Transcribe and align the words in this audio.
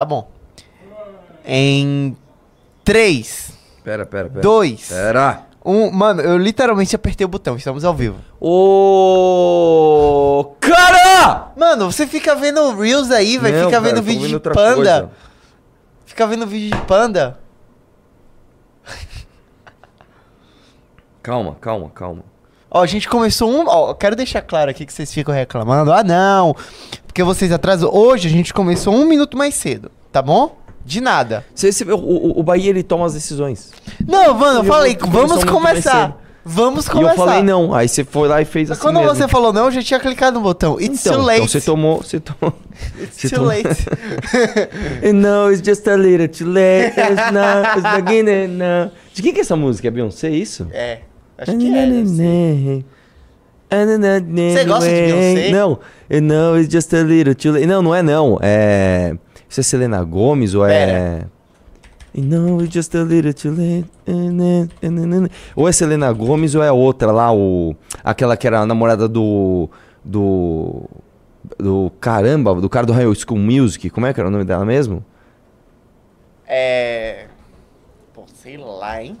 Tá 0.00 0.06
bom. 0.06 0.30
Em 1.44 2.16
3, 2.84 3.52
Pera, 3.82 4.06
pera, 4.06 4.28
pera. 4.28 4.40
2, 4.40 4.88
Pera. 4.90 5.46
1. 5.64 5.90
Mano, 5.90 6.22
eu 6.22 6.38
literalmente 6.38 6.94
apertei 6.94 7.24
o 7.24 7.28
botão, 7.28 7.56
estamos 7.56 7.84
ao 7.84 7.92
vivo. 7.92 8.20
Ô. 8.40 10.54
Cara! 10.60 11.50
Mano, 11.56 11.90
você 11.90 12.06
fica 12.06 12.36
vendo 12.36 12.76
Reels 12.76 13.10
aí, 13.10 13.38
velho. 13.38 13.58
Fica 13.58 13.70
cara, 13.72 13.82
vendo 13.82 14.00
vídeo 14.00 14.28
de 14.28 14.38
panda. 14.38 14.74
coisa. 14.76 15.10
Fica 16.06 16.28
vendo 16.28 16.46
vídeo 16.46 16.78
de 16.78 16.86
panda. 16.86 17.40
Calma, 21.20 21.56
calma, 21.60 21.90
calma. 21.90 22.22
Ó, 22.70 22.82
a 22.82 22.86
gente 22.86 23.08
começou 23.08 23.50
um. 23.50 23.64
Ó, 23.66 23.94
quero 23.94 24.14
deixar 24.14 24.42
claro 24.42 24.70
aqui 24.70 24.84
que 24.84 24.92
vocês 24.92 25.12
ficam 25.12 25.34
reclamando. 25.34 25.92
Ah, 25.92 26.04
não. 26.04 26.54
Porque 27.06 27.22
vocês 27.22 27.50
atrasam. 27.50 27.90
Hoje 27.92 28.28
a 28.28 28.30
gente 28.30 28.52
começou 28.52 28.94
um 28.94 29.06
minuto 29.06 29.36
mais 29.36 29.54
cedo, 29.54 29.90
tá 30.12 30.20
bom? 30.20 30.56
De 30.84 31.00
nada. 31.00 31.44
Você, 31.54 31.72
você- 31.72 31.84
o, 31.84 32.38
o, 32.38 32.42
Bahia, 32.42 32.70
ele 32.70 32.82
toma 32.82 33.06
as 33.06 33.14
decisões. 33.14 33.72
Não, 34.06 34.32
mano, 34.34 34.60
eu 34.60 34.64
Eu 34.64 34.64
falei, 34.64 34.96
vamos 35.00 35.44
começar. 35.44 36.16
Vamos 36.50 36.86
E 36.86 36.90
começar. 36.90 37.12
eu 37.12 37.16
falei 37.16 37.42
não. 37.42 37.74
Aí 37.74 37.86
você 37.86 38.04
foi 38.04 38.26
lá 38.26 38.40
e 38.40 38.46
fez 38.46 38.70
Mas 38.70 38.78
assim 38.78 38.86
quando 38.86 39.00
mesmo. 39.00 39.14
você 39.14 39.28
falou 39.28 39.52
não, 39.52 39.66
eu 39.66 39.70
já 39.70 39.82
tinha 39.82 40.00
clicado 40.00 40.38
no 40.38 40.42
botão. 40.42 40.80
It's 40.80 41.04
então, 41.04 41.18
too 41.18 41.26
late. 41.26 41.36
Então 41.40 41.48
você 41.48 41.60
tomou... 41.60 41.98
Você 42.02 42.20
tomou... 42.20 42.54
It's 43.02 43.20
você 43.20 43.28
too 43.28 43.38
tomou- 43.40 43.48
late. 43.52 43.86
no, 45.12 45.52
it's 45.52 45.62
just 45.62 45.86
a 45.86 45.94
little 45.96 46.26
too 46.28 46.46
late. 46.50 46.94
It's 46.98 47.32
not, 47.32 47.78
it's 47.78 48.02
beginning 48.02 48.56
now. 48.56 48.90
De 49.12 49.20
quem 49.20 49.32
que 49.34 49.40
é 49.40 49.42
essa 49.42 49.56
música? 49.56 49.88
É 49.88 49.90
Beyoncé, 49.90 50.30
isso? 50.30 50.66
é. 50.72 51.00
Acho 51.38 51.56
que 51.56 51.74
é. 51.74 51.86
deve 51.86 52.06
ser. 52.08 52.84
Você 53.70 54.64
gosta 54.64 54.88
de 54.88 54.94
Beyoncé? 54.94 55.50
Não. 55.50 55.78
No, 56.22 56.58
it's 56.58 56.72
just 56.72 56.92
a 56.94 57.02
little 57.02 57.34
too 57.34 57.52
late. 57.52 57.66
Não, 57.66 57.82
não 57.82 57.94
é 57.94 58.02
não. 58.02 58.38
É... 58.40 59.14
Isso 59.48 59.60
é 59.60 59.62
Selena 59.62 60.02
Gomes 60.02 60.54
ou 60.54 60.66
é... 60.66 61.26
No, 62.14 62.62
it's 62.62 62.74
just 62.74 62.94
a 62.94 63.02
little 63.02 63.32
too 63.34 63.50
late. 63.50 63.86
Ou 65.54 65.68
é 65.68 65.72
Selena 65.72 66.10
Gomes 66.12 66.54
ou 66.54 66.62
é 66.62 66.72
outra 66.72 67.12
lá, 67.12 67.32
o... 67.32 67.76
Aquela 68.02 68.36
que 68.36 68.46
era 68.46 68.60
a 68.60 68.66
namorada 68.66 69.06
do... 69.06 69.68
Do... 70.04 70.88
Do 71.58 71.92
caramba, 72.00 72.54
do 72.54 72.68
cara 72.68 72.86
do 72.86 72.92
High 72.92 73.14
School 73.14 73.38
Music. 73.38 73.88
Como 73.90 74.06
é 74.06 74.12
que 74.12 74.20
era 74.20 74.28
o 74.28 74.32
nome 74.32 74.44
dela 74.44 74.64
mesmo? 74.64 75.04
É. 76.46 77.26
Pô, 78.12 78.24
sei 78.34 78.56
lá, 78.56 79.02
hein? 79.02 79.16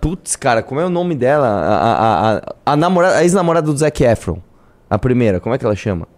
Putz, 0.00 0.36
cara, 0.36 0.62
como 0.62 0.80
é 0.80 0.84
o 0.84 0.90
nome 0.90 1.14
dela? 1.14 1.46
A, 1.46 1.74
a, 1.74 2.36
a, 2.36 2.42
a, 2.66 2.76
namorada, 2.76 3.16
a 3.16 3.22
ex-namorada 3.22 3.66
do 3.66 3.76
Zac 3.76 4.02
Efron. 4.02 4.38
A 4.88 4.98
primeira, 4.98 5.38
como 5.38 5.54
é 5.54 5.58
que 5.58 5.64
ela 5.64 5.76
chama? 5.76 6.08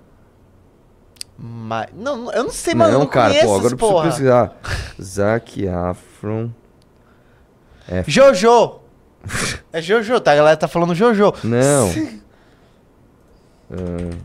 Mas. 1.37 1.89
Não, 1.95 2.33
eu 2.33 2.45
não 2.45 2.51
sei, 2.51 2.75
mano. 2.75 2.91
não, 2.91 2.99
eu 2.99 3.05
não 3.05 3.11
cara, 3.11 3.35
pô, 3.35 3.39
agora 3.41 3.55
eu 3.55 3.61
preciso 3.61 3.77
porra. 3.77 4.05
pesquisar. 4.07 4.57
Zac 5.03 5.65
Efron. 5.65 6.51
Jojo! 8.07 8.81
É 9.73 9.81
Jojo, 9.81 10.21
tá? 10.21 10.33
A 10.33 10.37
galera 10.37 10.57
tá 10.57 10.69
falando 10.69 10.95
Jojo. 10.95 11.33
Não. 11.45 11.91
Ah, 13.71 14.17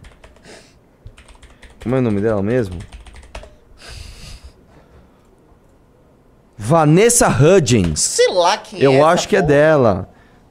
como 1.82 1.96
é 1.96 2.00
o 2.00 2.02
nome 2.02 2.20
dela 2.20 2.44
mesmo? 2.44 2.78
Vanessa 6.58 7.28
Hudgens. 7.30 8.00
Sei 8.00 8.34
lá 8.34 8.58
quem 8.58 8.80
é. 8.82 8.86
Eu 8.86 9.06
acho 9.06 9.28
que 9.30 9.36
é 9.36 9.40
porra. 9.42 9.48
dela. 9.54 10.10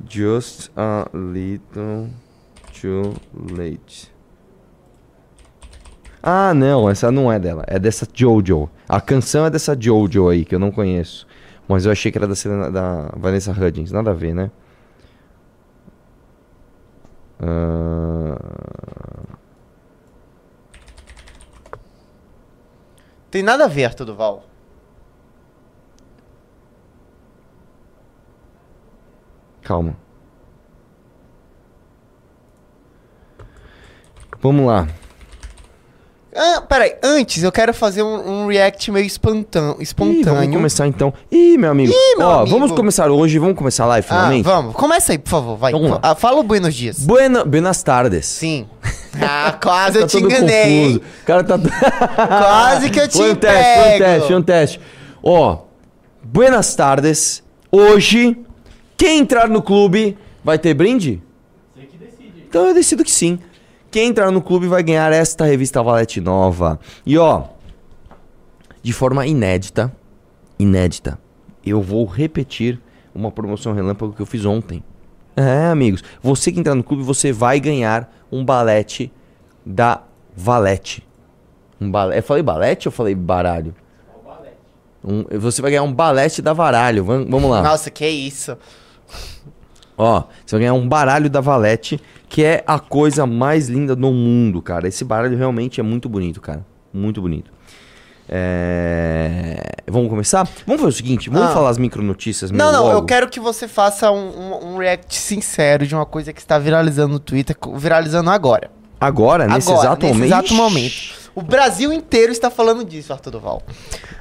Just 0.09 0.71
a 0.77 1.09
little 1.12 2.09
too 2.81 3.15
late. 3.51 4.12
Ah, 6.23 6.53
não, 6.55 6.89
essa 6.89 7.11
não 7.11 7.31
é 7.33 7.39
dela. 7.39 7.65
É 7.67 7.79
dessa 7.79 8.07
Jojo. 8.12 8.69
A 8.89 9.01
canção 9.01 9.47
é 9.47 9.51
dessa 9.51 9.77
Jojo 9.79 10.29
aí, 10.29 10.45
que 10.45 10.55
eu 10.55 10.59
não 10.59 10.71
conheço. 10.71 11.27
Mas 11.69 11.84
eu 11.87 11.93
achei 11.93 12.12
que 12.12 12.19
era 12.19 12.27
da, 12.29 12.34
Selena- 12.37 12.71
da 12.71 13.11
Vanessa 13.17 13.51
Hudgens. 13.53 13.91
Nada 13.91 14.11
a 14.11 14.15
ver, 14.15 14.34
né? 14.34 14.51
Ah, 17.41 18.37
Tem 23.31 23.43
nada 23.43 23.65
a 23.65 23.69
ver, 23.69 23.84
Arthur 23.87 24.05
Duval. 24.06 24.45
Calma. 29.66 29.97
Vamos 34.41 34.66
lá. 34.66 34.87
Ah, 36.38 36.60
peraí, 36.60 36.94
antes 37.03 37.43
eu 37.43 37.50
quero 37.50 37.72
fazer 37.72 38.03
um, 38.03 38.43
um 38.43 38.47
react 38.47 38.91
meio 38.93 39.06
espontâneo. 39.06 39.78
Ih, 39.81 40.22
vamos 40.22 40.54
começar 40.54 40.87
então. 40.87 41.12
Ih, 41.32 41.56
meu 41.56 41.71
amigo. 41.71 41.91
Ih, 41.93 42.16
meu 42.19 42.27
Ó, 42.27 42.41
amigo. 42.41 42.50
vamos 42.50 42.72
começar 42.72 43.10
hoje. 43.10 43.38
Vamos 43.38 43.56
começar 43.56 43.84
a 43.84 43.87
live 43.88 44.06
ah, 44.10 44.15
finalmente? 44.15 44.44
vamos. 44.44 44.75
Começa 44.75 45.12
aí, 45.12 45.19
por 45.19 45.31
favor, 45.31 45.56
vai. 45.56 45.72
Vamos 45.72 45.91
lá. 45.91 45.98
Ah, 46.03 46.15
fala 46.15 46.38
o 46.38 46.43
buenos 46.43 46.75
dias. 46.75 46.98
Buena, 47.00 47.44
buenas 47.44 47.83
tardes. 47.83 48.27
Sim. 48.27 48.66
Ah, 49.19 49.59
quase 49.62 49.97
eu 49.98 50.03
Tá 50.03 50.09
te 50.09 50.21
todo 50.21 50.27
enganei. 50.27 50.83
confuso. 50.93 51.00
O 51.22 51.25
cara 51.25 51.43
tá. 51.43 51.56
Quase 52.28 52.91
que 52.91 53.00
eu 53.00 53.09
te 53.09 53.16
Foi 53.16 53.33
um 53.33 53.34
teste, 53.34 53.65
foi 53.65 53.94
um 53.94 53.98
teste, 53.98 54.27
foi 54.27 54.37
um 54.37 54.43
teste. 54.43 54.81
Ó, 55.22 55.59
buenas 56.22 56.75
tardes. 56.75 57.43
Hoje, 57.72 58.37
quem 58.97 59.19
entrar 59.21 59.49
no 59.49 59.62
clube 59.62 60.17
vai 60.45 60.59
ter 60.59 60.75
brinde? 60.75 61.23
Você 61.75 61.87
que 61.87 61.97
decide. 61.97 62.45
Então 62.49 62.67
eu 62.67 62.75
decido 62.75 63.05
que 63.05 63.11
sim. 63.11 63.39
Quem 63.91 64.09
entrar 64.09 64.31
no 64.31 64.43
clube 64.43 64.67
vai 64.67 64.83
ganhar 64.83 65.12
esta 65.12 65.45
revista 65.45 65.83
Valete 65.83 66.21
nova. 66.21 66.79
E 67.05 67.17
ó, 67.17 67.45
de 68.83 68.93
forma 68.93 69.27
inédita, 69.27 69.93
inédita, 70.59 71.19
eu 71.65 71.81
vou 71.83 72.05
repetir 72.05 72.81
uma 73.15 73.31
promoção 73.31 73.73
relâmpago 73.73 74.12
que 74.12 74.21
eu 74.23 74.27
fiz 74.27 74.45
ontem. 74.45 74.83
É, 75.37 75.67
amigos, 75.67 76.03
você 76.23 76.51
que 76.53 76.59
entrar 76.61 76.75
no 76.75 76.83
clube, 76.84 77.03
você 77.03 77.33
vai 77.33 77.61
ganhar 77.61 78.11
um 78.31 78.45
balete 78.45 79.13
da 79.65 80.03
Valete. 80.34 81.03
Um 81.81 81.91
balete. 81.91 82.17
Eu 82.19 82.23
falei 82.23 82.43
balete 82.43 82.89
ou 82.89 82.93
falei 82.93 83.15
baralho? 83.15 83.75
Um, 85.05 85.25
você 85.39 85.63
vai 85.63 85.71
ganhar 85.71 85.83
um 85.84 85.93
balete 85.93 86.43
da 86.43 86.53
Varalho. 86.53 87.05
Vam- 87.05 87.27
Vamos 87.28 87.51
lá. 87.51 87.63
Nossa, 87.63 87.91
que 87.91 88.07
isso. 88.09 88.57
Ó, 89.99 90.25
você 90.44 90.56
vai 90.56 90.61
ganhar 90.61 90.75
um 90.75 90.87
baralho 90.89 91.31
da 91.31 91.41
Valete, 91.41 92.00
que 92.28 92.44
é 92.44 92.62
a 92.67 92.78
coisa 92.78 93.27
mais 93.27 93.69
linda 93.69 93.97
do 93.97 94.11
mundo, 94.11 94.61
cara. 94.61 94.87
Esse 94.89 95.05
baralho 95.05 95.37
realmente 95.39 95.81
é 95.81 95.83
muito 95.83 96.09
bonito, 96.09 96.41
cara. 96.41 96.65
Muito 96.93 97.21
bonito. 97.22 97.50
É... 98.28 99.56
Vamos 99.87 100.09
começar? 100.11 100.47
Vamos 100.66 100.83
fazer 100.83 100.93
o 100.93 100.97
seguinte, 100.97 101.31
vamos 101.31 101.49
Ah. 101.50 101.55
falar 101.55 101.71
as 101.71 101.78
micronotícias 101.78 102.50
Não, 102.50 102.72
não, 102.72 102.89
eu 102.89 102.95
logo? 102.97 103.06
quero 103.06 103.28
que 103.28 103.39
você 103.41 103.66
faça 103.69 104.11
um, 104.11 104.16
um- 104.28 104.75
um 104.75 104.78
react 104.78 105.15
sincero 105.15 105.87
de 105.87 105.95
uma 105.95 106.05
coisa 106.05 106.33
que 106.33 106.41
está 106.41 106.59
viralizando 106.59 107.15
no 107.15 107.19
Twitter, 107.21 107.56
viralizando 107.75 108.31
agora. 108.31 108.71
Agora, 109.00 109.47
nesse 109.47 109.71
agora, 109.71 109.87
exato 109.87 110.06
nesse 110.06 110.15
momento? 110.19 110.28
exato 110.33 110.55
momento. 110.55 110.95
O 111.34 111.43
Brasil 111.43 111.93
inteiro 111.93 112.33
está 112.33 112.50
falando 112.50 112.84
disso, 112.84 113.12
Arthur 113.12 113.31
Duval. 113.31 113.62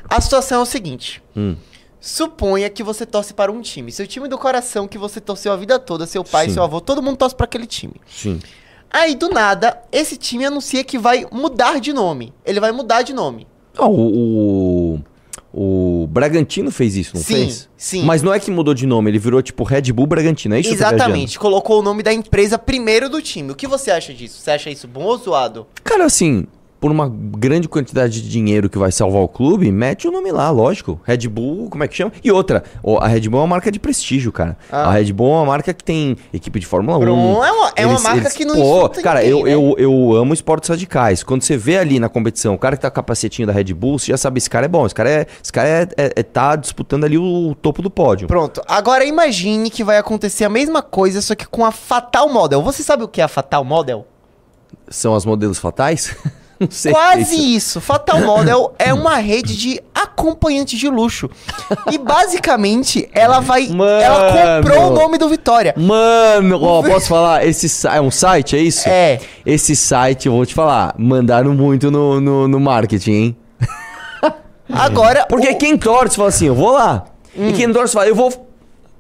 A 0.10 0.20
situação 0.22 0.60
é 0.60 0.62
o 0.62 0.66
seguinte. 0.66 1.24
Hum. 1.36 1.56
Suponha 2.06 2.70
que 2.70 2.84
você 2.84 3.04
torce 3.04 3.34
para 3.34 3.52
um 3.52 3.62
time. 3.62 3.92
Seu 3.92 4.06
time 4.06 4.28
do 4.28 4.38
coração 4.38 4.88
que 4.88 4.96
você 4.96 5.20
torceu 5.20 5.52
a 5.52 5.56
vida 5.56 5.80
toda, 5.80 6.06
seu 6.06 6.24
pai, 6.24 6.46
Sim. 6.48 6.54
seu 6.54 6.64
avô, 6.64 6.80
todo 6.80 7.02
mundo 7.02 7.18
torce 7.18 7.36
para 7.36 7.46
aquele 7.46 7.66
time. 7.66 7.96
Sim. 8.08 8.40
Aí, 8.92 9.16
do 9.16 9.28
nada, 9.28 9.82
esse 9.92 10.16
time 10.16 10.46
anuncia 10.46 10.84
que 10.84 11.00
vai 11.00 11.26
mudar 11.32 11.80
de 11.80 11.92
nome. 11.92 12.32
Ele 12.46 12.60
vai 12.60 12.72
mudar 12.72 13.02
de 13.02 13.12
nome. 13.12 13.48
Ah, 13.76 13.88
o, 13.88 15.00
o, 15.52 16.04
o 16.04 16.08
Bragantino 16.08 16.70
fez 16.70 16.96
isso, 16.96 17.16
não 17.16 17.24
Sim, 17.24 17.34
fez? 17.34 17.70
sim. 17.76 18.04
Mas 18.04 18.22
não 18.22 18.32
é 18.32 18.40
que 18.40 18.52
mudou 18.52 18.76
de 18.76 18.86
nome, 18.86 19.10
ele 19.10 19.18
virou 19.18 19.42
tipo 19.42 19.64
Red 19.64 19.92
Bull 19.92 20.06
Bragantino, 20.06 20.54
é 20.54 20.60
isso 20.60 20.72
Exatamente. 20.72 21.40
Colocou 21.40 21.80
o 21.80 21.82
nome 21.82 22.04
da 22.04 22.14
empresa 22.14 22.60
primeiro 22.60 23.10
do 23.10 23.20
time. 23.20 23.52
O 23.52 23.56
que 23.56 23.66
você 23.66 23.90
acha 23.90 24.14
disso? 24.14 24.40
Você 24.42 24.52
acha 24.52 24.70
isso 24.70 24.88
bom 24.88 25.06
ou 25.06 25.18
zoado? 25.18 25.66
Cara, 25.84 26.06
assim, 26.06 26.46
por 26.80 26.92
uma 26.92 27.10
grande 27.10 27.68
quantidade 27.68 28.22
de 28.22 28.30
dinheiro 28.30 28.70
que 28.70 28.78
vai 28.78 28.92
salvar 28.92 29.22
o 29.22 29.28
clube, 29.28 29.72
mete 29.72 30.08
o 30.08 30.12
nome 30.12 30.32
lá, 30.32 30.50
lógico. 30.52 31.00
Red 31.04 31.28
Bull, 31.30 31.68
como 31.70 31.84
é 31.84 31.88
que 31.88 31.96
chama? 31.96 32.12
E 32.24 32.32
outra, 32.32 32.64
a 33.02 33.08
Red 33.08 33.22
Bull 33.30 33.40
é 33.40 33.42
uma 33.44 33.48
marca 33.48 33.72
de 33.72 33.80
prestígio, 33.80 34.32
cara. 34.32 34.56
Ah. 34.72 34.90
A 34.90 34.92
Red 34.92 35.12
Bull 35.12 35.32
é 35.32 35.38
uma 35.38 35.46
marca 35.46 35.74
que 35.74 35.84
tem 35.84 36.16
equipe 36.34 36.60
de 36.60 36.66
Fórmula 36.68 36.98
1. 36.98 37.02
Pronto, 37.02 37.44
é 37.44 37.52
uma- 37.52 37.72
é 37.78 37.88
uma 37.88 38.00
marca 38.00 38.30
que 38.30 38.46
não 38.46 38.56
Pô, 38.56 38.90
cara, 38.90 39.22
ninguém, 39.22 39.32
eu, 39.40 39.46
né? 39.46 39.54
eu, 39.54 39.76
eu 39.80 40.14
amo 40.16 40.34
esportes 40.34 40.70
radicais. 40.70 41.24
Quando 41.24 41.42
você 41.42 41.58
vê 41.58 41.78
ali 41.80 42.00
na 42.00 42.08
competição 42.10 42.54
o 42.54 42.58
cara 42.58 42.76
que 42.76 42.82
tá 42.84 42.90
com 42.92 42.94
o 42.94 42.96
capacetinho 42.96 43.48
da 43.48 43.54
Red 43.54 43.74
Bull, 43.74 43.98
você 43.98 44.12
já 44.12 44.18
sabe, 44.18 44.38
esse 44.38 44.50
cara 44.50 44.66
é 44.66 44.70
bom. 44.70 44.86
Esse 44.86 44.94
cara 44.94 45.10
é, 45.10 45.26
esse 45.42 45.52
cara 45.52 45.68
é, 45.68 45.88
é- 45.98 46.14
é- 46.18 46.24
tá 46.24 46.56
disputando 46.56 47.04
ali 47.06 47.18
o 47.18 47.56
topo 47.62 47.82
do 47.82 47.90
pódio. 47.90 48.28
Pronto. 48.28 48.62
Agora 48.68 49.04
imagine 49.06 49.70
que 49.72 49.84
vai 49.84 49.98
acontecer 49.98 50.44
a 50.44 50.50
mesma 50.50 50.82
coisa, 50.84 51.20
só 51.22 51.34
que 51.34 51.48
com 51.48 51.66
a 51.66 51.72
Fatal 51.72 52.30
Model. 52.30 52.62
Você 52.62 52.84
sabe 52.84 53.04
o 53.04 53.08
que 53.08 53.22
é 53.22 53.24
a 53.24 53.28
Fatal 53.28 53.64
Model? 53.64 54.06
São 54.88 55.16
as 55.16 55.26
modelos 55.26 55.58
fatais? 55.58 56.16
Não 56.60 56.70
sei. 56.72 56.92
Quase 56.94 57.36
isso. 57.36 57.46
isso. 57.80 57.82
Fatal 57.82 58.20
Model 58.22 58.74
é 58.80 58.94
uma 58.94 59.18
rede 59.18 59.58
de 59.58 59.82
acompanhantes 59.94 60.80
de 60.80 60.88
luxo. 60.90 61.30
E 61.92 61.98
basicamente, 61.98 63.10
ela 63.12 63.40
vai. 63.42 63.68
Mano. 63.68 64.02
Ela 64.02 64.62
comprou 64.62 64.92
o 64.92 64.94
nome 64.94 65.18
do 65.18 65.28
Vitória. 65.28 65.74
Mano, 65.78 66.64
ó, 66.64 66.82
posso 66.88 67.08
falar? 67.08 67.46
Esse 67.46 67.88
é 67.88 68.00
um 68.00 68.10
site, 68.12 68.56
é 68.56 68.60
isso? 68.60 68.88
É. 68.88 69.20
Esse 69.46 69.76
site, 69.76 70.28
eu 70.28 70.32
vou 70.34 70.46
te 70.46 70.54
falar, 70.54 70.96
mandaram 70.98 71.54
muito 71.54 71.92
no, 71.92 72.22
no, 72.22 72.48
no 72.48 72.60
marketing, 72.60 73.12
hein? 73.12 73.38
Agora. 74.72 75.26
Porque 75.30 75.50
o- 75.50 75.58
quem 75.58 75.78
torce 75.78 76.16
fala 76.16 76.30
assim, 76.30 76.48
eu 76.48 76.56
vou 76.56 76.72
lá. 76.72 77.06
E 77.38 77.52
quem 77.54 77.72
torce 77.72 77.94
fala, 77.94 78.08
eu 78.08 78.16
vou 78.16 78.32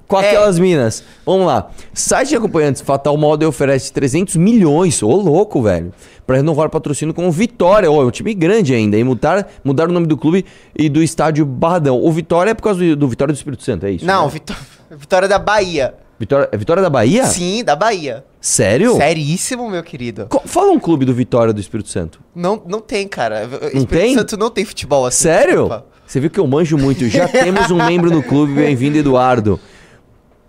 com 0.07 0.19
É. 0.19 0.27
aquelas 0.29 0.59
minas. 0.59 1.03
Vamos 1.25 1.47
lá. 1.47 1.69
Site 1.93 2.29
de 2.29 2.35
acompanhantes 2.35 2.81
Fatal 2.81 3.15
Model 3.17 3.49
oferece 3.49 3.91
300 3.91 4.35
milhões, 4.35 5.01
ô 5.01 5.09
louco, 5.09 5.61
velho, 5.61 5.91
pra 6.27 6.37
renovar 6.37 6.67
o 6.67 6.69
patrocínio 6.69 7.13
com 7.13 7.27
o 7.27 7.31
Vitória. 7.31 7.91
Ó, 7.91 8.01
é 8.01 8.05
um 8.05 8.11
time 8.11 8.33
grande 8.33 8.73
ainda. 8.73 8.97
E 8.97 9.03
mudar, 9.03 9.47
mudar 9.63 9.89
o 9.89 9.91
nome 9.91 10.07
do 10.07 10.17
clube 10.17 10.45
e 10.77 10.87
do 10.89 11.01
estádio 11.01 11.45
Barradão. 11.45 11.99
O 12.03 12.11
Vitória 12.11 12.51
é 12.51 12.53
por 12.53 12.63
causa 12.63 12.79
do, 12.79 12.95
do 12.95 13.07
Vitória 13.07 13.33
do 13.33 13.37
Espírito 13.37 13.63
Santo, 13.63 13.85
é 13.85 13.91
isso? 13.91 14.05
Não, 14.05 14.25
né? 14.25 14.31
Vitó- 14.31 14.55
Vitória 14.91 15.27
da 15.27 15.39
Bahia. 15.39 15.93
Vitória, 16.17 16.47
é 16.51 16.55
Vitória 16.57 16.81
da 16.81 16.89
Bahia? 16.89 17.25
Sim, 17.25 17.61
da 17.63 17.75
Bahia. 17.75 18.23
Sério? 18.39 18.95
Seríssimo, 18.95 19.69
meu 19.69 19.83
querido. 19.83 20.27
Co- 20.29 20.43
Fala 20.45 20.71
um 20.71 20.79
clube 20.79 21.03
do 21.03 21.13
Vitória 21.13 21.51
do 21.51 21.59
Espírito 21.59 21.89
Santo. 21.89 22.21
Não, 22.33 22.61
não 22.65 22.79
tem, 22.79 23.05
cara. 23.07 23.45
Não 23.47 23.57
Espírito 23.67 23.87
tem? 23.89 24.13
Santo 24.13 24.37
não 24.37 24.49
tem 24.49 24.63
futebol 24.63 25.05
assim. 25.05 25.23
Sério? 25.23 25.51
desculpa. 25.67 25.85
Você 26.07 26.19
viu 26.19 26.29
que 26.29 26.39
eu 26.39 26.45
manjo 26.47 26.77
muito. 26.77 27.09
Já 27.09 27.27
temos 27.27 27.69
um 27.71 27.77
membro 27.83 28.11
no 28.11 28.21
clube. 28.23 28.53
Bem-vindo, 28.53 28.97
Eduardo. 28.97 29.59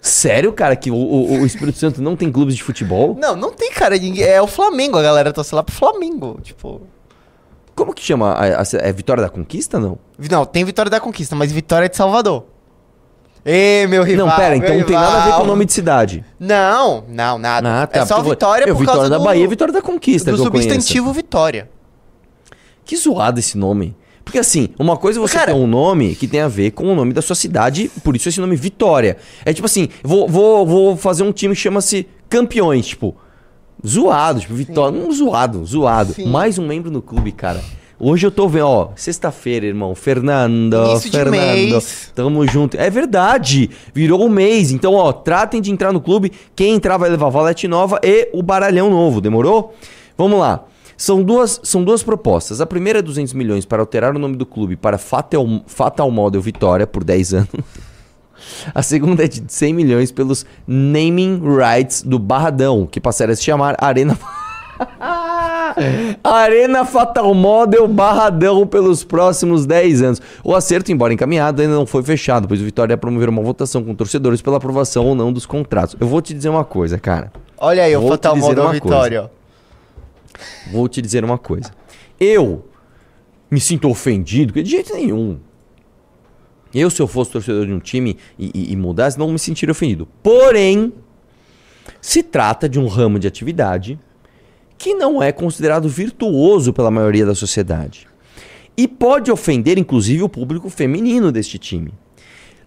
Sério, 0.08 0.52
cara, 0.52 0.76
que 0.76 0.90
o, 0.90 0.94
o- 0.94 1.40
o 1.40 1.46
Espírito 1.46 1.78
Santo 1.78 2.00
não 2.00 2.14
tem 2.16 2.30
clubes 2.30 2.54
de 2.54 2.62
futebol? 2.62 3.16
Não, 3.18 3.34
não 3.34 3.52
tem, 3.52 3.72
cara. 3.72 3.96
É 4.20 4.40
o 4.40 4.46
Flamengo, 4.46 4.96
a 4.98 5.02
galera 5.02 5.32
torce 5.32 5.54
lá 5.54 5.62
pro 5.62 5.74
Flamengo. 5.74 6.38
Tipo. 6.42 6.82
Como 7.74 7.92
que 7.92 8.02
chama? 8.02 8.32
A- 8.32 8.62
a- 8.62 8.64
é 8.78 8.92
Vitória 8.92 9.22
da 9.22 9.28
Conquista, 9.28 9.78
não? 9.78 9.98
Não, 10.30 10.44
tem 10.46 10.64
Vitória 10.64 10.90
da 10.90 11.00
Conquista, 11.00 11.34
mas 11.34 11.50
Vitória 11.52 11.86
é 11.86 11.88
de 11.88 11.96
Salvador. 11.96 12.44
Ê, 13.44 13.86
meu 13.86 14.02
rival. 14.02 14.26
não, 14.26 14.34
pera, 14.34 14.56
então 14.56 14.76
não 14.76 14.84
tem 14.84 14.96
nada 14.96 15.22
a 15.22 15.26
ver 15.26 15.32
com 15.34 15.42
o 15.42 15.46
nome 15.46 15.64
de 15.64 15.72
cidade. 15.72 16.24
Não, 16.38 17.04
não, 17.08 17.38
nada. 17.38 17.82
Ah, 17.82 17.86
tá. 17.86 18.00
é 18.00 18.06
só 18.06 18.20
Vitória 18.20 18.64
eu, 18.64 18.74
por 18.74 18.80
Vitória 18.80 18.98
causa 19.02 19.10
da 19.10 19.18
do, 19.18 19.24
Bahia 19.24 19.46
Vitória 19.46 19.72
da 19.72 19.80
Conquista 19.82 20.32
do 20.32 20.38
substantivo 20.38 21.12
Vitória. 21.12 21.70
Que 22.84 22.96
zoado 22.96 23.38
esse 23.38 23.56
nome. 23.56 23.96
Porque 24.26 24.40
assim, 24.40 24.70
uma 24.76 24.96
coisa 24.96 25.20
é 25.20 25.22
você 25.22 25.34
Cara- 25.34 25.52
ter 25.52 25.58
um 25.58 25.68
nome 25.68 26.16
que 26.16 26.26
tem 26.26 26.40
a 26.40 26.48
ver 26.48 26.72
com 26.72 26.92
o 26.92 26.96
nome 26.96 27.12
da 27.12 27.22
sua 27.22 27.36
cidade, 27.36 27.88
por 28.02 28.16
isso 28.16 28.28
esse 28.28 28.40
nome 28.40 28.56
Vitória. 28.56 29.16
É 29.44 29.52
tipo 29.52 29.66
assim, 29.66 29.88
vou, 30.02 30.28
vou, 30.28 30.66
vou 30.66 30.96
fazer 30.96 31.22
um 31.22 31.30
time 31.30 31.54
que 31.54 31.60
chama-se 31.60 32.08
Campeões, 32.28 32.88
tipo, 32.88 33.14
zoado, 33.86 34.40
tipo, 34.40 34.52
Vitória, 34.52 34.98
um 34.98 35.12
zoado, 35.12 35.64
zoado. 35.64 36.12
Sim. 36.12 36.26
Mais 36.26 36.58
um 36.58 36.66
membro 36.66 36.90
no 36.90 37.00
clube, 37.00 37.30
cara. 37.30 37.62
Hoje 38.00 38.26
eu 38.26 38.32
tô 38.32 38.48
vendo, 38.48 38.66
ó, 38.66 38.88
sexta-feira, 38.96 39.64
irmão, 39.64 39.94
Fernando, 39.94 40.74
Início 40.90 41.10
Fernando, 41.12 41.82
tamo 42.12 42.46
junto. 42.48 42.76
É 42.76 42.90
verdade, 42.90 43.70
virou 43.94 44.26
um 44.26 44.28
mês. 44.28 44.72
Então, 44.72 44.94
ó, 44.94 45.12
tratem 45.12 45.62
de 45.62 45.70
entrar 45.70 45.92
no 45.92 46.00
clube. 46.00 46.32
Quem 46.56 46.74
entrar 46.74 46.96
vai 46.96 47.08
levar 47.08 47.28
valete 47.28 47.68
nova 47.68 48.00
e 48.02 48.28
o 48.32 48.42
baralhão 48.42 48.90
novo, 48.90 49.20
demorou? 49.20 49.72
Vamos 50.18 50.40
lá. 50.40 50.64
São 50.96 51.22
duas, 51.22 51.60
são 51.62 51.84
duas 51.84 52.02
propostas. 52.02 52.60
A 52.60 52.66
primeira 52.66 53.00
é 53.00 53.02
200 53.02 53.34
milhões 53.34 53.64
para 53.64 53.82
alterar 53.82 54.16
o 54.16 54.18
nome 54.18 54.36
do 54.36 54.46
clube 54.46 54.76
para 54.76 54.96
Fatal, 54.96 55.46
Fatal 55.66 56.10
Model 56.10 56.40
Vitória 56.40 56.86
por 56.86 57.04
10 57.04 57.34
anos. 57.34 57.50
A 58.74 58.82
segunda 58.82 59.24
é 59.24 59.28
de 59.28 59.42
100 59.46 59.74
milhões 59.74 60.12
pelos 60.12 60.46
naming 60.66 61.40
rights 61.42 62.02
do 62.02 62.18
Barradão, 62.18 62.86
que 62.86 63.00
passaria 63.00 63.32
a 63.32 63.36
se 63.36 63.44
chamar 63.44 63.76
Arena... 63.78 64.16
Arena 66.22 66.84
Fatal 66.84 67.32
Model 67.34 67.88
Barradão 67.88 68.66
pelos 68.66 69.02
próximos 69.04 69.66
10 69.66 70.02
anos. 70.02 70.22
O 70.44 70.54
acerto, 70.54 70.92
embora 70.92 71.12
encaminhado, 71.12 71.62
ainda 71.62 71.74
não 71.74 71.86
foi 71.86 72.02
fechado, 72.02 72.46
pois 72.48 72.60
o 72.60 72.64
Vitória 72.64 72.92
ia 72.92 72.98
promover 72.98 73.28
uma 73.28 73.42
votação 73.42 73.82
com 73.82 73.94
torcedores 73.94 74.40
pela 74.42 74.56
aprovação 74.58 75.06
ou 75.06 75.14
não 75.14 75.32
dos 75.32 75.46
contratos. 75.46 75.96
Eu 75.98 76.06
vou 76.06 76.20
te 76.20 76.34
dizer 76.34 76.48
uma 76.48 76.64
coisa, 76.64 76.98
cara. 76.98 77.32
Olha 77.58 77.84
aí, 77.84 77.96
Vou 77.96 78.06
o 78.06 78.08
Fatal 78.08 78.36
Model 78.36 78.70
Vitória. 78.70 79.24
ó. 79.24 79.35
Vou 80.70 80.88
te 80.88 81.00
dizer 81.02 81.24
uma 81.24 81.38
coisa. 81.38 81.70
Eu 82.18 82.64
me 83.50 83.60
sinto 83.60 83.88
ofendido, 83.88 84.52
de 84.62 84.70
jeito 84.70 84.94
nenhum. 84.94 85.38
Eu, 86.74 86.90
se 86.90 87.00
eu 87.00 87.06
fosse 87.06 87.30
torcedor 87.30 87.66
de 87.66 87.72
um 87.72 87.78
time 87.78 88.16
e, 88.38 88.50
e- 88.54 88.72
e 88.72 88.76
mudasse, 88.76 89.18
não 89.18 89.28
me 89.30 89.38
sentiria 89.38 89.72
ofendido. 89.72 90.06
Porém, 90.22 90.92
se 92.00 92.22
trata 92.22 92.68
de 92.68 92.78
um 92.78 92.86
ramo 92.86 93.18
de 93.18 93.26
atividade 93.26 93.98
que 94.76 94.92
não 94.94 95.22
é 95.22 95.32
considerado 95.32 95.88
virtuoso 95.88 96.72
pela 96.72 96.90
maioria 96.90 97.24
da 97.24 97.34
sociedade. 97.34 98.06
E 98.76 98.86
pode 98.86 99.30
ofender, 99.32 99.78
inclusive, 99.78 100.22
o 100.22 100.28
público 100.28 100.68
feminino 100.68 101.32
deste 101.32 101.58
time. 101.58 101.94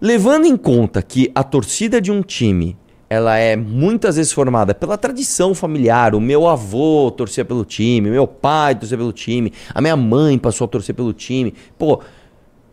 Levando 0.02 0.46
em 0.46 0.58
conta 0.58 1.04
que 1.04 1.30
a 1.36 1.44
torcida 1.44 2.02
de 2.02 2.12
um 2.12 2.24
time 2.24 2.76
ela 3.10 3.38
é 3.38 3.56
muitas 3.56 4.18
vezes 4.18 4.32
formada 4.32 4.76
pela 4.76 4.98
tradição 4.98 5.56
familiar. 5.56 6.14
O 6.14 6.22
meu 6.22 6.48
avô 6.48 7.10
torcia 7.10 7.44
pelo 7.44 7.66
time, 7.66 8.10
meu 8.10 8.28
pai 8.28 8.76
torcia 8.76 8.98
pelo 8.98 9.12
time, 9.12 9.52
a 9.74 9.82
minha 9.82 9.96
mãe 9.96 10.38
passou 10.38 10.66
a 10.66 10.68
torcer 10.68 10.94
pelo 10.94 11.12
time. 11.12 11.54
Pô, 11.78 12.02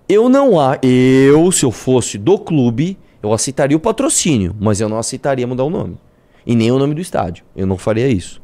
eu 0.06 0.28
não 0.28 0.60
há. 0.60 0.78
Eu, 0.82 1.50
se 1.50 1.64
eu 1.64 1.70
fosse 1.70 2.18
do 2.18 2.38
clube, 2.38 2.98
eu 3.22 3.32
aceitaria 3.32 3.76
o 3.76 3.80
patrocínio, 3.80 4.54
mas 4.60 4.80
eu 4.80 4.88
não 4.88 4.98
aceitaria 4.98 5.46
mudar 5.46 5.64
o 5.64 5.70
nome. 5.70 5.96
E 6.46 6.54
nem 6.54 6.70
o 6.70 6.78
nome 6.78 6.94
do 6.94 7.00
estádio. 7.00 7.44
Eu 7.56 7.66
não 7.66 7.78
faria 7.78 8.06
isso. 8.06 8.40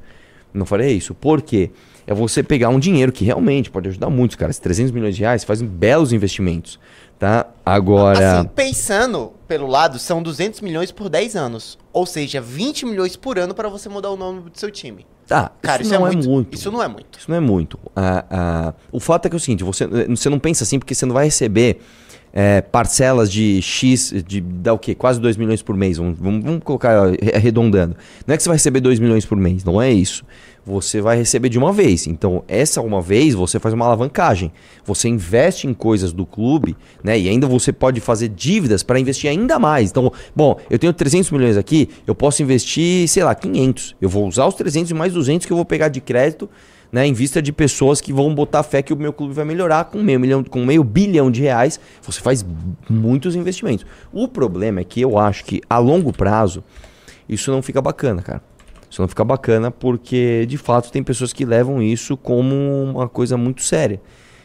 Não 0.52 0.66
faria 0.66 0.90
isso. 0.90 1.14
Por 1.14 1.42
quê? 1.42 1.70
É 2.06 2.12
você 2.12 2.42
pegar 2.42 2.68
um 2.68 2.80
dinheiro 2.80 3.12
que 3.12 3.24
realmente 3.24 3.70
pode 3.70 3.88
ajudar 3.88 4.10
muito, 4.10 4.36
cara. 4.36 4.50
Esses 4.50 4.60
300 4.60 4.90
milhões 4.90 5.14
de 5.14 5.22
reais 5.22 5.44
fazem 5.44 5.68
belos 5.68 6.12
investimentos. 6.12 6.80
Tá? 7.22 7.46
Agora. 7.64 8.40
Assim, 8.40 8.48
pensando 8.48 9.32
pelo 9.46 9.68
lado, 9.68 9.96
são 9.96 10.20
200 10.20 10.60
milhões 10.60 10.90
por 10.90 11.08
10 11.08 11.36
anos. 11.36 11.78
Ou 11.92 12.04
seja, 12.04 12.40
20 12.40 12.84
milhões 12.84 13.14
por 13.14 13.38
ano 13.38 13.54
para 13.54 13.68
você 13.68 13.88
mudar 13.88 14.10
o 14.10 14.16
nome 14.16 14.50
do 14.50 14.58
seu 14.58 14.72
time. 14.72 15.06
tá, 15.28 15.52
Cara, 15.62 15.82
isso, 15.82 15.92
não 15.94 16.04
é, 16.04 16.10
muito, 16.10 16.52
Isso 16.52 16.72
não 16.72 16.82
é 16.82 16.88
muito. 16.88 17.20
Isso 17.20 17.30
não 17.30 17.36
é 17.36 17.40
muito. 17.40 17.78
Ah, 17.94 18.24
ah, 18.28 18.74
o 18.90 18.98
fato 18.98 19.26
é 19.26 19.28
que 19.28 19.36
é 19.36 19.38
o 19.38 19.40
seguinte, 19.40 19.62
você, 19.62 19.86
você 20.08 20.28
não 20.28 20.40
pensa 20.40 20.64
assim 20.64 20.80
porque 20.80 20.96
você 20.96 21.06
não 21.06 21.14
vai 21.14 21.26
receber 21.26 21.80
é, 22.32 22.60
parcelas 22.60 23.30
de 23.30 23.62
X, 23.62 24.12
de 24.26 24.40
dá 24.40 24.72
o 24.72 24.78
quê? 24.78 24.92
Quase 24.92 25.20
2 25.20 25.36
milhões 25.36 25.62
por 25.62 25.76
mês. 25.76 25.98
Vamos, 25.98 26.18
vamos, 26.18 26.42
vamos 26.44 26.64
colocar 26.64 27.04
arre- 27.06 27.18
arredondando. 27.36 27.94
Não 28.26 28.34
é 28.34 28.36
que 28.36 28.42
você 28.42 28.48
vai 28.48 28.56
receber 28.56 28.80
2 28.80 28.98
milhões 28.98 29.24
por 29.24 29.36
mês, 29.38 29.62
não 29.62 29.80
é 29.80 29.92
isso. 29.92 30.24
Você 30.64 31.00
vai 31.00 31.16
receber 31.16 31.48
de 31.48 31.58
uma 31.58 31.72
vez. 31.72 32.06
Então, 32.06 32.44
essa 32.46 32.80
uma 32.80 33.00
vez 33.00 33.34
você 33.34 33.58
faz 33.58 33.74
uma 33.74 33.84
alavancagem. 33.84 34.52
Você 34.84 35.08
investe 35.08 35.66
em 35.66 35.74
coisas 35.74 36.12
do 36.12 36.24
clube, 36.24 36.76
né? 37.02 37.18
E 37.18 37.28
ainda 37.28 37.46
você 37.46 37.72
pode 37.72 38.00
fazer 38.00 38.28
dívidas 38.28 38.82
para 38.82 39.00
investir 39.00 39.28
ainda 39.28 39.58
mais. 39.58 39.90
Então, 39.90 40.12
bom, 40.34 40.58
eu 40.70 40.78
tenho 40.78 40.92
300 40.92 41.30
milhões 41.32 41.56
aqui, 41.56 41.88
eu 42.06 42.14
posso 42.14 42.42
investir, 42.42 43.08
sei 43.08 43.24
lá, 43.24 43.34
500. 43.34 43.96
Eu 44.00 44.08
vou 44.08 44.26
usar 44.26 44.46
os 44.46 44.54
300 44.54 44.90
e 44.90 44.94
mais 44.94 45.12
200 45.12 45.46
que 45.46 45.52
eu 45.52 45.56
vou 45.56 45.64
pegar 45.64 45.88
de 45.88 46.00
crédito 46.00 46.48
né, 46.92 47.06
em 47.06 47.14
vista 47.14 47.40
de 47.40 47.50
pessoas 47.52 48.02
que 48.02 48.12
vão 48.12 48.34
botar 48.34 48.62
fé 48.62 48.82
que 48.82 48.92
o 48.92 48.96
meu 48.96 49.14
clube 49.14 49.32
vai 49.32 49.46
melhorar 49.46 49.86
com 49.86 50.02
meio, 50.02 50.20
milhão, 50.20 50.44
com 50.44 50.64
meio 50.64 50.84
bilhão 50.84 51.30
de 51.30 51.40
reais, 51.40 51.80
você 52.02 52.20
faz 52.20 52.44
muitos 52.88 53.34
investimentos. 53.34 53.86
O 54.12 54.28
problema 54.28 54.80
é 54.80 54.84
que 54.84 55.00
eu 55.00 55.18
acho 55.18 55.44
que 55.46 55.62
a 55.70 55.78
longo 55.78 56.12
prazo 56.12 56.62
isso 57.26 57.50
não 57.50 57.62
fica 57.62 57.80
bacana, 57.80 58.20
cara. 58.20 58.42
Isso 58.92 59.00
não 59.00 59.08
fica 59.08 59.24
bacana 59.24 59.70
porque 59.70 60.44
de 60.44 60.58
fato 60.58 60.92
tem 60.92 61.02
pessoas 61.02 61.32
que 61.32 61.46
levam 61.46 61.82
isso 61.82 62.14
como 62.14 62.54
uma 62.54 63.08
coisa 63.08 63.38
muito 63.38 63.62
séria. 63.62 63.98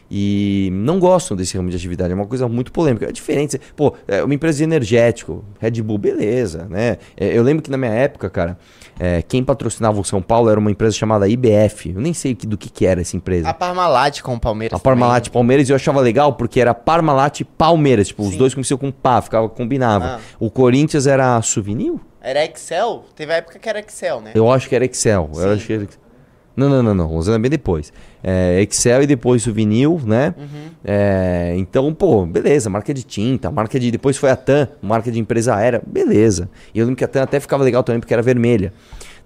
E 0.09 0.69
não 0.71 0.99
gostam 0.99 1.35
desse 1.35 1.57
ramo 1.57 1.69
de 1.69 1.75
atividade, 1.75 2.13
é 2.13 2.15
uma 2.15 2.25
coisa 2.25 2.47
muito 2.47 2.71
polêmica. 2.71 3.09
É 3.09 3.11
diferente. 3.11 3.59
Pô, 3.75 3.93
é 4.07 4.23
uma 4.23 4.33
empresa 4.33 4.59
de 4.59 4.63
energético, 4.63 5.43
Red 5.59 5.81
Bull, 5.81 5.97
beleza, 5.97 6.65
né? 6.69 6.95
É, 7.17 7.37
Eu 7.37 7.43
lembro 7.43 7.61
que 7.61 7.69
na 7.69 7.75
minha 7.75 7.91
época, 7.91 8.29
cara, 8.29 8.57
é, 8.97 9.21
quem 9.21 9.43
patrocinava 9.43 9.99
o 9.99 10.03
São 10.05 10.21
Paulo 10.21 10.49
era 10.49 10.57
uma 10.57 10.71
empresa 10.71 10.95
chamada 10.95 11.27
IBF. 11.27 11.91
Eu 11.93 11.99
nem 11.99 12.13
sei 12.13 12.33
do 12.33 12.57
que, 12.57 12.69
que 12.69 12.85
era 12.85 13.01
essa 13.01 13.17
empresa. 13.17 13.49
A 13.49 13.53
Parmalat 13.53 14.21
com 14.21 14.33
o 14.33 14.39
Palmeiras. 14.39 14.79
A 14.79 14.81
Parmalat 14.81 15.25
também. 15.25 15.33
Palmeiras 15.33 15.69
eu 15.69 15.75
achava 15.75 15.99
legal 15.99 16.31
porque 16.31 16.61
era 16.61 16.73
Parmalat 16.73 17.41
Palmeiras. 17.57 18.07
Tipo, 18.07 18.23
os 18.23 18.29
Sim. 18.29 18.37
dois 18.37 18.53
começavam 18.53 18.89
com 18.89 18.97
pá, 18.97 19.21
ficava, 19.21 19.49
combinava. 19.49 20.05
Ah. 20.05 20.19
O 20.39 20.49
Corinthians 20.49 21.05
era 21.05 21.41
Souvenir? 21.41 21.95
Era 22.27 22.43
Excel? 22.43 23.05
Teve 23.15 23.31
a 23.31 23.37
época 23.37 23.57
que 23.57 23.69
era 23.69 23.79
Excel, 23.79 24.19
né? 24.19 24.31
Eu 24.35 24.51
acho 24.51 24.67
que 24.67 24.75
era 24.75 24.83
Excel. 24.83 25.29
Eu 25.33 25.43
Sim. 25.43 25.49
acho 25.53 25.65
que 25.65 25.73
era... 25.73 25.87
Não, 26.57 26.67
não, 26.67 26.83
não, 26.83 26.93
não. 26.93 27.15
Usando 27.15 27.41
bem 27.41 27.49
depois. 27.49 27.93
É, 28.21 28.61
Excel 28.63 29.03
e 29.03 29.07
depois 29.07 29.43
Souvenir, 29.43 30.05
né? 30.05 30.35
Uhum. 30.37 30.69
É, 30.83 31.53
então, 31.55 31.93
pô, 31.93 32.25
beleza. 32.25 32.69
Marca 32.69 32.93
de 32.93 33.03
tinta, 33.03 33.49
marca 33.49 33.79
de. 33.79 33.91
Depois 33.91 34.17
foi 34.17 34.29
a 34.29 34.35
TAM, 34.35 34.67
marca 34.81 35.09
de 35.09 35.17
empresa 35.19 35.55
aérea, 35.55 35.81
beleza. 35.87 36.49
E 36.73 36.79
eu 36.79 36.85
lembro 36.85 36.97
que 36.97 37.05
a 37.05 37.07
TAM 37.07 37.23
até 37.23 37.39
ficava 37.39 37.63
legal 37.63 37.81
também 37.81 38.01
porque 38.01 38.13
era 38.13 38.23
vermelha, 38.23 38.73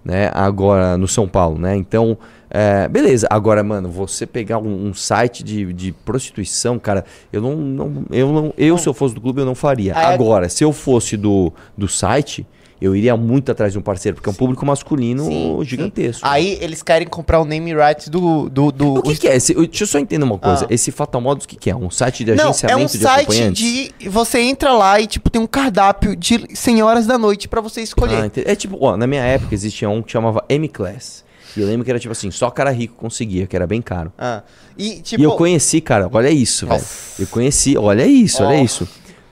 né? 0.06 0.30
Agora 0.32 0.96
no 0.96 1.08
São 1.08 1.28
Paulo, 1.28 1.58
né? 1.58 1.76
Então, 1.76 2.16
é, 2.52 2.88
beleza. 2.88 3.26
Agora, 3.32 3.64
mano, 3.64 3.90
você 3.90 4.28
pegar 4.28 4.60
um, 4.60 4.90
um 4.90 4.94
site 4.94 5.44
de, 5.44 5.74
de 5.74 5.92
prostituição, 5.92 6.78
cara, 6.78 7.04
eu 7.34 7.42
não, 7.42 7.56
não, 7.56 8.06
eu 8.12 8.32
não, 8.32 8.54
eu 8.58 8.78
se 8.78 8.88
eu 8.88 8.94
fosse 8.94 9.16
do 9.16 9.22
clube 9.22 9.42
eu 9.42 9.46
não 9.46 9.56
faria. 9.56 9.96
Agora, 9.96 10.50
se 10.50 10.64
eu 10.64 10.72
fosse 10.72 11.18
do, 11.18 11.52
do 11.76 11.88
site, 11.88 12.46
eu 12.82 12.96
iria 12.96 13.16
muito 13.16 13.52
atrás 13.52 13.72
de 13.72 13.78
um 13.78 13.82
parceiro 13.82 14.16
porque 14.16 14.28
é 14.28 14.32
um 14.32 14.36
público 14.36 14.66
masculino 14.66 15.26
Sim, 15.26 15.58
sim. 15.60 15.66
gigantesco. 15.66 16.28
Aí 16.28 16.58
eles 16.60 16.82
querem 16.82 17.08
comprar 17.08 17.40
o 17.40 17.46
name 17.46 17.74
rights 17.76 18.10
do. 18.10 18.50
do, 18.50 18.72
do 18.72 18.94
O 18.96 19.02
que, 19.04 19.16
que 19.16 19.28
é? 19.28 19.36
Esse, 19.36 19.54
deixa 19.54 19.84
eu 19.84 19.88
só 19.88 20.00
entender 20.00 20.26
uma 20.26 20.40
coisa. 20.40 20.66
Ah. 20.66 20.74
Esse 20.74 20.92
Fatal 20.92 21.22
Models, 21.22 21.46
o 21.46 21.48
que, 21.48 21.56
que 21.56 21.70
é? 21.70 21.76
Um 21.76 21.92
site 21.92 22.24
de 22.24 22.34
Não, 22.34 22.46
é 22.46 22.48
agenciamento 22.48 22.82
um 22.82 22.86
de 22.86 22.98
site 22.98 23.52
de. 23.52 24.10
Você 24.10 24.40
entra 24.40 24.74
lá 24.74 25.00
e, 25.00 25.06
tipo, 25.06 25.30
tem 25.30 25.40
um 25.40 25.46
cardápio 25.46 26.16
de 26.16 26.48
senhoras 26.56 27.06
da 27.06 27.20
noite 27.20 27.48
pra 27.48 27.62
você 27.62 27.82
escolher. 27.82 28.24
Ah, 28.24 28.42
é 28.46 28.56
tipo, 28.56 28.78
ó, 28.82 28.98
na 28.98 29.06
minha 29.06 29.24
época 29.24 29.54
existia 29.54 29.88
um 29.88 30.02
que 30.02 30.12
chamava 30.12 30.44
M-Class. 30.50 31.24
E 31.56 31.62
eu 31.62 31.68
lembro 31.68 31.84
que 31.84 31.92
era 31.92 32.00
tipo 32.00 32.12
assim, 32.12 32.32
só 32.32 32.50
cara 32.50 32.72
rico 32.72 32.96
conseguia, 32.96 33.46
que 33.46 33.56
era 33.56 33.68
bem 33.68 33.82
caro. 33.82 34.12
Ah. 34.18 34.42
E, 34.76 35.02
tipo. 35.02 35.22
E 35.22 35.24
eu 35.24 35.34
conheci, 35.34 35.82
cara, 35.82 36.10
olha 36.12 36.32
isso, 36.32 36.66
velho. 36.66 36.84
Eu 37.20 37.28
conheci, 37.28 37.78
olha 37.78 38.08
isso, 38.08 38.44
olha 38.44 38.58
Ó. 38.58 38.64
isso. 38.64 38.88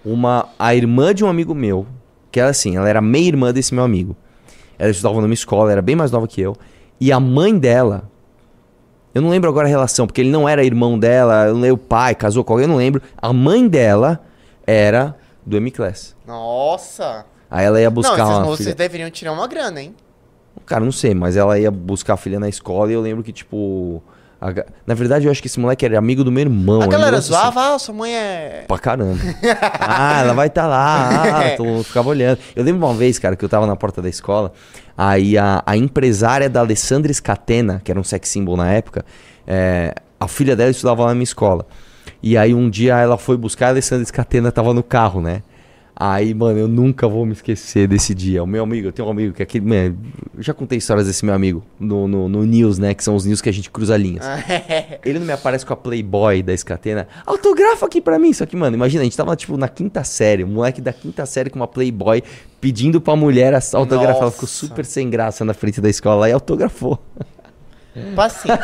Uma, 0.06 0.50
a 0.58 0.76
irmã 0.76 1.14
de 1.14 1.24
um 1.24 1.28
amigo 1.28 1.56
meu, 1.56 1.88
que 2.32 2.40
era 2.40 2.50
assim, 2.50 2.78
ela 2.78 2.88
era 2.90 3.02
meia 3.02 3.28
irmã 3.28 3.52
desse 3.54 3.74
meu 3.74 3.84
amigo. 3.84 4.16
Ela 4.78 4.92
estudava 4.92 5.20
numa 5.22 5.34
escola, 5.34 5.72
era 5.72 5.82
bem 5.82 5.96
mais 5.96 6.12
nova 6.12 6.28
que 6.28 6.40
eu. 6.42 6.56
E 7.00 7.12
a 7.12 7.20
mãe 7.20 7.58
dela, 7.58 8.10
eu 9.14 9.22
não 9.22 9.30
lembro 9.30 9.50
agora 9.50 9.68
a 9.68 9.70
relação, 9.70 10.06
porque 10.08 10.22
ele 10.22 10.30
não 10.32 10.48
era 10.48 10.64
irmão 10.64 10.98
dela, 10.98 11.48
eu 11.48 11.54
não 11.54 11.62
lembro 11.62 11.76
o 11.76 11.86
pai, 11.88 12.16
casou 12.16 12.44
com 12.44 12.54
alguém, 12.54 12.66
eu 12.66 12.70
não 12.70 12.78
lembro. 12.78 13.02
A 13.18 13.34
mãe 13.34 13.68
dela 13.68 14.22
era 14.66 15.16
do 15.46 15.58
M-Class. 15.58 16.16
Nossa. 16.26 17.26
Aí 17.50 17.66
ela 17.66 17.80
ia 17.82 17.88
Não, 17.90 17.94
buscar 17.96 18.20
esses 18.20 18.48
uma 18.48 18.58
filha. 18.58 18.76
deveriam 18.76 19.10
tirar 19.10 19.32
uma 19.32 19.48
grana, 19.48 19.82
hein? 19.82 19.96
Cara, 20.66 20.84
não 20.86 20.92
sei, 20.92 21.16
mas 21.16 21.36
ela 21.36 21.58
ia 21.58 21.72
buscar 21.72 22.14
a 22.14 22.18
filha 22.18 22.40
na 22.40 22.48
escola 22.48 22.92
e 22.92 22.94
eu 22.94 23.02
lembro 23.02 23.24
que, 23.24 23.32
tipo. 23.32 24.04
A 24.42 24.54
Na 24.88 24.94
verdade, 24.94 25.26
eu 25.26 25.32
acho 25.32 25.42
que 25.42 25.48
esse 25.48 25.60
moleque 25.60 25.86
era 25.86 25.98
amigo 25.98 26.24
do 26.24 26.32
meu 26.32 26.42
irmão. 26.42 26.82
a 26.82 26.88
galera 26.88 27.12
negócio 27.12 27.36
assim. 27.36 27.44
zoava, 27.44 27.76
ah, 27.76 27.80
sua 27.80 27.94
mãe 27.94 28.16
é. 28.16 28.66
Pra 28.68 28.80
caramba. 28.80 29.20
ah, 29.80 30.22
ela 30.22 30.34
vai 30.34 30.48
estar 30.48 30.66
lá. 30.66 31.24
Ah, 31.24 31.56
mundo 31.60 31.84
ficava 31.84 32.10
olhando. 32.10 32.40
Eu 32.56 32.64
lembro 32.64 32.86
uma 32.88 32.94
vez, 32.96 33.20
cara, 33.20 33.36
que 33.36 33.44
eu 33.44 33.50
tava 33.50 33.68
na 33.68 33.76
porta 33.76 34.02
da 34.02 34.08
escola. 34.08 34.54
Aí 34.98 35.38
a, 35.38 35.62
a 35.66 35.76
empresária 35.76 36.50
da 36.50 36.62
Alessandra 36.62 37.14
Scatena, 37.14 37.82
que 37.84 37.92
era 37.92 38.00
um 38.00 38.04
sex 38.04 38.30
symbol 38.30 38.56
na 38.56 38.72
época, 38.72 39.06
é, 39.46 39.94
a 40.20 40.28
filha 40.28 40.56
dela 40.56 40.72
estudava 40.72 41.04
lá 41.04 41.10
na 41.10 41.16
minha 41.16 41.24
escola. 41.24 41.66
E 42.22 42.38
aí 42.38 42.54
um 42.54 42.70
dia 42.70 42.98
ela 42.98 43.18
foi 43.18 43.38
buscar 43.38 43.68
a 43.68 43.70
Alessandra 43.70 44.06
Scatena, 44.06 44.52
tava 44.52 44.74
no 44.74 44.84
carro, 44.84 45.22
né? 45.22 45.42
Aí, 46.02 46.34
mano, 46.34 46.58
eu 46.58 46.68
nunca 46.70 47.10
vou 47.10 47.26
me 47.26 47.34
esquecer 47.34 47.86
desse 47.86 48.16
dia. 48.16 48.42
O 48.42 48.48
meu 48.48 48.64
amigo, 48.64 48.88
eu 48.88 48.92
tenho 48.94 49.06
um 49.06 49.12
amigo 49.12 49.34
que 49.34 49.42
é 49.42 49.44
aquele. 49.44 49.66
mano, 49.66 49.98
eu 50.34 50.42
já 50.42 50.54
contei 50.54 50.78
histórias 50.78 51.06
desse 51.06 51.26
meu 51.26 51.36
amigo 51.36 51.62
no, 51.78 52.08
no, 52.08 52.30
no 52.30 52.46
News, 52.46 52.78
né? 52.78 52.94
Que 52.94 53.04
são 53.04 53.18
os 53.18 53.26
news 53.26 53.42
que 53.42 53.50
a 53.50 53.52
gente 53.52 53.70
cruza 53.70 53.98
linhas. 53.98 54.24
Ele 55.04 55.20
não 55.20 55.26
me 55.26 55.34
aparece 55.34 55.66
com 55.66 55.74
a 55.74 55.76
Playboy 55.76 56.42
da 56.42 56.56
Scatena. 56.56 57.06
Autografa 57.26 57.86
aqui 57.86 58.00
pra 58.00 58.18
mim. 58.18 58.32
Só 58.32 58.46
que, 58.46 58.56
mano, 58.56 58.78
imagina, 58.78 59.02
a 59.02 59.04
gente 59.04 59.18
tava, 59.18 59.36
tipo, 59.36 59.58
na 59.58 59.68
quinta 59.68 60.02
série. 60.06 60.46
Um 60.46 60.48
moleque 60.48 60.80
da 60.80 60.94
quinta 60.94 61.26
série 61.26 61.50
com 61.50 61.60
uma 61.60 61.68
Playboy 61.68 62.24
pedindo 62.62 63.02
pra 63.02 63.18
mulher 63.18 63.54
autografar. 63.74 64.22
Ela 64.22 64.32
ficou 64.32 64.48
super 64.48 64.86
sem 64.86 65.10
graça 65.10 65.44
na 65.44 65.54
frente 65.54 65.82
da 65.82 65.90
escola 65.90 66.30
e 66.30 66.32
autografou. 66.32 66.98
Paciência. 68.16 68.60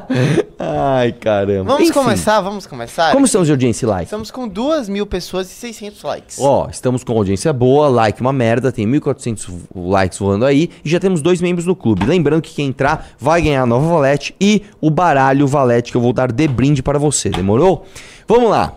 Ai, 0.58 1.12
caramba. 1.12 1.72
Vamos 1.72 1.88
Enfim, 1.88 1.92
começar, 1.92 2.40
vamos 2.40 2.66
começar? 2.66 3.12
Como 3.12 3.26
estamos 3.26 3.46
de 3.46 3.52
audiência 3.52 3.84
e 3.84 3.88
like? 3.88 4.04
Estamos 4.04 4.30
com 4.30 4.48
2 4.48 4.88
mil 4.88 5.06
pessoas 5.06 5.50
e 5.50 5.54
600 5.54 6.02
likes. 6.02 6.38
Ó, 6.40 6.68
estamos 6.70 7.04
com 7.04 7.12
audiência 7.12 7.52
boa, 7.52 7.88
like 7.88 8.20
uma 8.20 8.32
merda, 8.32 8.72
tem 8.72 8.86
1.400 8.86 9.50
likes 9.74 10.18
voando 10.18 10.46
aí 10.46 10.70
e 10.84 10.88
já 10.88 10.98
temos 10.98 11.20
dois 11.20 11.40
membros 11.40 11.66
no 11.66 11.76
clube. 11.76 12.06
Lembrando 12.06 12.42
que 12.42 12.54
quem 12.54 12.68
entrar 12.68 13.08
vai 13.18 13.42
ganhar 13.42 13.62
a 13.62 13.66
nova 13.66 13.86
valete 13.86 14.34
e 14.40 14.62
o 14.80 14.90
baralho 14.90 15.46
valete 15.46 15.90
que 15.90 15.96
eu 15.96 16.00
vou 16.00 16.12
dar 16.12 16.32
de 16.32 16.48
brinde 16.48 16.82
para 16.82 16.98
você, 16.98 17.28
demorou? 17.28 17.84
Vamos 18.26 18.50
lá. 18.50 18.74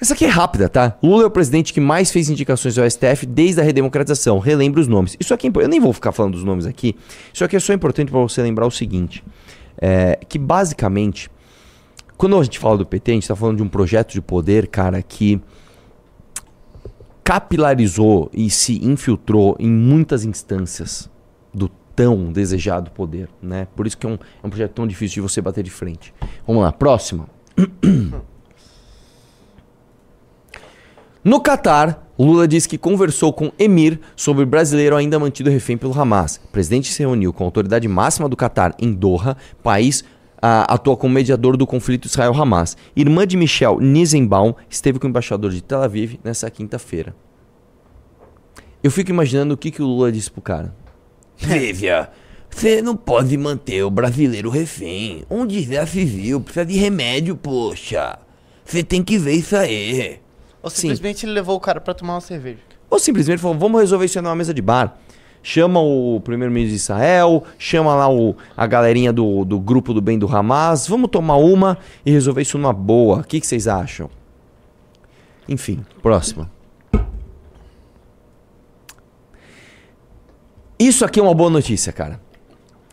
Essa 0.00 0.14
aqui 0.14 0.24
é 0.24 0.28
rápida, 0.28 0.68
tá? 0.68 0.96
Lula 1.02 1.24
é 1.24 1.26
o 1.26 1.30
presidente 1.30 1.72
que 1.72 1.80
mais 1.80 2.12
fez 2.12 2.30
indicações 2.30 2.78
ao 2.78 2.88
STF 2.88 3.26
desde 3.26 3.60
a 3.60 3.64
redemocratização. 3.64 4.38
Relembre 4.38 4.80
os 4.80 4.86
nomes. 4.86 5.16
Isso 5.18 5.34
aqui, 5.34 5.48
é 5.48 5.50
eu 5.54 5.68
nem 5.68 5.80
vou 5.80 5.92
ficar 5.92 6.12
falando 6.12 6.34
dos 6.34 6.44
nomes 6.44 6.66
aqui. 6.66 6.94
Isso 7.32 7.44
aqui 7.44 7.56
é 7.56 7.60
só 7.60 7.72
importante 7.72 8.10
para 8.10 8.20
você 8.20 8.40
lembrar 8.40 8.66
o 8.66 8.70
seguinte: 8.70 9.24
é, 9.76 10.20
que 10.28 10.38
basicamente, 10.38 11.28
quando 12.16 12.38
a 12.38 12.44
gente 12.44 12.60
fala 12.60 12.78
do 12.78 12.86
PT, 12.86 13.10
a 13.10 13.14
gente 13.14 13.28
tá 13.28 13.34
falando 13.34 13.56
de 13.56 13.62
um 13.62 13.68
projeto 13.68 14.12
de 14.12 14.20
poder, 14.20 14.68
cara, 14.68 15.02
que 15.02 15.40
capilarizou 17.24 18.30
e 18.32 18.48
se 18.48 18.82
infiltrou 18.84 19.56
em 19.58 19.68
muitas 19.68 20.24
instâncias 20.24 21.10
do 21.52 21.68
tão 21.94 22.32
desejado 22.32 22.92
poder, 22.92 23.28
né? 23.42 23.66
Por 23.74 23.84
isso 23.84 23.98
que 23.98 24.06
é 24.06 24.08
um, 24.08 24.14
é 24.14 24.46
um 24.46 24.48
projeto 24.48 24.74
tão 24.74 24.86
difícil 24.86 25.14
de 25.16 25.28
você 25.28 25.42
bater 25.42 25.64
de 25.64 25.70
frente. 25.70 26.14
Vamos 26.46 26.62
lá, 26.62 26.72
próxima. 26.72 27.28
No 31.24 31.40
Catar, 31.40 32.08
Lula 32.18 32.46
diz 32.46 32.66
que 32.66 32.78
conversou 32.78 33.32
com 33.32 33.50
Emir 33.58 33.98
sobre 34.14 34.44
o 34.44 34.46
brasileiro 34.46 34.96
ainda 34.96 35.18
mantido 35.18 35.50
refém 35.50 35.76
pelo 35.76 35.98
Hamas. 35.98 36.40
O 36.44 36.48
presidente 36.48 36.92
se 36.92 37.00
reuniu 37.00 37.32
com 37.32 37.42
a 37.42 37.46
autoridade 37.46 37.88
máxima 37.88 38.28
do 38.28 38.36
Catar 38.36 38.74
em 38.78 38.92
Doha, 38.92 39.36
país 39.62 40.04
ah, 40.40 40.72
atua 40.72 40.96
como 40.96 41.14
mediador 41.14 41.56
do 41.56 41.66
conflito 41.66 42.06
Israel-Hamas. 42.06 42.76
Irmã 42.94 43.26
de 43.26 43.36
Michel 43.36 43.80
Nizenbaum 43.80 44.54
esteve 44.70 44.98
com 44.98 45.06
o 45.06 45.10
embaixador 45.10 45.50
de 45.50 45.60
Tel 45.60 45.82
Aviv 45.82 46.18
nessa 46.22 46.48
quinta-feira. 46.50 47.14
Eu 48.82 48.90
fico 48.90 49.10
imaginando 49.10 49.54
o 49.54 49.56
que, 49.56 49.72
que 49.72 49.82
o 49.82 49.86
Lula 49.86 50.12
disse 50.12 50.30
pro 50.30 50.40
cara. 50.40 50.74
Vívia, 51.36 52.10
você 52.48 52.80
não 52.80 52.96
pode 52.96 53.36
manter 53.36 53.82
o 53.82 53.90
brasileiro 53.90 54.50
refém. 54.50 55.24
Onde 55.28 55.62
já 55.62 55.84
se 55.84 56.04
viu, 56.04 56.40
precisa 56.40 56.64
de 56.64 56.76
remédio, 56.76 57.36
poxa. 57.36 58.18
Você 58.64 58.84
tem 58.84 59.02
que 59.02 59.18
ver 59.18 59.32
isso 59.32 59.56
aí. 59.56 60.20
Ou 60.68 60.70
Sim. 60.70 60.82
simplesmente 60.82 61.24
ele 61.24 61.32
levou 61.32 61.56
o 61.56 61.60
cara 61.60 61.80
pra 61.80 61.94
tomar 61.94 62.14
uma 62.14 62.20
cerveja. 62.20 62.58
Ou 62.90 62.98
simplesmente 62.98 63.40
falou, 63.40 63.56
vamos 63.56 63.80
resolver 63.80 64.04
isso 64.04 64.20
numa 64.20 64.36
mesa 64.36 64.52
de 64.52 64.60
bar. 64.60 64.98
Chama 65.42 65.80
o 65.80 66.20
primeiro-ministro 66.20 66.76
de 66.76 66.82
Israel, 66.82 67.42
chama 67.58 67.94
lá 67.94 68.10
o, 68.10 68.36
a 68.54 68.66
galerinha 68.66 69.10
do, 69.12 69.46
do 69.46 69.58
grupo 69.58 69.94
do 69.94 70.02
bem 70.02 70.18
do 70.18 70.26
Hamas, 70.28 70.86
vamos 70.86 71.08
tomar 71.10 71.36
uma 71.36 71.78
e 72.04 72.10
resolver 72.10 72.42
isso 72.42 72.58
numa 72.58 72.72
boa. 72.72 73.20
O 73.20 73.24
que, 73.24 73.40
que 73.40 73.46
vocês 73.46 73.66
acham? 73.66 74.10
Enfim, 75.48 75.84
próxima. 76.02 76.50
Isso 80.78 81.02
aqui 81.04 81.18
é 81.18 81.22
uma 81.22 81.34
boa 81.34 81.48
notícia, 81.48 81.92
cara. 81.92 82.20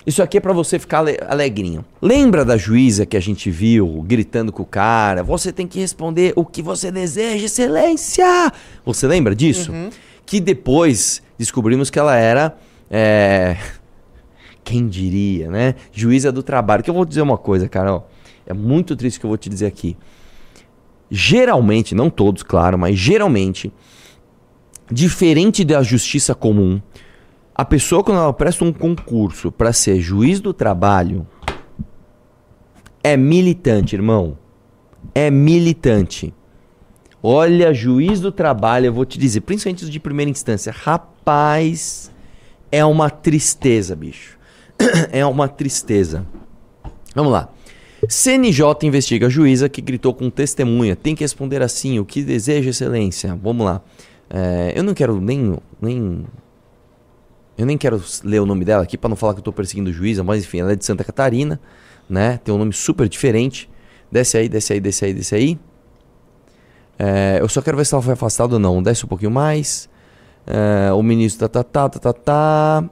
Isso 0.05 0.21
aqui 0.21 0.37
é 0.37 0.39
pra 0.39 0.53
você 0.53 0.77
ficar 0.77 0.99
ale- 0.99 1.17
alegrinho. 1.27 1.83
Lembra 2.01 2.45
da 2.45 2.57
juíza 2.57 3.05
que 3.05 3.17
a 3.17 3.19
gente 3.19 3.49
viu 3.49 4.03
gritando 4.05 4.51
com 4.51 4.61
o 4.61 4.65
cara? 4.65 5.23
Você 5.23 5.51
tem 5.51 5.67
que 5.67 5.79
responder 5.79 6.31
o 6.35 6.45
que 6.45 6.61
você 6.61 6.91
deseja, 6.91 7.45
excelência! 7.45 8.51
Você 8.85 9.07
lembra 9.07 9.35
disso? 9.35 9.71
Que 10.25 10.39
depois 10.39 11.23
descobrimos 11.39 11.89
que 11.89 11.97
ela 11.97 12.15
era. 12.15 12.55
é, 12.89 13.57
Quem 14.63 14.87
diria, 14.87 15.49
né? 15.49 15.75
Juíza 15.91 16.31
do 16.31 16.41
trabalho. 16.43 16.83
Que 16.83 16.89
eu 16.89 16.93
vou 16.93 17.05
dizer 17.05 17.21
uma 17.21 17.37
coisa, 17.37 17.67
cara. 17.69 17.93
ó. 17.95 18.01
É 18.47 18.53
muito 18.53 18.95
triste 18.95 19.17
o 19.17 19.19
que 19.21 19.25
eu 19.25 19.29
vou 19.29 19.37
te 19.37 19.49
dizer 19.49 19.65
aqui. 19.65 19.97
Geralmente, 21.09 21.93
não 21.95 22.09
todos, 22.09 22.41
claro, 22.43 22.77
mas 22.77 22.97
geralmente, 22.97 23.71
diferente 24.91 25.63
da 25.63 25.81
justiça 25.83 26.33
comum, 26.33 26.81
a 27.55 27.63
pessoa, 27.63 28.03
quando 28.03 28.17
ela 28.17 28.33
presta 28.33 28.65
um 28.65 28.73
concurso 28.73 29.49
para 29.49 29.71
ser 29.71 30.01
juiz 30.01 30.41
do 30.41 30.53
trabalho, 30.53 31.25
é 33.01 33.15
militante, 33.15 33.95
irmão. 33.95 34.37
É 35.13 35.31
militante. 35.31 36.33
Olha, 37.23 37.73
juiz 37.73 38.19
do 38.19 38.29
trabalho, 38.29 38.87
eu 38.87 38.93
vou 38.93 39.05
te 39.05 39.17
dizer, 39.17 39.39
principalmente 39.41 39.85
os 39.85 39.89
de 39.89 40.01
primeira 40.01 40.29
instância, 40.29 40.73
rapaz, 40.75 42.11
é 42.69 42.83
uma 42.83 43.09
tristeza, 43.09 43.95
bicho. 43.95 44.37
é 45.13 45.25
uma 45.25 45.47
tristeza. 45.47 46.25
Vamos 47.15 47.31
lá. 47.31 47.49
CNJ 48.09 48.63
investiga 48.83 49.27
a 49.27 49.29
juíza 49.29 49.69
que 49.69 49.81
gritou 49.81 50.13
com 50.13 50.29
testemunha. 50.29 50.95
Tem 50.95 51.15
que 51.15 51.23
responder 51.23 51.61
assim: 51.61 51.99
o 51.99 52.05
que 52.05 52.21
deseja, 52.21 52.69
excelência? 52.69 53.39
Vamos 53.41 53.65
lá. 53.65 53.81
É, 54.29 54.73
eu 54.75 54.83
não 54.83 54.93
quero 54.93 55.21
nem, 55.21 55.55
nem 55.81 56.25
eu 57.57 57.65
nem 57.65 57.77
quero 57.77 58.01
ler 58.23 58.41
o 58.41 58.45
nome 58.45 58.65
dela 58.65 58.83
aqui 58.83 58.97
para 58.97 59.09
não 59.09 59.15
falar 59.15 59.33
que 59.33 59.39
eu 59.39 59.43
tô 59.43 59.53
perseguindo 59.53 59.91
juíza, 59.91 60.23
mas 60.23 60.43
enfim, 60.43 60.59
ela 60.59 60.73
é 60.73 60.75
de 60.75 60.85
Santa 60.85 61.03
Catarina, 61.03 61.59
né? 62.09 62.39
Tem 62.43 62.53
um 62.53 62.57
nome 62.57 62.73
super 62.73 63.07
diferente. 63.07 63.69
Desce 64.11 64.37
aí, 64.37 64.49
desce 64.49 64.73
aí, 64.73 64.79
desce 64.79 65.05
aí, 65.05 65.13
desce 65.13 65.35
aí. 65.35 65.59
É, 66.97 67.37
eu 67.41 67.47
só 67.49 67.61
quero 67.61 67.77
ver 67.77 67.85
se 67.85 67.93
ela 67.93 68.03
foi 68.03 68.13
afastada 68.13 68.53
ou 68.55 68.59
não. 68.59 68.83
Desce 68.83 69.05
um 69.05 69.07
pouquinho 69.07 69.31
mais. 69.31 69.89
É, 70.45 70.91
o 70.93 71.01
ministro 71.01 71.47
tá, 71.47 71.63
tá, 71.63 71.89
tá, 71.89 71.99
tá, 71.99 72.13
tá, 72.13 72.13
tá. 72.13 72.89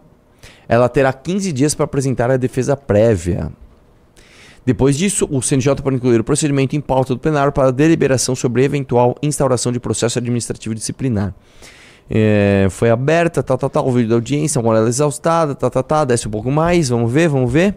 Ela 0.67 0.89
terá 0.89 1.12
15 1.12 1.51
dias 1.51 1.75
para 1.75 1.86
apresentar 1.86 2.32
a 2.32 2.38
defesa 2.38 2.75
prévia. 2.75 3.51
Depois 4.65 4.98
disso, 4.98 5.27
o 5.29 5.41
CNJ 5.41 5.75
pode 5.84 5.98
incluir 5.98 6.20
o 6.22 6.24
procedimento 6.24 6.75
em 6.75 6.82
pauta 6.82 7.13
do 7.13 7.20
plenário 7.20 7.51
para 7.51 7.70
deliberação 7.70 8.34
sobre 8.34 8.63
eventual 8.63 9.15
instauração 9.22 9.72
de 9.72 9.79
processo 9.79 10.17
administrativo 10.17 10.74
disciplinar. 10.74 11.36
É, 12.10 12.67
foi 12.69 12.89
aberta, 12.89 13.41
tal, 13.41 13.57
tal, 13.57 13.69
tal, 13.69 13.88
o 13.88 13.91
vídeo 13.91 14.10
da 14.10 14.15
audiência, 14.15 14.60
uma 14.60 14.69
hora 14.72 14.88
exaustada, 14.88 15.55
tal, 15.55 15.69
tal, 15.69 15.83
tal, 15.83 16.05
desce 16.05 16.27
um 16.27 16.31
pouco 16.31 16.51
mais, 16.51 16.89
vamos 16.89 17.12
ver, 17.12 17.29
vamos 17.29 17.51
ver. 17.51 17.75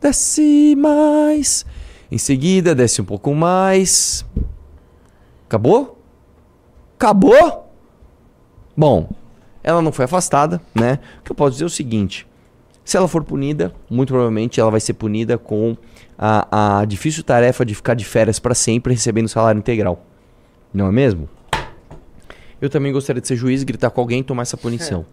Desce 0.00 0.74
mais. 0.76 1.64
Em 2.10 2.18
seguida, 2.18 2.74
desce 2.74 3.00
um 3.00 3.04
pouco 3.04 3.34
mais. 3.34 4.26
Acabou? 5.46 5.98
Acabou? 6.96 7.72
Bom, 8.76 9.08
ela 9.62 9.80
não 9.80 9.92
foi 9.92 10.04
afastada, 10.04 10.60
né? 10.74 10.98
O 11.20 11.24
que 11.24 11.32
eu 11.32 11.36
posso 11.36 11.52
dizer 11.52 11.64
é 11.64 11.66
o 11.66 11.70
seguinte: 11.70 12.26
se 12.84 12.96
ela 12.96 13.06
for 13.06 13.22
punida, 13.22 13.72
muito 13.88 14.08
provavelmente 14.08 14.60
ela 14.60 14.70
vai 14.70 14.80
ser 14.80 14.94
punida 14.94 15.38
com 15.38 15.76
a, 16.18 16.80
a 16.80 16.84
difícil 16.84 17.22
tarefa 17.22 17.64
de 17.64 17.74
ficar 17.74 17.94
de 17.94 18.04
férias 18.04 18.38
para 18.38 18.54
sempre 18.54 18.92
recebendo 18.92 19.28
salário 19.28 19.58
integral. 19.58 20.04
Não 20.74 20.86
é 20.86 20.92
mesmo? 20.92 21.28
Eu 22.62 22.70
também 22.70 22.92
gostaria 22.92 23.20
de 23.20 23.26
ser 23.26 23.34
juiz, 23.34 23.64
gritar 23.64 23.90
com 23.90 24.00
alguém 24.00 24.20
e 24.20 24.22
tomar 24.22 24.42
essa 24.42 24.56
punição. 24.56 25.04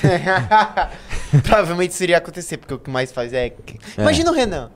Provavelmente 1.42 1.90
isso 1.90 2.02
iria 2.04 2.18
acontecer, 2.18 2.58
porque 2.58 2.74
o 2.74 2.78
que 2.78 2.88
mais 2.88 3.10
faz 3.10 3.32
é. 3.32 3.52
Imagina 3.98 4.30
o 4.30 4.34
Renan. 4.34 4.70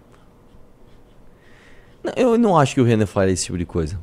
Não, 2.02 2.12
eu 2.16 2.37
não 2.37 2.58
acho 2.58 2.75
que 2.75 2.80
o 2.80 2.85
Renan 2.85 3.06
faria 3.06 3.32
esse 3.32 3.44
tipo 3.44 3.56
de 3.56 3.64
coisa. 3.64 3.97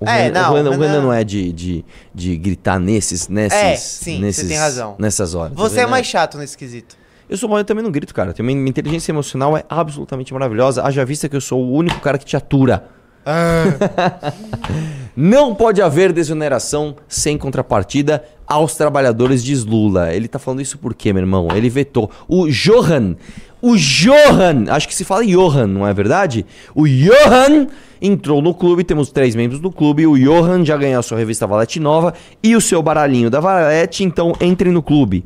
O 0.00 0.08
É, 0.08 0.24
Renan, 0.24 0.42
não, 0.42 0.50
o 0.50 0.54
Renan, 0.56 0.70
o 0.70 0.74
o 0.74 0.78
Renan 0.80 1.00
não 1.02 1.12
é 1.12 1.22
de, 1.22 1.52
de, 1.52 1.84
de 2.12 2.36
gritar 2.36 2.80
nesses, 2.80 3.28
nesses, 3.28 3.56
É, 3.56 3.76
sim, 3.76 4.16
você 4.16 4.20
nesses, 4.20 4.48
tem 4.48 4.58
razão. 4.58 4.96
nessas 4.98 5.36
horas. 5.36 5.56
Você 5.56 5.80
é 5.80 5.86
mais 5.86 6.06
chato 6.06 6.36
nesse 6.36 6.58
quesito. 6.58 6.96
Eu 7.30 7.36
sou 7.36 7.48
bom, 7.48 7.56
eu 7.56 7.64
também 7.64 7.84
não 7.84 7.90
grito, 7.92 8.12
cara. 8.12 8.34
Minha 8.40 8.68
inteligência 8.68 9.12
emocional 9.12 9.56
é 9.56 9.64
absolutamente 9.68 10.32
maravilhosa. 10.32 10.82
Haja 10.82 11.04
vista 11.04 11.28
que 11.28 11.36
eu 11.36 11.40
sou 11.40 11.62
o 11.62 11.72
único 11.72 12.00
cara 12.00 12.18
que 12.18 12.24
te 12.24 12.36
atura. 12.36 12.84
Não 15.16 15.54
pode 15.54 15.82
haver 15.82 16.12
desoneração 16.12 16.96
sem 17.06 17.36
contrapartida 17.36 18.24
aos 18.46 18.74
trabalhadores, 18.74 19.44
diz 19.44 19.64
Lula. 19.64 20.12
Ele 20.12 20.28
tá 20.28 20.38
falando 20.38 20.62
isso 20.62 20.78
por 20.78 20.94
quê, 20.94 21.12
meu 21.12 21.22
irmão? 21.22 21.48
Ele 21.54 21.68
vetou. 21.68 22.10
O 22.26 22.48
Johan, 22.48 23.16
o 23.60 23.76
Johan, 23.76 24.64
acho 24.68 24.88
que 24.88 24.94
se 24.94 25.04
fala 25.04 25.24
Johan, 25.24 25.66
não 25.66 25.86
é 25.86 25.92
verdade? 25.92 26.44
O 26.74 26.86
Johan 26.86 27.68
entrou 28.00 28.42
no 28.42 28.52
clube, 28.52 28.82
temos 28.82 29.10
três 29.10 29.36
membros 29.36 29.60
do 29.60 29.70
clube. 29.70 30.06
O 30.06 30.18
Johan 30.18 30.64
já 30.64 30.76
ganhou 30.76 30.98
a 30.98 31.02
sua 31.02 31.18
revista 31.18 31.46
Valete 31.46 31.78
Nova 31.78 32.14
e 32.42 32.56
o 32.56 32.60
seu 32.60 32.82
baralhinho 32.82 33.30
da 33.30 33.38
Valete, 33.38 34.02
então 34.02 34.32
entre 34.40 34.70
no 34.70 34.82
clube. 34.82 35.24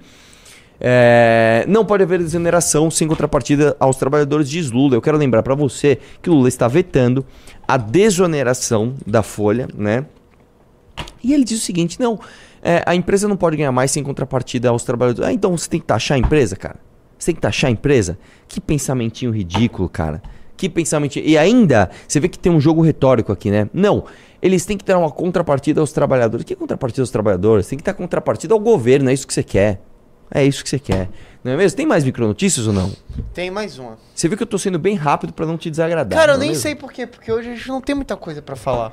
É, 0.79 1.65
não 1.67 1.85
pode 1.85 2.03
haver 2.03 2.19
desoneração 2.19 2.91
sem 2.91 3.09
contrapartida 3.09 3.75
aos 3.81 3.97
trabalhadores, 3.97 4.49
diz 4.49 4.71
Lula. 4.71 4.95
Eu 4.95 5.03
quero 5.03 5.17
lembrar 5.17 5.43
para 5.43 5.55
você 5.55 5.99
que 6.23 6.29
Lula 6.29 6.49
está 6.49 6.69
vetando 6.69 7.25
a 7.67 7.77
desoneração 7.77 8.95
da 9.07 9.23
folha, 9.23 9.69
né? 9.75 10.07
E 11.23 11.33
ele 11.33 11.45
diz 11.45 11.61
o 11.61 11.65
seguinte: 11.65 11.99
não, 11.99 12.19
é, 12.63 12.83
a 12.87 12.95
empresa 12.95 13.29
não 13.29 13.37
pode 13.37 13.57
ganhar 13.57 13.73
mais 13.73 13.91
sem 13.91 14.03
contrapartida 14.03 14.69
aos 14.69 14.85
trabalhadores. 14.85 15.29
Ah, 15.29 15.33
então 15.33 15.57
você 15.57 15.69
tem 15.69 15.81
que 15.81 15.87
taxar 15.87 16.17
a 16.17 16.19
empresa, 16.19 16.57
cara? 16.57 16.77
Você 17.19 17.27
tem 17.27 17.35
que 17.35 17.41
taxar 17.41 17.69
a 17.69 17.73
empresa? 17.73 18.19
Que 18.47 18.61
pensamentinho 18.61 19.31
ridículo, 19.31 19.89
cara. 19.89 20.23
Que 20.57 20.69
pensamento. 20.69 21.19
E 21.19 21.37
ainda, 21.37 21.91
você 22.09 22.19
vê 22.19 22.29
que 22.29 22.39
tem 22.39 22.51
um 22.51 22.61
jogo 22.61 22.81
retórico 22.81 23.31
aqui, 23.33 23.51
né? 23.51 23.69
Não. 23.73 24.05
Eles 24.41 24.65
têm 24.65 24.77
que 24.77 24.85
dar 24.85 24.99
uma 24.99 25.11
contrapartida 25.11 25.81
aos 25.81 25.93
trabalhadores. 25.93 26.45
Que 26.45 26.55
contrapartida 26.55 27.03
aos 27.03 27.11
trabalhadores? 27.11 27.67
Tem 27.67 27.79
que 27.79 27.85
dar 27.85 27.95
contrapartida 27.95 28.55
ao 28.55 28.61
governo, 28.61 29.11
é 29.11 29.13
isso 29.13 29.27
que 29.27 29.35
você 29.35 29.43
quer. 29.43 29.81
É 30.31 30.45
isso 30.45 30.63
que 30.63 30.71
você 30.71 30.79
quer. 30.79 31.09
Não 31.43 31.53
é 31.53 31.57
mesmo? 31.57 31.77
Tem 31.77 31.87
mais 31.87 32.05
micronotícias 32.05 32.67
ou 32.67 32.73
não? 32.73 32.93
Tem 33.33 33.51
mais 33.51 33.79
uma. 33.79 33.99
Você 34.15 34.29
viu 34.29 34.37
que 34.37 34.43
eu 34.43 34.47
tô 34.49 34.59
sendo 34.59 34.79
bem 34.79 34.97
rápido 34.97 35.33
pra 35.33 35.47
não 35.47 35.57
te 35.57 35.71
desagradar. 35.71 36.19
Cara, 36.19 36.33
eu 36.33 36.37
é 36.37 36.39
nem 36.41 36.49
mesmo? 36.49 36.63
sei 36.63 36.75
por 36.75 36.93
quê, 36.93 37.07
porque 37.07 37.31
hoje 37.31 37.51
a 37.51 37.55
gente 37.55 37.69
não 37.69 37.81
tem 37.81 37.95
muita 37.95 38.17
coisa 38.17 38.43
pra 38.43 38.57
falar. 38.57 38.93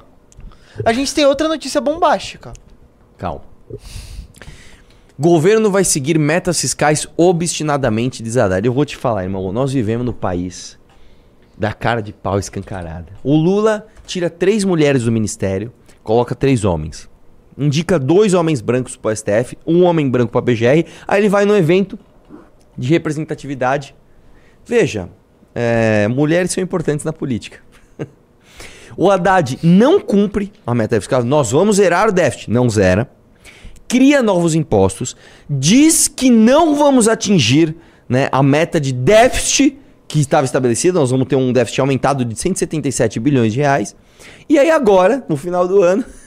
A 0.85 0.93
gente 0.93 1.13
tem 1.13 1.25
outra 1.25 1.47
notícia 1.47 1.81
bombástica. 1.81 2.53
Calma. 3.17 3.41
Governo 5.19 5.71
vai 5.71 5.83
seguir 5.83 6.17
metas 6.17 6.59
fiscais 6.59 7.07
obstinadamente, 7.15 8.23
diz 8.23 8.37
Haddad. 8.37 8.65
Eu 8.65 8.73
vou 8.73 8.85
te 8.85 8.97
falar, 8.97 9.23
irmão. 9.23 9.51
Nós 9.51 9.71
vivemos 9.71 10.05
no 10.05 10.13
país 10.13 10.77
da 11.57 11.71
cara 11.71 12.01
de 12.01 12.11
pau 12.11 12.39
escancarada. 12.39 13.13
O 13.23 13.35
Lula 13.35 13.87
tira 14.05 14.29
três 14.29 14.63
mulheres 14.63 15.03
do 15.03 15.11
ministério, 15.11 15.71
coloca 16.03 16.33
três 16.35 16.65
homens. 16.65 17.09
Indica 17.57 17.99
dois 17.99 18.33
homens 18.33 18.61
brancos 18.61 18.95
para 18.95 19.15
STF, 19.15 19.57
um 19.65 19.83
homem 19.83 20.09
branco 20.09 20.31
para 20.31 20.41
BGR. 20.41 20.85
Aí 21.07 21.21
ele 21.21 21.29
vai 21.29 21.45
no 21.45 21.55
evento 21.55 21.97
de 22.77 22.87
representatividade. 22.89 23.95
Veja, 24.65 25.09
é, 25.53 26.07
mulheres 26.07 26.51
são 26.51 26.63
importantes 26.63 27.05
na 27.05 27.13
política. 27.13 27.59
O 28.95 29.09
Haddad 29.09 29.57
não 29.63 29.99
cumpre 29.99 30.51
a 30.67 30.75
meta 30.75 30.99
fiscal. 31.01 31.23
Nós 31.23 31.51
vamos 31.51 31.77
zerar 31.77 32.09
o 32.09 32.11
déficit. 32.11 32.51
Não 32.51 32.69
zera. 32.69 33.09
Cria 33.87 34.21
novos 34.21 34.53
impostos. 34.53 35.17
Diz 35.49 36.07
que 36.07 36.29
não 36.29 36.75
vamos 36.75 37.07
atingir 37.07 37.75
né, 38.07 38.29
a 38.31 38.43
meta 38.43 38.79
de 38.79 38.93
déficit 38.93 39.79
que 40.07 40.19
estava 40.19 40.45
estabelecida. 40.45 40.99
Nós 40.99 41.09
vamos 41.09 41.27
ter 41.27 41.35
um 41.35 41.51
déficit 41.51 41.81
aumentado 41.81 42.23
de 42.23 42.35
177 42.35 43.19
bilhões 43.19 43.51
de 43.51 43.59
reais. 43.59 43.95
E 44.47 44.59
aí 44.59 44.69
agora, 44.69 45.25
no 45.27 45.35
final 45.35 45.67
do 45.67 45.81
ano, 45.81 46.05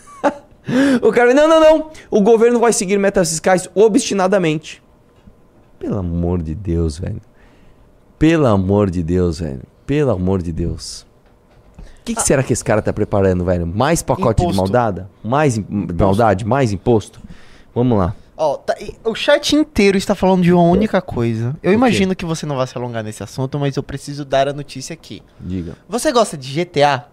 o 1.03 1.13
cara... 1.13 1.33
Não, 1.35 1.49
não, 1.49 1.61
não. 1.61 1.91
O 2.11 2.21
governo 2.21 2.59
vai 2.59 2.73
seguir 2.73 2.99
metas 2.99 3.31
fiscais 3.31 3.69
obstinadamente. 3.75 4.83
Pelo 5.79 5.99
amor 5.99 6.43
de 6.43 6.55
Deus, 6.55 6.99
velho. 6.99 7.21
Pelo 8.19 8.47
amor 8.47 8.91
de 8.91 9.03
Deus, 9.03 9.41
velho. 9.41 9.63
Pelo 9.87 10.11
amor 10.11 10.43
de 10.43 10.53
Deus. 10.53 11.07
O 11.79 12.05
que, 12.07 12.15
que 12.15 12.23
será 12.23 12.43
que 12.43 12.53
esse 12.53 12.65
cara 12.65 12.81
tá 12.81 12.93
preparando, 12.93 13.45
velho? 13.45 13.67
Mais 13.67 14.01
pacote 14.03 14.39
de 14.39 14.45
Imposto. 14.45 14.63
maldada? 14.63 15.11
Mais 15.23 15.57
im- 15.59 15.67
maldade? 15.99 16.45
Mais 16.45 16.73
imposto? 16.73 17.21
Vamos 17.75 17.99
lá. 17.99 18.15
Ó, 18.37 18.57
tá- 18.57 18.77
o 19.05 19.15
chat 19.15 19.55
inteiro 19.57 19.97
está 19.99 20.15
falando 20.15 20.43
de 20.43 20.53
uma 20.53 20.63
única 20.63 21.01
coisa. 21.01 21.57
Eu 21.63 21.73
imagino 21.73 22.15
que 22.15 22.25
você 22.25 22.47
não 22.47 22.57
vai 22.57 22.67
se 22.67 22.77
alongar 22.79 23.03
nesse 23.03 23.23
assunto, 23.23 23.59
mas 23.59 23.77
eu 23.77 23.83
preciso 23.83 24.25
dar 24.25 24.47
a 24.49 24.53
notícia 24.53 24.95
aqui. 24.95 25.23
Diga. 25.41 25.77
Você 25.89 26.13
gosta 26.13 26.37
de 26.37 26.53
GTA? 26.53 27.07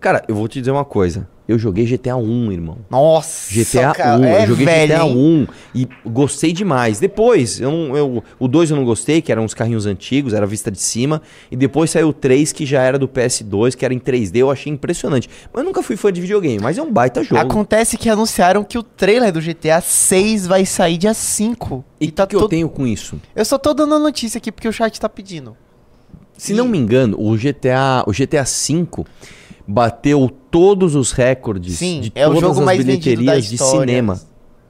Cara, 0.00 0.24
eu 0.28 0.34
vou 0.34 0.48
te 0.48 0.60
dizer 0.60 0.70
uma 0.70 0.84
coisa. 0.84 1.28
Eu 1.50 1.58
joguei 1.58 1.84
GTA 1.84 2.16
1, 2.16 2.52
irmão. 2.52 2.78
Nossa, 2.88 3.52
GTA 3.52 3.92
cara, 3.92 4.18
1, 4.20 4.24
é 4.24 4.42
eu 4.44 4.46
joguei 4.46 4.64
velho, 4.66 4.92
GTA 4.94 5.04
hein? 5.04 5.46
1 5.74 5.78
e 5.80 5.88
gostei 6.08 6.52
demais. 6.52 7.00
Depois, 7.00 7.60
eu, 7.60 7.70
não- 7.72 7.96
eu- 7.96 8.24
o 8.38 8.46
2 8.46 8.70
eu 8.70 8.76
não 8.76 8.84
gostei, 8.84 9.20
que 9.20 9.32
eram 9.32 9.44
uns 9.44 9.52
carrinhos 9.52 9.84
antigos, 9.84 10.32
era 10.32 10.46
vista 10.46 10.70
de 10.70 10.80
cima. 10.80 11.20
E 11.50 11.56
depois 11.56 11.90
saiu 11.90 12.10
o 12.10 12.12
3, 12.12 12.52
que 12.52 12.64
já 12.64 12.82
era 12.82 12.96
do 12.96 13.08
PS2, 13.08 13.74
que 13.74 13.84
era 13.84 13.92
em 13.92 13.98
3D, 13.98 14.36
eu 14.38 14.50
achei 14.50 14.72
impressionante. 14.72 15.28
Mas 15.52 15.62
eu 15.62 15.66
nunca 15.66 15.82
fui 15.82 15.96
fã 15.96 16.12
de 16.12 16.20
videogame, 16.20 16.60
mas 16.62 16.78
é 16.78 16.82
um 16.82 16.92
baita 16.92 17.24
jogo. 17.24 17.40
Acontece 17.40 17.96
que 17.98 18.08
anunciaram 18.08 18.62
que 18.62 18.78
o 18.78 18.82
trailer 18.84 19.32
do 19.32 19.40
GTA 19.40 19.80
6 19.80 20.46
vai 20.46 20.64
sair 20.64 20.98
dia 20.98 21.12
5. 21.14 21.84
E 22.00 22.06
o 22.06 22.12
tá 22.12 22.26
que, 22.28 22.36
que 22.36 22.42
eu 22.44 22.48
tenho 22.48 22.68
com 22.68 22.86
isso? 22.86 23.20
Eu 23.34 23.44
só 23.44 23.58
tô 23.58 23.74
dando 23.74 23.94
a 23.96 23.98
notícia 23.98 24.38
aqui 24.38 24.52
porque 24.52 24.68
o 24.68 24.72
chat 24.72 25.00
tá 25.00 25.08
pedindo. 25.08 25.56
Se 26.36 26.54
não 26.54 26.66
me 26.68 26.78
engano, 26.78 27.16
o 27.20 27.36
GTA, 27.36 28.02
o 28.06 28.12
GTA 28.12 28.44
V 28.44 29.04
bateu 29.66 30.30
todos 30.50 30.94
os 30.94 31.12
recordes 31.12 31.78
Sim, 31.78 32.00
de 32.00 32.12
é 32.14 32.26
o 32.26 32.30
todas 32.30 32.40
jogo 32.48 32.60
as 32.60 32.66
mais 32.66 32.84
bilheterias 32.84 33.46
de 33.48 33.58
cinema. 33.58 34.20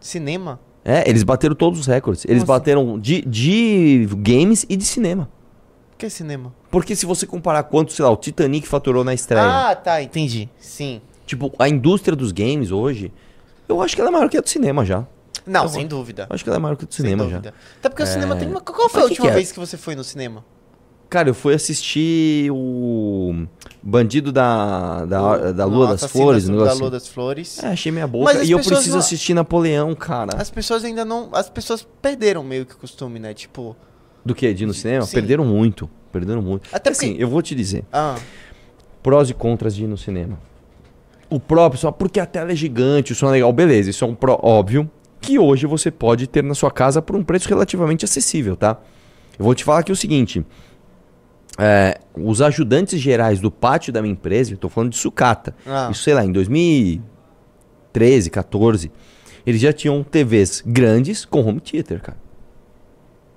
Cinema? 0.01 0.61
É, 0.85 1.09
eles 1.09 1.23
bateram 1.23 1.55
todos 1.55 1.79
os 1.81 1.87
recordes. 1.87 2.25
Eles 2.25 2.39
assim? 2.39 2.47
bateram 2.47 2.99
de, 2.99 3.23
de 3.23 4.09
games 4.19 4.65
e 4.69 4.77
de 4.77 4.85
cinema. 4.85 5.29
O 5.95 5.97
que 5.99 6.07
é 6.07 6.09
cinema? 6.09 6.55
Porque 6.71 6.97
se 6.97 7.05
você 7.05 7.27
comparar 7.27 7.63
quanto, 7.65 7.93
sei 7.93 8.05
lá, 8.05 8.11
o 8.11 8.17
Titanic 8.17 8.67
faturou 8.67 9.05
na 9.05 9.13
estreia. 9.13 9.45
Ah, 9.71 9.75
tá, 9.77 10.03
entendi. 10.03 10.49
Sim. 10.59 11.03
Tipo, 11.27 11.53
a 11.59 11.69
indústria 11.69 12.17
dos 12.17 12.33
games 12.33 12.71
hoje, 12.71 13.13
eu 13.69 13.83
acho 13.83 13.95
que 13.95 14.01
ela 14.01 14.09
é 14.11 14.13
maior 14.13 14.29
que 14.31 14.39
a 14.39 14.41
do 14.41 14.49
cinema 14.49 14.85
já. 14.85 15.07
Não, 15.47 15.65
Eu 15.65 15.69
sem 15.69 15.87
dúvida. 15.87 16.27
Acho 16.31 16.43
que 16.43 16.51
ela 16.51 16.57
é 16.57 16.61
maior 16.61 16.77
que 16.77 16.85
a 16.85 16.89
do 16.89 16.95
cinema 16.95 17.29
já. 17.29 17.39
Até 17.39 17.89
porque 17.89 18.03
o 18.03 18.07
cinema 18.07 18.35
É. 18.35 18.39
tem 18.39 18.49
uma. 18.49 18.61
Qual 18.61 18.89
foi 18.89 19.03
Mas 19.03 19.11
a 19.11 19.15
que 19.15 19.21
última 19.21 19.27
que 19.27 19.31
é? 19.33 19.35
vez 19.35 19.53
que 19.53 19.59
você 19.59 19.77
foi 19.77 19.95
no 19.95 20.03
cinema? 20.05 20.45
Cara, 21.11 21.29
eu 21.29 21.35
fui 21.35 21.53
assistir 21.53 22.49
o 22.53 23.45
Bandido 23.83 24.31
da, 24.31 25.05
da, 25.05 25.53
da 25.53 25.65
Lua 25.65 25.87
No 25.87 25.93
das 25.97 26.05
Flores, 26.05 26.45
da 26.47 26.53
negócio 26.53 26.79
Lua 26.79 26.83
assim. 26.87 26.91
das 26.93 27.09
Flores. 27.09 27.63
É, 27.65 27.67
achei 27.67 27.91
minha 27.91 28.07
boca. 28.07 28.25
Mas 28.33 28.49
E 28.49 28.53
eu 28.53 28.59
preciso 28.61 28.91
não- 28.93 28.99
assistir 29.01 29.35
Napoleão, 29.35 29.93
cara. 29.97 30.37
As 30.41 30.51
pessoas 30.51 30.85
ainda 30.85 31.05
não. 31.05 31.29
As 31.33 31.51
pessoas 31.51 31.87
perderam 32.01 32.45
meio 32.45 32.65
que 32.65 32.75
o 32.75 32.79
costume, 32.79 33.19
né? 33.19 33.35
Tipo. 33.35 33.77
Do 34.25 34.35
que? 34.37 34.55
De 34.55 34.63
ir 34.63 34.67
no 34.69 34.73
cinema? 34.75 35.05
Sim. 35.05 35.15
Perderam 35.15 35.45
muito. 35.45 35.91
Perderam 36.13 36.41
muito. 36.43 36.69
Até 36.73 36.91
assim, 36.91 37.09
porque- 37.09 37.25
eu 37.25 37.29
vou 37.29 37.43
te 37.43 37.55
dizer. 37.57 37.85
Ah, 37.93 38.17
Prós 39.03 39.31
e 39.31 39.35
contras 39.35 39.75
de 39.75 39.83
ir 39.85 39.87
no 39.89 39.97
cinema. 39.99 40.39
O 41.29 41.41
próprio, 41.41 41.81
só 41.81 41.91
porque 41.91 42.21
a 42.21 42.27
tela 42.27 42.53
é 42.53 42.55
gigante, 42.55 43.13
o 43.13 43.15
som 43.17 43.29
é 43.29 43.33
legal. 43.33 43.53
Beleza, 43.53 43.91
isso 43.91 44.05
é 44.05 44.07
um 44.07 44.15
pró 44.15 44.39
óbvio. 44.43 44.89
Que 45.21 45.39
hoje 45.39 45.67
você 45.67 45.91
pode 45.91 46.27
ter 46.27 46.45
na 46.45 46.55
sua 46.55 46.71
casa 46.71 47.01
por 47.03 47.17
um 47.17 47.23
preço 47.25 47.49
relativamente 47.49 48.05
acessível, 48.05 48.57
tá? 48.57 48.77
Eu 49.39 49.45
vou 49.45 49.55
te 49.55 49.65
falar 49.65 49.81
aqui 49.81 49.91
o 49.91 49.97
seguinte. 49.97 50.45
É, 51.61 52.01
os 52.15 52.41
ajudantes 52.41 52.99
gerais 52.99 53.39
do 53.39 53.51
pátio 53.51 53.93
da 53.93 54.01
minha 54.01 54.13
empresa, 54.13 54.57
tô 54.57 54.71
falando 54.71 54.93
de 54.93 54.97
sucata. 54.97 55.55
Ah. 55.67 55.91
Isso, 55.91 56.03
sei 56.03 56.15
lá, 56.15 56.25
em 56.25 56.33
2013, 56.33 58.31
14, 58.31 58.91
eles 59.47 59.61
já 59.61 59.71
tinham 59.71 60.03
TVs 60.03 60.63
grandes 60.65 61.27
com 61.27 61.43
home 61.43 61.61
theater, 61.61 62.01
cara. 62.01 62.17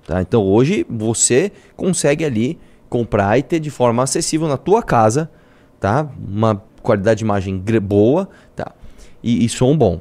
Tá? 0.06 0.22
Então 0.22 0.42
hoje 0.42 0.86
você 0.88 1.52
consegue 1.76 2.24
ali 2.24 2.58
comprar 2.88 3.38
e 3.38 3.42
ter 3.42 3.60
de 3.60 3.70
forma 3.70 4.02
acessível 4.02 4.48
na 4.48 4.56
tua 4.56 4.82
casa, 4.82 5.30
tá? 5.78 6.08
Uma 6.18 6.62
qualidade 6.82 7.18
de 7.18 7.24
imagem 7.24 7.62
boa, 7.82 8.28
tá? 8.56 8.72
E, 9.22 9.44
e 9.44 9.48
som 9.48 9.76
bom. 9.76 10.00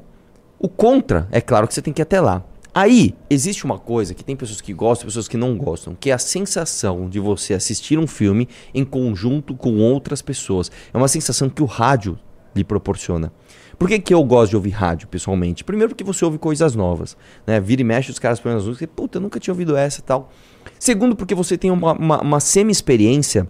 O 0.60 0.70
contra, 0.70 1.28
é 1.32 1.42
claro 1.42 1.68
que 1.68 1.74
você 1.74 1.82
tem 1.82 1.94
que 1.94 2.02
ir 2.02 2.04
até 2.04 2.22
lá. 2.22 2.44
Aí, 2.76 3.14
existe 3.30 3.66
uma 3.66 3.78
coisa 3.78 4.16
que 4.16 4.24
tem 4.24 4.36
pessoas 4.36 4.60
que 4.60 4.74
gostam 4.74 5.06
e 5.06 5.08
pessoas 5.08 5.28
que 5.28 5.38
não 5.38 5.56
gostam, 5.56 5.96
que 6.00 6.10
é 6.10 6.14
a 6.14 6.18
sensação 6.18 7.08
de 7.08 7.20
você 7.20 7.54
assistir 7.54 8.00
um 8.00 8.08
filme 8.08 8.50
em 8.74 8.84
conjunto 8.84 9.54
com 9.54 9.78
outras 9.78 10.24
pessoas. 10.24 10.72
É 10.92 10.98
uma 10.98 11.08
sensação 11.08 11.50
que 11.50 11.62
o 11.62 11.68
rádio 11.68 12.18
lhe 12.56 12.64
proporciona. 12.64 13.32
Por 13.78 13.88
que, 13.88 14.00
que 14.00 14.14
eu 14.14 14.24
gosto 14.24 14.52
de 14.52 14.56
ouvir 14.56 14.72
rádio, 14.72 15.08
pessoalmente? 15.08 15.64
Primeiro 15.64 15.90
porque 15.90 16.04
você 16.04 16.26
ouve 16.26 16.40
coisas 16.40 16.74
novas, 16.74 17.16
né? 17.46 17.60
Vira 17.60 17.82
e 17.82 17.86
mexe, 17.86 18.10
os 18.10 18.18
caras 18.18 18.40
põem 18.40 18.54
as 18.54 18.66
músicas 18.66 18.90
puta, 18.96 19.18
eu 19.18 19.22
nunca 19.22 19.40
tinha 19.40 19.54
ouvido 19.54 19.76
essa 19.76 20.00
e 20.00 20.04
tal. 20.04 20.32
Segundo 20.80 21.16
porque 21.16 21.36
você 21.36 21.56
tem 21.58 21.70
uma, 21.70 21.94
uma, 21.94 22.22
uma 22.22 22.40
semi-experiência 22.40 23.48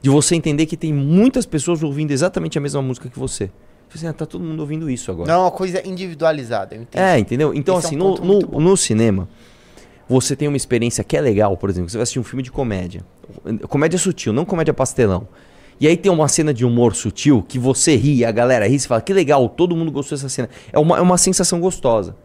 de 0.00 0.10
você 0.10 0.36
entender 0.36 0.66
que 0.66 0.76
tem 0.76 0.92
muitas 0.92 1.44
pessoas 1.44 1.82
ouvindo 1.82 2.12
exatamente 2.12 2.56
a 2.56 2.60
mesma 2.60 2.82
música 2.82 3.08
que 3.08 3.18
você. 3.18 3.50
Assim, 3.96 4.06
ah, 4.06 4.12
tá 4.12 4.26
todo 4.26 4.42
mundo 4.44 4.60
ouvindo 4.60 4.88
isso 4.90 5.10
agora. 5.10 5.32
Não 5.32 5.40
é 5.40 5.44
uma 5.44 5.50
coisa 5.50 5.86
individualizada, 5.86 6.74
eu 6.74 6.82
entendo. 6.82 7.02
É, 7.02 7.18
entendeu? 7.18 7.54
Então, 7.54 7.78
Esse 7.78 7.86
é 7.86 7.88
um 7.88 7.88
assim, 7.88 7.96
no, 7.96 8.04
ponto 8.04 8.24
muito 8.24 8.46
no, 8.46 8.52
bom. 8.52 8.60
no 8.60 8.76
cinema, 8.76 9.28
você 10.08 10.36
tem 10.36 10.48
uma 10.48 10.56
experiência 10.56 11.02
que 11.02 11.16
é 11.16 11.20
legal, 11.20 11.56
por 11.56 11.68
exemplo, 11.70 11.90
você 11.90 11.96
vai 11.96 12.02
assistir 12.02 12.20
um 12.20 12.24
filme 12.24 12.42
de 12.42 12.50
comédia. 12.50 13.02
Comédia 13.68 13.98
sutil, 13.98 14.32
não 14.32 14.44
comédia 14.44 14.72
pastelão. 14.72 15.26
E 15.78 15.86
aí 15.86 15.96
tem 15.96 16.10
uma 16.10 16.26
cena 16.28 16.54
de 16.54 16.64
humor 16.64 16.94
sutil 16.94 17.44
que 17.46 17.58
você 17.58 17.96
ri, 17.96 18.24
a 18.24 18.32
galera 18.32 18.66
ri, 18.66 18.78
você 18.78 18.88
fala, 18.88 19.00
que 19.00 19.12
legal, 19.12 19.48
todo 19.48 19.76
mundo 19.76 19.90
gostou 19.90 20.16
dessa 20.16 20.28
cena. 20.28 20.48
É 20.72 20.78
uma, 20.78 20.96
é 20.98 21.00
uma 21.00 21.18
sensação 21.18 21.60
gostosa. 21.60 22.16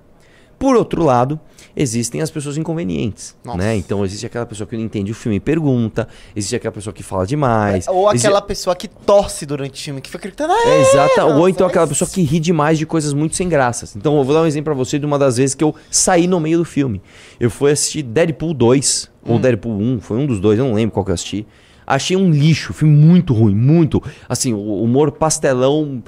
Por 0.61 0.75
outro 0.75 1.03
lado, 1.03 1.39
existem 1.75 2.21
as 2.21 2.29
pessoas 2.29 2.55
inconvenientes, 2.55 3.35
Nossa. 3.43 3.57
né? 3.57 3.75
Então 3.75 4.05
existe 4.05 4.25
aquela 4.27 4.45
pessoa 4.45 4.67
que 4.67 4.77
não 4.77 4.83
entende 4.83 5.11
o 5.11 5.15
filme 5.15 5.37
e 5.37 5.39
pergunta, 5.39 6.07
existe 6.35 6.55
aquela 6.55 6.71
pessoa 6.71 6.93
que 6.93 7.01
fala 7.01 7.25
demais. 7.25 7.87
Ou 7.87 8.07
existe- 8.11 8.27
aquela 8.27 8.41
pessoa 8.43 8.75
que 8.75 8.87
torce 8.87 9.43
durante 9.45 9.81
o 9.81 9.83
filme, 9.83 9.99
que 10.01 10.09
fica 10.11 10.21
gritando. 10.27 10.53
"Ah, 10.53 10.67
é, 10.69 10.81
exata. 10.81 11.25
Ou 11.25 11.33
nossa, 11.39 11.49
então 11.49 11.65
aquela 11.65 11.87
pessoa 11.87 12.07
que 12.07 12.21
ri 12.21 12.39
demais 12.39 12.77
de 12.77 12.85
coisas 12.85 13.11
muito 13.11 13.35
sem 13.35 13.49
graças. 13.49 13.95
Então 13.95 14.15
eu 14.19 14.23
vou 14.23 14.35
dar 14.35 14.41
um 14.43 14.45
exemplo 14.45 14.65
pra 14.65 14.73
você 14.75 14.99
de 14.99 15.05
uma 15.05 15.17
das 15.17 15.37
vezes 15.37 15.55
que 15.55 15.63
eu 15.63 15.73
saí 15.89 16.27
no 16.27 16.39
meio 16.39 16.59
do 16.59 16.65
filme. 16.65 17.01
Eu 17.39 17.49
fui 17.49 17.71
assistir 17.71 18.03
Deadpool 18.03 18.53
2, 18.53 19.09
ou 19.25 19.39
Deadpool 19.39 19.79
1, 19.79 19.99
foi 19.99 20.17
um 20.17 20.27
dos 20.27 20.39
dois, 20.39 20.59
eu 20.59 20.65
não 20.65 20.73
lembro 20.75 20.93
qual 20.93 21.03
que 21.03 21.09
eu 21.09 21.15
assisti. 21.15 21.47
Achei 21.87 22.15
um 22.15 22.29
lixo, 22.29 22.71
filme 22.71 22.95
muito 22.95 23.33
ruim, 23.33 23.55
muito. 23.55 24.01
Assim, 24.29 24.53
o 24.53 24.83
humor 24.83 25.11
pastelão 25.11 26.03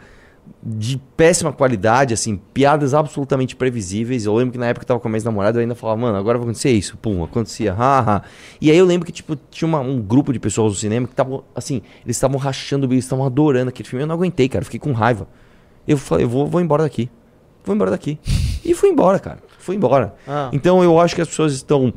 de 0.65 0.97
péssima 1.17 1.51
qualidade, 1.51 2.13
assim, 2.13 2.39
piadas 2.53 2.93
absolutamente 2.93 3.55
previsíveis. 3.55 4.25
Eu 4.25 4.33
lembro 4.35 4.53
que 4.53 4.57
na 4.57 4.67
época 4.67 4.85
que 4.85 4.85
eu 4.85 4.95
tava 4.95 4.99
com 4.99 5.07
a 5.07 5.11
minha 5.11 5.23
namorada, 5.23 5.57
eu 5.57 5.61
ainda 5.61 5.75
falava, 5.75 5.99
mano, 5.99 6.17
agora 6.17 6.37
vai 6.37 6.45
acontecer 6.45 6.71
isso. 6.71 6.97
Pum, 6.97 7.23
acontecia, 7.23 7.73
haha. 7.73 8.21
E 8.61 8.71
aí 8.71 8.77
eu 8.77 8.85
lembro 8.85 9.05
que, 9.05 9.11
tipo, 9.11 9.35
tinha 9.51 9.67
uma- 9.67 9.81
um 9.81 10.01
grupo 10.01 10.31
de 10.31 10.39
pessoas 10.39 10.73
no 10.73 10.79
cinema 10.79 11.05
que 11.05 11.13
estavam, 11.13 11.43
assim, 11.53 11.81
eles 12.05 12.15
estavam 12.15 12.37
rachando 12.37 12.85
o 12.85 12.87
bico, 12.89 12.99
estavam 12.99 13.25
adorando 13.25 13.69
aquele 13.69 13.87
filme. 13.89 14.03
Eu 14.03 14.07
não 14.07 14.15
aguentei, 14.15 14.47
cara, 14.47 14.63
fiquei 14.63 14.79
com 14.79 14.91
raiva. 14.93 15.27
Eu 15.87 15.97
falei, 15.97 16.23
eu 16.25 16.29
vou, 16.29 16.47
vou 16.47 16.61
embora 16.61 16.83
daqui. 16.83 17.09
Vou 17.65 17.75
embora 17.75 17.91
daqui. 17.91 18.17
E 18.63 18.73
fui 18.73 18.89
embora, 18.89 19.19
cara. 19.19 19.39
Fui 19.59 19.75
embora. 19.75 20.15
Ah. 20.27 20.49
Então 20.53 20.81
eu 20.83 20.99
acho 20.99 21.13
que 21.15 21.21
as 21.21 21.27
pessoas 21.27 21.53
estão 21.53 21.93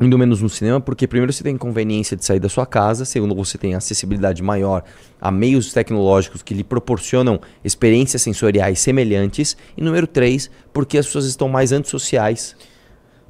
indo 0.00 0.18
menos 0.18 0.42
no 0.42 0.48
cinema, 0.48 0.80
porque 0.80 1.06
primeiro 1.06 1.32
você 1.32 1.42
tem 1.42 1.56
conveniência 1.56 2.16
de 2.16 2.24
sair 2.24 2.38
da 2.38 2.48
sua 2.48 2.66
casa, 2.66 3.04
segundo 3.04 3.34
você 3.34 3.56
tem 3.56 3.74
acessibilidade 3.74 4.42
maior 4.42 4.84
a 5.20 5.30
meios 5.30 5.72
tecnológicos 5.72 6.42
que 6.42 6.52
lhe 6.52 6.62
proporcionam 6.62 7.40
experiências 7.64 8.20
sensoriais 8.22 8.78
semelhantes, 8.78 9.56
e 9.76 9.82
número 9.82 10.06
três, 10.06 10.50
porque 10.72 10.98
as 10.98 11.06
pessoas 11.06 11.24
estão 11.26 11.48
mais 11.48 11.72
antissociais. 11.72 12.54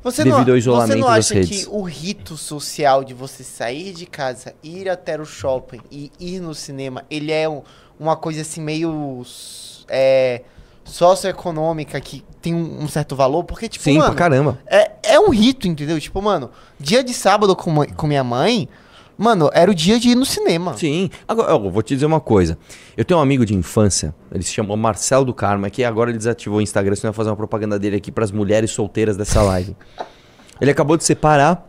Você 0.03 0.23
devido 0.23 0.47
não, 0.47 0.53
ao 0.55 0.59
isolamento 0.59 0.89
você 0.93 1.01
não 1.01 1.09
acha 1.09 1.41
que 1.41 1.67
o 1.69 1.83
rito 1.83 2.37
social 2.37 3.03
de 3.03 3.13
você 3.15 3.43
sair 3.43 3.93
de 3.93 4.07
casa, 4.07 4.55
ir 4.63 4.89
até 4.89 5.21
o 5.21 5.25
shopping 5.25 5.81
e 5.91 6.13
ir 6.21 6.41
no 6.41 6.55
cinema, 6.55 7.05
ele 7.11 7.33
é 7.33 7.49
um- 7.49 7.63
uma 7.99 8.17
coisa 8.17 8.43
assim 8.43 8.61
meio 8.61 9.25
é, 9.89 10.43
socioeconômica 10.87 12.01
que 12.01 12.25
tem 12.41 12.55
um, 12.55 12.85
um 12.85 12.89
certo 12.89 13.15
valor? 13.15 13.45
Porque, 13.45 13.69
tipo, 13.69 13.85
Sim, 13.85 13.99
mano, 13.99 14.15
pra 14.15 14.15
caramba. 14.15 14.59
é, 14.67 14.93
é 15.03 15.21
um 15.21 15.31
rito, 15.31 15.69
entendeu? 15.69 16.01
Tipo, 16.01 16.23
mano, 16.23 16.51
dia 16.81 17.05
de 17.05 17.13
sábado 17.13 17.55
com, 17.55 17.85
com 17.85 18.07
minha 18.07 18.25
mãe, 18.25 18.69
mano, 19.19 19.51
era 19.53 19.71
o 19.71 19.75
dia 19.75 19.99
de 19.99 20.11
ir 20.11 20.15
no 20.15 20.25
cinema. 20.25 20.75
Sim. 20.77 21.11
Agora, 21.27 21.51
eu 21.53 21.71
vou 21.71 21.83
te 21.83 21.95
dizer 21.95 22.07
uma 22.07 22.21
coisa. 22.21 22.57
Eu 22.97 23.05
tenho 23.05 23.19
um 23.19 23.23
amigo 23.23 23.45
de 23.45 23.55
infância, 23.55 24.15
ele 24.33 24.43
se 24.43 24.53
chama 24.53 24.77
Marcelo 24.77 25.25
do 25.25 25.35
Carmo, 25.35 25.69
que 25.71 25.85
agora 25.85 26.11
ele 26.11 26.19
desativou 26.19 26.59
o 26.59 26.63
Instagram, 26.63 26.95
senão 26.95 27.09
eu 27.09 27.13
ia 27.13 27.17
fazer 27.17 27.31
uma 27.31 27.37
propaganda 27.37 27.79
dele 27.79 27.97
aqui 27.97 28.11
pras 28.11 28.31
mulheres 28.31 28.71
solteiras 28.71 29.17
dessa 29.17 29.43
live. 29.43 29.77
ele 30.61 30.71
acabou 30.71 30.97
de 30.97 31.05
separar, 31.05 31.69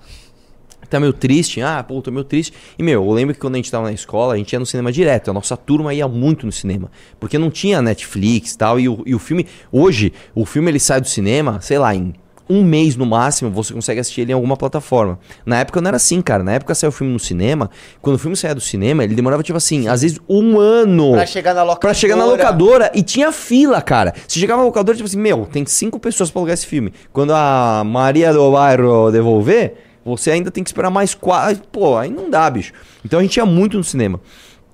tá 0.89 0.99
meio 0.99 1.13
triste. 1.13 1.61
Ah, 1.61 1.83
pô, 1.83 2.01
tô 2.01 2.11
meio 2.11 2.23
triste. 2.23 2.53
E, 2.77 2.83
meu, 2.83 3.03
eu 3.03 3.11
lembro 3.11 3.33
que 3.33 3.39
quando 3.39 3.55
a 3.55 3.57
gente 3.57 3.71
tava 3.71 3.85
na 3.85 3.93
escola, 3.93 4.33
a 4.33 4.37
gente 4.37 4.51
ia 4.53 4.59
no 4.59 4.65
cinema 4.65 4.91
direto. 4.91 5.29
A 5.29 5.33
nossa 5.33 5.57
turma 5.57 5.93
ia 5.93 6.07
muito 6.07 6.45
no 6.45 6.51
cinema. 6.51 6.91
Porque 7.19 7.37
não 7.37 7.49
tinha 7.49 7.81
Netflix 7.81 8.53
e 8.53 8.57
tal. 8.57 8.79
E 8.79 8.87
o, 8.87 9.03
e 9.05 9.15
o 9.15 9.19
filme, 9.19 9.45
hoje, 9.71 10.13
o 10.33 10.45
filme 10.45 10.71
ele 10.71 10.79
sai 10.79 11.01
do 11.01 11.07
cinema, 11.07 11.59
sei 11.61 11.77
lá, 11.79 11.93
em 11.93 12.13
um 12.49 12.63
mês 12.63 12.95
no 12.95 13.05
máximo, 13.05 13.51
você 13.51 13.73
consegue 13.73 13.99
assistir 13.99 14.21
ele 14.21 14.31
em 14.31 14.35
alguma 14.35 14.55
plataforma. 14.55 15.19
Na 15.45 15.59
época 15.59 15.81
não 15.81 15.89
era 15.89 15.97
assim, 15.97 16.21
cara. 16.21 16.43
Na 16.43 16.53
época 16.53 16.73
saiu 16.73 16.89
o 16.89 16.91
filme 16.91 17.11
no 17.11 17.19
cinema. 17.19 17.69
Quando 18.01 18.15
o 18.15 18.19
filme 18.19 18.35
saía 18.35 18.55
do 18.55 18.61
cinema, 18.61 19.03
ele 19.03 19.15
demorava, 19.15 19.43
tipo 19.43 19.57
assim, 19.57 19.87
às 19.87 20.01
vezes 20.01 20.19
um 20.29 20.59
ano. 20.59 21.13
Pra 21.13 21.25
chegar 21.25 21.53
na 21.53 21.63
locadora. 21.63 21.79
Pra 21.79 21.93
chegar 21.93 22.15
na 22.15 22.25
locadora 22.25 22.91
e 22.93 23.01
tinha 23.03 23.31
fila, 23.31 23.81
cara. 23.81 24.13
Você 24.27 24.39
chegava 24.39 24.61
na 24.61 24.65
locadora, 24.65 24.95
tipo 24.95 25.07
assim, 25.07 25.19
meu, 25.19 25.45
tem 25.45 25.65
cinco 25.65 25.99
pessoas 25.99 26.31
pra 26.31 26.39
alugar 26.39 26.53
esse 26.53 26.65
filme. 26.65 26.93
Quando 27.11 27.33
a 27.33 27.83
Maria 27.85 28.31
do 28.31 28.51
Bairro 28.51 29.11
devolver, 29.11 29.86
você 30.15 30.31
ainda 30.31 30.49
tem 30.49 30.63
que 30.63 30.69
esperar 30.69 30.89
mais 30.89 31.13
quatro. 31.13 31.63
Pô, 31.71 31.97
aí 31.97 32.09
não 32.09 32.29
dá, 32.29 32.49
bicho. 32.49 32.73
Então 33.03 33.19
a 33.19 33.21
gente 33.23 33.37
ia 33.37 33.45
muito 33.45 33.77
no 33.77 33.83
cinema. 33.83 34.19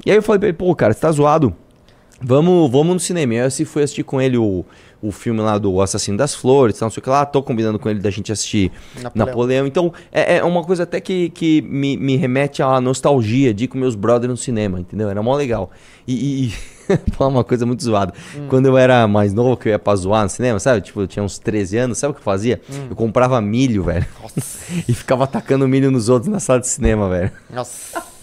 E 0.05 0.11
aí 0.11 0.17
eu 0.17 0.23
falei 0.23 0.39
pra 0.39 0.49
ele, 0.49 0.57
pô, 0.57 0.75
cara, 0.75 0.93
você 0.93 0.99
tá 0.99 1.11
zoado. 1.11 1.55
Vamos, 2.21 2.71
vamos 2.71 2.93
no 2.93 2.99
cinema. 2.99 3.33
E 3.33 3.39
aí 3.39 3.45
eu 3.45 3.65
fui 3.65 3.83
assistir 3.83 4.03
com 4.03 4.21
ele 4.21 4.37
o, 4.37 4.65
o 5.03 5.11
filme 5.11 5.41
lá 5.41 5.57
do 5.57 5.81
Assassino 5.81 6.17
das 6.17 6.33
Flores, 6.33 6.79
não 6.79 6.89
sei 6.89 7.01
o 7.01 7.03
que 7.03 7.09
lá. 7.09 7.25
Tô 7.25 7.43
combinando 7.43 7.77
com 7.77 7.89
ele 7.89 7.99
da 7.99 8.09
gente 8.09 8.31
assistir 8.31 8.71
Napoleão. 8.95 9.25
Napoleão. 9.27 9.67
Então, 9.67 9.93
é, 10.11 10.37
é 10.37 10.43
uma 10.43 10.63
coisa 10.63 10.83
até 10.83 11.01
que, 11.01 11.29
que 11.31 11.61
me, 11.61 11.97
me 11.97 12.15
remete 12.15 12.63
à 12.63 12.79
nostalgia 12.79 13.53
de 13.53 13.65
ir 13.65 13.67
com 13.67 13.77
meus 13.77 13.95
brothers 13.95 14.31
no 14.31 14.37
cinema, 14.37 14.79
entendeu? 14.79 15.09
Era 15.09 15.21
mó 15.21 15.35
legal. 15.35 15.69
E, 16.07 16.45
e 16.45 16.53
falar 17.11 17.29
uma 17.29 17.43
coisa 17.43 17.65
muito 17.65 17.83
zoada. 17.83 18.13
Hum. 18.35 18.47
Quando 18.47 18.67
eu 18.67 18.77
era 18.77 19.05
mais 19.07 19.33
novo, 19.33 19.57
que 19.57 19.67
eu 19.67 19.71
ia 19.73 19.79
pra 19.79 19.93
zoar 19.95 20.23
no 20.23 20.29
cinema, 20.29 20.57
sabe? 20.59 20.79
Tipo, 20.79 21.01
eu 21.01 21.07
tinha 21.07 21.21
uns 21.23 21.37
13 21.37 21.77
anos, 21.77 21.97
sabe 21.97 22.11
o 22.11 22.13
que 22.13 22.21
eu 22.21 22.25
fazia? 22.25 22.61
Hum. 22.71 22.87
Eu 22.89 22.95
comprava 22.95 23.41
milho, 23.41 23.83
velho. 23.83 24.05
e 24.87 24.93
ficava 24.93 25.25
atacando 25.25 25.67
milho 25.67 25.91
nos 25.91 26.07
outros 26.07 26.31
na 26.31 26.39
sala 26.39 26.61
de 26.61 26.67
cinema, 26.67 27.09
velho. 27.09 27.31
Nossa. 27.49 28.01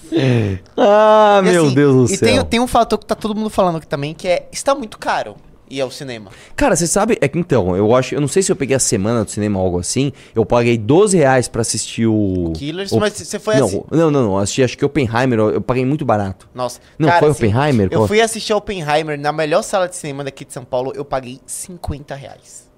Ah, 0.77 1.40
E 1.40 1.49
meu 1.51 1.66
assim, 1.66 1.75
Deus 1.75 2.09
do 2.09 2.12
e 2.12 2.16
céu. 2.16 2.29
tem, 2.29 2.45
tem 2.45 2.61
um 2.61 2.66
fator 2.66 2.99
que 2.99 3.07
tá 3.07 3.14
todo 3.14 3.33
mundo 3.33 3.49
falando 3.49 3.77
aqui 3.77 3.87
também, 3.87 4.12
que 4.12 4.27
é, 4.27 4.49
está 4.51 4.75
muito 4.75 4.99
caro 4.99 5.37
ir 5.71 5.81
ao 5.81 5.91
cinema. 5.91 6.31
Cara, 6.57 6.75
você 6.77 6.87
sabe, 6.87 7.17
é 7.21 7.29
que 7.29 7.39
então, 7.39 7.77
eu 7.77 7.95
acho, 7.95 8.15
eu 8.15 8.21
não 8.21 8.29
sei 8.29 8.43
se 8.43 8.51
eu 8.51 8.57
peguei 8.57 8.75
a 8.77 8.81
semana 8.81 9.25
do 9.25 9.31
cinema 9.31 9.59
ou 9.59 9.65
algo 9.65 9.79
assim, 9.79 10.13
eu 10.35 10.45
paguei 10.45 10.77
12 10.77 11.17
reais 11.17 11.49
pra 11.49 11.61
assistir 11.63 12.07
o... 12.07 12.53
Killers, 12.57 12.93
o- 12.93 12.99
mas 12.99 13.13
você 13.15 13.39
foi 13.39 13.57
não, 13.57 13.67
assim... 13.67 13.83
não, 13.91 14.11
não, 14.11 14.23
não, 14.23 14.39
assisti 14.39 14.63
acho 14.63 14.77
que 14.77 14.85
Oppenheimer, 14.85 15.39
eu, 15.39 15.51
eu 15.51 15.61
paguei 15.61 15.85
muito 15.85 16.05
barato. 16.05 16.49
Nossa. 16.55 16.81
Não, 16.99 17.09
cara, 17.09 17.21
foi 17.21 17.31
assim, 17.31 17.47
Oppenheimer? 17.47 17.89
Eu 17.91 18.01
Qual- 18.01 18.09
fui 18.09 18.21
assistir 18.21 18.53
Oppenheimer 18.53 19.19
na 19.19 19.33
melhor 19.33 19.63
sala 19.63 19.89
de 19.89 19.97
cinema 19.97 20.25
daqui 20.25 20.45
de 20.45 20.53
São 20.53 20.65
Paulo, 20.65 20.93
eu 20.95 21.05
paguei 21.05 21.41
50 21.47 22.15
reais. 22.15 22.70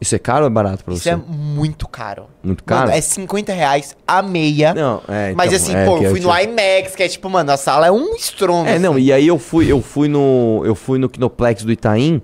Isso 0.00 0.14
é 0.14 0.18
caro 0.18 0.40
ou 0.42 0.46
é 0.46 0.50
barato 0.50 0.82
pra 0.82 0.94
Isso 0.94 1.02
você? 1.02 1.10
é 1.10 1.16
muito 1.16 1.86
caro. 1.86 2.24
Muito 2.42 2.64
caro? 2.64 2.86
Mano, 2.86 2.92
é 2.96 3.00
50 3.02 3.52
reais 3.52 3.94
a 4.06 4.22
meia. 4.22 4.72
Não, 4.72 5.02
é, 5.06 5.34
mas 5.34 5.52
então, 5.52 5.56
assim, 5.62 5.74
é 5.76 5.84
pô, 5.84 5.98
eu 5.98 6.02
eu 6.04 6.10
fui 6.12 6.20
no 6.20 6.28
tinha- 6.30 6.42
IMAX, 6.44 6.96
que 6.96 7.02
é 7.02 7.08
tipo, 7.08 7.28
mano, 7.28 7.52
a 7.52 7.56
sala 7.58 7.86
é 7.86 7.90
um 7.92 8.14
estrondo. 8.14 8.68
É, 8.70 8.78
não, 8.78 8.92
assim. 8.94 9.02
e 9.02 9.12
aí 9.12 9.26
eu 9.26 9.38
fui, 9.38 9.70
eu 9.70 9.82
fui 9.82 10.08
no, 10.08 10.62
eu 10.64 10.74
fui 10.74 10.98
no 10.98 11.08
Kinoplex 11.08 11.64
do 11.64 11.70
Itaim, 11.72 12.22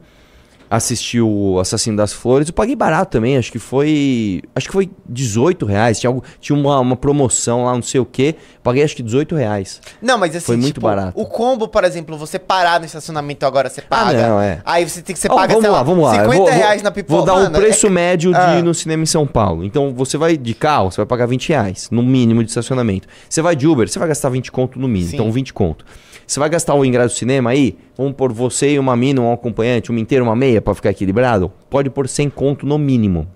assisti 0.70 1.20
o 1.20 1.58
Assassino 1.60 1.96
das 1.96 2.12
Flores, 2.12 2.48
eu 2.48 2.54
paguei 2.54 2.74
barato 2.74 3.12
também, 3.12 3.36
acho 3.36 3.52
que 3.52 3.58
foi, 3.58 4.42
acho 4.54 4.66
que 4.66 4.72
foi 4.72 4.90
18 5.08 5.64
reais, 5.66 6.00
tinha, 6.00 6.08
algo, 6.10 6.22
tinha 6.40 6.58
uma, 6.58 6.80
uma 6.80 6.96
promoção 6.96 7.64
lá, 7.64 7.72
não 7.74 7.82
sei 7.82 8.00
o 8.00 8.04
que, 8.06 8.34
paguei 8.62 8.82
acho 8.82 8.96
que 8.96 9.02
18 9.02 9.34
reais. 9.36 9.80
Não, 10.02 10.18
mas 10.18 10.34
assim, 10.34 10.44
Foi 10.46 10.56
muito 10.56 10.74
tipo, 10.74 10.86
barato. 10.86 11.20
o 11.20 11.24
combo, 11.26 11.68
por 11.68 11.84
exemplo, 11.84 12.16
você 12.18 12.38
parar 12.38 12.80
no 12.80 12.86
estacionamento 12.86 13.44
agora, 13.46 13.68
você 13.68 13.80
paga. 13.82 14.28
não, 14.28 14.40
é. 14.40 14.60
Aí 14.64 14.88
você 14.88 15.02
tem 15.02 15.14
que 15.14 15.20
você 15.20 15.28
paga, 15.28 15.48
vamos 15.48 15.62
sei 15.62 15.70
lá, 15.70 15.82
vamos 15.82 16.04
lá. 16.04 16.10
50 16.22 16.34
Eu 16.34 16.38
vou, 16.38 16.46
reais 16.50 16.80
vou- 16.80 16.84
na 16.84 16.90
pipoca. 16.90 17.16
Vou 17.16 17.24
dar 17.24 17.34
Mano, 17.34 17.56
o 17.56 17.60
preço 17.60 17.86
é- 17.86 17.90
médio 17.90 18.32
de 18.32 18.38
Ah. 18.38 18.58
ir 18.58 18.62
no 18.62 18.74
cinema 18.74 19.02
em 19.02 19.06
São 19.06 19.26
Paulo. 19.26 19.64
Então, 19.64 19.94
você 19.94 20.16
vai 20.18 20.36
de 20.36 20.54
carro, 20.54 20.90
você 20.90 20.96
vai 20.98 21.06
pagar 21.06 21.26
20 21.26 21.48
reais, 21.48 21.88
no 21.90 22.02
mínimo 22.02 22.42
de 22.42 22.50
estacionamento. 22.50 23.06
Você 23.28 23.40
vai 23.40 23.54
de 23.54 23.66
Uber, 23.66 23.88
você 23.88 23.98
vai 23.98 24.08
gastar 24.08 24.28
20 24.30 24.50
conto 24.50 24.78
no 24.78 24.88
mínimo. 24.88 25.10
Sim. 25.10 25.16
Então, 25.16 25.30
20 25.32 25.52
conto. 25.52 25.84
Você 26.26 26.40
vai 26.40 26.48
gastar 26.48 26.74
o 26.74 26.84
ingresso 26.84 27.14
do 27.14 27.18
cinema 27.18 27.50
aí, 27.50 27.78
vamos 27.96 28.14
pôr 28.14 28.32
você 28.32 28.72
e 28.74 28.78
uma 28.78 28.96
mina, 28.96 29.20
um 29.20 29.32
acompanhante, 29.32 29.90
uma 29.90 30.00
inteira, 30.00 30.24
uma 30.24 30.34
meia, 30.34 30.60
pra 30.60 30.74
ficar 30.74 30.90
equilibrado? 30.90 31.52
Pode 31.70 31.88
pôr 31.88 32.08
100 32.08 32.28
conto 32.30 32.66
no 32.66 32.76
mínimo. 32.78 33.28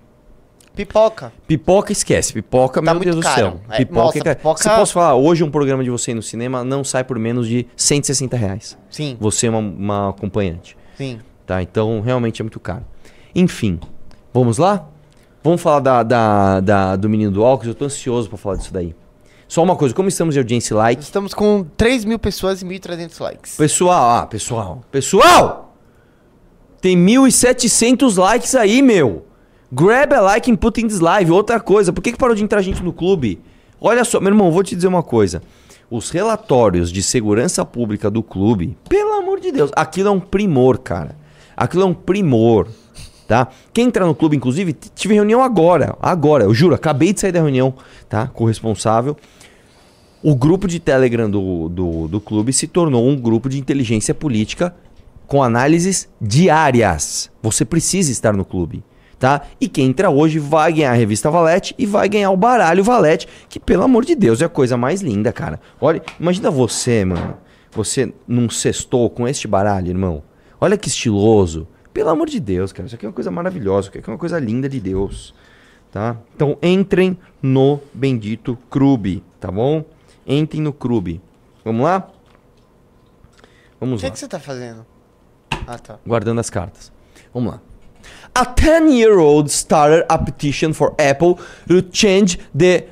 Pipoca. 0.75 1.33
Pipoca 1.47 1.91
esquece, 1.91 2.31
pipoca, 2.33 2.81
Tá 2.81 2.93
meu 2.93 3.03
Deus 3.03 3.19
caro. 3.19 3.35
do 3.35 3.35
céu. 3.35 3.61
É, 3.69 3.77
pipoca, 3.79 4.01
nossa, 4.05 4.17
é 4.17 4.21
caro. 4.21 4.35
pipoca- 4.37 4.63
Se 4.63 4.69
posso 4.69 4.93
falar, 4.93 5.15
hoje 5.15 5.43
um 5.43 5.51
programa 5.51 5.83
de 5.83 5.89
você 5.89 6.13
no 6.13 6.21
cinema 6.21 6.63
não 6.63 6.83
sai 6.83 7.03
por 7.03 7.19
menos 7.19 7.47
de 7.47 7.67
160 7.75 8.37
reais. 8.37 8.77
Sim, 8.89 9.17
Você 9.19 9.47
é 9.47 9.49
uma, 9.49 9.59
uma 9.59 10.09
acompanhante. 10.09 10.77
sim. 10.97 11.19
Tá? 11.45 11.61
Então, 11.61 11.99
realmente 11.99 12.41
é 12.41 12.43
muito 12.43 12.59
caro. 12.61 12.85
Enfim, 13.35 13.77
vamos 14.33 14.57
lá? 14.57 14.87
Vamos 15.43 15.59
falar 15.61 15.79
da, 15.81 16.03
da- 16.03 16.59
da- 16.61 16.95
do 16.95 17.09
menino 17.09 17.31
do 17.31 17.43
óculos? 17.43 17.67
Eu 17.67 17.75
tô 17.75 17.85
ansioso 17.85 18.29
pra 18.29 18.37
falar 18.37 18.55
disso 18.55 18.71
daí. 18.71 18.95
Só 19.51 19.61
uma 19.61 19.75
coisa, 19.75 19.93
como 19.93 20.07
estamos 20.07 20.33
de 20.33 20.39
audiência 20.39 20.73
e 20.73 20.77
like? 20.77 21.03
Estamos 21.03 21.33
com 21.33 21.65
3 21.75 22.05
mil 22.05 22.17
pessoas 22.17 22.61
e 22.61 22.65
1.300 22.65 23.19
likes. 23.19 23.57
Pessoal, 23.57 24.21
ah, 24.21 24.25
pessoal, 24.25 24.81
pessoal! 24.89 25.75
Tem 26.79 26.97
1.700 26.97 28.17
likes 28.17 28.55
aí, 28.55 28.81
meu! 28.81 29.25
Grab 29.69 30.13
a 30.13 30.21
like 30.21 30.49
and 30.49 30.55
put 30.55 30.79
in 30.79 30.87
this 30.87 31.01
live. 31.01 31.29
Outra 31.33 31.59
coisa, 31.59 31.91
por 31.91 32.01
que, 32.01 32.13
que 32.13 32.17
parou 32.17 32.33
de 32.33 32.41
entrar 32.41 32.61
gente 32.61 32.81
no 32.81 32.93
clube? 32.93 33.41
Olha 33.81 34.05
só, 34.05 34.21
meu 34.21 34.29
irmão, 34.29 34.53
vou 34.53 34.63
te 34.63 34.73
dizer 34.73 34.87
uma 34.87 35.03
coisa. 35.03 35.43
Os 35.89 36.11
relatórios 36.11 36.89
de 36.89 37.03
segurança 37.03 37.65
pública 37.65 38.09
do 38.09 38.23
clube, 38.23 38.77
pelo 38.87 39.11
amor 39.15 39.41
de 39.41 39.51
Deus, 39.51 39.69
aquilo 39.75 40.07
é 40.07 40.11
um 40.13 40.19
primor, 40.21 40.77
cara. 40.77 41.17
Aquilo 41.57 41.83
é 41.83 41.85
um 41.87 41.93
primor, 41.93 42.69
tá? 43.27 43.49
Quem 43.73 43.87
entrar 43.87 44.05
no 44.05 44.15
clube, 44.15 44.37
inclusive, 44.37 44.71
tive 44.71 45.13
reunião 45.13 45.43
agora, 45.43 45.97
agora, 46.01 46.45
eu 46.45 46.53
juro, 46.53 46.73
acabei 46.73 47.11
de 47.11 47.19
sair 47.19 47.33
da 47.33 47.41
reunião, 47.41 47.73
tá? 48.07 48.27
Com 48.27 48.45
o 48.45 48.47
responsável. 48.47 49.17
O 50.23 50.35
grupo 50.35 50.67
de 50.67 50.79
Telegram 50.79 51.27
do, 51.27 51.67
do, 51.67 52.07
do 52.07 52.21
clube 52.21 52.53
se 52.53 52.67
tornou 52.67 53.07
um 53.07 53.15
grupo 53.15 53.49
de 53.49 53.57
inteligência 53.57 54.13
política 54.13 54.75
com 55.25 55.41
análises 55.41 56.07
diárias. 56.21 57.31
Você 57.41 57.65
precisa 57.65 58.11
estar 58.11 58.31
no 58.31 58.45
clube. 58.45 58.83
Tá? 59.17 59.41
E 59.59 59.67
quem 59.67 59.87
entra 59.87 60.11
hoje 60.11 60.37
vai 60.37 60.73
ganhar 60.73 60.91
a 60.91 60.95
revista 60.95 61.29
Valete 61.31 61.73
e 61.77 61.85
vai 61.85 62.07
ganhar 62.09 62.29
o 62.31 62.37
baralho 62.37 62.83
Valete, 62.83 63.27
que 63.49 63.59
pelo 63.59 63.83
amor 63.83 64.03
de 64.05 64.13
Deus 64.15 64.41
é 64.41 64.45
a 64.45 64.49
coisa 64.49 64.77
mais 64.77 65.01
linda, 65.01 65.31
cara. 65.31 65.59
Olha, 65.79 66.01
imagina 66.19 66.51
você, 66.51 67.03
mano. 67.03 67.37
Você 67.71 68.13
num 68.27 68.49
sextou 68.49 69.09
com 69.09 69.27
este 69.27 69.47
baralho, 69.47 69.89
irmão. 69.89 70.21
Olha 70.59 70.77
que 70.77 70.87
estiloso. 70.87 71.67
Pelo 71.91 72.09
amor 72.09 72.27
de 72.27 72.39
Deus, 72.39 72.71
cara. 72.71 72.85
Isso 72.85 72.95
aqui 72.95 73.05
é 73.05 73.09
uma 73.09 73.13
coisa 73.13 73.31
maravilhosa. 73.31 73.89
Isso 73.89 73.97
aqui 73.97 74.09
é 74.09 74.13
uma 74.13 74.19
coisa 74.19 74.39
linda 74.39 74.69
de 74.69 74.79
Deus. 74.79 75.33
Tá? 75.91 76.15
Então 76.35 76.57
entrem 76.61 77.17
no 77.41 77.79
bendito 77.93 78.57
Clube, 78.69 79.23
tá 79.39 79.51
bom? 79.51 79.83
Entrem 80.31 80.61
no 80.61 80.71
Clube. 80.73 81.21
Vamos 81.65 81.83
lá? 81.83 82.07
Vamos 83.79 83.95
O 83.95 83.99
que, 83.99 84.05
lá. 84.07 84.11
que 84.11 84.19
você 84.19 84.27
tá 84.27 84.39
fazendo? 84.39 84.85
Ah, 85.67 85.77
tá. 85.77 85.97
Guardando 86.05 86.39
as 86.39 86.49
cartas. 86.49 86.91
Vamos 87.33 87.51
lá. 87.53 87.61
A 88.33 88.45
10-year-old 88.45 89.49
started 89.51 90.05
a 90.09 90.17
petition 90.17 90.73
for 90.73 90.93
Apple 90.97 91.35
to 91.67 91.83
change 91.91 92.39
the 92.57 92.85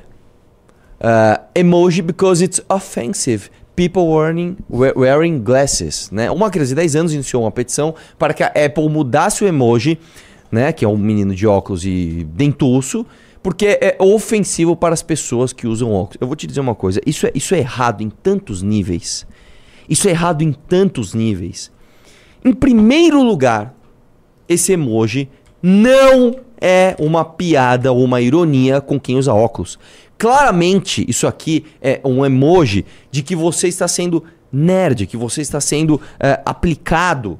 uh, 1.00 1.42
emoji 1.54 2.02
because 2.02 2.42
it's 2.44 2.60
offensive. 2.68 3.50
People 3.74 4.08
wearing, 4.08 4.56
we- 4.68 4.92
wearing 4.94 5.42
glasses. 5.42 6.10
Né? 6.10 6.30
Uma 6.30 6.50
criança 6.50 6.68
de 6.70 6.74
10 6.74 6.96
anos 6.96 7.12
iniciou 7.14 7.42
uma 7.44 7.50
petição 7.50 7.94
para 8.18 8.34
que 8.34 8.42
a 8.42 8.48
Apple 8.48 8.88
mudasse 8.88 9.42
o 9.42 9.48
emoji, 9.48 9.98
né? 10.52 10.72
que 10.72 10.84
é 10.84 10.88
um 10.88 10.96
menino 10.98 11.34
de 11.34 11.46
óculos 11.46 11.84
e 11.86 12.24
dentuço, 12.34 13.06
porque 13.42 13.78
é 13.80 13.96
ofensivo 13.98 14.76
para 14.76 14.92
as 14.94 15.02
pessoas 15.02 15.52
que 15.52 15.66
usam 15.66 15.92
óculos. 15.92 16.18
Eu 16.20 16.26
vou 16.26 16.36
te 16.36 16.46
dizer 16.46 16.60
uma 16.60 16.74
coisa: 16.74 17.00
isso 17.06 17.26
é, 17.26 17.32
isso 17.34 17.54
é 17.54 17.58
errado 17.58 18.02
em 18.02 18.10
tantos 18.10 18.62
níveis. 18.62 19.26
Isso 19.88 20.06
é 20.08 20.10
errado 20.10 20.42
em 20.42 20.52
tantos 20.52 21.14
níveis. 21.14 21.70
Em 22.44 22.52
primeiro 22.52 23.22
lugar, 23.22 23.74
esse 24.48 24.72
emoji 24.72 25.28
não 25.62 26.36
é 26.60 26.94
uma 26.98 27.24
piada 27.24 27.92
ou 27.92 28.04
uma 28.04 28.20
ironia 28.20 28.80
com 28.80 29.00
quem 29.00 29.16
usa 29.16 29.32
óculos. 29.32 29.78
Claramente, 30.18 31.04
isso 31.08 31.26
aqui 31.26 31.64
é 31.80 32.00
um 32.04 32.24
emoji 32.24 32.84
de 33.10 33.22
que 33.22 33.34
você 33.34 33.68
está 33.68 33.88
sendo 33.88 34.22
nerd, 34.52 35.06
que 35.06 35.16
você 35.16 35.40
está 35.40 35.60
sendo 35.60 36.00
eh, 36.18 36.40
aplicado, 36.44 37.38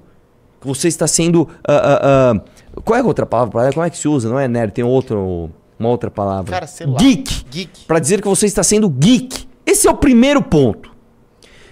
que 0.60 0.66
você 0.66 0.88
está 0.88 1.06
sendo. 1.06 1.48
ah, 1.68 2.34
ah, 2.34 2.80
qual 2.82 2.98
é 2.98 3.02
a 3.02 3.04
outra 3.04 3.26
palavra? 3.26 3.72
Como 3.72 3.84
é 3.84 3.90
que 3.90 3.98
se 3.98 4.08
usa? 4.08 4.28
Não 4.28 4.38
é 4.38 4.48
nerd, 4.48 4.72
tem 4.72 4.84
outro, 4.84 5.50
uma 5.80 5.88
outra 5.88 6.10
palavra. 6.10 6.52
Cara, 6.52 6.66
sei 6.66 6.86
lá. 6.86 6.98
Geek. 6.98 7.46
Geek. 7.50 7.84
Para 7.86 7.98
dizer 7.98 8.20
que 8.20 8.28
você 8.28 8.46
está 8.46 8.62
sendo 8.62 8.88
geek. 8.88 9.48
Esse 9.64 9.88
é 9.88 9.90
o 9.90 9.96
primeiro 9.96 10.42
ponto. 10.42 10.90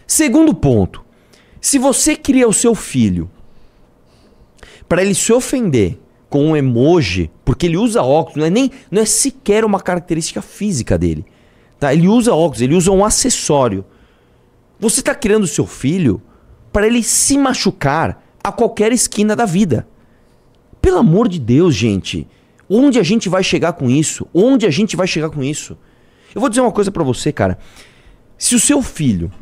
Segundo 0.07 0.55
ponto, 0.55 1.05
se 1.61 1.79
você 1.79 2.17
cria 2.17 2.49
o 2.49 2.53
seu 2.53 2.75
filho 2.75 3.31
para 4.89 5.03
ele 5.03 5.15
se 5.15 5.31
ofender 5.33 5.99
com 6.31 6.47
um 6.47 6.57
emoji, 6.57 7.31
porque 7.45 7.67
ele 7.67 7.77
usa 7.77 8.03
óculos, 8.03 8.37
não 8.37 8.47
é 8.47 8.51
nem 8.51 8.71
não 8.91 9.03
é 9.03 9.05
sequer 9.05 9.65
uma 9.65 9.81
característica 9.81 10.41
física 10.41 10.97
dele, 10.97 11.27
tá? 11.79 11.93
Ele 11.93 12.09
usa 12.09 12.35
óculos, 12.35 12.63
ele 12.63 12.75
usa 12.75 12.91
um 12.91 13.05
acessório. 13.05 13.85
Você 14.81 15.01
está 15.01 15.15
criando 15.15 15.45
o 15.45 15.49
seu 15.49 15.67
filho 15.67 16.23
para 16.73 16.87
ele 16.87 17.03
se 17.03 17.37
machucar 17.37 18.23
a 18.43 18.51
qualquer 18.51 18.93
esquina 18.93 19.37
da 19.37 19.45
vida. 19.45 19.87
Pelo 20.81 20.99
amor 20.99 21.29
de 21.29 21.39
Deus, 21.39 21.75
gente. 21.75 22.27
Onde 22.69 22.99
a 22.99 23.03
gente 23.03 23.29
vai 23.29 23.43
chegar 23.43 23.73
com 23.73 23.89
isso? 23.89 24.27
Onde 24.35 24.67
a 24.67 24.71
gente 24.71 24.97
vai 24.97 25.07
chegar 25.07 25.31
com 25.31 25.43
isso? 25.43 25.77
Eu 26.35 26.41
vou 26.41 26.51
dizer 26.51 26.61
uma 26.61 26.73
coisa 26.73 26.91
pra 26.91 27.03
você, 27.03 27.33
cara. 27.33 27.59
Se 28.37 28.55
o 28.55 28.61
seu 28.61 28.83
filho 28.83 29.33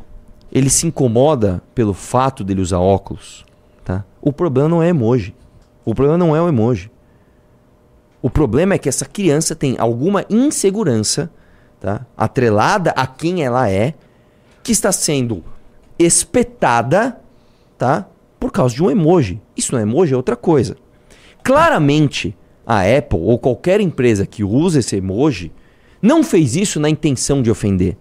ele 0.53 0.71
se 0.71 0.87
incomoda 0.87 1.63
pelo 1.75 1.93
fato 1.93 2.45
dele 2.45 2.61
usar 2.61 2.79
óculos, 2.79 3.45
tá? 3.85 4.05
O 4.23 4.33
problema 4.33 4.69
não 4.69 4.83
é 4.83 4.89
emoji. 4.89 5.35
O 5.85 5.95
problema 5.95 6.17
não 6.17 6.35
é 6.35 6.41
o 6.41 6.49
emoji. 6.49 6.91
O 8.23 8.31
problema 8.31 8.75
é 8.75 8.79
que 8.79 8.89
essa 8.89 9.05
criança 9.05 9.55
tem 9.55 9.77
alguma 9.79 10.25
insegurança, 10.31 11.31
tá? 11.81 12.07
Atrelada 12.17 12.91
a 12.93 13.07
quem 13.07 13.45
ela 13.45 13.69
é, 13.71 13.95
que 14.63 14.73
está 14.73 14.91
sendo 14.91 15.45
espetada, 15.99 17.21
tá? 17.77 18.09
Por 18.41 18.51
causa 18.51 18.75
de 18.75 18.83
um 18.83 18.91
emoji. 18.91 19.41
Isso 19.57 19.73
não 19.73 19.79
é 19.79 19.83
emoji, 19.83 20.15
é 20.15 20.17
outra 20.17 20.37
coisa. 20.37 20.77
Claramente, 21.43 22.37
a 22.67 22.81
Apple 22.83 23.21
ou 23.21 23.39
qualquer 23.39 23.81
empresa 23.81 24.27
que 24.27 24.43
usa 24.43 24.81
esse 24.81 24.97
emoji 24.97 25.53
não 26.03 26.23
fez 26.23 26.57
isso 26.57 26.79
na 26.81 26.91
intenção 26.91 27.41
de 27.43 27.51
ofender. 27.51 27.97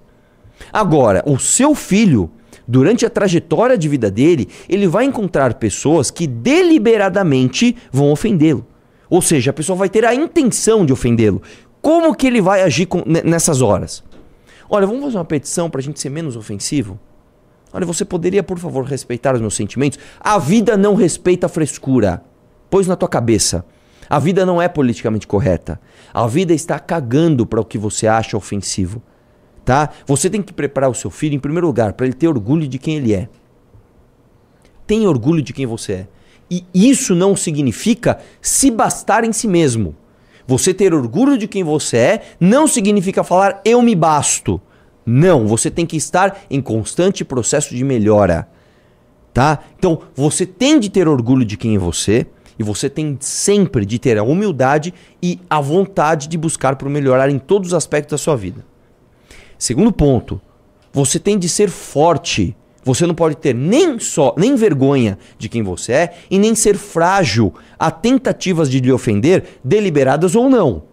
Agora, 0.73 1.23
o 1.25 1.37
seu 1.37 1.75
filho, 1.75 2.29
durante 2.67 3.05
a 3.05 3.09
trajetória 3.09 3.77
de 3.77 3.87
vida 3.87 4.09
dele, 4.09 4.47
ele 4.67 4.87
vai 4.87 5.05
encontrar 5.05 5.53
pessoas 5.55 6.09
que 6.09 6.25
deliberadamente 6.27 7.75
vão 7.91 8.11
ofendê-lo. 8.11 8.65
Ou 9.09 9.21
seja, 9.21 9.51
a 9.51 9.53
pessoa 9.53 9.75
vai 9.77 9.89
ter 9.89 10.05
a 10.05 10.13
intenção 10.15 10.85
de 10.85 10.91
ofendê-lo. 10.93 11.41
Como 11.81 12.15
que 12.15 12.25
ele 12.25 12.41
vai 12.41 12.63
agir 12.63 12.85
com- 12.87 13.03
ne- 13.05 13.21
nessas 13.23 13.61
horas? 13.61 14.03
Olha, 14.69 14.87
vamos 14.87 15.03
fazer 15.03 15.17
uma 15.17 15.25
petição 15.25 15.69
para 15.69 15.79
a 15.79 15.83
gente 15.83 15.99
ser 15.99 16.09
menos 16.09 16.35
ofensivo? 16.35 16.99
Olha, 17.71 17.85
você 17.85 18.03
poderia, 18.05 18.41
por 18.41 18.57
favor, 18.57 18.83
respeitar 18.85 19.35
os 19.35 19.41
meus 19.41 19.55
sentimentos? 19.55 19.99
A 20.19 20.39
vida 20.39 20.75
não 20.77 20.95
respeita 20.95 21.45
a 21.45 21.49
frescura. 21.49 22.23
Pois 22.69 22.87
na 22.87 22.95
tua 22.95 23.09
cabeça. 23.09 23.63
A 24.09 24.19
vida 24.19 24.45
não 24.45 24.61
é 24.61 24.67
politicamente 24.67 25.27
correta. 25.27 25.79
A 26.13 26.27
vida 26.27 26.53
está 26.53 26.79
cagando 26.79 27.45
para 27.45 27.61
o 27.61 27.65
que 27.65 27.77
você 27.77 28.07
acha 28.07 28.37
ofensivo. 28.37 29.01
Tá? 29.63 29.89
Você 30.05 30.29
tem 30.29 30.41
que 30.41 30.53
preparar 30.53 30.89
o 30.89 30.93
seu 30.93 31.09
filho, 31.09 31.35
em 31.35 31.39
primeiro 31.39 31.67
lugar, 31.67 31.93
para 31.93 32.05
ele 32.05 32.13
ter 32.13 32.27
orgulho 32.27 32.67
de 32.67 32.77
quem 32.77 32.97
ele 32.97 33.13
é. 33.13 33.27
Tenha 34.85 35.09
orgulho 35.09 35.41
de 35.41 35.53
quem 35.53 35.65
você 35.65 35.93
é. 35.93 36.07
E 36.49 36.63
isso 36.73 37.15
não 37.15 37.35
significa 37.35 38.19
se 38.39 38.69
bastar 38.69 39.23
em 39.23 39.33
si 39.33 39.47
mesmo. 39.47 39.95
Você 40.45 40.73
ter 40.73 40.93
orgulho 40.93 41.37
de 41.37 41.47
quem 41.47 41.63
você 41.63 41.97
é 41.97 42.21
não 42.39 42.67
significa 42.67 43.23
falar 43.23 43.61
eu 43.65 43.81
me 43.81 43.95
basto. 43.95 44.61
Não, 45.03 45.47
você 45.47 45.71
tem 45.71 45.85
que 45.85 45.97
estar 45.97 46.45
em 46.49 46.61
constante 46.61 47.25
processo 47.25 47.75
de 47.75 47.83
melhora. 47.83 48.47
Tá? 49.33 49.59
Então, 49.77 50.01
você 50.15 50.45
tem 50.45 50.79
de 50.79 50.89
ter 50.89 51.07
orgulho 51.07 51.43
de 51.43 51.57
quem 51.57 51.75
é 51.75 51.79
você 51.79 52.27
e 52.57 52.63
você 52.63 52.89
tem 52.89 53.17
sempre 53.19 53.85
de 53.85 53.99
ter 53.99 54.17
a 54.17 54.23
humildade 54.23 54.93
e 55.21 55.39
a 55.49 55.59
vontade 55.59 56.27
de 56.27 56.37
buscar 56.37 56.75
por 56.75 56.89
melhorar 56.89 57.29
em 57.29 57.37
todos 57.37 57.69
os 57.69 57.73
aspectos 57.73 58.11
da 58.11 58.17
sua 58.17 58.35
vida. 58.35 58.65
Segundo 59.57 59.91
ponto, 59.91 60.39
você 60.91 61.19
tem 61.19 61.37
de 61.37 61.49
ser 61.49 61.69
forte. 61.69 62.55
Você 62.83 63.05
não 63.05 63.15
pode 63.15 63.35
ter 63.37 63.53
nem 63.53 63.99
só 63.99 64.33
nem 64.37 64.55
vergonha 64.55 65.17
de 65.37 65.49
quem 65.49 65.63
você 65.63 65.91
é 65.91 66.13
e 66.29 66.37
nem 66.37 66.53
ser 66.53 66.77
frágil 66.77 67.53
a 67.79 67.89
tentativas 67.89 68.69
de 68.69 68.79
lhe 68.79 68.91
ofender, 68.91 69.59
deliberadas 69.63 70.35
ou 70.35 70.49
não. 70.49 70.83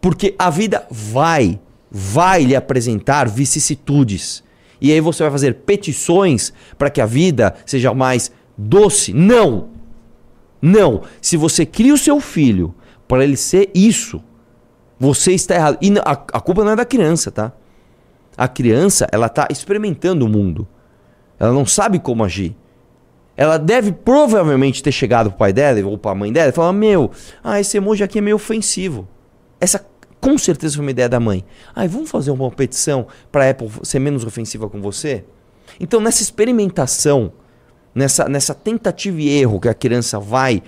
Porque 0.00 0.34
a 0.38 0.50
vida 0.50 0.86
vai, 0.90 1.60
vai 1.90 2.42
lhe 2.42 2.56
apresentar 2.56 3.28
vicissitudes. 3.28 4.42
E 4.80 4.90
aí 4.90 5.00
você 5.00 5.22
vai 5.22 5.30
fazer 5.30 5.54
petições 5.56 6.52
para 6.76 6.90
que 6.90 7.00
a 7.00 7.06
vida 7.06 7.54
seja 7.64 7.94
mais 7.94 8.32
doce. 8.58 9.12
Não! 9.12 9.71
Não! 10.62 11.02
Se 11.20 11.36
você 11.36 11.66
cria 11.66 11.92
o 11.92 11.98
seu 11.98 12.20
filho 12.20 12.72
para 13.08 13.24
ele 13.24 13.36
ser 13.36 13.68
isso, 13.74 14.22
você 14.98 15.32
está 15.32 15.56
errado. 15.56 15.78
E 15.82 15.92
a, 15.98 16.12
a 16.12 16.40
culpa 16.40 16.62
não 16.64 16.70
é 16.70 16.76
da 16.76 16.84
criança, 16.84 17.32
tá? 17.32 17.52
A 18.36 18.46
criança, 18.46 19.08
ela 19.10 19.26
está 19.26 19.48
experimentando 19.50 20.24
o 20.24 20.28
mundo. 20.28 20.66
Ela 21.38 21.52
não 21.52 21.66
sabe 21.66 21.98
como 21.98 22.22
agir. 22.22 22.56
Ela 23.36 23.58
deve 23.58 23.90
provavelmente 23.90 24.82
ter 24.82 24.92
chegado 24.92 25.30
pro 25.30 25.38
pai 25.38 25.52
dela 25.52 25.84
ou 25.84 25.98
pra 25.98 26.14
mãe 26.14 26.32
dela 26.32 26.50
e 26.50 26.52
falar: 26.52 26.72
Meu, 26.72 27.10
ah, 27.42 27.58
esse 27.58 27.76
emoji 27.76 28.04
aqui 28.04 28.18
é 28.18 28.20
meio 28.22 28.36
ofensivo. 28.36 29.08
Essa 29.60 29.84
com 30.20 30.38
certeza 30.38 30.76
foi 30.76 30.84
uma 30.84 30.90
ideia 30.92 31.08
da 31.08 31.18
mãe. 31.18 31.44
Ah, 31.74 31.84
vamos 31.86 32.08
fazer 32.08 32.30
uma 32.30 32.48
petição 32.50 33.08
para 33.32 33.50
Apple 33.50 33.68
ser 33.82 33.98
menos 33.98 34.24
ofensiva 34.24 34.68
com 34.68 34.80
você? 34.80 35.24
Então, 35.80 36.00
nessa 36.00 36.22
experimentação, 36.22 37.32
nessa, 37.94 38.28
nessa 38.28 38.54
tentativa 38.54 39.20
e 39.20 39.28
erro 39.28 39.60
que 39.60 39.68
a 39.68 39.74
criança 39.74 40.18
vai 40.18 40.62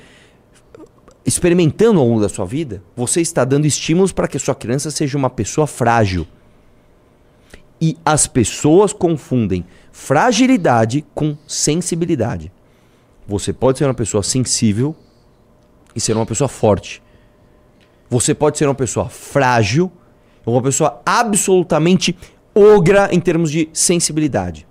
experimentando 1.24 2.00
ao 2.00 2.06
longo 2.06 2.20
da 2.20 2.28
sua 2.28 2.44
vida, 2.44 2.82
você 2.94 3.20
está 3.20 3.44
dando 3.44 3.66
estímulos 3.66 4.12
para 4.12 4.28
que 4.28 4.38
sua 4.38 4.54
criança 4.54 4.90
seja 4.90 5.16
uma 5.16 5.30
pessoa 5.30 5.66
frágil. 5.66 6.26
E 7.80 7.96
as 8.04 8.26
pessoas 8.26 8.92
confundem 8.92 9.64
fragilidade 9.90 11.04
com 11.14 11.36
sensibilidade. 11.46 12.52
Você 13.26 13.52
pode 13.52 13.78
ser 13.78 13.84
uma 13.84 13.94
pessoa 13.94 14.22
sensível 14.22 14.94
e 15.94 16.00
ser 16.00 16.14
uma 16.14 16.26
pessoa 16.26 16.48
forte. 16.48 17.02
Você 18.10 18.34
pode 18.34 18.58
ser 18.58 18.66
uma 18.66 18.74
pessoa 18.74 19.08
frágil, 19.08 19.90
uma 20.44 20.62
pessoa 20.62 21.00
absolutamente 21.06 22.16
ogra 22.54 23.08
em 23.10 23.18
termos 23.18 23.50
de 23.50 23.68
sensibilidade. 23.72 24.66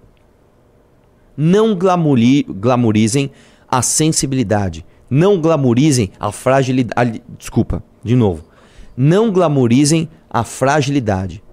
Não 1.36 1.76
glamorizem 1.76 3.32
a 3.68 3.82
sensibilidade. 3.82 4.86
Não 5.10 5.40
glamorizem 5.40 6.12
a 6.20 6.32
fragilidade. 6.32 7.24
Desculpa, 7.38 7.84
de 8.04 8.16
novo. 8.16 8.44
Não 8.96 9.32
glamorizem 9.32 10.10
a 10.30 10.44
fragilidade. 10.44 11.44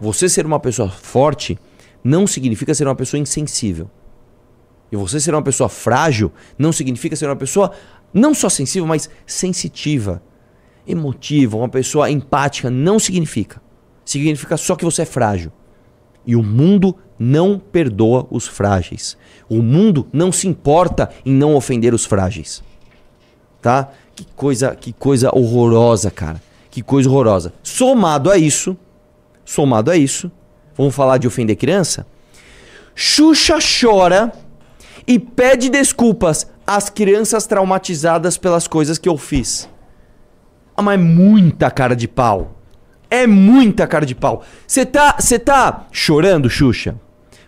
Você 0.00 0.28
ser 0.28 0.44
uma 0.44 0.60
pessoa 0.60 0.88
forte 0.88 1.58
não 2.04 2.26
significa 2.26 2.74
ser 2.74 2.86
uma 2.86 2.94
pessoa 2.94 3.20
insensível. 3.20 3.90
E 4.92 4.96
você 4.96 5.18
ser 5.18 5.34
uma 5.34 5.42
pessoa 5.42 5.68
frágil 5.68 6.30
não 6.58 6.72
significa 6.72 7.16
ser 7.16 7.26
uma 7.26 7.36
pessoa 7.36 7.72
não 8.12 8.32
só 8.32 8.48
sensível, 8.48 8.86
mas 8.86 9.10
sensitiva, 9.26 10.22
emotiva, 10.86 11.56
uma 11.56 11.68
pessoa 11.68 12.10
empática. 12.10 12.70
Não 12.70 12.98
significa. 12.98 13.60
Significa 14.04 14.56
só 14.56 14.76
que 14.76 14.84
você 14.84 15.02
é 15.02 15.06
frágil. 15.06 15.52
E 16.24 16.36
o 16.36 16.42
mundo 16.42 16.96
não 17.18 17.58
perdoa 17.58 18.26
os 18.30 18.46
frágeis. 18.46 19.16
O 19.48 19.62
mundo 19.62 20.06
não 20.12 20.32
se 20.32 20.48
importa 20.48 21.10
em 21.24 21.32
não 21.32 21.54
ofender 21.54 21.94
os 21.94 22.04
frágeis. 22.04 22.62
Tá? 23.60 23.90
Que 24.14 24.26
coisa, 24.34 24.74
que 24.74 24.92
coisa 24.92 25.30
horrorosa, 25.34 26.10
cara. 26.10 26.40
Que 26.70 26.82
coisa 26.82 27.08
horrorosa. 27.08 27.52
Somado 27.62 28.30
a 28.30 28.36
isso, 28.36 28.76
somado 29.44 29.90
a 29.90 29.96
isso, 29.96 30.30
vamos 30.76 30.94
falar 30.94 31.18
de 31.18 31.26
ofender 31.26 31.56
criança? 31.56 32.06
Xuxa 32.94 33.58
chora 33.60 34.32
e 35.06 35.18
pede 35.18 35.68
desculpas 35.68 36.46
às 36.66 36.90
crianças 36.90 37.46
traumatizadas 37.46 38.36
pelas 38.36 38.66
coisas 38.66 38.98
que 38.98 39.08
eu 39.08 39.16
fiz. 39.16 39.68
Ah, 40.76 40.82
mas 40.82 40.98
é 40.98 41.02
muita 41.02 41.70
cara 41.70 41.94
de 41.94 42.08
pau. 42.08 42.56
É 43.10 43.26
muita 43.26 43.86
cara 43.86 44.04
de 44.04 44.14
pau. 44.14 44.42
Você 44.66 44.84
tá, 44.84 45.16
tá 45.44 45.86
chorando, 45.92 46.50
Xuxa? 46.50 46.96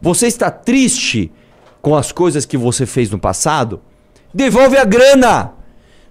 Você 0.00 0.26
está 0.26 0.50
triste 0.50 1.32
com 1.82 1.96
as 1.96 2.12
coisas 2.12 2.44
que 2.44 2.56
você 2.56 2.86
fez 2.86 3.10
no 3.10 3.18
passado? 3.18 3.80
Devolve 4.32 4.76
a 4.76 4.84
grana! 4.84 5.52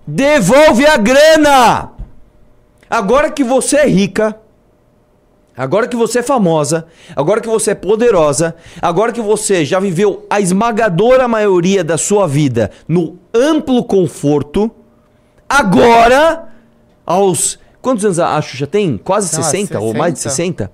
Devolve 0.05 0.85
a 0.85 0.97
grana! 0.97 1.91
Agora 2.89 3.29
que 3.29 3.43
você 3.43 3.77
é 3.77 3.87
rica, 3.87 4.39
agora 5.55 5.87
que 5.87 5.95
você 5.95 6.19
é 6.19 6.23
famosa, 6.23 6.87
agora 7.15 7.41
que 7.41 7.47
você 7.49 7.71
é 7.71 7.75
poderosa, 7.75 8.55
agora 8.81 9.11
que 9.11 9.21
você 9.21 9.65
já 9.65 9.79
viveu 9.79 10.25
a 10.29 10.39
esmagadora 10.39 11.27
maioria 11.27 11.83
da 11.83 11.97
sua 11.97 12.25
vida 12.27 12.71
no 12.87 13.17
amplo 13.33 13.83
conforto, 13.83 14.71
agora, 15.49 16.47
aos. 17.05 17.59
Quantos 17.81 18.03
anos 18.03 18.19
a 18.19 18.41
Xuxa 18.41 18.67
tem? 18.67 18.97
Quase 18.97 19.27
ah, 19.27 19.43
60, 19.43 19.67
60 19.73 19.79
ou 19.79 19.93
mais 19.93 20.13
de 20.13 20.19
60? 20.19 20.71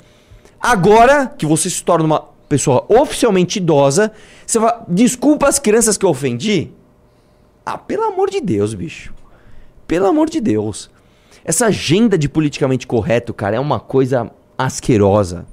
Agora 0.59 1.27
que 1.27 1.45
você 1.45 1.69
se 1.69 1.83
torna 1.83 2.05
uma 2.05 2.32
pessoa 2.49 2.85
oficialmente 2.87 3.57
idosa, 3.57 4.11
você 4.45 4.59
fala, 4.59 4.85
desculpa 4.87 5.47
as 5.47 5.59
crianças 5.59 5.97
que 5.97 6.05
eu 6.05 6.09
ofendi? 6.09 6.71
Ah, 7.65 7.77
pelo 7.77 8.03
amor 8.03 8.29
de 8.29 8.41
Deus, 8.41 8.73
bicho. 8.73 9.13
Pelo 9.87 10.07
amor 10.07 10.29
de 10.29 10.41
Deus. 10.41 10.89
Essa 11.45 11.67
agenda 11.67 12.17
de 12.17 12.29
politicamente 12.29 12.87
correto, 12.87 13.33
cara, 13.33 13.55
é 13.55 13.59
uma 13.59 13.79
coisa 13.79 14.31
asquerosa. 14.57 15.45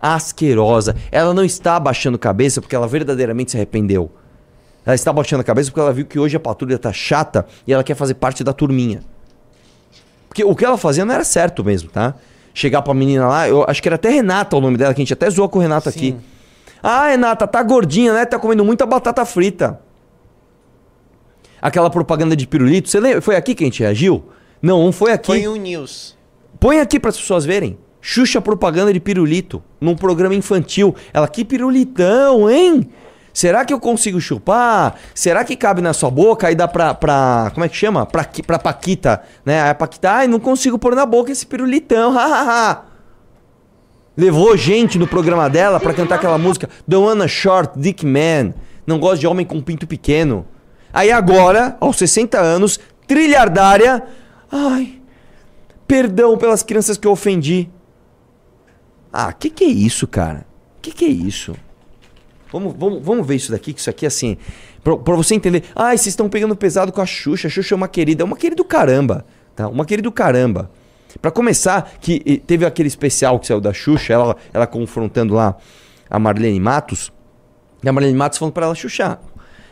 Asquerosa. 0.00 0.96
Ela 1.10 1.32
não 1.32 1.44
está 1.44 1.76
abaixando 1.76 2.18
cabeça 2.18 2.60
porque 2.60 2.74
ela 2.74 2.86
verdadeiramente 2.86 3.52
se 3.52 3.56
arrependeu. 3.56 4.10
Ela 4.84 4.94
está 4.94 5.10
abaixando 5.10 5.40
a 5.40 5.44
cabeça 5.44 5.70
porque 5.70 5.80
ela 5.80 5.92
viu 5.92 6.04
que 6.04 6.18
hoje 6.18 6.36
a 6.36 6.40
patrulha 6.40 6.78
tá 6.78 6.92
chata 6.92 7.46
e 7.66 7.72
ela 7.72 7.82
quer 7.82 7.94
fazer 7.94 8.14
parte 8.14 8.44
da 8.44 8.52
turminha. 8.52 9.02
Porque 10.28 10.44
o 10.44 10.54
que 10.54 10.64
ela 10.64 10.76
fazia 10.76 11.04
não 11.04 11.14
era 11.14 11.24
certo 11.24 11.64
mesmo, 11.64 11.88
tá? 11.88 12.14
Chegar 12.54 12.82
pra 12.82 12.94
menina 12.94 13.26
lá, 13.26 13.48
eu 13.48 13.64
acho 13.68 13.82
que 13.82 13.88
era 13.88 13.96
até 13.96 14.08
Renata 14.10 14.56
o 14.56 14.60
nome 14.60 14.76
dela, 14.76 14.94
que 14.94 15.00
a 15.00 15.04
gente 15.04 15.12
até 15.12 15.28
zoou 15.28 15.48
com 15.48 15.58
o 15.58 15.62
Renato 15.62 15.90
Sim. 15.90 15.98
aqui. 15.98 16.16
Ah, 16.80 17.08
Renata, 17.08 17.48
tá 17.48 17.60
gordinha, 17.62 18.12
né? 18.12 18.24
Tá 18.24 18.38
comendo 18.38 18.64
muita 18.64 18.86
batata 18.86 19.24
frita. 19.24 19.80
Aquela 21.60 21.90
propaganda 21.90 22.36
de 22.36 22.46
pirulito, 22.46 22.88
você 22.88 23.00
lembra? 23.00 23.20
Foi 23.20 23.34
aqui 23.34 23.54
que 23.54 23.64
a 23.64 23.66
gente 23.66 23.82
reagiu? 23.82 24.22
Não, 24.62 24.84
não 24.84 24.92
foi 24.92 25.12
aqui. 25.12 25.26
Foi 25.26 25.48
o 25.48 25.56
News. 25.56 26.16
Põe 26.60 26.78
aqui 26.78 27.00
para 27.00 27.10
as 27.10 27.16
pessoas 27.16 27.44
verem. 27.44 27.76
Xuxa 28.00 28.40
propaganda 28.40 28.92
de 28.92 29.00
pirulito 29.00 29.62
num 29.80 29.96
programa 29.96 30.34
infantil. 30.34 30.94
Ela, 31.12 31.26
que 31.26 31.44
pirulitão, 31.44 32.48
hein? 32.48 32.88
Será 33.34 33.64
que 33.64 33.74
eu 33.74 33.80
consigo 33.80 34.20
chupar? 34.20 34.94
Será 35.12 35.44
que 35.44 35.56
cabe 35.56 35.82
na 35.82 35.92
sua 35.92 36.08
boca? 36.08 36.46
Aí 36.46 36.54
dá 36.54 36.68
pra. 36.68 36.94
pra 36.94 37.50
como 37.52 37.66
é 37.66 37.68
que 37.68 37.76
chama? 37.76 38.06
Pra, 38.06 38.24
pra 38.46 38.58
Paquita, 38.60 39.22
né? 39.44 39.60
Aí 39.60 39.70
a 39.70 39.74
Paquita, 39.74 40.10
ai, 40.10 40.28
não 40.28 40.38
consigo 40.38 40.78
pôr 40.78 40.94
na 40.94 41.04
boca 41.04 41.32
esse 41.32 41.44
pirulitão, 41.44 42.12
hahaha. 42.16 42.84
Levou 44.16 44.56
gente 44.56 44.96
no 44.96 45.08
programa 45.08 45.50
dela 45.50 45.80
para 45.80 45.92
cantar 45.92 46.14
aquela 46.14 46.38
música 46.38 46.70
Don't 46.86 47.08
wanna 47.08 47.26
short 47.26 47.76
dick 47.76 48.06
man. 48.06 48.54
Não 48.86 49.00
gosta 49.00 49.18
de 49.18 49.26
homem 49.26 49.44
com 49.44 49.60
pinto 49.60 49.84
pequeno. 49.84 50.46
Aí 50.92 51.10
agora, 51.10 51.76
aos 51.80 51.96
60 51.96 52.38
anos, 52.38 52.78
trilhardária 53.08 54.00
Ai, 54.56 55.00
perdão 55.88 56.38
pelas 56.38 56.62
crianças 56.62 56.96
que 56.96 57.08
eu 57.08 57.10
ofendi. 57.10 57.68
Ah, 59.12 59.32
que 59.32 59.50
que 59.50 59.64
é 59.64 59.68
isso, 59.68 60.06
cara? 60.06 60.46
Que 60.80 60.92
que 60.92 61.04
é 61.04 61.08
isso? 61.08 61.56
Vamos, 62.54 62.72
vamos, 62.78 63.04
vamos 63.04 63.26
ver 63.26 63.34
isso 63.34 63.50
daqui, 63.50 63.72
que 63.72 63.80
isso 63.80 63.90
aqui 63.90 64.06
assim. 64.06 64.36
Pra, 64.84 64.94
você 65.16 65.34
entender. 65.34 65.64
Ah, 65.74 65.88
vocês 65.88 66.06
estão 66.06 66.28
pegando 66.28 66.54
pesado 66.54 66.92
com 66.92 67.00
a 67.00 67.06
Xuxa. 67.06 67.48
A 67.48 67.50
Xuxa 67.50 67.74
é 67.74 67.76
uma 67.76 67.88
querida. 67.88 68.22
É 68.22 68.24
uma 68.24 68.36
querida 68.36 68.54
do 68.54 68.64
caramba. 68.64 69.26
Tá? 69.56 69.66
Uma 69.66 69.84
querida 69.84 70.08
do 70.08 70.12
caramba. 70.12 70.70
Pra 71.20 71.32
começar, 71.32 71.94
que 72.00 72.40
teve 72.46 72.64
aquele 72.64 72.86
especial 72.86 73.40
que 73.40 73.48
saiu 73.48 73.60
da 73.60 73.72
Xuxa, 73.72 74.12
ela, 74.12 74.36
ela 74.52 74.68
confrontando 74.68 75.34
lá 75.34 75.56
a 76.08 76.16
Marlene 76.16 76.60
Matos. 76.60 77.12
E 77.82 77.88
a 77.88 77.92
Marlene 77.92 78.16
Matos 78.16 78.38
falando 78.38 78.54
pra 78.54 78.66
ela, 78.66 78.74
Xuxa. 78.76 79.18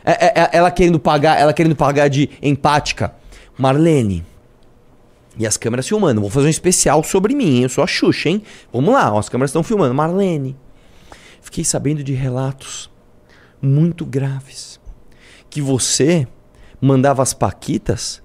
É, 0.03 0.11
é, 0.11 0.41
é, 0.41 0.49
ela 0.51 0.69
querendo 0.69 0.99
pagar, 0.99 1.39
ela 1.39 1.53
querendo 1.53 1.77
pagar 1.77 2.09
de 2.09 2.29
empática. 2.41 3.13
Marlene, 3.57 4.25
e 5.37 5.47
as 5.47 5.55
câmeras 5.55 5.87
filmando. 5.87 6.19
Vou 6.19 6.29
fazer 6.29 6.47
um 6.47 6.49
especial 6.49 7.01
sobre 7.01 7.33
mim? 7.33 7.61
Eu 7.61 7.69
sou 7.69 7.81
a 7.81 7.87
Xuxa, 7.87 8.27
hein? 8.27 8.43
Vamos 8.73 8.93
lá, 8.93 9.13
ó, 9.13 9.19
as 9.19 9.29
câmeras 9.29 9.51
estão 9.51 9.63
filmando. 9.63 9.93
Marlene. 9.93 10.55
Fiquei 11.43 11.65
sabendo 11.65 12.01
de 12.01 12.13
relatos 12.13 12.89
muito 13.61 14.05
graves. 14.05 14.79
Que 15.49 15.61
você 15.61 16.25
mandava 16.81 17.21
as 17.21 17.33
paquitas 17.33 18.23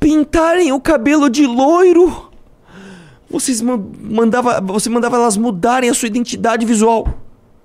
pintarem 0.00 0.72
o 0.72 0.80
cabelo 0.80 1.30
de 1.30 1.46
loiro. 1.46 2.28
Vocês 3.30 3.62
mandava, 3.62 4.60
você 4.60 4.90
mandava 4.90 5.16
elas 5.16 5.36
mudarem 5.36 5.88
a 5.88 5.94
sua 5.94 6.08
identidade 6.08 6.66
visual. 6.66 7.06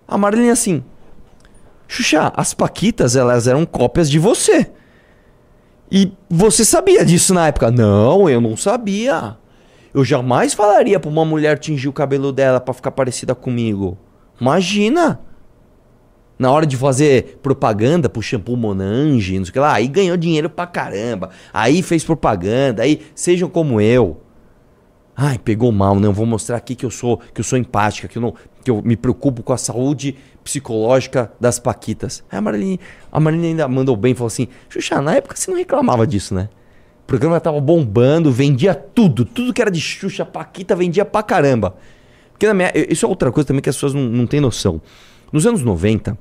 A 0.08 0.19
Marlene 0.19 0.52
assim. 0.52 0.84
Xuxa, 1.88 2.32
as 2.36 2.54
paquitas 2.54 3.15
elas 3.15 3.48
eram 3.48 3.65
cópias 3.65 4.10
de 4.10 4.19
você. 4.19 4.71
E 5.91 6.13
você 6.30 6.63
sabia 6.63 7.04
disso 7.04 7.34
na 7.34 7.48
época? 7.48 7.71
Não, 7.71 8.30
eu 8.30 8.39
não 8.39 8.56
sabia. 8.56 9.36
Eu 9.91 10.06
jamais 10.06 10.54
falaria 10.54 11.00
pra 11.00 11.10
uma 11.10 11.26
mulher 11.26 11.58
tingir 11.58 11.88
o 11.88 11.93
cabelo 11.93 12.32
dela 12.32 12.60
para 12.60 12.74
ficar 12.74 12.91
parecida 12.91 13.34
comigo. 13.34 13.98
Imagina! 14.39 15.19
Na 16.38 16.52
hora 16.52 16.65
de 16.65 16.76
fazer 16.76 17.39
propaganda 17.41 18.10
pro 18.10 18.21
shampoo 18.21 18.58
Monange, 18.58 19.38
não 19.38 19.45
sei 19.45 19.52
o 19.52 19.54
que 19.54 19.60
lá, 19.60 19.74
aí 19.74 19.88
ganhou 19.88 20.17
dinheiro 20.17 20.50
pra 20.50 20.67
caramba. 20.67 21.30
Aí 21.54 21.82
fez 21.82 22.04
propaganda, 22.04 22.84
aí 22.84 23.02
sejam 23.15 23.50
como 23.50 23.80
eu. 23.80 24.21
Ai, 25.15 25.38
pegou 25.38 25.71
mal, 25.71 25.95
não. 25.98 26.12
Vou 26.12 26.26
mostrar 26.26 26.58
aqui 26.58 26.76
que 26.76 26.86
eu 26.86 26.91
sou, 26.91 27.17
que 27.34 27.39
eu 27.39 27.43
sou 27.43 27.58
empática, 27.58 28.10
que 28.10 28.17
eu 28.17 28.21
não, 28.21 28.34
que 28.63 28.69
eu 28.69 28.82
me 28.84 28.98
preocupo 28.98 29.41
com 29.43 29.54
a 29.54 29.58
saúde 29.58 30.17
psicológica 30.43 31.32
das 31.39 31.58
paquitas. 31.58 32.21
Aí 32.30 32.38
a 32.38 32.41
Marlene, 32.41 32.80
a 33.10 33.19
Marlene 33.19 33.48
ainda 33.48 33.67
mandou 33.67 33.95
bem, 33.95 34.13
falou 34.13 34.28
assim: 34.28 34.50
"Xuxa, 34.67 35.02
na 35.02 35.15
época 35.15 35.38
você 35.38 35.50
não 35.50 35.58
reclamava 35.58 36.06
disso, 36.06 36.36
né? 36.36 36.50
O 37.04 37.08
programa 37.08 37.39
tava 37.39 37.62
bombando, 37.62 38.30
vendia 38.30 38.76
tudo, 38.76 39.24
tudo 39.24 39.54
que 39.54 39.62
era 39.62 39.71
de 39.71 39.80
Xuxa, 39.80 40.26
Paquita 40.26 40.76
vendia 40.76 41.06
pra 41.06 41.24
caramba. 41.24 41.78
Porque 42.36 42.48
na 42.48 42.54
minha, 42.54 42.69
isso 42.89 43.06
é 43.06 43.10
outra 43.10 43.32
coisa 43.32 43.48
também 43.48 43.62
que 43.62 43.69
as 43.69 43.78
pessoas 43.78 43.93
não, 43.93 44.04
não 44.04 44.28
têm 44.28 44.41
noção. 44.41 44.82
Nos 45.32 45.48
anos 45.48 45.62
90, 45.62 46.17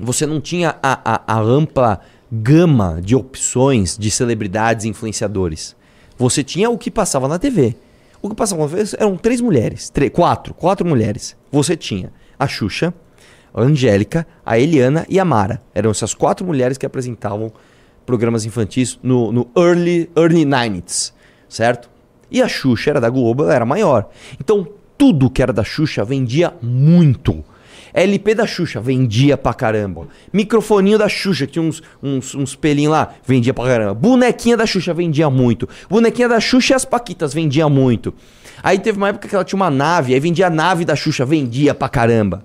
você 0.00 0.24
não 0.24 0.40
tinha 0.40 0.76
a, 0.82 1.14
a, 1.14 1.34
a 1.34 1.40
ampla 1.40 2.00
gama 2.32 3.00
de 3.02 3.14
opções 3.14 3.98
de 3.98 4.10
celebridades 4.10 4.86
e 4.86 4.88
influenciadores. 4.88 5.76
Você 6.16 6.42
tinha 6.42 6.70
o 6.70 6.78
que 6.78 6.90
passava 6.90 7.28
na 7.28 7.38
TV. 7.38 7.76
O 8.22 8.30
que 8.30 8.34
passava 8.34 8.62
uma 8.62 8.68
vez 8.68 8.94
eram 8.94 9.14
três 9.18 9.42
mulheres. 9.42 9.90
Três, 9.90 10.10
quatro. 10.10 10.54
Quatro 10.54 10.88
mulheres. 10.88 11.36
Você 11.50 11.76
tinha 11.76 12.10
a 12.38 12.48
Xuxa, 12.48 12.94
a 13.52 13.60
Angélica, 13.60 14.26
a 14.46 14.58
Eliana 14.58 15.04
e 15.06 15.20
a 15.20 15.24
Mara. 15.24 15.60
Eram 15.74 15.90
essas 15.90 16.14
quatro 16.14 16.46
mulheres 16.46 16.78
que 16.78 16.86
apresentavam 16.86 17.52
programas 18.06 18.46
infantis 18.46 18.98
no, 19.02 19.30
no 19.30 19.50
early, 19.54 20.10
early 20.16 20.46
90s, 20.46 21.12
certo? 21.46 21.90
E 22.30 22.40
a 22.40 22.48
Xuxa 22.48 22.90
era 22.90 23.00
da 23.00 23.10
Globo, 23.10 23.42
ela 23.42 23.54
era 23.54 23.66
maior. 23.66 24.08
Então, 24.40 24.66
tudo 25.02 25.28
que 25.28 25.42
era 25.42 25.52
da 25.52 25.64
Xuxa 25.64 26.04
vendia 26.04 26.54
muito. 26.62 27.44
LP 27.92 28.36
da 28.36 28.46
Xuxa, 28.46 28.80
vendia 28.80 29.36
pra 29.36 29.52
caramba. 29.52 30.06
Microfoninho 30.32 30.96
da 30.96 31.08
Xuxa, 31.08 31.44
tinha 31.44 31.60
uns, 31.60 31.82
uns, 32.00 32.36
uns 32.36 32.54
pelinhos 32.54 32.92
lá, 32.92 33.12
vendia 33.26 33.52
pra 33.52 33.64
caramba. 33.64 33.94
Bonequinha 33.94 34.56
da 34.56 34.64
Xuxa, 34.64 34.94
vendia 34.94 35.28
muito. 35.28 35.68
Bonequinha 35.90 36.28
da 36.28 36.38
Xuxa 36.38 36.74
e 36.74 36.76
as 36.76 36.84
Paquitas, 36.84 37.34
vendia 37.34 37.68
muito. 37.68 38.14
Aí 38.62 38.78
teve 38.78 38.96
uma 38.96 39.08
época 39.08 39.26
que 39.26 39.34
ela 39.34 39.44
tinha 39.44 39.56
uma 39.56 39.70
nave, 39.70 40.14
aí 40.14 40.20
vendia 40.20 40.46
a 40.46 40.50
nave 40.50 40.84
da 40.84 40.94
Xuxa, 40.94 41.26
vendia 41.26 41.74
pra 41.74 41.88
caramba. 41.88 42.44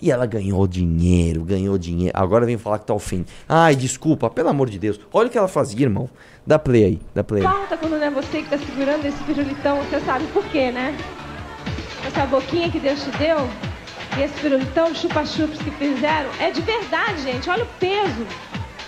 E 0.00 0.08
ela 0.08 0.26
ganhou 0.26 0.68
dinheiro, 0.68 1.42
ganhou 1.42 1.76
dinheiro. 1.76 2.12
Agora 2.16 2.46
vem 2.46 2.58
falar 2.58 2.78
que 2.78 2.86
tá 2.86 2.92
ao 2.92 3.00
fim. 3.00 3.24
Ai, 3.48 3.74
desculpa, 3.74 4.30
pelo 4.30 4.50
amor 4.50 4.70
de 4.70 4.78
Deus. 4.78 5.00
Olha 5.12 5.26
o 5.26 5.30
que 5.30 5.36
ela 5.36 5.48
fazia, 5.48 5.82
irmão. 5.82 6.08
Dá 6.46 6.60
play 6.60 6.84
aí, 6.84 7.00
dá 7.12 7.24
play 7.24 7.44
aí. 7.44 7.52
Falta 7.52 7.76
quando 7.76 7.98
não 7.98 8.04
é 8.04 8.10
você 8.10 8.40
que 8.40 8.48
tá 8.48 8.56
segurando 8.56 9.04
esse 9.04 9.20
pirulitão, 9.24 9.78
você 9.82 9.98
sabe 9.98 10.24
por 10.28 10.44
quê, 10.44 10.70
né? 10.70 10.96
Essa 12.06 12.26
boquinha 12.26 12.70
que 12.70 12.78
Deus 12.80 13.02
te 13.02 13.10
deu, 13.18 13.48
E 14.18 14.22
esse 14.22 14.34
pirulitão, 14.40 14.92
chupa-chups 14.94 15.58
que 15.62 15.70
fizeram, 15.70 16.28
é 16.40 16.50
de 16.50 16.60
verdade, 16.62 17.22
gente. 17.22 17.48
Olha 17.48 17.62
o 17.62 17.66
peso. 17.78 18.26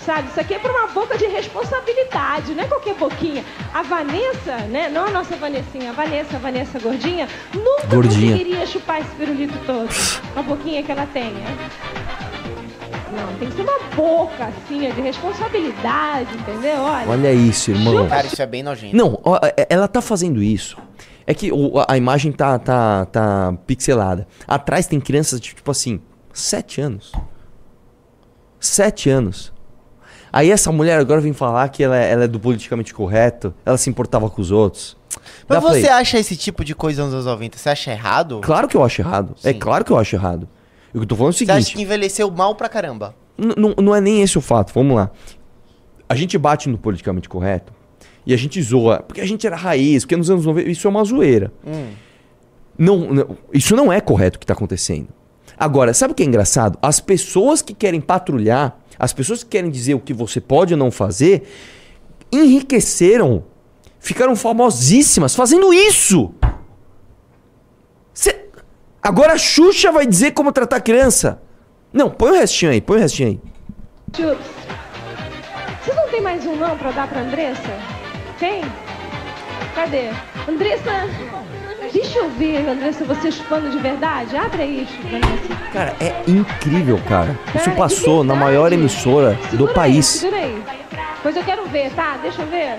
Sabe, 0.04 0.28
isso 0.28 0.40
aqui 0.40 0.54
é 0.54 0.58
para 0.58 0.72
uma 0.72 0.88
boca 0.88 1.16
de 1.16 1.26
responsabilidade, 1.26 2.54
não 2.54 2.64
é 2.64 2.66
qualquer 2.66 2.94
boquinha. 2.96 3.44
A 3.72 3.82
Vanessa, 3.82 4.56
né? 4.68 4.88
Não 4.88 5.04
a 5.06 5.10
nossa 5.10 5.36
Vanessinha, 5.36 5.90
a 5.90 5.92
Vanessa, 5.92 6.34
a 6.36 6.40
Vanessa 6.40 6.76
gordinha, 6.80 7.28
nunca 7.54 7.86
Gordinha. 7.86 8.32
conseguiria 8.32 8.66
chupar 8.66 9.00
esse 9.00 9.10
pirulito 9.10 9.56
todo. 9.64 9.88
A 10.34 10.42
boquinha 10.42 10.82
que 10.82 10.90
ela 10.90 11.06
tem, 11.06 11.30
né? 11.30 11.56
Não, 13.12 13.38
tem 13.38 13.48
que 13.48 13.54
ser 13.54 13.62
uma 13.62 13.78
boca, 13.94 14.46
assim, 14.46 14.90
de 14.90 15.00
responsabilidade, 15.00 16.34
entendeu? 16.36 16.80
Olha. 16.80 17.08
Olha 17.08 17.32
isso, 17.32 17.70
irmão. 17.70 18.08
Cara, 18.08 18.26
isso 18.26 18.42
é 18.42 18.46
bem 18.46 18.62
nojento. 18.64 18.96
Não, 18.96 19.20
ó, 19.22 19.38
é- 19.40 19.66
ela 19.70 19.86
tá 19.86 20.00
fazendo 20.00 20.42
isso. 20.42 20.76
É 21.26 21.32
que 21.34 21.50
a- 21.88 21.96
imagem 21.96 22.32
tá, 22.32 22.58
tá, 22.58 23.06
tá 23.06 23.54
pixelada. 23.66 24.26
Atrás 24.46 24.86
tem 24.86 25.00
crianças 25.00 25.40
de 25.40 25.54
tipo 25.54 25.70
assim, 25.70 26.00
sete 26.32 26.80
anos. 26.80 27.12
Sete 28.58 29.10
anos. 29.10 29.52
Aí 30.32 30.50
essa 30.50 30.72
mulher 30.72 30.98
agora 30.98 31.20
vem 31.20 31.32
falar 31.32 31.68
que 31.68 31.82
ela, 31.82 31.96
é- 31.96 32.10
ela 32.10 32.24
é 32.24 32.28
do 32.28 32.40
politicamente 32.40 32.94
correto, 32.94 33.52
ela 33.66 33.76
se 33.76 33.90
importava 33.90 34.30
com 34.30 34.40
os 34.40 34.50
outros. 34.50 34.96
Mas 35.48 35.60
Dá 35.62 35.68
você 35.68 35.88
acha 35.88 36.18
esse 36.18 36.36
tipo 36.36 36.64
de 36.64 36.74
coisa 36.74 37.04
nos 37.04 37.12
anos 37.12 37.26
90? 37.26 37.58
Você 37.58 37.68
acha 37.68 37.90
errado? 37.90 38.40
Claro 38.42 38.66
que 38.66 38.76
eu 38.76 38.82
acho 38.82 39.02
errado. 39.02 39.34
É 39.44 39.52
Sim. 39.52 39.58
claro 39.58 39.84
que 39.84 39.92
eu 39.92 39.98
acho 39.98 40.16
errado. 40.16 40.48
O 40.88 40.98
que 40.98 40.98
eu 41.00 41.06
tô 41.06 41.16
falando 41.16 41.32
é 41.32 41.34
o 41.34 41.38
Você 41.38 41.44
acha 41.44 41.54
seguinte. 41.60 41.74
que 41.76 41.82
envelheceu 41.82 42.30
mal 42.30 42.54
pra 42.54 42.68
caramba? 42.68 43.14
Não- 43.36 43.74
não 43.78 43.94
é 43.94 44.00
nem 44.00 44.22
esse 44.22 44.38
o 44.38 44.40
fato, 44.40 44.72
vamos 44.72 44.96
lá. 44.96 45.10
A 46.08 46.14
gente 46.14 46.36
bate 46.38 46.68
no 46.68 46.78
politicamente 46.78 47.28
correto 47.28 47.72
e 48.26 48.32
a 48.32 48.36
gente 48.36 48.60
zoa, 48.62 49.02
porque 49.02 49.20
a 49.20 49.26
gente 49.26 49.46
era 49.46 49.56
raiz, 49.56 50.04
porque 50.04 50.16
nos 50.16 50.30
anos 50.30 50.44
90 50.46 50.70
isso 50.70 50.86
é 50.86 50.90
uma 50.90 51.04
zoeira. 51.04 51.52
Hum. 51.66 51.90
Não, 52.78 52.98
não- 53.12 53.36
isso 53.52 53.74
não 53.76 53.92
é 53.92 54.00
correto 54.00 54.36
o 54.36 54.38
que 54.38 54.44
está 54.44 54.54
acontecendo. 54.54 55.08
Agora, 55.58 55.92
sabe 55.92 56.12
o 56.12 56.14
que 56.14 56.22
é 56.22 56.26
engraçado? 56.26 56.78
As 56.80 56.98
pessoas 57.00 57.60
que 57.62 57.74
querem 57.74 58.00
patrulhar, 58.00 58.78
as 58.98 59.12
pessoas 59.12 59.42
que 59.44 59.50
querem 59.50 59.70
dizer 59.70 59.94
o 59.94 60.00
que 60.00 60.12
você 60.14 60.40
pode 60.40 60.72
ou 60.74 60.78
não 60.78 60.90
fazer, 60.90 61.42
enriqueceram, 62.32 63.44
ficaram 64.00 64.34
famosíssimas 64.34 65.34
fazendo 65.34 65.72
isso. 65.72 66.32
Cê- 68.14 68.46
Agora 69.02 69.32
a 69.34 69.38
Xuxa 69.38 69.90
vai 69.92 70.06
dizer 70.06 70.30
como 70.32 70.52
tratar 70.52 70.80
criança. 70.80 71.40
Não, 71.92 72.08
põe 72.08 72.30
o 72.30 72.34
restinho 72.34 72.70
aí, 72.72 72.80
põe 72.80 72.96
o 72.98 73.00
restinho 73.00 73.28
aí. 73.30 73.40
Chups. 74.16 74.46
Vocês 75.84 75.96
não 75.96 76.08
tem 76.08 76.20
mais 76.20 76.46
um 76.46 76.56
não 76.56 76.78
pra 76.78 76.90
dar 76.92 77.08
pra 77.08 77.20
Andressa? 77.22 78.01
Tem? 78.42 78.60
Cadê? 79.72 80.10
Andressa, 80.48 81.08
deixa 81.92 82.18
eu 82.18 82.28
ver, 82.30 82.68
Andressa, 82.68 83.04
você 83.04 83.30
chupando 83.30 83.70
de 83.70 83.78
verdade. 83.78 84.36
Abre 84.36 84.62
aí, 84.62 84.88
Vanessa. 85.04 85.70
Cara, 85.72 85.94
é 86.00 86.24
incrível, 86.28 87.00
cara. 87.08 87.38
Isso 87.54 87.66
Cara, 87.66 87.76
passou 87.76 88.24
na 88.24 88.34
maior 88.34 88.72
emissora 88.72 89.34
do 89.34 89.50
Segura 89.50 89.70
aí, 89.70 89.74
país. 89.76 90.06
segura 90.06 90.38
aí. 90.38 90.60
Pois 91.22 91.36
eu 91.36 91.44
quero 91.44 91.64
ver, 91.66 91.92
tá? 91.92 92.18
Deixa 92.20 92.42
eu 92.42 92.48
ver. 92.48 92.78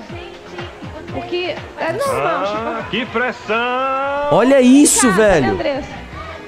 Porque. 1.14 1.56
É 1.78 1.94
normal, 1.94 2.46
chupa. 2.46 2.80
Ah, 2.80 2.86
que 2.92 3.06
pressão! 3.06 3.58
Olha 4.34 4.60
isso, 4.60 5.08
Cara, 5.08 5.14
Cadê 5.18 5.32
velho. 5.32 5.54
Andressa? 5.54 5.94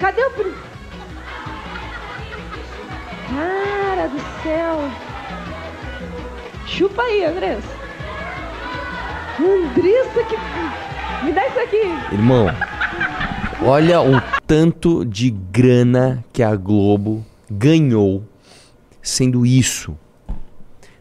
Cadê 0.02 0.26
o. 0.26 0.30
Cara 3.30 4.10
do 4.10 4.20
céu. 4.44 4.90
Chupa 6.68 7.02
aí, 7.02 7.24
Andressa. 7.24 7.85
Andressa, 9.40 10.24
que. 10.24 11.26
Me 11.26 11.34
dá 11.34 11.48
isso 11.48 11.60
aqui. 11.60 12.14
Irmão, 12.14 12.48
olha 13.62 14.02
o 14.02 14.22
tanto 14.46 15.04
de 15.04 15.30
grana 15.30 16.24
que 16.32 16.42
a 16.42 16.56
Globo 16.56 17.26
ganhou 17.50 18.24
sendo 19.02 19.46
isso. 19.46 19.98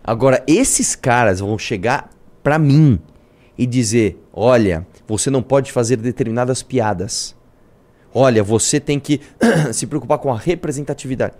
Agora, 0.03 0.43
esses 0.47 0.95
caras 0.95 1.41
vão 1.41 1.59
chegar 1.59 2.11
pra 2.43 2.59
mim 2.59 2.99
e 3.57 3.66
dizer: 3.66 4.22
olha, 4.32 4.87
você 5.07 5.30
não 5.30 5.43
pode 5.43 5.70
fazer 5.70 5.97
determinadas 5.97 6.62
piadas. 6.62 7.37
Olha, 8.12 8.43
você 8.43 8.80
tem 8.80 8.99
que 8.99 9.20
se 9.72 9.87
preocupar 9.87 10.18
com 10.18 10.32
a 10.32 10.39
representatividade. 10.39 11.35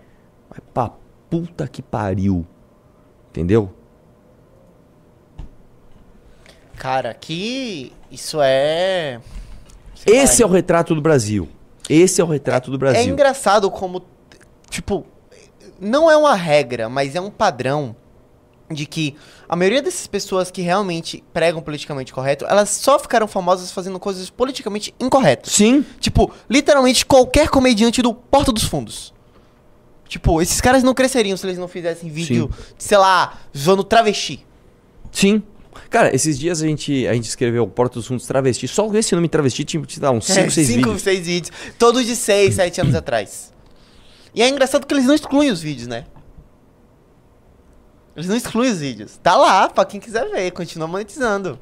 Vai 0.49 0.59
pra 0.73 0.91
puta 1.29 1.67
que 1.67 1.81
pariu. 1.81 2.45
Entendeu? 3.29 3.73
Cara, 6.85 7.15
que 7.15 7.91
isso 8.11 8.37
é. 8.43 9.19
Esse 10.05 10.43
é 10.43 10.45
lá, 10.45 10.51
o 10.51 10.53
retrato 10.53 10.93
do 10.93 11.01
Brasil. 11.01 11.49
Esse 11.89 12.21
é 12.21 12.23
o 12.23 12.27
retrato 12.27 12.69
do 12.69 12.75
É 12.75 12.77
Brasil. 12.77 13.11
engraçado 13.11 13.71
como. 13.71 14.03
Tipo, 14.69 15.03
não 15.81 16.11
é 16.11 16.15
uma 16.15 16.35
regra, 16.35 16.87
mas 16.87 17.15
é 17.15 17.19
um 17.19 17.31
padrão 17.31 17.95
de 18.69 18.85
que 18.85 19.15
a 19.49 19.55
maioria 19.55 19.81
dessas 19.81 20.05
pessoas 20.05 20.51
que 20.51 20.61
realmente 20.61 21.23
pregam 21.33 21.59
politicamente 21.59 22.13
correto, 22.13 22.45
elas 22.45 22.69
só 22.69 22.99
ficaram 22.99 23.27
famosas 23.27 23.71
fazendo 23.71 23.99
coisas 23.99 24.29
politicamente 24.29 24.93
incorretas. 24.99 25.53
Sim. 25.53 25.83
Tipo, 25.99 26.31
literalmente 26.47 27.03
qualquer 27.03 27.49
comediante 27.49 27.99
do 28.03 28.13
Porta 28.13 28.51
dos 28.51 28.63
Fundos. 28.63 29.11
Tipo, 30.07 30.39
esses 30.39 30.61
caras 30.61 30.83
não 30.83 30.93
cresceriam 30.93 31.35
se 31.35 31.47
eles 31.47 31.57
não 31.57 31.67
fizessem 31.67 32.11
vídeo, 32.11 32.47
sei 32.77 32.99
lá, 32.99 33.39
zoando 33.57 33.83
travesti. 33.83 34.45
Sim. 35.11 35.41
Cara, 35.89 36.13
esses 36.15 36.37
dias 36.39 36.61
a 36.61 36.67
gente, 36.67 37.05
a 37.07 37.13
gente 37.13 37.27
escreveu 37.27 37.67
Porta 37.67 37.95
dos 37.95 38.07
Fundos 38.07 38.25
Travesti. 38.25 38.67
Só 38.67 38.91
esse 38.93 39.13
nome 39.15 39.27
travesti 39.29 39.63
tinha 39.63 39.81
que 39.81 39.87
te 39.87 39.99
dar 39.99 40.11
uns 40.11 40.25
5, 40.25 40.39
É, 40.39 40.49
6 40.49 40.67
cinco, 40.67 40.79
vídeos. 40.83 41.01
seis 41.01 41.25
vídeos. 41.25 41.51
Todos 41.77 42.05
de 42.05 42.15
6, 42.15 42.55
7 42.55 42.81
anos 42.81 42.95
atrás. 42.95 43.53
E 44.33 44.41
é 44.41 44.49
engraçado 44.49 44.85
que 44.85 44.93
eles 44.93 45.05
não 45.05 45.13
excluem 45.15 45.49
os 45.51 45.61
vídeos, 45.61 45.87
né? 45.87 46.05
Eles 48.15 48.29
não 48.29 48.35
excluem 48.35 48.71
os 48.71 48.79
vídeos. 48.79 49.17
Tá 49.21 49.35
lá, 49.35 49.69
pra 49.69 49.83
quem 49.85 49.99
quiser 49.99 50.29
ver, 50.29 50.51
continua 50.51 50.87
monetizando. 50.87 51.59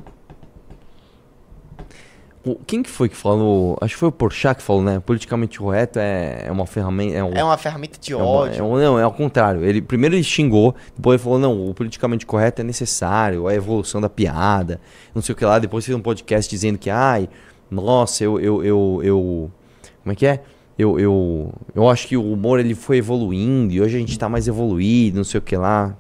Quem 2.68 2.84
que 2.84 2.90
foi 2.90 3.08
que 3.08 3.16
falou? 3.16 3.78
Acho 3.80 3.94
que 3.94 4.00
foi 4.02 4.10
o 4.10 4.12
Porchat 4.12 4.58
que 4.58 4.64
falou, 4.64 4.84
né? 4.84 5.00
Politicamente 5.00 5.58
correto 5.58 5.98
é, 5.98 6.44
é 6.48 6.52
uma 6.52 6.66
ferramenta. 6.66 7.16
É, 7.18 7.24
um, 7.24 7.34
É 7.34 7.42
uma 7.44 7.58
ferramenta 7.58 7.98
de 7.98 8.12
é 8.12 8.16
uma- 8.18 8.26
ódio. 8.26 8.60
é 8.60 8.64
um- 8.64 8.78
não, 8.78 9.00
é 9.00 9.04
ao 9.04 9.14
contrário. 9.14 9.64
Ele, 9.64 9.82
primeiro 9.82 10.14
ele 10.16 10.24
xingou, 10.26 10.76
depois 10.94 11.16
ele 11.16 11.24
falou: 11.24 11.40
não, 11.40 11.70
o 11.70 11.74
politicamente 11.74 12.26
correto 12.26 12.60
é 12.60 12.64
necessário, 12.66 13.48
é 13.48 13.54
a 13.54 13.56
evolução 13.56 14.02
da 14.02 14.10
piada, 14.10 14.82
não 15.16 15.22
sei 15.22 15.32
o 15.34 15.36
que 15.38 15.46
lá. 15.46 15.58
Depois 15.58 15.86
fez 15.86 15.98
um 15.98 16.02
podcast 16.02 16.50
dizendo 16.50 16.78
que, 16.78 16.90
ai, 16.90 17.30
nossa, 17.72 18.24
eu. 18.26 18.38
eu, 18.40 18.62
eu, 18.64 19.00
eu 19.04 19.52
como 20.04 20.12
é 20.12 20.16
que 20.16 20.26
é? 20.26 20.42
Eu, 20.78 21.00
eu, 21.00 21.54
eu 21.74 21.88
acho 21.90 22.08
que 22.08 22.18
o 22.18 22.34
humor 22.34 22.60
ele 22.60 22.76
foi 22.76 22.98
evoluindo 22.98 23.72
e 23.72 23.80
hoje 23.80 23.96
a 23.96 24.00
gente 24.00 24.20
tá 24.20 24.28
mais 24.28 24.48
evoluído, 24.50 25.16
não 25.18 25.24
sei 25.24 25.38
o 25.38 25.42
que 25.42 25.56
lá. 25.56 25.96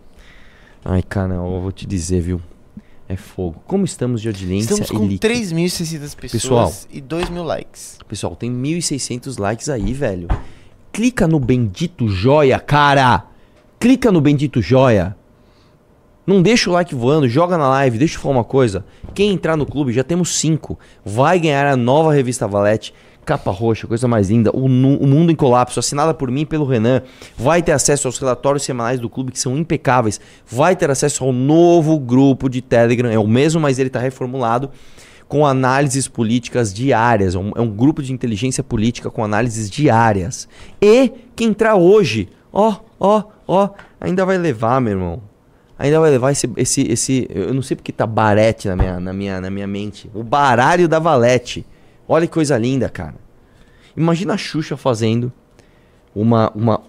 Ai, 0.83 1.01
cara, 1.03 1.35
eu 1.35 1.61
vou 1.61 1.71
te 1.71 1.85
dizer, 1.85 2.19
viu? 2.19 2.41
É 3.07 3.15
fogo. 3.15 3.61
Como 3.67 3.83
estamos 3.83 4.21
de 4.21 4.29
audiência 4.29 4.73
Estamos 4.73 4.89
com 4.89 5.05
líquido? 5.05 5.33
3.600 5.33 6.15
pessoas 6.15 6.31
Pessoal. 6.31 6.73
e 6.91 7.01
2 7.01 7.29
mil 7.29 7.43
likes. 7.43 7.97
Pessoal, 8.07 8.35
tem 8.35 8.51
1.600 8.51 9.39
likes 9.39 9.69
aí, 9.69 9.93
velho. 9.93 10.27
Clica 10.91 11.27
no 11.27 11.39
bendito 11.39 12.07
joia, 12.07 12.59
cara. 12.59 13.25
Clica 13.79 14.11
no 14.11 14.21
bendito 14.21 14.61
joia. 14.61 15.15
Não 16.25 16.41
deixa 16.41 16.69
o 16.69 16.73
like 16.73 16.95
voando, 16.95 17.27
joga 17.27 17.57
na 17.57 17.67
live. 17.67 17.97
Deixa 17.97 18.15
eu 18.15 18.21
falar 18.21 18.35
uma 18.35 18.43
coisa. 18.45 18.85
Quem 19.13 19.33
entrar 19.33 19.57
no 19.57 19.65
clube, 19.65 19.91
já 19.91 20.03
temos 20.03 20.37
cinco. 20.37 20.79
Vai 21.03 21.37
ganhar 21.37 21.67
a 21.67 21.75
nova 21.75 22.13
revista 22.13 22.47
Valete. 22.47 22.93
Capa 23.25 23.51
roxa, 23.51 23.87
coisa 23.87 24.07
mais 24.07 24.29
linda. 24.29 24.51
O, 24.51 24.65
o 24.65 24.69
Mundo 24.69 25.31
em 25.31 25.35
Colapso, 25.35 25.79
assinada 25.79 26.13
por 26.13 26.29
mim 26.29 26.41
e 26.41 26.45
pelo 26.45 26.65
Renan. 26.65 27.01
Vai 27.37 27.61
ter 27.61 27.71
acesso 27.71 28.07
aos 28.07 28.17
relatórios 28.17 28.63
semanais 28.63 28.99
do 28.99 29.09
clube, 29.09 29.31
que 29.31 29.39
são 29.39 29.57
impecáveis. 29.57 30.19
Vai 30.45 30.75
ter 30.75 30.89
acesso 30.89 31.23
ao 31.23 31.31
novo 31.31 31.97
grupo 31.97 32.49
de 32.49 32.61
Telegram. 32.61 33.09
É 33.09 33.17
o 33.17 33.27
mesmo, 33.27 33.61
mas 33.61 33.79
ele 33.79 33.87
está 33.87 33.99
reformulado. 33.99 34.69
Com 35.27 35.45
análises 35.45 36.07
políticas 36.07 36.73
diárias. 36.73 37.33
É 37.33 37.39
um, 37.39 37.51
é 37.55 37.61
um 37.61 37.69
grupo 37.69 38.03
de 38.03 38.11
inteligência 38.11 38.63
política 38.63 39.09
com 39.09 39.23
análises 39.23 39.69
diárias. 39.69 40.47
E 40.81 41.11
quem 41.35 41.49
entrar 41.49 41.75
hoje, 41.75 42.29
ó, 42.51 42.75
ó, 42.99 43.23
ó, 43.47 43.69
ainda 43.99 44.25
vai 44.25 44.37
levar, 44.37 44.81
meu 44.81 44.93
irmão. 44.93 45.21
Ainda 45.77 45.99
vai 45.99 46.11
levar 46.11 46.31
esse, 46.31 46.49
esse, 46.55 46.81
esse. 46.91 47.27
Eu 47.29 47.53
não 47.53 47.61
sei 47.61 47.75
porque 47.75 47.91
tá 47.91 48.05
barete 48.05 48.67
na 48.67 48.75
minha, 48.75 48.99
na, 48.99 49.13
minha, 49.13 49.41
na 49.41 49.49
minha 49.49 49.67
mente. 49.67 50.09
O 50.13 50.23
baralho 50.23 50.87
da 50.87 50.99
Valete. 50.99 51.65
Olha 52.07 52.27
que 52.27 52.33
coisa 52.33 52.57
linda, 52.57 52.89
cara. 52.89 53.15
Imagina 53.95 54.33
a 54.33 54.37
Xuxa 54.37 54.75
fazendo 54.75 55.31
uma, 56.15 56.51
uma, 56.55 56.81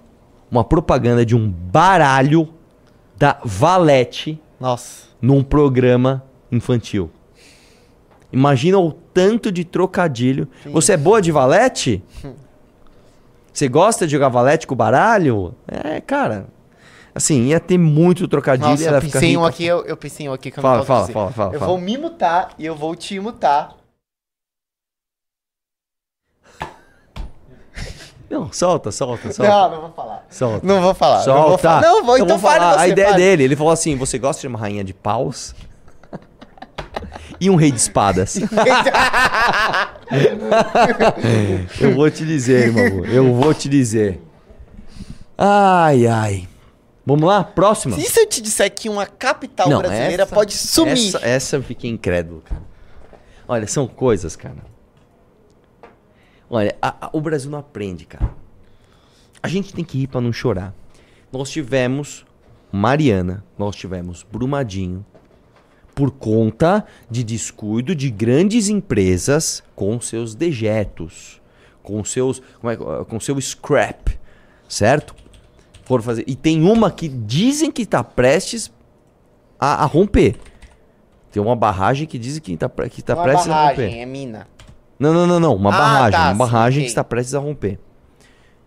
uma 0.51 0.65
propaganda 0.65 1.25
de 1.25 1.37
um 1.37 1.49
baralho 1.51 2.49
da 3.17 3.39
Valete 3.45 4.41
Nossa. 4.59 5.07
num 5.21 5.43
programa 5.43 6.23
infantil. 6.51 7.11
Imagina 8.33 8.79
o 8.79 8.91
tanto 8.93 9.53
de 9.53 9.65
trocadilho. 9.65 10.49
Você 10.73 10.93
é 10.95 10.97
boa 10.97 11.23
de 11.23 11.31
valete? 11.31 12.03
Você 13.53 13.69
gosta 13.69 14.05
de 14.07 14.11
jogar 14.13 14.29
valete 14.29 14.67
com 14.67 14.75
baralho? 14.75 15.55
É, 15.69 16.01
cara. 16.01 16.47
Assim, 17.15 17.45
ia 17.45 17.61
ter 17.61 17.79
muito 17.79 18.27
trocadilho 18.27 18.71
Nossa, 18.71 18.83
e 18.83 18.87
ela 18.89 18.97
eu 18.97 19.03
pensei 19.03 19.37
um 19.37 19.45
aqui, 19.45 19.65
eu, 19.65 19.85
eu 19.85 19.97
pensei 19.97 20.27
em 20.27 20.29
um 20.29 20.33
aqui 20.33 20.51
que 20.51 20.59
eu 20.59 20.63
Fala, 20.63 20.79
não 20.79 20.85
posso 20.85 20.89
fala, 20.89 21.03
dizer. 21.03 21.13
fala, 21.13 21.31
fala, 21.31 21.55
Eu 21.55 21.59
fala. 21.61 21.71
vou 21.71 21.81
me 21.81 21.97
mutar 21.97 22.51
e 22.59 22.67
eu 22.67 22.75
vou 22.75 22.97
te 22.97 23.21
mutar. 23.21 23.77
Não, 28.35 28.53
solta, 28.53 28.91
solta, 28.91 29.33
solta. 29.33 29.49
Não, 29.51 29.71
não 29.71 29.81
vou 29.83 29.91
falar. 29.93 30.27
Solta. 30.29 30.67
Não 30.67 30.83
vou 30.83 30.93
falar. 30.95 31.19
Não 31.19 31.25
vou 31.35 31.43
Solta. 31.51 31.59
falar. 31.63 31.81
Não, 31.83 32.05
vou, 32.05 32.19
então 32.19 32.37
fale 32.39 32.59
falar 32.59 32.75
você, 32.75 32.81
a 32.81 32.89
ideia 32.89 33.09
fale. 33.11 33.23
dele. 33.23 33.45
Ele 33.45 33.55
falou 33.57 33.73
assim: 33.73 33.97
você 33.97 34.19
gosta 34.19 34.41
de 34.41 34.49
uma 34.49 34.59
rainha 34.59 34.83
de 34.83 34.93
paus? 34.93 35.55
e 37.41 37.49
um 37.49 37.55
rei 37.55 37.71
de 37.71 37.79
espadas. 37.79 38.37
eu 41.81 41.95
vou 41.95 42.11
te 42.11 42.25
dizer, 42.27 42.69
irmão. 42.69 43.05
Eu 43.05 43.35
vou 43.35 43.55
te 43.55 43.69
dizer. 43.69 44.21
Ai, 45.39 46.07
ai. 46.07 46.49
Vamos 47.07 47.29
lá? 47.29 47.45
Próxima. 47.45 47.97
E 47.99 48.03
se 48.03 48.19
eu 48.21 48.27
te 48.27 48.41
disser 48.41 48.69
que 48.75 48.89
uma 48.89 49.07
capital 49.07 49.69
brasileira 49.69 50.23
essa- 50.25 50.35
pode 50.35 50.55
sumir? 50.55 50.93
Essa, 51.15 51.19
essa 51.27 51.57
eu 51.57 51.63
fiquei 51.63 51.91
incrédulo, 51.91 52.41
cara. 52.41 52.63
Olha, 53.47 53.67
são 53.67 53.87
coisas, 53.87 54.35
cara. 54.37 54.74
Olha, 56.57 56.77
a- 56.81 57.07
a- 57.07 57.11
o 57.13 57.21
Brasil 57.21 57.51
não 57.51 57.59
aprende, 57.59 58.05
cara. 58.07 58.31
A 59.43 59.49
gente 59.49 59.73
tem 59.75 59.85
que 59.85 60.03
ir 60.03 60.07
pra 60.07 60.21
não 60.21 60.33
chorar. 60.33 60.73
Nós 61.33 61.51
tivemos 61.51 62.25
Mariana, 62.71 63.45
nós 63.59 63.75
tivemos 63.77 64.23
Brumadinho, 64.31 65.05
por 65.95 66.11
conta 66.11 66.85
de 67.11 67.23
descuido 67.25 67.95
de 67.95 68.11
grandes 68.11 68.69
empresas 68.69 69.63
com 69.77 70.01
seus 70.01 70.35
dejetos, 70.35 71.41
com 71.83 72.03
seus, 72.05 72.41
como 72.61 72.71
é, 72.71 72.77
que- 72.77 73.05
com 73.09 73.21
seu 73.21 73.41
scrap, 73.41 74.19
certo? 74.69 75.15
Foram 75.85 76.03
fazer. 76.03 76.25
E 76.27 76.35
tem 76.35 76.63
uma 76.63 76.91
que 76.91 77.09
dizem 77.09 77.71
que 77.71 77.83
está 77.83 78.03
prestes 78.03 78.73
a, 79.59 79.83
a 79.83 79.87
romper. 79.87 80.37
Tem 81.31 81.43
uma 81.43 81.55
barragem 81.57 82.07
que 82.07 82.19
dizem 82.19 82.41
que 82.41 82.53
está 82.53 82.69
que 82.69 83.03
tá 83.03 83.15
uma 83.15 83.23
prestes 83.25 83.49
a 83.49 83.63
romper. 83.65 83.77
barragem, 83.77 84.03
é 84.03 84.07
mina. 84.07 84.47
Não, 84.99 85.13
não, 85.13 85.27
não, 85.27 85.41
não. 85.41 85.55
Uma 85.57 85.71
Ah, 85.75 85.79
barragem. 85.79 86.13
tá, 86.13 86.25
uma 86.25 86.33
sim, 86.33 86.39
barragem 86.39 86.79
ok. 86.79 86.85
que 86.85 86.89
está 86.91 87.05
prestes 87.05 87.35
a 87.35 87.39
romper. 87.39 87.79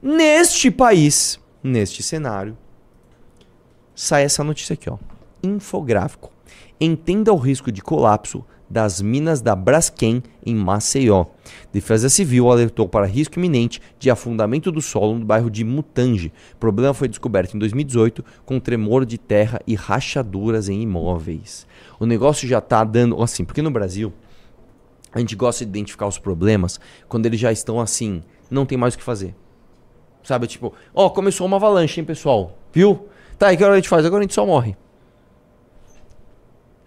Neste 0.01 0.69
país, 0.69 1.39
neste 1.63 2.03
cenário, 2.03 2.57
sai 3.95 4.23
essa 4.23 4.43
notícia 4.43 4.73
aqui, 4.73 4.89
ó. 4.89 4.97
Infográfico. 5.41 6.31
Entenda 6.79 7.33
o 7.33 7.37
risco 7.37 7.71
de 7.71 7.81
colapso 7.81 8.43
das 8.69 9.01
minas 9.01 9.41
da 9.41 9.55
Braskem 9.55 10.21
em 10.45 10.53
Maceió. 10.53 11.25
Defesa 11.71 12.09
Civil 12.09 12.51
alertou 12.51 12.87
para 12.87 13.05
risco 13.07 13.39
iminente 13.39 13.81
de 13.97 14.09
afundamento 14.11 14.71
do 14.71 14.81
solo 14.81 15.17
no 15.17 15.25
bairro 15.25 15.49
de 15.49 15.63
Mutange. 15.63 16.33
O 16.53 16.57
problema 16.57 16.93
foi 16.93 17.07
descoberto 17.07 17.55
em 17.55 17.59
2018 17.59 18.23
com 18.45 18.59
tremor 18.59 19.05
de 19.05 19.17
terra 19.17 19.59
e 19.65 19.73
rachaduras 19.73 20.67
em 20.67 20.81
imóveis. 20.81 21.65
O 21.99 22.05
negócio 22.05 22.45
já 22.47 22.59
tá 22.59 22.83
dando, 22.83 23.21
assim, 23.23 23.45
porque 23.45 23.61
no 23.61 23.71
Brasil 23.71 24.11
a 25.13 25.19
gente 25.19 25.35
gosta 25.35 25.65
de 25.65 25.69
identificar 25.69 26.07
os 26.07 26.17
problemas 26.17 26.79
quando 27.07 27.25
eles 27.25 27.39
já 27.39 27.51
estão 27.51 27.79
assim, 27.79 28.23
não 28.49 28.65
tem 28.65 28.77
mais 28.77 28.93
o 28.93 28.97
que 28.97 29.03
fazer. 29.03 29.35
Sabe, 30.23 30.47
tipo, 30.47 30.73
ó, 30.93 31.09
começou 31.09 31.47
uma 31.47 31.57
avalanche, 31.57 31.99
hein, 31.99 32.05
pessoal? 32.05 32.57
Viu? 32.73 33.07
Tá, 33.37 33.53
e 33.53 33.57
que 33.57 33.63
hora 33.63 33.73
a 33.73 33.75
gente 33.77 33.87
faz? 33.87 34.05
Agora 34.05 34.21
a 34.21 34.23
gente 34.23 34.33
só 34.33 34.45
morre. 34.45 34.75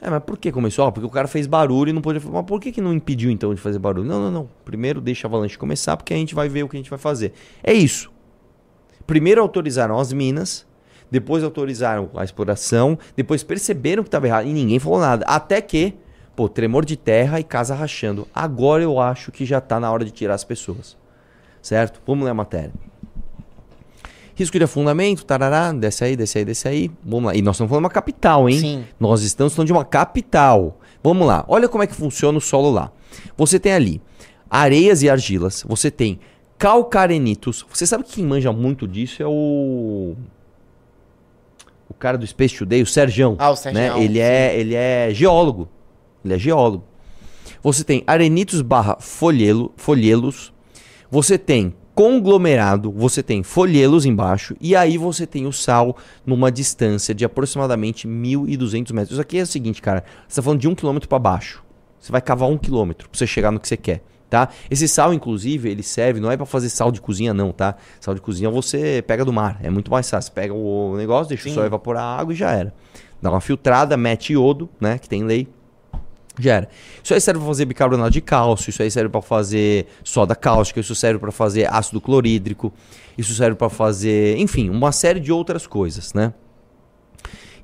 É, 0.01 0.09
mas 0.09 0.23
por 0.23 0.39
que 0.39 0.51
começou? 0.51 0.87
Ah, 0.87 0.93
porque 0.93 1.07
o 1.07 1.11
cara 1.11 1.29
fez 1.29 1.47
barulho 1.47 1.91
e 1.91 1.93
não 1.93 2.01
podia. 2.01 2.21
Mas 2.31 2.45
por 2.47 2.59
que, 2.61 2.73
que 2.73 2.81
não 2.81 2.93
impediu 2.93 3.31
então 3.31 3.55
de 3.55 3.61
fazer 3.61 3.79
barulho? 3.79 4.09
Não, 4.09 4.21
não, 4.21 4.31
não. 4.31 4.49
Primeiro 4.65 5.01
deixa 5.01 5.27
a 5.27 5.29
avalanche 5.29 5.59
começar, 5.59 5.97
porque 5.97 6.15
a 6.15 6.17
gente 6.17 6.35
vai 6.35 6.49
ver 6.49 6.63
o 6.63 6.69
que 6.69 6.77
a 6.77 6.81
gente 6.81 6.89
vai 6.89 6.99
fazer. 6.99 7.33
É 7.63 7.73
isso. 7.73 8.11
Primeiro 9.07 9.43
autorizaram 9.43 9.99
as 9.99 10.13
minas, 10.13 10.67
depois 11.11 11.45
autorizaram 11.45 12.11
a 12.15 12.25
exploração, 12.25 12.99
depois 13.15 13.43
perceberam 13.43 14.03
que 14.03 14.09
estava 14.09 14.27
errado 14.27 14.47
e 14.47 14.53
ninguém 14.53 14.79
falou 14.79 15.01
nada. 15.01 15.25
Até 15.27 15.61
que, 15.61 15.95
pô, 16.41 16.49
tremor 16.49 16.87
de 16.87 16.97
terra 16.97 17.39
e 17.39 17.45
casa 17.45 17.75
rachando. 17.75 18.27
Agora 18.35 18.83
eu 18.83 18.99
acho 18.99 19.31
que 19.31 19.45
já 19.45 19.61
tá 19.61 19.79
na 19.79 19.93
hora 19.93 20.07
de 20.07 20.11
tirar 20.11 20.33
as 20.33 20.43
pessoas. 20.43 20.97
Certo? 21.61 22.01
Vamos 22.07 22.25
ler 22.25 22.31
a 22.31 22.35
matéria. 22.35 22.73
Risco 24.35 24.57
de 24.57 24.65
afundamento, 24.65 25.23
tarará, 25.23 25.71
desce 25.71 26.03
aí, 26.03 26.17
desce 26.17 26.39
aí, 26.39 26.45
desce 26.47 26.67
aí. 26.67 26.91
Vamos 27.05 27.27
lá. 27.27 27.35
E 27.37 27.43
nós 27.43 27.57
estamos 27.57 27.69
falando 27.69 27.83
de 27.83 27.87
uma 27.89 27.93
capital, 27.93 28.49
hein? 28.49 28.59
Sim. 28.59 28.85
Nós 28.99 29.21
estamos 29.21 29.55
falando 29.55 29.67
de 29.67 29.73
uma 29.75 29.85
capital. 29.85 30.79
Vamos 31.05 31.27
lá. 31.27 31.45
Olha 31.47 31.69
como 31.69 31.85
é 31.85 31.87
que 31.87 31.95
funciona 31.95 32.39
o 32.39 32.41
solo 32.41 32.71
lá. 32.71 32.91
Você 33.37 33.61
tem 33.61 33.75
ali 33.75 34.01
areias 34.49 35.03
e 35.03 35.11
argilas. 35.11 35.63
Você 35.69 35.91
tem 35.91 36.21
calcarenitos. 36.57 37.67
Você 37.69 37.87
sabe 37.87 38.03
que 38.05 38.13
quem 38.15 38.25
manja 38.25 38.51
muito 38.51 38.89
disso 38.89 39.23
é 39.23 39.27
o. 39.27 40.15
O 41.87 41.93
cara 41.93 42.17
do 42.17 42.27
Space 42.27 42.57
Today, 42.57 42.81
o 42.81 42.87
Serjão. 42.87 43.37
Ah, 43.39 43.51
o 43.51 43.57
Sergião, 43.57 43.99
Né? 43.99 44.03
Ele, 44.03 44.19
é, 44.21 44.59
ele 44.59 44.75
é 44.75 45.11
geólogo. 45.13 45.69
Ele 46.25 46.35
é 46.35 46.39
geólogo. 46.39 46.85
Você 47.63 47.85
tem 47.85 48.03
arenitos 48.07 48.63
barra 48.63 48.97
folhelo, 49.01 49.73
folhelos. 49.77 50.53
Você 51.11 51.37
tem 51.37 51.75
conglomerado, 51.95 52.91
você 52.91 53.23
tem 53.23 53.43
folhelos 53.43 54.07
embaixo 54.07 54.57
e 54.59 54.75
aí 54.75 54.97
você 54.97 55.27
tem 55.27 55.47
o 55.47 55.53
sal 55.53 55.97
numa 56.25 56.51
distância 56.51 57.15
de 57.15 57.27
aproximadamente 57.27 58.09
1.200 58.09 58.93
metros. 58.93 59.13
Isso 59.13 59.21
aqui 59.21 59.39
é 59.39 59.43
o 59.43 59.47
seguinte, 59.47 59.83
cara, 59.83 60.03
você 60.21 60.33
está 60.33 60.43
falando 60.43 60.61
de 60.61 60.69
um 60.69 60.75
quilômetro 60.75 61.09
para 61.09 61.19
baixo. 61.19 61.63
Você 61.99 62.11
vai 62.11 62.23
cavar 62.23 62.49
um 62.49 62.57
quilômetro 62.57 63.07
para 63.09 63.19
você 63.19 63.27
chegar 63.27 63.51
no 63.51 63.61
que 63.61 63.69
você 63.69 63.77
quer, 63.77 64.03
tá? 64.31 64.49
Esse 64.71 64.89
sal, 64.89 65.13
inclusive, 65.13 65.69
ele 65.69 65.83
serve, 65.83 66.21
não 66.21 66.31
é 66.31 66.37
para 66.39 66.47
fazer 66.47 66.71
sal 66.71 66.91
de 66.91 67.03
cozinha 67.03 67.35
não, 67.35 67.53
tá? 67.53 67.77
Sal 68.01 68.15
de 68.15 68.23
cozinha 68.23 68.49
você 68.49 69.05
pega 69.07 69.23
do 69.23 69.33
mar, 69.33 69.61
é 69.63 69.69
muito 69.69 69.91
mais 69.91 70.09
fácil. 70.09 70.29
Você 70.29 70.35
pega 70.35 70.55
o 70.55 70.97
negócio, 70.97 71.29
deixa 71.29 71.45
Sim. 71.45 71.51
o 71.51 71.55
sal 71.57 71.67
evaporar 71.67 72.03
a 72.03 72.17
água 72.19 72.33
e 72.33 72.37
já 72.37 72.51
era. 72.53 72.73
Dá 73.21 73.31
uma 73.31 73.43
filtrada, 73.43 73.95
mete 73.99 74.33
iodo, 74.33 74.71
né, 74.81 74.97
que 74.97 75.07
tem 75.07 75.23
lei, 75.23 75.47
Isso 77.03 77.15
aí 77.15 77.21
serve 77.21 77.39
para 77.41 77.49
fazer 77.49 77.65
bicarbonato 77.65 78.11
de 78.11 78.21
cálcio, 78.21 78.71
isso 78.71 78.83
aí 78.83 78.91
serve 78.91 79.09
para 79.09 79.23
fazer 79.23 79.87
soda 80.03 80.35
cáustica, 80.35 80.81
isso 80.81 80.95
serve 80.95 81.19
para 81.19 81.31
fazer 81.31 81.73
ácido 81.73 82.01
clorídrico, 82.01 82.73
isso 83.17 83.35
serve 83.35 83.57
para 83.57 83.69
fazer, 83.69 84.37
enfim, 84.39 84.71
uma 84.71 84.93
série 84.93 85.21
de 85.21 85.31
outras 85.31 85.67
coisas, 85.67 86.15
né? 86.15 86.33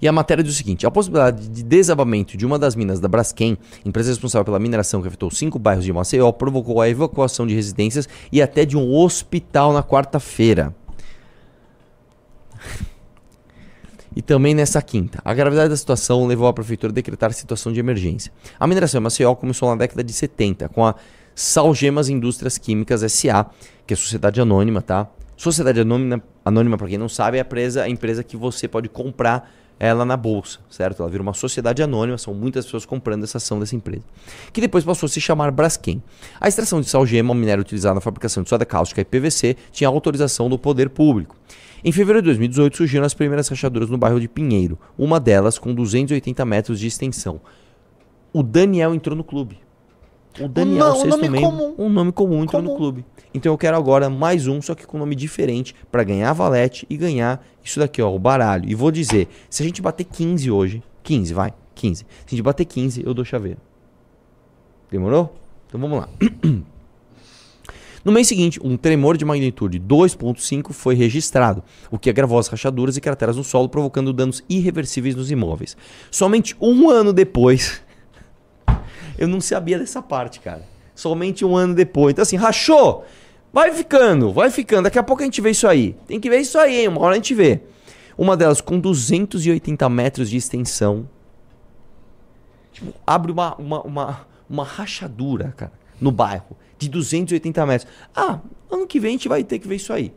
E 0.01 0.07
a 0.07 0.13
matéria 0.13 0.45
diz 0.45 0.55
o 0.55 0.57
seguinte: 0.57 0.87
a 0.87 0.91
possibilidade 0.91 1.49
de 1.49 1.63
desabamento 1.63 2.37
de 2.37 2.45
uma 2.45 2.59
das 2.59 2.75
minas 2.75 3.01
da 3.01 3.09
Braskem, 3.09 3.57
empresa 3.85 4.11
responsável 4.11 4.45
pela 4.45 4.59
mineração 4.59 5.01
que 5.01 5.09
afetou 5.09 5.31
cinco 5.31 5.59
bairros 5.59 5.85
de 5.85 5.93
Maceió, 5.93 6.31
provocou 6.33 6.81
a 6.81 6.89
evacuação 6.89 7.47
de 7.47 7.55
residências 7.55 8.09
e 8.31 8.43
até 8.43 8.65
de 8.65 8.77
um 8.77 8.95
hospital 8.95 9.73
na 9.73 9.83
quarta-feira. 9.83 10.75
E 14.17 14.23
também 14.23 14.55
nessa 14.55 14.81
quinta. 14.81 15.21
A 15.23 15.35
gravidade 15.35 15.69
da 15.69 15.77
situação 15.77 16.27
levou 16.27 16.49
a 16.49 16.53
prefeitura 16.55 16.91
a 16.91 16.95
decretar 16.95 17.35
situação 17.35 17.71
de 17.71 17.79
emergência. 17.79 18.33
A 18.59 18.67
mineração 18.67 18.99
em 18.99 19.05
Maceió 19.05 19.35
começou 19.35 19.69
na 19.69 19.77
década 19.77 20.03
de 20.03 20.11
70 20.11 20.71
com 20.71 20.87
a 20.87 20.95
Salgemas 21.35 22.09
Indústrias 22.09 22.57
Químicas 22.57 23.03
SA, 23.13 23.51
que 23.87 23.93
é 23.93 23.97
sociedade 23.97 24.41
anônima, 24.41 24.81
tá? 24.81 25.07
Sociedade 25.37 25.81
anônima, 25.81 26.23
anônima 26.43 26.79
para 26.79 26.89
quem 26.89 26.97
não 26.97 27.11
sabe, 27.11 27.37
é 27.37 27.41
a 27.41 27.45
empresa, 27.45 27.83
a 27.83 27.89
empresa 27.91 28.25
que 28.25 28.39
você 28.39 28.67
pode 28.67 28.89
comprar 28.89 29.53
ela 29.79 30.03
na 30.07 30.17
bolsa, 30.17 30.61
certo? 30.71 31.03
Ela 31.03 31.11
vira 31.11 31.23
uma 31.23 31.35
sociedade 31.35 31.83
anônima, 31.83 32.17
são 32.17 32.33
muitas 32.33 32.65
pessoas 32.65 32.87
comprando 32.87 33.25
essa 33.25 33.37
ação 33.37 33.61
dessa 33.61 33.77
empresa. 33.77 34.03
Que 34.51 34.63
depois 34.63 34.83
passou 34.83 35.07
a 35.07 35.11
se 35.11 35.21
chamar 35.21 35.51
Braskem. 35.51 36.03
A 36.41 36.49
extração 36.49 36.81
de 36.81 36.89
salgema, 36.89 37.33
um 37.33 37.37
minério 37.37 37.61
utilizado 37.61 37.97
na 37.97 38.01
fabricação 38.01 38.43
de 38.43 38.49
soda 38.49 38.65
cáustica 38.65 39.03
e 39.03 39.05
PVC, 39.05 39.57
tinha 39.71 39.89
autorização 39.89 40.49
do 40.49 40.59
poder 40.59 40.89
público. 40.89 41.37
Em 41.89 41.93
fevereiro 41.93 42.21
de 42.23 42.27
2018 42.31 42.77
surgiram 42.79 43.05
as 43.07 43.15
primeiras 43.15 43.47
rachaduras 43.47 43.89
no 43.89 43.97
bairro 43.97 44.19
de 44.19 44.27
Pinheiro, 44.27 44.77
uma 44.99 45.21
delas 45.21 45.57
com 45.57 45.73
280 45.73 46.45
metros 46.45 46.81
de 46.81 46.89
extensão. 46.89 47.41
O 48.33 48.43
Daniel 48.43 48.93
entrou 48.93 49.15
no 49.17 49.23
clube. 49.23 49.61
O 50.41 50.49
Daniel, 50.49 50.87
no- 50.89 50.91
um 50.91 50.97
sexto 50.97 51.09
nome 51.11 51.29
membro, 51.29 51.49
comum. 51.49 51.75
um 51.79 51.89
nome 51.89 52.11
comum 52.11 52.43
entrou 52.43 52.61
no 52.61 52.71
Comum. 52.71 52.77
clube. 52.79 53.05
Então 53.33 53.53
eu 53.53 53.57
quero 53.57 53.77
agora 53.77 54.11
mais 54.11 54.49
um, 54.49 54.61
só 54.61 54.75
que 54.75 54.85
com 54.85 54.99
nome 54.99 55.15
diferente, 55.15 55.77
pra 55.91 56.03
ganhar 56.03 56.29
a 56.31 56.33
valete 56.33 56.85
e 56.91 56.97
ganhar 56.97 57.47
isso 57.63 57.79
daqui, 57.79 58.03
ó, 58.03 58.13
o 58.13 58.19
baralho. 58.19 58.69
E 58.69 58.75
vou 58.75 58.91
dizer, 58.91 59.29
se 59.49 59.63
a 59.63 59.67
gente 59.67 59.81
bater 59.81 60.05
15 60.05 60.51
hoje, 60.51 60.83
15, 61.05 61.33
vai, 61.33 61.55
15. 61.73 62.01
Se 62.01 62.07
a 62.27 62.31
gente 62.31 62.43
bater 62.43 62.65
15, 62.65 63.03
eu 63.07 63.15
dou 63.15 63.25
chaveiro. 63.25 63.61
Demorou? 64.91 65.33
Então 65.69 65.81
vamos 65.81 66.01
lá. 66.01 66.09
No 68.07 68.13
mês 68.13 68.29
seguinte, 68.29 68.61
um 68.63 68.77
tremor 68.77 69.17
de 69.17 69.25
magnitude 69.25 69.81
2.5 69.81 70.73
foi 70.73 70.95
registrado, 70.95 71.65
o 71.91 71.99
que 71.99 72.09
agravou 72.09 72.39
as 72.39 72.47
rachaduras 72.47 72.97
e 72.97 73.01
crateras 73.01 73.37
no 73.37 73.43
solo, 73.43 73.69
provocando 73.69 74.13
danos 74.13 74.45
irreversíveis 74.49 75.17
nos 75.17 75.33
imóveis. 75.33 75.77
Somente 76.09 76.55
um 76.61 76.89
ano 76.89 77.13
depois, 77.13 77.83
eu 79.19 79.27
não 79.27 79.41
sabia 79.41 79.77
dessa 79.77 80.01
parte, 80.01 80.39
cara. 80.39 80.65
Somente 80.95 81.45
um 81.45 81.57
ano 81.57 81.75
depois. 81.75 82.13
Então, 82.13 82.23
assim, 82.23 82.37
rachou! 82.37 83.05
Vai 83.53 83.73
ficando, 83.73 84.33
vai 84.33 84.51
ficando. 84.53 84.85
Daqui 84.85 85.01
a 85.01 85.03
pouco 85.03 85.23
a 85.23 85.25
gente 85.25 85.41
vê 85.41 85.51
isso 85.51 85.67
aí. 85.67 85.97
Tem 86.07 86.21
que 86.21 86.31
ver 86.31 86.39
isso 86.39 86.57
aí, 86.61 86.83
hein? 86.83 86.89
Uma 86.89 87.01
hora 87.01 87.15
a 87.15 87.17
gente 87.17 87.35
vê. 87.35 87.61
Uma 88.17 88.37
delas 88.37 88.61
com 88.61 88.79
280 88.79 89.89
metros 89.89 90.31
de 90.31 90.37
extensão. 90.37 91.09
Tipo, 92.73 92.95
abre 93.05 93.33
uma, 93.33 93.57
uma, 93.57 93.83
uma, 93.83 94.27
uma 94.49 94.63
rachadura, 94.63 95.53
cara, 95.57 95.73
no 96.01 96.13
bairro, 96.13 96.57
de 96.79 96.89
280 96.89 97.67
metros. 97.67 97.91
Ah, 98.15 98.41
ano 98.71 98.87
que 98.87 99.01
vem 99.01 99.11
a 99.11 99.13
gente 99.13 99.29
vai 99.29 99.45
ter 99.45 99.59
que 99.59 99.69
ver 99.69 99.77
isso 99.77 99.93
aí. 99.93 100.13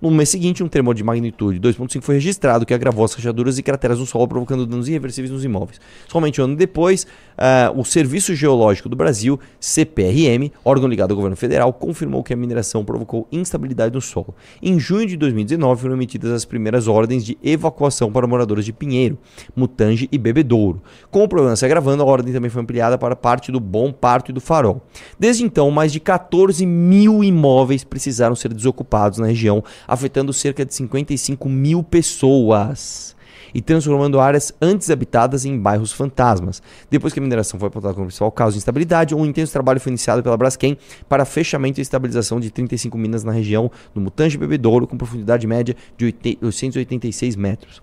No 0.00 0.12
mês 0.12 0.28
seguinte, 0.28 0.62
um 0.62 0.68
tremor 0.68 0.94
de 0.94 1.02
magnitude 1.02 1.58
2.5 1.58 2.02
foi 2.02 2.14
registrado, 2.14 2.64
que 2.64 2.72
agravou 2.72 3.04
as 3.04 3.12
rachaduras 3.14 3.58
e 3.58 3.64
crateras 3.64 3.98
no 3.98 4.06
solo, 4.06 4.28
provocando 4.28 4.64
danos 4.64 4.88
irreversíveis 4.88 5.32
nos 5.32 5.44
imóveis. 5.44 5.80
Somente 6.06 6.40
um 6.40 6.44
ano 6.44 6.54
depois, 6.54 7.04
ah, 7.36 7.72
o 7.74 7.84
Serviço 7.84 8.32
Geológico 8.32 8.88
do 8.88 8.94
Brasil, 8.94 9.40
CPRM, 9.58 10.52
órgão 10.64 10.88
ligado 10.88 11.10
ao 11.10 11.16
governo 11.16 11.34
federal, 11.34 11.72
confirmou 11.72 12.22
que 12.22 12.32
a 12.32 12.36
mineração 12.36 12.84
provocou 12.84 13.26
instabilidade 13.32 13.92
no 13.92 14.00
solo. 14.00 14.36
Em 14.62 14.78
junho 14.78 15.04
de 15.04 15.16
2019, 15.16 15.82
foram 15.82 15.94
emitidas 15.94 16.30
as 16.30 16.44
primeiras 16.44 16.86
ordens 16.86 17.24
de 17.24 17.36
evacuação 17.42 18.12
para 18.12 18.24
moradores 18.24 18.64
de 18.64 18.72
Pinheiro, 18.72 19.18
Mutange 19.56 20.08
e 20.12 20.16
Bebedouro. 20.16 20.80
Com 21.10 21.24
o 21.24 21.28
problema 21.28 21.56
se 21.56 21.64
agravando, 21.64 22.04
a 22.04 22.06
ordem 22.06 22.32
também 22.32 22.50
foi 22.50 22.62
ampliada 22.62 22.96
para 22.96 23.16
parte 23.16 23.50
do 23.50 23.58
Bom 23.58 23.92
Parto 23.92 24.30
e 24.30 24.32
do 24.32 24.40
Farol. 24.40 24.80
Desde 25.18 25.42
então, 25.42 25.72
mais 25.72 25.92
de 25.92 25.98
14 25.98 26.64
mil 26.64 27.24
imóveis 27.24 27.82
precisaram 27.82 28.36
ser 28.36 28.54
desocupados 28.54 29.18
na 29.18 29.26
região, 29.26 29.64
afetando 29.88 30.32
cerca 30.32 30.64
de 30.64 30.74
55 30.74 31.48
mil 31.48 31.82
pessoas 31.82 33.16
e 33.54 33.62
transformando 33.62 34.20
áreas 34.20 34.52
antes 34.60 34.90
habitadas 34.90 35.46
em 35.46 35.58
bairros 35.58 35.90
fantasmas. 35.90 36.62
Depois 36.90 37.12
que 37.12 37.18
a 37.18 37.22
mineração 37.22 37.58
foi 37.58 37.68
apontada 37.68 37.94
como 37.94 38.06
principal 38.06 38.30
causa 38.30 38.52
de 38.52 38.58
instabilidade, 38.58 39.14
um 39.14 39.24
intenso 39.24 39.52
trabalho 39.52 39.80
foi 39.80 39.90
iniciado 39.90 40.22
pela 40.22 40.36
Braskem 40.36 40.76
para 41.08 41.24
fechamento 41.24 41.80
e 41.80 41.82
estabilização 41.82 42.38
de 42.38 42.50
35 42.50 42.96
minas 42.98 43.24
na 43.24 43.32
região 43.32 43.70
do 43.94 44.00
Mutange 44.00 44.36
Bebedouro, 44.36 44.86
com 44.86 44.98
profundidade 44.98 45.46
média 45.46 45.74
de 45.96 46.14
886 46.42 47.36
metros. 47.36 47.82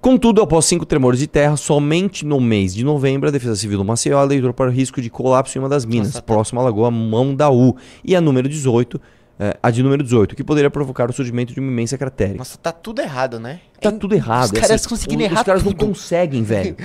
Contudo, 0.00 0.42
após 0.42 0.66
cinco 0.66 0.84
tremores 0.84 1.18
de 1.18 1.26
terra, 1.26 1.56
somente 1.56 2.26
no 2.26 2.38
mês 2.38 2.74
de 2.74 2.84
novembro, 2.84 3.30
a 3.30 3.32
Defesa 3.32 3.56
Civil 3.56 3.78
do 3.78 3.84
Maceió 3.86 4.18
alertou 4.18 4.52
para 4.52 4.68
o 4.68 4.70
risco 4.70 5.00
de 5.00 5.08
colapso 5.08 5.56
em 5.56 5.62
uma 5.62 5.68
das 5.68 5.86
minas, 5.86 6.08
Nossa, 6.08 6.20
tá. 6.20 6.26
próxima 6.26 6.60
à 6.60 6.64
Lagoa 6.64 6.90
Mão 6.90 7.34
da 7.34 7.48
U, 7.48 7.74
e 8.04 8.14
a 8.14 8.20
número 8.20 8.46
18, 8.46 9.00
eh, 9.38 9.56
a 9.62 9.70
de 9.70 9.82
número 9.82 10.02
18, 10.02 10.34
que 10.36 10.44
poderia 10.44 10.70
provocar 10.70 11.10
o 11.10 11.12
surgimento 11.12 11.52
de 11.52 11.60
uma 11.60 11.70
imensa 11.70 11.96
cratera. 11.98 12.34
Nossa, 12.34 12.56
tá 12.58 12.70
tudo 12.72 13.00
errado, 13.00 13.38
né? 13.40 13.60
Tá 13.80 13.88
É- 13.88 13.92
tudo 13.92 14.14
errado. 14.14 14.44
Os 14.46 14.52
é 14.52 14.60
caras 14.60 14.70
assim, 14.72 14.88
conseguiram 14.88 15.22
o- 15.22 15.24
errar 15.24 15.40
Os 15.40 15.46
caras 15.46 15.64
não 15.64 15.72
tudo. 15.72 15.86
conseguem, 15.86 16.42
velho. 16.44 16.76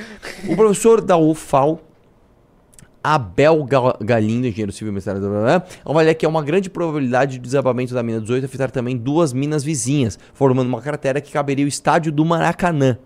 o 0.48 0.56
professor 0.56 1.02
da 1.02 1.16
UFAL, 1.18 1.82
Abel 3.04 3.64
Ga- 3.64 3.98
Galindo, 4.02 4.46
engenheiro 4.48 4.72
civil, 4.74 4.92
mestrado, 4.92 5.20
blá, 5.22 5.30
blá, 5.30 5.42
blá, 5.60 5.64
avalia 5.86 6.14
que 6.14 6.26
há 6.26 6.30
uma 6.30 6.44
grande 6.44 6.70
probabilidade 6.70 7.34
de 7.34 7.40
desabamento 7.40 7.94
da 7.94 8.04
mina 8.04 8.20
18 8.20 8.46
afetar 8.46 8.70
também 8.72 8.98
duas 8.98 9.32
minas 9.32 9.64
vizinhas, 9.64 10.20
formando 10.34 10.68
uma 10.68 10.82
cratera 10.82 11.22
que 11.22 11.32
caberia 11.32 11.64
o 11.66 11.68
estádio 11.68 12.12
do 12.12 12.26
Maracanã. 12.26 12.98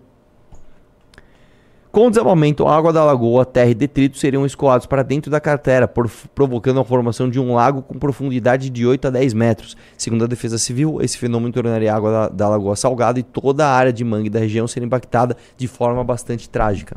Com 1.94 2.08
o 2.08 2.10
desabamento, 2.10 2.66
a 2.66 2.76
água 2.76 2.92
da 2.92 3.04
lagoa, 3.04 3.46
terra 3.46 3.70
e 3.70 3.74
detritos 3.74 4.18
seriam 4.18 4.44
escoados 4.44 4.84
para 4.84 5.04
dentro 5.04 5.30
da 5.30 5.40
cratera, 5.40 5.86
provocando 6.34 6.80
a 6.80 6.84
formação 6.84 7.30
de 7.30 7.38
um 7.38 7.54
lago 7.54 7.82
com 7.82 7.96
profundidade 8.00 8.68
de 8.68 8.84
8 8.84 9.06
a 9.06 9.10
10 9.10 9.32
metros. 9.32 9.76
Segundo 9.96 10.24
a 10.24 10.26
Defesa 10.26 10.58
Civil, 10.58 11.00
esse 11.00 11.16
fenômeno 11.16 11.52
tornaria 11.52 11.94
a 11.94 11.96
água 11.96 12.10
da, 12.10 12.28
da 12.30 12.48
lagoa 12.48 12.74
salgada 12.74 13.20
e 13.20 13.22
toda 13.22 13.64
a 13.64 13.70
área 13.70 13.92
de 13.92 14.02
mangue 14.02 14.28
da 14.28 14.40
região 14.40 14.66
ser 14.66 14.82
impactada 14.82 15.36
de 15.56 15.68
forma 15.68 16.02
bastante 16.02 16.50
trágica. 16.50 16.96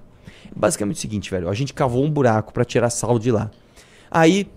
Basicamente 0.56 0.96
o 0.96 1.00
seguinte, 1.00 1.30
velho, 1.30 1.48
a 1.48 1.54
gente 1.54 1.76
cavou 1.76 2.04
um 2.04 2.10
buraco 2.10 2.52
para 2.52 2.66
tirar 2.66 2.90
sal 2.90 3.20
de 3.20 3.30
lá. 3.30 3.52
Aí 4.10 4.50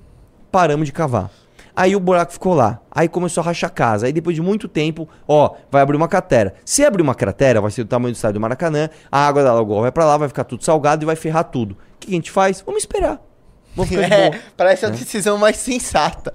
paramos 0.51 0.87
de 0.87 0.93
cavar. 0.93 1.31
Aí 1.75 1.95
o 1.95 2.01
buraco 2.01 2.33
ficou 2.33 2.55
lá. 2.55 2.81
Aí 2.91 3.09
começou 3.09 3.43
a 3.43 3.45
rachar 3.45 3.71
a 3.71 3.73
casa. 3.73 4.07
Aí 4.07 4.13
depois 4.13 4.37
de 4.37 4.43
muito 4.43 4.69
tempo, 4.69 5.09
ó, 5.27 5.55
vai 5.71 5.83
abrir 5.83 5.97
uma 5.97 6.09
cratera. 6.09 6.55
Se 6.65 6.85
abrir 6.85 7.03
uma 7.03 7.15
cratera, 7.15 7.61
vai 7.61 7.71
ser 7.71 7.85
do 7.85 7.89
tamanho 7.89 8.13
do 8.13 8.17
estádio 8.17 8.35
do 8.35 8.41
Maracanã, 8.41 8.89
a 9.11 9.27
água 9.27 9.43
da 9.43 9.53
lagoa 9.53 9.83
vai 9.83 9.93
pra 9.93 10.05
lá, 10.05 10.17
vai 10.17 10.29
ficar 10.29 10.45
tudo 10.45 10.65
salgado 10.65 11.05
e 11.05 11.07
vai 11.07 11.17
ferrar 11.17 11.45
tudo. 11.45 11.73
O 11.73 11.77
que 12.01 12.11
a 12.11 12.15
gente 12.15 12.31
faz? 12.31 12.63
Vamos 12.65 12.83
esperar. 12.83 13.21
Vamos 13.75 13.91
ficar 13.91 14.03
É, 14.13 14.41
parece 14.57 14.87
a 14.87 14.89
decisão 14.89 15.39
mais 15.39 15.57
sensata. 15.57 16.35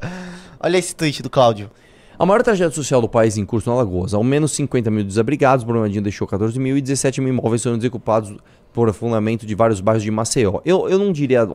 Olha 0.60 0.78
esse 0.78 0.96
tweet 0.96 1.22
do 1.22 1.30
Cláudio. 1.30 1.70
A 2.18 2.26
maior 2.26 2.42
tragédia 2.42 2.74
social 2.74 3.02
do 3.02 3.10
país 3.10 3.38
em 3.38 3.46
curso 3.46 3.70
no 3.70 3.76
Alagoas. 3.76 4.14
Ao 4.14 4.24
menos 4.24 4.54
50 4.54 4.90
mil 4.90 5.04
desabrigados, 5.04 5.66
Brumadinho 5.66 6.02
deixou 6.02 6.26
14 6.26 6.58
mil 6.58 6.78
e 6.78 6.82
17 6.82 7.20
mil 7.20 7.34
imóveis 7.34 7.62
foram 7.62 7.78
desocupados 7.78 8.34
por 8.76 8.90
afundamento 8.90 9.46
de 9.46 9.56
vários 9.56 9.80
bairros 9.80 10.04
de 10.04 10.12
Maceió. 10.12 10.60
Eu, 10.66 10.90
eu 10.90 11.00
não 11.00 11.14
diria... 11.14 11.48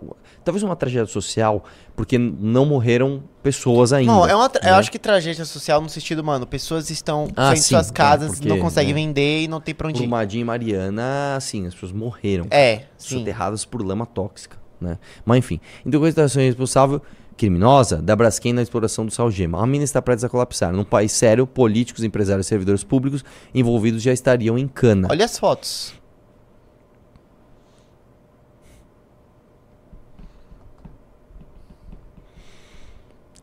Talvez 0.42 0.62
uma 0.62 0.74
tragédia 0.74 1.06
social, 1.06 1.62
porque 1.94 2.16
não 2.16 2.64
morreram 2.64 3.22
pessoas 3.42 3.92
ainda. 3.92 4.10
Não, 4.10 4.26
é 4.26 4.34
uma 4.34 4.48
tra- 4.48 4.66
eu 4.66 4.72
né? 4.72 4.78
acho 4.78 4.90
que 4.90 4.98
tragédia 4.98 5.44
social 5.44 5.82
no 5.82 5.88
sentido, 5.90 6.24
mano, 6.24 6.46
pessoas 6.46 6.88
estão 6.88 7.28
Ah, 7.36 7.54
sim, 7.54 7.60
suas 7.74 7.90
é, 7.90 7.92
casas, 7.92 8.30
porque, 8.32 8.48
não 8.48 8.58
conseguem 8.58 8.92
é. 8.92 8.94
vender 8.94 9.42
e 9.42 9.48
não 9.48 9.60
tem 9.60 9.74
pra 9.74 9.86
onde 9.88 9.98
ir. 9.98 10.00
Brumadinho 10.00 10.40
e 10.40 10.44
Mariana, 10.44 11.36
assim, 11.36 11.66
as 11.66 11.74
pessoas 11.74 11.92
morreram. 11.92 12.46
É, 12.50 12.84
sim. 12.96 13.18
soterradas 13.18 13.66
por 13.66 13.82
lama 13.84 14.06
tóxica, 14.06 14.56
né? 14.80 14.96
Mas 15.22 15.36
enfim, 15.38 15.60
então 15.84 16.02
a 16.02 16.06
situação 16.08 16.40
responsável 16.40 17.02
criminosa 17.36 18.00
da 18.00 18.16
Braskem 18.16 18.54
na 18.54 18.62
exploração 18.62 19.04
do 19.04 19.12
salgema. 19.12 19.62
A 19.62 19.66
mina 19.66 19.84
está 19.84 20.00
prestes 20.00 20.24
a 20.24 20.28
colapsar. 20.30 20.72
Num 20.72 20.84
país 20.84 21.12
sério, 21.12 21.46
políticos, 21.46 22.02
empresários 22.02 22.46
e 22.46 22.48
servidores 22.48 22.82
públicos 22.82 23.22
envolvidos 23.54 24.02
já 24.02 24.12
estariam 24.12 24.56
em 24.58 24.66
cana. 24.66 25.08
Olha 25.10 25.24
as 25.26 25.38
fotos. 25.38 25.99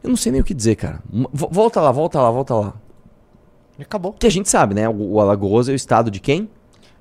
Eu 0.08 0.12
não 0.12 0.18
sei 0.18 0.32
nem 0.32 0.42
o 0.42 0.44
que 0.44 0.54
dizer, 0.54 0.76
cara. 0.76 1.02
Volta 1.34 1.82
lá, 1.82 1.92
volta 1.92 2.22
lá, 2.22 2.32
volta 2.32 2.56
lá. 2.56 2.74
E 3.78 3.82
acabou. 3.82 4.14
Que 4.14 4.26
a 4.26 4.30
gente 4.32 4.50
sabe, 4.50 4.74
né? 4.74 4.88
O, 4.90 4.94
o 5.14 5.20
Alagoas 5.22 5.68
é 5.70 5.72
o 5.72 5.76
estado 5.76 6.10
de 6.10 6.20
quem? 6.20 6.50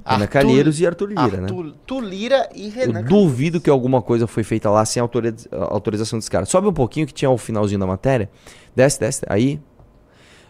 Renan 0.05 0.23
Arthur- 0.25 0.29
Calheiros 0.29 0.81
e 0.81 0.87
Arthur 0.87 1.09
Lira, 1.09 1.37
né? 1.39 1.43
Arthur, 1.45 1.75
Tulira 1.87 2.49
e 2.55 2.67
Eu 2.67 2.73
Renan. 2.73 3.03
duvido 3.03 3.61
que 3.61 3.69
alguma 3.71 4.01
coisa 4.03 4.27
foi 4.27 4.43
feita 4.45 4.71
lá 4.71 4.85
sem 4.85 5.01
autoriz- 5.01 5.49
autorização 5.53 6.19
dos 6.19 6.29
caras. 6.29 6.49
Sobe 6.49 6.69
um 6.69 6.73
pouquinho 6.73 7.07
que 7.07 7.15
tinha 7.15 7.31
o 7.31 7.37
finalzinho 7.39 7.81
da 7.81 7.87
matéria. 7.87 8.29
Desce, 8.75 9.01
desce. 9.01 9.23
Aí. 9.29 9.61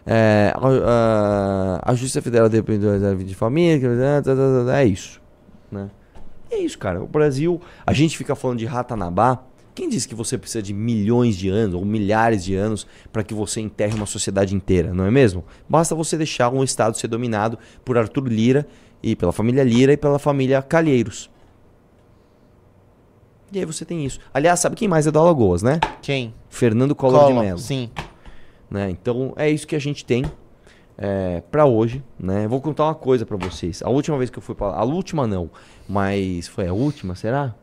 É, 0.05 0.53
a, 0.55 1.79
a- 1.85 1.91
a 1.91 1.95
Justiça 1.95 2.21
Federal 2.21 2.49
depende 2.49 2.85
da 2.99 3.13
vida 3.13 3.25
de 3.29 3.35
família. 3.35 3.79
É 4.73 4.85
isso. 4.85 5.21
Né? 5.71 5.89
É 6.51 6.57
isso, 6.59 6.77
cara. 6.77 7.03
O 7.03 7.07
Brasil. 7.07 7.59
A 7.85 7.93
gente 7.93 8.17
fica 8.17 8.35
falando 8.35 8.59
de 8.59 8.65
Ratanabá. 8.65 9.39
Quem 9.77 9.87
disse 9.87 10.07
que 10.07 10.15
você 10.15 10.39
precisa 10.39 10.59
de 10.59 10.73
milhões 10.73 11.37
de 11.37 11.49
anos 11.49 11.75
ou 11.75 11.85
milhares 11.85 12.43
de 12.43 12.55
anos 12.55 12.87
para 13.13 13.23
que 13.23 13.31
você 13.31 13.61
enterre 13.61 13.93
uma 13.93 14.07
sociedade 14.07 14.55
inteira, 14.55 14.91
não 14.91 15.05
é 15.05 15.11
mesmo? 15.11 15.45
Basta 15.69 15.93
você 15.93 16.17
deixar 16.17 16.49
um 16.49 16.63
estado 16.63 16.97
ser 16.97 17.07
dominado 17.07 17.59
por 17.85 17.95
Arthur 17.95 18.27
Lira 18.27 18.67
e 19.03 19.15
pela 19.15 19.31
família 19.31 19.63
Lira 19.63 19.93
e 19.93 19.97
pela 19.97 20.17
família 20.17 20.63
Calheiros. 20.63 21.29
E 23.51 23.59
aí 23.59 23.65
você 23.65 23.85
tem 23.85 24.03
isso. 24.03 24.19
Aliás, 24.33 24.59
sabe 24.59 24.75
quem 24.75 24.87
mais 24.87 25.05
é 25.05 25.11
do 25.11 25.19
Alagoas, 25.19 25.61
né? 25.61 25.79
Quem? 26.01 26.33
Fernando 26.49 26.95
Collor 26.95 27.27
de 27.27 27.33
Mello. 27.39 27.59
Sim. 27.59 27.91
Né? 28.71 28.89
Então 28.89 29.33
é 29.35 29.47
isso 29.47 29.67
que 29.67 29.75
a 29.75 29.79
gente 29.79 30.03
tem 30.03 30.25
é, 30.97 31.43
para 31.51 31.67
hoje, 31.67 32.03
né? 32.19 32.47
Vou 32.47 32.59
contar 32.59 32.85
uma 32.85 32.95
coisa 32.95 33.27
para 33.27 33.37
vocês. 33.37 33.83
A 33.83 33.91
última 33.91 34.17
vez 34.17 34.31
que 34.31 34.39
eu 34.39 34.41
fui 34.41 34.55
para, 34.55 34.75
a 34.75 34.83
última 34.83 35.27
não, 35.27 35.51
mas 35.87 36.47
foi 36.47 36.67
a 36.67 36.73
última, 36.73 37.13
será? 37.13 37.53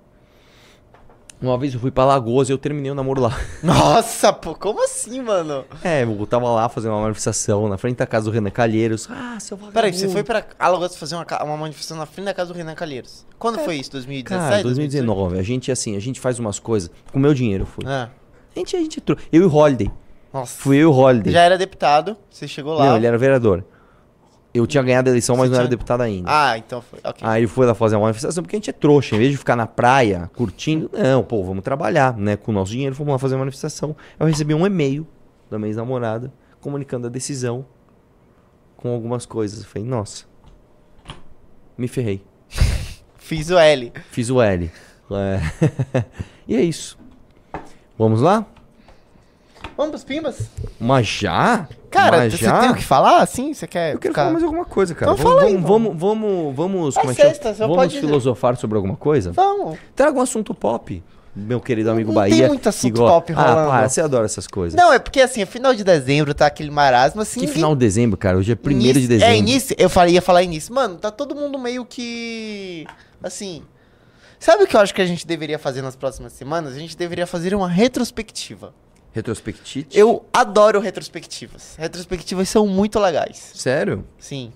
Uma 1.45 1.59
vez 1.59 1.75
eu 1.75 1.81
fui 1.81 1.91
pra 1.91 2.05
Alagoas 2.05 2.49
e 2.49 2.53
eu 2.53 2.59
terminei 2.59 2.91
o 2.91 2.95
namoro 2.95 3.21
lá. 3.21 3.39
Nossa, 3.63 4.33
pô, 4.33 4.55
como 4.55 4.83
assim, 4.83 5.21
mano? 5.21 5.65
É, 5.83 6.03
eu 6.03 6.27
tava 6.27 6.49
lá 6.51 6.69
fazendo 6.69 6.93
uma 6.93 7.03
manifestação 7.03 7.69
na 7.69 7.77
frente 7.77 7.97
da 7.99 8.07
casa 8.07 8.25
do 8.27 8.31
Renan 8.31 8.51
Calheiros. 8.51 9.07
Ah, 9.11 9.37
seu 9.41 9.57
vagabundo. 9.57 9.75
Peraí, 9.75 9.93
você 9.93 10.09
foi 10.09 10.23
pra 10.25 10.45
Alagoas 10.59 10.97
fazer 10.97 11.17
uma, 11.17 11.27
uma 11.43 11.57
manifestação 11.57 11.97
na 11.99 12.07
frente 12.07 12.27
da 12.27 12.35
casa 12.35 12.53
do 12.53 12.57
Renan 12.57 12.75
Calheiros. 12.75 13.27
Quando 13.39 13.59
foi 13.59 13.77
isso? 13.77 13.91
2017? 13.93 14.51
Cara, 14.51 14.63
2019. 14.63 15.39
A 15.39 15.43
gente, 15.43 15.71
assim, 15.71 15.97
a 15.97 16.01
gente 16.01 16.19
faz 16.19 16.39
umas 16.39 16.59
coisas. 16.59 16.91
Com 17.13 17.19
meu 17.19 17.35
dinheiro, 17.35 17.67
fui. 17.67 17.85
Ah, 17.87 18.09
A 18.55 18.59
gente, 18.59 18.75
a 18.77 18.79
gente 18.81 19.01
trou- 19.01 19.19
Eu 19.33 19.43
e 19.43 19.45
o 19.45 19.55
Holiday. 19.55 19.91
nossa. 20.33 20.57
Fui 20.61 20.77
eu 20.77 20.81
e 20.81 20.85
o 20.87 20.93
Holiday. 20.93 21.33
Já 21.33 21.43
era 21.43 21.59
deputado, 21.59 22.17
você 22.31 22.49
chegou 22.49 22.75
lá. 22.75 22.87
Não, 22.87 22.97
ele 22.97 23.07
era 23.07 23.19
vereador. 23.19 23.65
Eu 24.55 24.67
tinha 24.69 24.83
ganhado 24.85 25.09
a 25.09 25.13
eleição, 25.13 25.37
mas 25.37 25.47
Você 25.47 25.51
não 25.51 25.57
era 25.57 25.65
tinha- 25.67 25.71
deputado 25.77 26.03
ainda. 26.03 26.29
Ah, 26.31 26.57
então 26.57 26.81
foi. 26.81 27.01
Ok. 27.03 27.27
Aí 27.27 27.45
foi 27.47 27.67
lá 27.67 27.75
fazer 27.75 27.97
uma 27.97 28.03
manifestação, 28.03 28.41
porque 28.43 28.55
a 28.55 28.59
gente 28.59 28.71
é 28.71 28.73
trouxa. 28.73 29.17
Em 29.17 29.19
vez 29.19 29.33
de 29.33 29.37
ficar 29.37 29.57
na 29.57 29.67
praia 29.67 30.31
curtindo, 30.37 30.89
não, 30.93 31.25
pô, 31.25 31.43
vamos 31.43 31.65
trabalhar, 31.65 32.17
né? 32.17 32.37
Com 32.37 32.53
o 32.53 32.55
nosso 32.55 32.71
dinheiro, 32.71 32.95
fomos 32.95 33.13
lá 33.13 33.19
fazer 33.19 33.35
uma 33.35 33.41
manifestação. 33.41 33.97
Eu 34.19 34.27
recebi 34.29 34.55
um 34.55 34.65
e-mail 34.65 35.05
da 35.51 35.59
minha 35.59 35.69
ex-namorada 35.71 36.33
comunicando 36.61 37.09
a 37.09 37.11
decisão 37.11 37.67
com 38.77 38.91
algumas 38.95 39.27
coisas. 39.27 39.61
Eu 39.65 39.67
falei, 39.67 39.89
nossa, 39.89 40.25
me 41.77 41.89
ferrei. 41.89 42.23
Fiz 43.19 43.51
o 43.51 43.59
L. 43.59 43.93
Fiz 44.11 44.31
o 44.31 44.41
L. 44.41 44.71
É. 45.11 46.05
e 46.47 46.55
é 46.57 46.63
isso. 46.63 46.97
Vamos 47.99 48.21
lá? 48.21 48.47
Vamos 49.77 49.91
pros 49.91 50.05
pimbas? 50.05 50.37
Mas 50.79 51.07
já? 51.07 51.69
Cara, 51.91 52.19
Mas 52.19 52.33
você 52.35 52.45
já? 52.45 52.61
tem 52.61 52.71
o 52.71 52.75
que 52.75 52.85
falar 52.85 53.21
assim? 53.23 53.53
Você 53.55 53.67
quer 53.67 53.95
Eu 53.95 53.99
quero 53.99 54.13
ficar... 54.13 54.23
falar 54.23 54.33
mais 54.33 54.45
alguma 54.45 54.65
coisa, 54.65 54.95
cara. 54.95 55.13
Então 55.13 55.23
vamos, 55.25 55.41
fala 55.41 55.49
aí, 55.51 55.57
vamos, 55.57 55.97
vamos, 55.97 55.99
vamos, 55.99 56.55
vamos, 56.57 56.97
É 56.97 57.01
como 57.01 57.13
é 57.13 57.15
sexta, 57.15 57.55
só 57.55 57.65
vamos 57.67 57.77
pode 57.77 57.99
filosofar 58.01 58.57
sobre 58.57 58.77
alguma 58.77 58.97
coisa? 58.97 59.33
Vamos. 59.33 59.79
Traga 59.95 60.19
um 60.19 60.21
assunto 60.23 60.55
pop, 60.55 61.03
meu 61.35 61.61
querido 61.61 61.91
amigo 61.91 62.13
Não 62.13 62.23
tem 62.23 62.31
Bahia. 62.33 62.49
muito 62.49 62.69
assunto 62.69 62.97
go- 63.01 63.07
pop 63.09 63.33
rolando. 63.33 63.61
Ah, 63.61 63.67
para, 63.79 63.89
você 63.89 64.01
adora 64.01 64.25
essas 64.27 64.47
coisas. 64.47 64.77
Não, 64.81 64.93
é 64.93 64.99
porque 64.99 65.21
assim, 65.21 65.43
é 65.43 65.47
final 65.47 65.75
de 65.75 65.83
dezembro, 65.85 66.35
tá 66.35 66.47
aquele 66.47 66.71
marasmo 66.71 67.21
assim. 67.23 67.35
Que 67.41 67.47
ninguém- 67.47 67.55
final 67.55 67.75
de 67.75 67.81
dezembro, 67.81 68.17
cara? 68.17 68.39
Hoje 68.39 68.53
é 68.53 68.57
primeiro 68.57 68.99
de 68.99 69.07
Início- 69.07 69.09
dezembro. 69.09 69.35
É, 69.35 69.39
início, 69.39 69.77
eu 69.79 69.89
falei, 69.91 70.15
ia 70.15 70.23
falar 70.23 70.43
início. 70.43 70.75
Mano, 70.75 70.97
tá 70.97 71.11
todo 71.11 71.35
mundo 71.35 71.59
meio 71.59 71.85
que. 71.85 72.87
Assim. 73.23 73.63
Sabe 74.39 74.65
o 74.65 74.67
que 74.67 74.77
eu 74.77 74.81
acho 74.81 74.93
que 74.95 75.01
a 75.01 75.07
gente 75.07 75.27
deveria 75.27 75.59
fazer 75.59 75.81
nas 75.81 75.97
próximas 75.97 76.33
semanas? 76.35 76.75
A 76.75 76.79
gente 76.79 76.97
deveria 76.97 77.27
fazer 77.27 77.55
uma 77.55 77.69
retrospectiva. 77.69 78.75
Retrospectite? 79.15 79.97
Eu 79.97 80.27
adoro 80.33 80.81
retrospectivas. 80.81 81.77
Retrospectivas 81.79 82.49
são 82.49 82.67
muito 82.67 82.99
legais. 82.99 83.53
Sério? 83.55 84.05
Sim. 84.19 84.53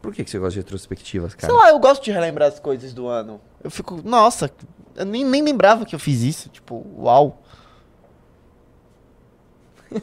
Por 0.00 0.14
que, 0.14 0.24
que 0.24 0.30
você 0.30 0.38
gosta 0.38 0.52
de 0.52 0.60
retrospectivas, 0.60 1.34
cara? 1.34 1.52
Sei 1.52 1.62
lá, 1.62 1.68
eu 1.68 1.78
gosto 1.78 2.02
de 2.02 2.10
relembrar 2.10 2.48
as 2.48 2.58
coisas 2.58 2.94
do 2.94 3.06
ano. 3.06 3.38
Eu 3.62 3.70
fico, 3.70 4.00
nossa, 4.02 4.50
eu 4.96 5.04
nem, 5.04 5.22
nem 5.22 5.42
lembrava 5.42 5.84
que 5.84 5.94
eu 5.94 5.98
fiz 5.98 6.22
isso. 6.22 6.48
Tipo, 6.48 6.82
uau. 6.96 7.42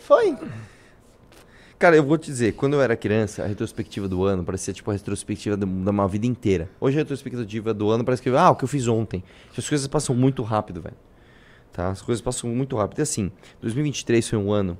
Foi. 0.00 0.36
Cara, 1.78 1.94
eu 1.94 2.02
vou 2.04 2.18
te 2.18 2.26
dizer, 2.26 2.54
quando 2.54 2.74
eu 2.74 2.82
era 2.82 2.96
criança, 2.96 3.44
a 3.44 3.46
retrospectiva 3.46 4.08
do 4.08 4.24
ano 4.24 4.42
parecia 4.42 4.74
tipo 4.74 4.90
a 4.90 4.94
retrospectiva 4.94 5.56
da 5.56 5.64
da 5.64 5.90
uma 5.92 6.08
vida 6.08 6.26
inteira. 6.26 6.68
Hoje 6.80 6.96
a 6.96 7.02
retrospectiva 7.02 7.72
do 7.72 7.88
ano 7.88 8.02
parece 8.02 8.20
que, 8.20 8.30
ah, 8.30 8.50
o 8.50 8.56
que 8.56 8.64
eu 8.64 8.68
fiz 8.68 8.88
ontem. 8.88 9.22
As 9.56 9.68
coisas 9.68 9.86
passam 9.86 10.16
muito 10.16 10.42
rápido, 10.42 10.82
velho. 10.82 10.96
Tá? 11.76 11.90
As 11.90 12.00
coisas 12.00 12.22
passam 12.22 12.48
muito 12.48 12.74
rápido. 12.74 13.00
E 13.00 13.02
assim, 13.02 13.30
2023 13.60 14.26
foi 14.26 14.38
um 14.38 14.50
ano, 14.50 14.78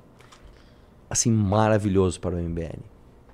assim, 1.07 1.31
maravilhoso 1.31 2.19
para 2.19 2.35
o 2.35 2.39
MBL. 2.39 2.79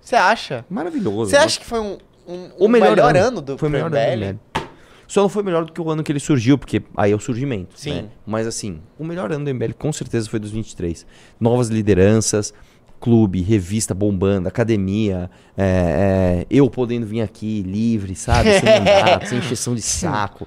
Você 0.01 0.17
acha? 0.17 0.65
Maravilhoso. 0.69 1.31
Você 1.31 1.37
acha 1.37 1.57
que 1.61 1.65
foi 1.65 1.79
um, 1.79 1.97
um, 2.27 2.49
o 2.59 2.65
um 2.65 2.67
melhor, 2.67 3.15
ano, 3.15 3.39
do 3.39 3.57
Foi 3.57 3.69
melhor 3.69 3.85
ano 3.85 3.95
do 3.95 4.17
MBL? 4.17 4.33
MBL. 4.33 4.67
Só 5.07 5.21
não 5.21 5.29
foi 5.29 5.43
melhor 5.43 5.63
do 5.63 5.71
que 5.71 5.79
o 5.79 5.89
ano 5.89 6.03
que 6.03 6.11
ele 6.11 6.19
surgiu, 6.19 6.57
porque 6.57 6.83
aí 6.97 7.13
é 7.13 7.15
o 7.15 7.19
surgimento. 7.21 7.79
Sim. 7.79 8.01
né? 8.01 8.09
Mas 8.25 8.47
assim, 8.47 8.81
o 8.99 9.05
melhor 9.05 9.31
ano 9.31 9.45
do 9.45 9.53
MBL 9.53 9.71
com 9.79 9.93
certeza 9.93 10.29
foi 10.29 10.41
2023. 10.41 11.05
Novas 11.39 11.69
lideranças, 11.69 12.53
clube, 12.99 13.41
revista 13.41 13.93
bombando, 13.93 14.49
academia, 14.49 15.31
é, 15.55 16.43
é, 16.43 16.45
eu 16.49 16.69
podendo 16.69 17.05
vir 17.05 17.21
aqui 17.21 17.61
livre, 17.61 18.13
sabe? 18.13 18.59
Sem 18.59 18.67
mandato, 18.79 19.27
sem 19.27 19.37
encheção 19.37 19.73
de 19.73 19.81
saco. 19.81 20.45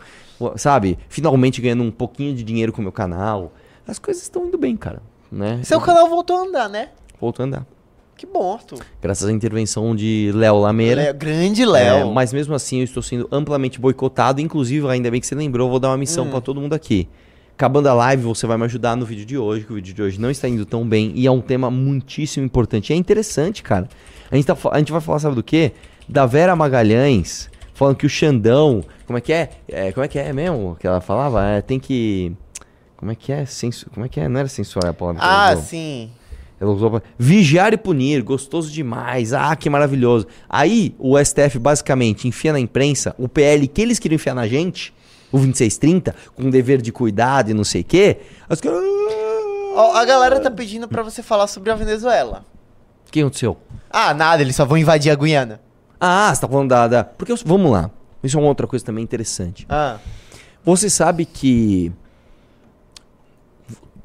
Sabe? 0.57 0.99
Finalmente 1.09 1.61
ganhando 1.61 1.83
um 1.83 1.91
pouquinho 1.91 2.35
de 2.35 2.43
dinheiro 2.43 2.73
com 2.73 2.81
o 2.81 2.83
meu 2.83 2.93
canal. 2.93 3.53
As 3.87 3.99
coisas 3.99 4.23
estão 4.23 4.47
indo 4.47 4.59
bem, 4.59 4.77
cara. 4.77 5.01
Né? 5.31 5.61
Seu 5.65 5.81
canal 5.81 6.09
voltou 6.09 6.37
a 6.37 6.41
andar, 6.43 6.69
né? 6.69 6.91
Voltou 7.21 7.43
a 7.45 7.47
andar. 7.47 7.67
Que 8.17 8.25
bom, 8.27 8.55
Arthur. 8.55 8.79
Graças 9.03 9.29
à 9.29 9.33
intervenção 9.33 9.95
de 9.95 10.31
Léo 10.35 10.59
Lameira. 10.61 11.03
Léo- 11.03 11.15
grande 11.15 11.63
É, 11.63 11.67
Léo. 11.67 12.13
mas 12.13 12.33
mesmo 12.33 12.55
assim 12.55 12.79
eu 12.79 12.85
estou 12.85 13.03
sendo 13.03 13.29
amplamente 13.31 13.79
boicotado. 13.79 14.41
Inclusive, 14.41 14.89
ainda 14.89 15.11
bem 15.11 15.21
que 15.21 15.27
você 15.27 15.35
lembrou, 15.35 15.69
vou 15.69 15.79
dar 15.79 15.89
uma 15.91 15.99
missão 15.99 16.25
Hum. 16.27 16.31
pra 16.31 16.41
todo 16.41 16.61
mundo 16.61 16.73
aqui. 16.75 17.09
Acabando 17.55 17.89
a 17.89 17.95
live, 17.95 18.23
você 18.23 18.47
vai 18.47 18.57
me 18.57 18.65
ajudar 18.65 18.97
no 18.97 19.05
vídeo 19.07 19.25
de 19.27 19.37
hoje, 19.37 19.65
que 19.65 19.73
o 19.73 19.77
vídeo 19.77 19.93
de 19.95 20.03
hoje 20.03 20.21
não 20.21 20.31
está 20.31 20.49
indo 20.49 20.65
tão 20.65 20.87
bem. 20.87 21.13
E 21.15 21.27
é 21.27 21.31
um 21.31 21.41
tema 21.41 21.71
muitíssimo 21.71 22.45
importante. 22.45 22.91
E 22.91 22.93
é 22.95 22.97
interessante, 22.97 23.63
cara. 23.63 23.89
A 24.31 24.37
gente, 24.37 24.47
tá 24.47 24.57
a 24.71 24.79
gente 24.79 24.93
vai 24.93 25.01
falar, 25.01 25.19
sabe 25.19 25.35
do 25.35 25.43
quê? 25.43 25.73
Da 26.09 26.25
Vera 26.27 26.55
Magalhães, 26.57 27.51
falando 27.77 27.97
que 27.97 28.07
o 28.07 28.09
Xandão. 28.09 28.83
Como 29.07 29.19
é 29.19 29.21
que 29.21 29.33
é? 29.33 29.51
É, 29.69 29.93
como 29.93 30.05
é 30.05 30.09
que 30.09 30.19
é 30.19 30.33
mesmo 30.33 30.77
que 30.81 30.87
ela 30.87 31.01
falava? 31.01 31.45
É, 31.45 31.61
tem 31.61 31.79
que. 31.79 32.35
Como 32.97 33.13
é 33.13 33.15
que 33.15 33.31
é? 33.31 33.45
Censu... 33.45 33.89
Como 33.91 34.07
é 34.07 34.09
que 34.09 34.19
é? 34.19 34.29
Não 34.29 34.41
era 34.41 34.49
censurar 34.49 34.91
a 34.91 34.95
palavra. 34.95 35.21
Ah, 35.23 35.55
sim. 35.57 36.11
Ela 36.59 36.71
usou 36.71 36.91
pra... 36.91 37.03
Vigiar 37.19 37.75
e 37.75 37.77
punir, 37.77 38.23
gostoso 38.23 38.73
demais. 38.73 39.35
Ah, 39.35 39.55
que 39.55 39.69
maravilhoso. 39.69 40.27
Aí 40.49 40.95
o 40.99 41.23
STF 41.23 41.59
basicamente 41.59 42.27
enfia 42.27 42.55
na 42.55 42.59
imprensa 42.59 43.15
o 43.19 43.29
PL 43.29 43.69
que 43.69 43.83
eles 43.83 43.99
queriam 43.99 44.17
enfiar 44.17 44.35
na 44.35 44.49
gente, 44.49 44.95
o 45.31 45.37
2630, 45.37 46.15
com 46.35 46.49
dever 46.49 46.81
de 46.81 46.91
cuidado 46.91 47.51
e 47.51 47.55
não 47.55 47.65
sei 47.65 47.83
o 47.83 47.85
quê. 47.85 48.17
As 48.49 48.59
a 49.95 50.05
galera 50.07 50.41
tá 50.41 50.51
pedindo 50.51 50.89
pra 50.89 51.03
você 51.03 51.23
falar 51.23 51.47
sobre 51.49 51.71
a 51.71 51.75
Venezuela. 51.75 52.47
O 53.07 53.13
que 53.13 53.21
aconteceu? 53.21 53.59
Ah, 53.91 54.15
nada, 54.15 54.41
eles 54.41 54.57
só 54.57 54.65
vão 54.65 54.79
invadir 54.79 55.13
a 55.13 55.15
Guiana. 55.15 55.61
Ah, 56.01 56.35
você 56.35 56.41
tá 56.41 56.49
falando 56.49 56.69
da. 56.69 56.89
da... 56.89 57.05
Porque 57.05 57.33
eu- 57.33 57.39
vamos 57.45 57.71
lá. 57.71 57.91
Isso 58.23 58.37
é 58.37 58.41
uma 58.41 58.49
outra 58.49 58.67
coisa 58.67 58.85
também 58.85 59.05
interessante. 59.05 59.67
Ah, 59.69 59.99
Você 60.65 60.91
sabe 60.91 61.25
que 61.25 61.93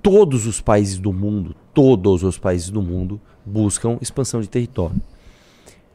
todos 0.02 0.46
os 0.46 0.62
países 0.62 0.98
do 1.00 1.12
mundo, 1.14 1.56
todos 1.74 2.24
os 2.24 2.38
países 2.38 2.70
do 2.70 2.82
mundo 2.82 3.20
buscam 3.46 3.98
expansão 4.02 4.42
de 4.42 4.48
território. 4.50 4.96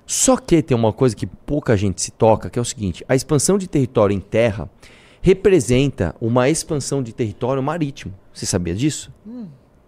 Só 0.07 0.37
que 0.37 0.63
tem 0.63 0.77
uma 0.77 0.93
coisa 0.93 1.15
que 1.17 1.27
pouca 1.27 1.77
gente 1.77 2.01
se 2.01 2.11
toca, 2.13 2.49
que 2.51 2.59
é 2.59 2.63
o 2.63 2.65
seguinte: 2.65 3.05
a 3.09 3.15
expansão 3.15 3.59
de 3.59 3.67
território 3.69 4.15
em 4.15 4.21
terra 4.21 4.69
representa 5.21 6.15
uma 6.21 6.49
expansão 6.49 7.03
de 7.03 7.13
território 7.13 7.63
marítimo. 7.63 8.15
Você 8.33 8.47
sabia 8.47 8.75
disso? 8.75 9.13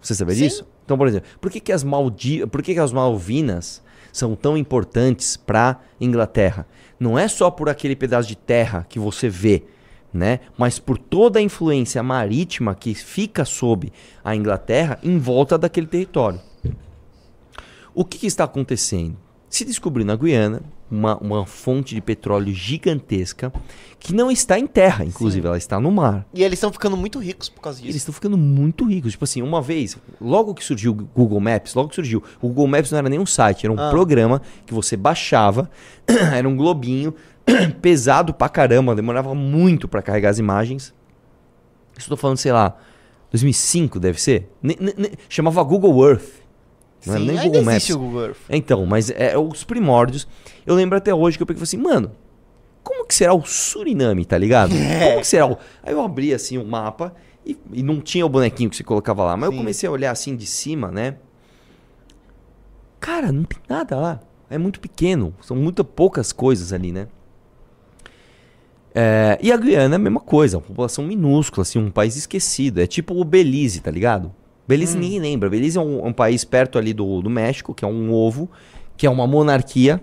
Você 0.00 0.14
sabia 0.14 0.34
Sim. 0.34 0.42
disso? 0.42 0.66
Então, 0.84 0.96
por 0.98 1.06
exemplo, 1.06 1.28
por 1.40 1.50
que, 1.50 1.60
que 1.60 1.70
as 1.70 1.84
Maldi... 1.84 2.46
por 2.46 2.62
que, 2.62 2.74
que 2.74 2.80
as 2.80 2.92
Malvinas 2.92 3.82
são 4.12 4.34
tão 4.34 4.56
importantes 4.56 5.36
para 5.36 5.80
Inglaterra? 6.00 6.66
Não 6.98 7.18
é 7.18 7.28
só 7.28 7.50
por 7.50 7.68
aquele 7.68 7.94
pedaço 7.94 8.28
de 8.28 8.36
terra 8.36 8.86
que 8.88 8.98
você 8.98 9.28
vê, 9.28 9.64
né? 10.12 10.40
Mas 10.56 10.78
por 10.78 10.98
toda 10.98 11.38
a 11.38 11.42
influência 11.42 12.02
marítima 12.02 12.74
que 12.74 12.94
fica 12.94 13.44
sob 13.44 13.92
a 14.24 14.34
Inglaterra 14.34 14.98
em 15.02 15.18
volta 15.18 15.56
daquele 15.56 15.86
território. 15.86 16.40
O 17.94 18.04
que, 18.04 18.18
que 18.18 18.26
está 18.26 18.44
acontecendo? 18.44 19.16
Se 19.48 19.64
descobriu 19.64 20.06
na 20.06 20.16
Guiana 20.16 20.62
uma, 20.90 21.16
uma 21.18 21.44
fonte 21.46 21.94
de 21.94 22.00
petróleo 22.00 22.52
gigantesca 22.52 23.52
que 24.00 24.14
não 24.14 24.30
está 24.30 24.58
em 24.58 24.66
terra, 24.66 25.04
inclusive, 25.04 25.46
ela 25.46 25.58
está 25.58 25.78
no 25.80 25.90
mar. 25.90 26.24
e 26.32 26.42
eles 26.42 26.58
estão 26.58 26.72
ficando 26.72 26.96
muito 26.96 27.18
ricos 27.18 27.48
por 27.48 27.60
causa 27.60 27.78
Eles 27.80 27.86
disso. 27.88 27.98
estão 27.98 28.14
ficando 28.14 28.38
muito 28.38 28.84
ricos. 28.86 29.12
Tipo 29.12 29.24
assim, 29.24 29.42
uma 29.42 29.60
vez, 29.60 29.96
logo 30.20 30.54
que 30.54 30.64
surgiu 30.64 30.92
o 30.92 30.94
Google 30.94 31.40
Maps, 31.40 31.74
logo 31.74 31.88
que 31.88 31.96
surgiu, 31.96 32.22
o 32.40 32.48
Google 32.48 32.68
Maps 32.68 32.90
não 32.92 32.98
era 32.98 33.08
nem 33.08 33.18
um 33.18 33.26
site, 33.26 33.66
era 33.66 33.72
um 33.72 33.78
Ah. 33.78 33.90
programa 33.90 34.40
que 34.64 34.72
você 34.72 34.96
baixava, 34.96 35.68
era 36.34 36.48
um 36.48 36.56
globinho, 36.56 37.12
pesado 37.82 38.32
pra 38.32 38.48
caramba, 38.48 38.94
demorava 38.94 39.34
muito 39.34 39.88
pra 39.88 40.00
carregar 40.02 40.30
as 40.30 40.38
imagens. 40.38 40.94
Tô 42.08 42.16
falando, 42.16 42.36
sei 42.36 42.52
lá, 42.52 42.76
2005 43.32 43.98
deve 43.98 44.20
ser? 44.20 44.48
Ne- 44.62 44.76
ne- 44.78 44.94
ne- 44.96 45.10
chamava 45.28 45.62
Google 45.64 46.08
Earth. 46.08 46.37
Não 47.06 47.14
era 47.14 47.22
Sim, 47.22 47.28
nem 47.28 47.38
ainda 47.38 47.58
Google 47.58 47.72
Maps. 47.72 47.90
Google 47.90 48.24
Earth. 48.26 48.36
Então, 48.50 48.86
mas 48.86 49.10
é 49.10 49.36
os 49.38 49.64
primórdios. 49.64 50.26
Eu 50.66 50.74
lembro 50.74 50.98
até 50.98 51.14
hoje 51.14 51.36
que 51.36 51.42
eu 51.42 51.46
peguei 51.46 51.62
e 51.62 51.66
falei 51.66 51.82
assim, 51.82 51.94
mano, 51.94 52.12
como 52.82 53.06
que 53.06 53.14
será 53.14 53.34
o 53.34 53.44
Suriname, 53.44 54.24
tá 54.24 54.36
ligado? 54.36 54.74
É. 54.76 55.10
Como 55.10 55.20
que 55.20 55.26
será 55.26 55.46
o... 55.46 55.56
Aí 55.82 55.92
eu 55.92 56.00
abri 56.00 56.34
assim 56.34 56.58
o 56.58 56.64
mapa 56.64 57.14
e, 57.44 57.56
e 57.72 57.82
não 57.82 58.00
tinha 58.00 58.26
o 58.26 58.28
bonequinho 58.28 58.68
que 58.70 58.76
você 58.76 58.84
colocava 58.84 59.24
lá, 59.24 59.36
mas 59.36 59.48
Sim. 59.48 59.54
eu 59.54 59.58
comecei 59.58 59.88
a 59.88 59.92
olhar 59.92 60.10
assim 60.10 60.36
de 60.36 60.46
cima, 60.46 60.90
né? 60.90 61.16
Cara, 63.00 63.30
não 63.30 63.44
tem 63.44 63.58
nada 63.68 63.96
lá. 63.96 64.20
É 64.50 64.58
muito 64.58 64.80
pequeno, 64.80 65.34
são 65.40 65.56
muito 65.56 65.84
poucas 65.84 66.32
coisas 66.32 66.72
ali, 66.72 66.90
né? 66.90 67.08
É, 68.94 69.38
e 69.40 69.52
a 69.52 69.56
Guiana 69.56 69.94
é 69.94 69.96
a 69.96 69.98
mesma 69.98 70.20
coisa, 70.20 70.56
uma 70.56 70.62
população 70.62 71.04
minúscula, 71.04 71.62
assim, 71.62 71.78
um 71.78 71.90
país 71.90 72.16
esquecido. 72.16 72.80
É 72.80 72.86
tipo 72.86 73.14
o 73.14 73.24
Belize, 73.24 73.80
tá 73.80 73.90
ligado? 73.90 74.34
Belize 74.68 74.96
Hum. 74.96 75.00
ninguém 75.00 75.18
lembra. 75.18 75.48
Belize 75.48 75.78
é 75.78 75.80
um, 75.80 76.06
um 76.06 76.12
país 76.12 76.44
perto 76.44 76.78
ali 76.78 76.92
do, 76.92 77.22
do 77.22 77.30
México, 77.30 77.74
que 77.74 77.84
é 77.84 77.88
um 77.88 78.12
ovo, 78.12 78.48
que 78.96 79.06
é 79.06 79.10
uma 79.10 79.26
monarquia, 79.26 80.02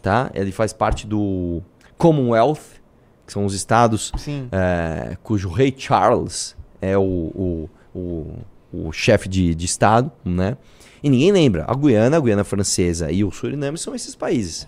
tá? 0.00 0.30
Ele 0.34 0.50
faz 0.50 0.72
parte 0.72 1.06
do 1.06 1.62
Commonwealth, 1.98 2.80
que 3.26 3.32
são 3.32 3.44
os 3.44 3.54
estados 3.54 4.10
é, 4.50 5.16
cujo 5.22 5.48
rei 5.48 5.74
Charles 5.76 6.56
é 6.80 6.96
o, 6.98 7.02
o, 7.02 7.70
o, 7.94 8.38
o 8.72 8.92
chefe 8.92 9.28
de, 9.28 9.54
de 9.54 9.64
estado, 9.64 10.10
né? 10.24 10.56
E 11.02 11.10
ninguém 11.10 11.32
lembra. 11.32 11.64
A 11.68 11.74
Guiana, 11.74 12.16
a 12.16 12.20
Guiana 12.20 12.44
Francesa 12.44 13.10
e 13.12 13.22
o 13.22 13.30
Suriname 13.30 13.76
são 13.76 13.94
esses 13.94 14.14
países. 14.14 14.66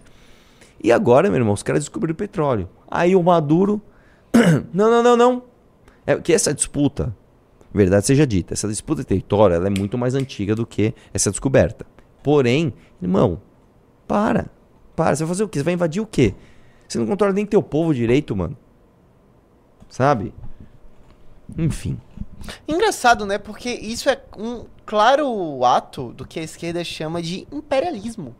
E 0.82 0.92
agora, 0.92 1.28
meu 1.30 1.38
irmão, 1.38 1.54
os 1.54 1.62
caras 1.62 1.82
descobriram 1.82 2.14
petróleo. 2.14 2.68
Aí 2.90 3.16
o 3.16 3.22
Maduro. 3.22 3.80
não, 4.72 4.90
não, 4.90 5.02
não, 5.02 5.16
não. 5.16 5.42
É 6.06 6.14
que 6.16 6.32
essa 6.32 6.52
disputa, 6.52 7.14
verdade 7.72 8.06
seja 8.06 8.26
dita, 8.26 8.54
essa 8.54 8.68
disputa 8.68 9.02
de 9.02 9.06
território 9.06 9.56
é 9.56 9.70
muito 9.70 9.98
mais 9.98 10.14
antiga 10.14 10.54
do 10.54 10.66
que 10.66 10.94
essa 11.12 11.30
descoberta. 11.30 11.86
Porém, 12.22 12.72
irmão, 13.00 13.40
para. 14.06 14.50
Para. 14.94 15.14
Você 15.14 15.24
vai 15.24 15.28
fazer 15.28 15.44
o 15.44 15.48
quê? 15.48 15.58
Você 15.58 15.64
vai 15.64 15.74
invadir 15.74 16.02
o 16.02 16.06
quê? 16.06 16.34
Você 16.88 16.98
não 16.98 17.06
controla 17.06 17.32
nem 17.32 17.44
teu 17.44 17.62
povo 17.62 17.94
direito, 17.94 18.34
mano. 18.34 18.56
Sabe? 19.88 20.32
Enfim. 21.56 22.00
Engraçado, 22.66 23.26
né? 23.26 23.38
Porque 23.38 23.70
isso 23.70 24.08
é 24.08 24.20
um 24.36 24.64
claro 24.84 25.64
ato 25.64 26.12
do 26.12 26.26
que 26.26 26.38
a 26.38 26.42
esquerda 26.42 26.82
chama 26.84 27.20
de 27.22 27.46
imperialismo. 27.50 28.34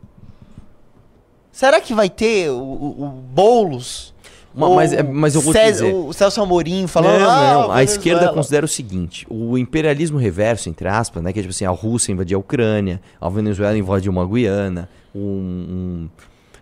Será 1.51 1.81
que 1.81 1.93
vai 1.93 2.09
ter 2.09 2.49
o, 2.51 2.57
o, 2.57 3.03
o 3.03 3.09
Boulos? 3.09 4.13
Mas 4.57 4.93
é- 4.93 5.03
mas 5.03 5.35
eu 5.35 5.41
vou 5.41 5.53
César- 5.53 5.85
dizer. 5.85 5.93
O 5.95 6.11
Celso 6.13 6.41
Amorim 6.41 6.87
falando. 6.87 7.19
não, 7.19 7.29
ah, 7.29 7.35
não. 7.35 7.41
A 7.41 7.53
Venezuela." 7.75 7.83
esquerda 7.83 8.29
considera 8.33 8.65
o 8.65 8.69
seguinte: 8.69 9.25
o 9.29 9.57
imperialismo 9.57 10.17
reverso, 10.17 10.67
entre 10.69 10.87
aspas, 10.87 11.21
né? 11.23 11.31
Que 11.31 11.39
é 11.39 11.41
tipo 11.43 11.53
assim, 11.53 11.65
a 11.65 11.69
Rússia 11.69 12.11
invadia 12.11 12.35
a 12.37 12.39
Ucrânia, 12.39 12.99
a 13.21 13.29
Venezuela 13.29 13.77
invadiu 13.77 14.11
uma 14.11 14.25
Guiana, 14.25 14.89
um. 15.13 15.19
um, 15.21 16.09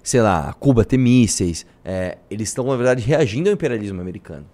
sei 0.04 0.22
lá, 0.22 0.54
Cuba 0.60 0.84
ter 0.86 0.98
mísseis. 0.98 1.66
é, 1.84 2.18
eles 2.30 2.50
estão, 2.50 2.66
na 2.66 2.76
verdade, 2.76 3.02
reagindo 3.04 3.50
ao 3.50 3.54
imperialismo 3.54 4.00
americano. 4.02 4.46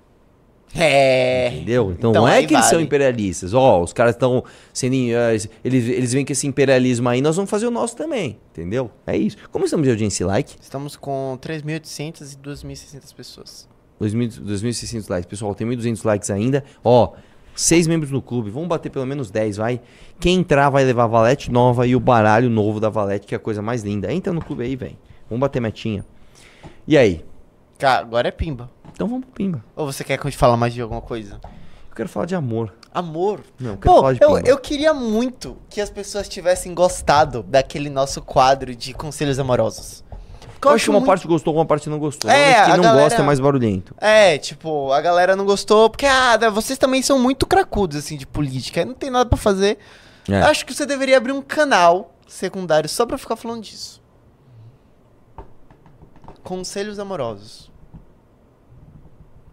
É. 0.76 1.50
Entendeu? 1.56 1.92
Então, 1.92 2.12
Então 2.12 2.22
não 2.24 2.28
é 2.28 2.44
que 2.46 2.54
eles 2.54 2.66
são 2.66 2.74
vale. 2.76 2.84
imperialistas. 2.86 3.54
Ó, 3.54 3.82
os 3.82 3.92
caras 3.92 4.16
estão 4.16 4.44
sendo. 4.74 4.96
eh, 4.96 5.36
Eles, 5.64 5.88
eles 5.90 6.14
veem 6.14 6.24
que 6.26 6.32
esse 6.32 6.48
imperialismo 6.48 7.10
aí, 7.10 7.22
nós 7.22 7.36
vamos 7.36 7.52
fazer 7.52 7.68
o 7.68 7.72
nosso 7.72 7.96
também. 7.96 8.38
Entendeu? 8.52 8.90
É 9.06 9.18
isso. 9.18 9.38
Como 9.52 9.66
estamos 9.66 9.84
de 9.86 9.92
audiência 9.92 10.24
e 10.24 10.28
like? 10.28 10.56
Estamos 10.62 10.96
com 10.96 11.38
3.800 11.42 12.34
e 12.34 12.38
2.600 12.38 13.14
pessoas. 13.16 13.68
2.000 14.02 14.42
2.600 14.44 15.10
likes. 15.10 15.26
Pessoal, 15.30 15.54
tem 15.54 15.68
1.200 15.68 16.06
likes 16.06 16.30
ainda. 16.30 16.64
Ó, 16.84 17.14
Seis 17.54 17.86
membros 17.86 18.10
no 18.12 18.22
clube. 18.22 18.50
Vamos 18.50 18.70
bater 18.70 18.90
pelo 18.90 19.06
menos 19.06 19.30
10, 19.30 19.58
vai. 19.58 19.82
Quem 20.22 20.40
entrar 20.40 20.70
vai 20.70 20.86
levar 20.86 21.04
a 21.04 21.08
valete 21.08 21.52
nova 21.52 21.86
e 21.86 21.94
o 21.98 22.00
baralho 22.00 22.50
novo 22.50 22.80
da 22.80 22.88
valete, 22.90 23.28
que 23.28 23.36
é 23.36 23.38
a 23.38 23.40
coisa 23.40 23.62
mais 23.62 23.84
linda. 23.84 24.12
Entra 24.12 24.32
no 24.32 24.42
clube 24.42 24.64
aí, 24.64 24.76
velho. 24.78 24.98
Vamos 25.30 25.42
bater 25.42 25.60
metinha. 25.62 26.06
E 26.88 26.98
aí? 26.98 27.26
Cara, 27.82 28.02
agora 28.02 28.28
é 28.28 28.32
pimba. 28.32 28.70
Então 28.94 29.08
vamos 29.08 29.26
pro 29.26 29.34
Pimba. 29.34 29.64
Ou 29.76 29.92
você 29.92 30.04
quer 30.04 30.16
que 30.18 30.28
eu 30.28 30.30
te 30.30 30.38
fale 30.38 30.56
mais 30.56 30.72
de 30.74 30.82
alguma 30.82 31.02
coisa? 31.02 31.40
Eu 31.90 31.96
quero 31.96 32.08
falar 32.08 32.28
de 32.28 32.36
amor. 32.36 32.72
Amor. 32.94 33.42
Não, 33.60 33.72
eu 33.72 33.78
quero 33.78 33.96
Pô, 33.96 34.02
falar 34.02 34.14
de 34.14 34.20
eu, 34.24 34.28
Pimba. 34.36 34.48
eu 34.48 34.58
queria 34.60 34.94
muito 34.94 35.58
que 35.68 35.82
as 35.82 35.90
pessoas 35.90 36.30
tivessem 36.30 36.76
gostado 36.76 37.42
daquele 37.42 37.90
nosso 37.90 38.22
quadro 38.22 38.76
de 38.76 38.94
conselhos 38.94 39.40
amorosos. 39.40 40.04
Porque 40.54 40.68
Eu 40.68 40.72
acho 40.74 40.84
que 40.84 40.90
uma 40.92 41.00
muito- 41.00 41.08
parte 41.08 41.28
gostou, 41.28 41.56
uma 41.56 41.66
parte 41.66 41.90
não 41.90 41.98
gostou. 41.98 42.30
É, 42.30 42.36
Normalmente 42.36 42.66
quem 42.68 42.76
não 42.78 42.84
galera- 42.84 43.04
gosta 43.10 43.22
é 43.22 43.26
mais 43.26 43.40
barulhento. 43.40 43.96
É, 44.00 44.38
tipo, 44.38 44.92
a 44.92 45.02
galera 45.02 45.36
não 45.36 45.44
gostou, 45.44 45.90
porque, 45.90 46.06
ah, 46.06 46.38
vocês 46.52 46.78
também 46.78 47.02
são 47.02 47.18
muito 47.18 47.48
cracudos, 47.48 47.98
assim, 47.98 48.16
de 48.16 48.28
política, 48.28 48.86
não 48.86 48.94
tem 48.94 49.10
nada 49.10 49.28
pra 49.28 49.38
fazer. 49.40 49.80
É. 50.30 50.40
Acho 50.44 50.64
que 50.68 50.74
você 50.76 50.86
deveria 50.86 51.18
abrir 51.18 51.32
um 51.32 51.42
canal 51.42 52.14
secundário 52.28 52.88
só 52.88 53.08
pra 53.08 53.18
ficar 53.18 53.36
falando 53.36 53.64
disso. 53.64 54.00
Conselhos 56.44 57.00
amorosos. 57.00 57.71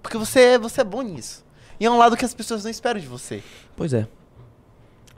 Porque 0.09 0.17
você, 0.17 0.57
você 0.57 0.81
é 0.81 0.85
bom 0.85 1.03
nisso. 1.03 1.45
E 1.79 1.85
é 1.85 1.91
um 1.91 1.99
lado 1.99 2.17
que 2.17 2.25
as 2.25 2.33
pessoas 2.33 2.65
não 2.65 2.71
esperam 2.71 2.99
de 2.99 3.07
você. 3.07 3.43
Pois 3.77 3.93
é. 3.93 4.09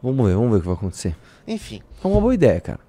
Vamos 0.02 0.26
ver, 0.26 0.34
vamos 0.34 0.50
ver 0.50 0.56
o 0.56 0.60
que 0.60 0.66
vai 0.66 0.74
acontecer. 0.74 1.16
Enfim. 1.46 1.80
É 2.02 2.06
uma 2.08 2.20
boa 2.20 2.34
ideia, 2.34 2.60
cara. 2.60 2.80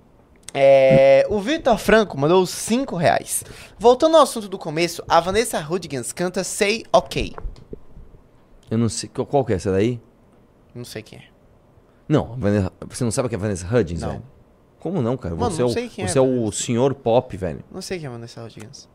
É, 0.51 1.27
o 1.29 1.39
Vitor 1.39 1.77
Franco 1.77 2.17
mandou 2.17 2.43
5 2.43 2.95
reais. 2.95 3.43
Voltando 3.77 4.17
ao 4.17 4.23
assunto 4.23 4.49
do 4.49 4.57
começo, 4.57 5.03
a 5.07 5.19
Vanessa 5.19 5.59
Hudgens 5.59 6.11
canta 6.11 6.43
Say 6.43 6.83
OK. 6.91 7.35
Eu 8.71 8.79
não 8.79 8.89
sei. 8.89 9.07
Qual, 9.07 9.45
que 9.45 9.53
é 9.53 9.57
essa 9.57 9.71
daí? 9.71 10.01
Não 10.73 10.83
sei 10.83 11.03
quem 11.03 11.19
é. 11.19 11.25
Não, 12.09 12.35
Vanessa- 12.35 12.73
você 12.89 13.03
não 13.03 13.11
sabe 13.11 13.29
que 13.29 13.35
é 13.35 13.37
a 13.37 13.41
Vanessa 13.41 13.67
Hudgens, 13.67 14.01
Não. 14.01 14.09
velho? 14.09 14.23
Como 14.79 15.03
não, 15.03 15.15
cara? 15.15 15.35
Mano, 15.35 15.51
você 15.51 15.61
não 15.61 15.69
é, 15.69 15.73
sei 15.73 15.85
o, 15.85 15.89
quem 15.91 16.05
é 16.05 16.07
você 16.07 16.17
é, 16.17 16.21
o 16.21 16.51
senhor 16.51 16.95
pop, 16.95 17.37
velho. 17.37 17.63
Não 17.71 17.81
sei 17.83 17.99
quem 17.99 18.07
é 18.07 18.09
a 18.09 18.11
Vanessa 18.13 18.43
Hudgens. 18.43 18.89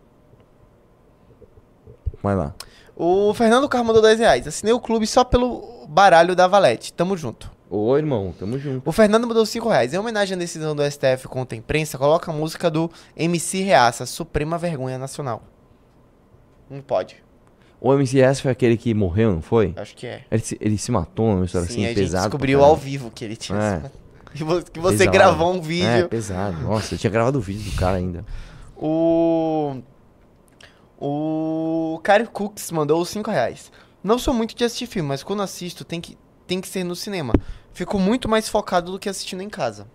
Vai 2.20 2.34
lá. 2.34 2.52
O 2.96 3.34
Fernando 3.34 3.68
Carmo 3.68 3.88
mandou 3.88 4.02
10 4.02 4.18
reais. 4.20 4.46
Assinei 4.46 4.72
o 4.72 4.80
clube 4.80 5.06
só 5.06 5.22
pelo 5.22 5.86
baralho 5.88 6.34
da 6.34 6.46
Valete. 6.46 6.92
Tamo 6.92 7.16
junto. 7.16 7.50
Ô, 7.68 7.96
irmão, 7.96 8.32
tamo 8.38 8.58
junto. 8.58 8.88
O 8.88 8.92
Fernando 8.92 9.26
mandou 9.26 9.44
5 9.44 9.68
reais. 9.68 9.92
Em 9.92 9.98
homenagem 9.98 10.34
à 10.36 10.38
decisão 10.38 10.74
do 10.74 10.82
STF 10.88 11.28
contra 11.28 11.56
a 11.56 11.58
imprensa, 11.58 11.98
coloca 11.98 12.30
a 12.30 12.34
música 12.34 12.70
do 12.70 12.90
MC 13.16 13.60
Reaça, 13.62 14.06
Suprema 14.06 14.56
Vergonha 14.56 14.96
Nacional. 14.98 15.42
Não 16.70 16.80
pode. 16.80 17.16
O 17.80 17.92
MCS 17.92 18.40
foi 18.40 18.50
aquele 18.50 18.76
que 18.76 18.94
morreu, 18.94 19.32
não 19.32 19.42
foi? 19.42 19.74
Acho 19.76 19.94
que 19.94 20.06
é. 20.06 20.22
Ele 20.30 20.42
se, 20.42 20.56
ele 20.60 20.78
se 20.78 20.90
matou 20.90 21.26
numa 21.34 21.44
história 21.44 21.66
Sim, 21.68 21.74
assim, 21.74 21.84
a 21.84 21.88
gente 21.88 21.96
pesado. 21.98 22.22
pra 22.22 22.28
descobriu 22.30 22.64
ao 22.64 22.74
vivo 22.74 23.10
que 23.14 23.24
ele 23.24 23.36
tinha. 23.36 23.82
É. 23.84 23.90
Que 24.36 24.44
vo- 24.44 24.62
que 24.62 24.78
você 24.78 24.98
Pesado. 24.98 25.10
gravou 25.12 25.52
um 25.54 25.56
É, 25.56 25.60
vídeo. 25.60 26.08
pesado. 26.10 26.60
Nossa, 26.60 26.94
eu 26.94 26.98
tinha 26.98 27.10
gravado 27.10 27.38
o 27.38 27.40
vídeo 27.40 27.70
do 27.70 27.74
cara 27.76 27.96
ainda. 27.96 28.22
O. 28.76 29.76
O. 31.00 32.00
Caio 32.02 32.28
Cooks 32.28 32.70
mandou 32.70 33.04
5 33.04 33.30
reais. 33.30 33.70
Não 34.02 34.18
sou 34.18 34.32
muito 34.32 34.54
de 34.54 34.64
assistir 34.64 34.86
filme, 34.86 35.08
mas 35.08 35.22
quando 35.22 35.42
assisto 35.42 35.84
tem 35.84 36.00
que, 36.00 36.16
tem 36.46 36.60
que 36.60 36.68
ser 36.68 36.84
no 36.84 36.94
cinema. 36.94 37.32
Fico 37.72 37.98
muito 37.98 38.28
mais 38.28 38.48
focado 38.48 38.92
do 38.92 38.98
que 38.98 39.08
assistindo 39.08 39.42
em 39.42 39.48
casa. 39.50 39.86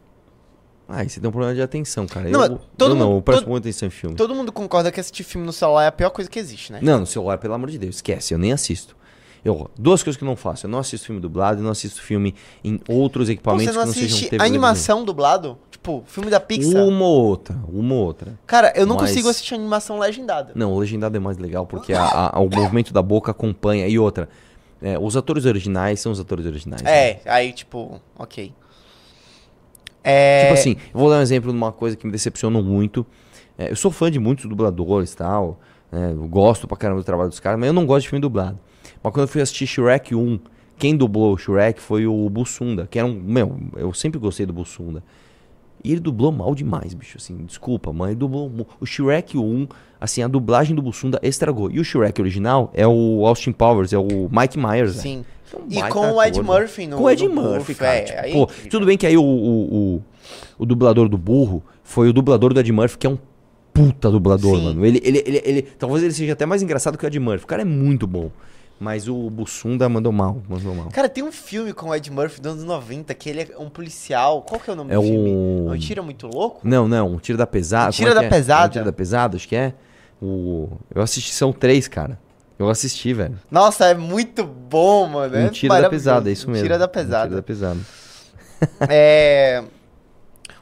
Ah, 0.87 1.03
você 1.07 1.21
tem 1.21 1.29
um 1.29 1.31
problema 1.31 1.55
de 1.55 1.61
atenção, 1.61 2.05
cara. 2.05 2.29
Não, 2.29 2.43
eu, 2.43 2.59
todo 2.77 2.91
eu 2.91 2.95
não, 2.95 3.07
mundo- 3.07 3.17
eu 3.19 3.21
presto 3.21 3.47
muita 3.47 3.69
atenção 3.69 3.87
em 3.87 3.91
filme. 3.91 4.15
Todo 4.15 4.35
mundo 4.35 4.51
concorda 4.51 4.91
que 4.91 4.99
assistir 4.99 5.23
filme 5.23 5.45
no 5.47 5.53
celular 5.53 5.85
é 5.85 5.87
a 5.87 5.91
pior 5.91 6.09
coisa 6.09 6.29
que 6.29 6.37
existe, 6.37 6.73
né? 6.73 6.79
Não, 6.81 6.99
no 6.99 7.05
celular, 7.07 7.37
pelo 7.37 7.53
amor 7.53 7.69
de 7.71 7.77
Deus, 7.77 7.95
esquece, 7.95 8.33
eu 8.33 8.37
nem 8.37 8.51
assisto. 8.51 8.95
Eu, 9.43 9.71
duas 9.79 10.03
coisas 10.03 10.17
que 10.17 10.23
eu 10.23 10.27
não 10.27 10.35
faço. 10.35 10.65
Eu 10.65 10.69
não 10.69 10.79
assisto 10.79 11.07
filme 11.07 11.19
dublado 11.21 11.61
e 11.61 11.63
não 11.63 11.71
assisto 11.71 12.01
filme 12.01 12.35
em 12.63 12.79
outros 12.87 13.27
Pô, 13.27 13.31
equipamentos 13.31 13.73
você 13.73 13.79
não 13.85 13.93
que 13.93 14.01
não 14.01 14.07
sejam 14.09 14.29
TV. 14.29 14.43
animação 14.43 15.03
dublado? 15.05 15.57
Tipo, 15.81 16.03
filme 16.05 16.29
da 16.29 16.39
Pixar? 16.39 16.83
Uma 16.85 17.05
ou 17.05 17.25
outra, 17.25 17.57
uma 17.67 17.95
ou 17.95 18.05
outra. 18.05 18.37
Cara, 18.45 18.71
eu 18.75 18.85
não 18.85 18.95
Mas- 18.97 19.09
consigo 19.09 19.27
assistir 19.29 19.55
animação 19.55 19.97
legendada. 19.97 20.51
Não, 20.53 20.71
o 20.73 20.77
legendado 20.79 21.17
é 21.17 21.19
mais 21.19 21.39
legal 21.39 21.65
porque 21.65 21.91
a- 21.91 22.29
a- 22.35 22.39
o 22.39 22.47
movimento 22.49 22.93
da 22.93 23.01
boca 23.01 23.31
acompanha. 23.31 23.87
E 23.87 23.97
outra, 23.97 24.29
é, 24.79 24.99
os 24.99 25.17
atores 25.17 25.45
originais 25.45 25.99
são 25.99 26.11
os 26.11 26.19
atores 26.19 26.45
originais. 26.45 26.83
né? 26.83 26.91
É, 27.13 27.21
aí, 27.25 27.51
tipo, 27.51 27.99
ok. 28.15 28.53
É. 30.03 30.41
Tipo 30.43 30.53
assim, 30.53 30.75
eu 30.93 30.99
vou 30.99 31.09
dar 31.09 31.17
um 31.17 31.21
exemplo 31.21 31.51
de 31.51 31.57
uma 31.57 31.71
coisa 31.71 31.95
que 31.95 32.05
me 32.05 32.11
decepcionou 32.11 32.61
muito. 32.63 33.03
É, 33.57 33.71
eu 33.71 33.75
sou 33.75 33.89
fã 33.91 34.09
de 34.11 34.19
muitos 34.19 34.45
dubladores 34.45 35.13
e 35.13 35.17
tal. 35.17 35.59
né, 35.91 36.11
eu 36.13 36.25
gosto 36.27 36.67
pra 36.69 36.77
caramba 36.77 37.01
do 37.01 37.03
trabalho 37.03 37.27
dos 37.29 37.39
caras, 37.41 37.59
mas 37.59 37.67
eu 37.67 37.73
não 37.73 37.85
gosto 37.85 38.03
de 38.03 38.09
filme 38.09 38.21
dublado. 38.21 38.57
Mas 39.03 39.11
quando 39.13 39.23
eu 39.23 39.27
fui 39.27 39.41
assistir 39.41 39.67
Shrek 39.67 40.15
1, 40.15 40.39
quem 40.77 40.95
dublou 40.95 41.33
o 41.33 41.37
Shrek 41.37 41.81
foi 41.81 42.07
o 42.07 42.29
Bussunda, 42.29 42.87
que 42.89 42.97
era 42.97 43.05
um. 43.05 43.11
Meu, 43.13 43.59
eu 43.75 43.91
sempre 43.93 44.17
gostei 44.17 44.45
do 44.45 44.53
Bussunda. 44.53 45.03
E 45.83 45.91
ele 45.91 45.99
dublou 45.99 46.31
mal 46.31 46.53
demais, 46.53 46.93
bicho. 46.93 47.17
Assim, 47.17 47.35
desculpa, 47.45 47.91
mas 47.91 48.09
ele 48.09 48.15
dublou. 48.17 48.51
O 48.79 48.85
Shrek 48.85 49.37
1, 49.37 49.67
assim, 49.99 50.21
a 50.23 50.27
dublagem 50.27 50.75
do 50.75 50.81
Bussunda 50.81 51.19
estragou. 51.23 51.71
E 51.71 51.79
o 51.79 51.83
Shrek 51.83 52.21
original 52.21 52.69
é 52.73 52.87
o 52.87 53.25
Austin 53.25 53.51
Powers, 53.51 53.91
é 53.93 53.97
o 53.97 54.29
Mike 54.31 54.57
Myers. 54.59 54.95
Sim. 54.97 55.25
É 55.53 55.57
um 55.57 55.85
E 55.87 55.89
com 55.89 56.11
o 56.11 56.23
Ed 56.23 56.39
ator, 56.39 56.43
Murphy 56.59 56.87
no 56.87 56.97
Com 56.97 57.03
o 57.03 57.09
Ed 57.09 57.27
Murphy, 57.27 57.75
cara. 57.75 57.95
é, 57.97 58.01
tipo, 58.03 58.19
aí 58.21 58.31
pô, 58.33 58.47
tudo 58.69 58.85
bem 58.85 58.97
que 58.97 59.05
aí 59.05 59.17
o, 59.17 59.23
o, 59.23 59.95
o, 59.97 60.03
o 60.59 60.65
dublador 60.65 61.09
do 61.09 61.17
burro 61.17 61.61
foi 61.83 62.07
o 62.07 62.13
dublador 62.13 62.53
do 62.53 62.59
Ed 62.59 62.71
Murphy, 62.71 62.97
que 62.97 63.05
é 63.07 63.09
um 63.09 63.17
puta 63.73 64.09
dublador, 64.09 64.57
Sim. 64.57 64.63
mano. 64.65 64.85
Ele, 64.85 65.01
ele, 65.03 65.23
ele, 65.25 65.41
ele- 65.43 65.61
talvez 65.63 66.03
ele 66.03 66.13
seja 66.13 66.33
até 66.33 66.45
mais 66.45 66.61
engraçado 66.61 66.97
que 66.97 67.05
o 67.05 67.07
Ed 67.07 67.19
Murphy. 67.19 67.43
O 67.43 67.47
cara 67.47 67.63
é 67.63 67.65
muito 67.65 68.05
bom. 68.07 68.29
Mas 68.83 69.07
o 69.07 69.29
Bussunda 69.29 69.87
mandou 69.87 70.11
mal, 70.11 70.41
mandou 70.49 70.73
mal. 70.73 70.87
Cara, 70.89 71.07
tem 71.07 71.23
um 71.23 71.31
filme 71.31 71.71
com 71.71 71.89
o 71.89 71.95
Ed 71.95 72.09
Murphy 72.09 72.41
dos 72.41 72.53
anos 72.53 72.63
90 72.63 73.13
que 73.13 73.29
ele 73.29 73.41
é 73.41 73.57
um 73.59 73.69
policial. 73.69 74.41
Qual 74.41 74.59
que 74.59 74.71
é 74.71 74.73
o 74.73 74.75
nome 74.75 74.91
É 74.91 74.95
do 74.95 75.03
filme? 75.03 75.29
o- 75.29 75.67
É 75.69 75.75
um 75.75 75.77
Tira 75.77 76.01
Muito 76.01 76.25
Louco? 76.25 76.61
Não, 76.67 76.87
não, 76.87 77.11
um 77.13 77.17
tiro 77.19 77.37
da 77.37 77.45
pesada. 77.45 77.89
Um 77.89 77.91
Tiro 77.91 78.09
é 78.09 78.13
da 78.15 78.21
que 78.21 78.25
é? 78.25 78.29
Pesada. 78.29 78.63
É 78.63 78.67
um 78.67 78.71
tiro 78.71 78.85
da 78.85 78.91
pesada, 78.91 79.35
acho 79.37 79.47
que 79.47 79.55
é. 79.55 79.75
O... 80.19 80.67
Eu 80.95 81.03
assisti, 81.03 81.31
são 81.31 81.53
três, 81.53 81.87
cara. 81.87 82.17
Eu 82.57 82.69
assisti, 82.69 83.13
velho. 83.13 83.37
Nossa, 83.51 83.85
é 83.85 83.93
muito 83.93 84.43
bom, 84.43 85.05
mano. 85.07 85.35
Um 85.37 85.45
é 85.45 85.49
tiro 85.49 85.79
da 85.79 85.87
pesada, 85.87 86.29
é 86.29 86.33
isso 86.33 86.49
mesmo. 86.49 86.63
Tira 86.63 86.79
da 86.79 86.85
Um 86.85 86.89
pesada. 86.89 87.23
tiro 87.25 87.35
da 87.35 87.43
pesada. 87.43 87.79
É... 88.89 89.63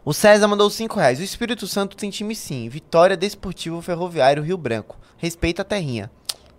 O 0.04 0.14
César 0.14 0.48
mandou 0.48 0.70
5 0.70 0.98
reais. 1.00 1.20
O 1.20 1.24
Espírito 1.24 1.68
Santo 1.68 1.96
tem 1.96 2.10
time 2.10 2.36
sim. 2.36 2.68
Vitória 2.70 3.16
Desportivo 3.18 3.82
Ferroviário 3.82 4.44
Rio 4.44 4.58
Branco. 4.58 4.98
Respeita 5.18 5.62
a 5.62 5.66
terrinha. 5.66 6.10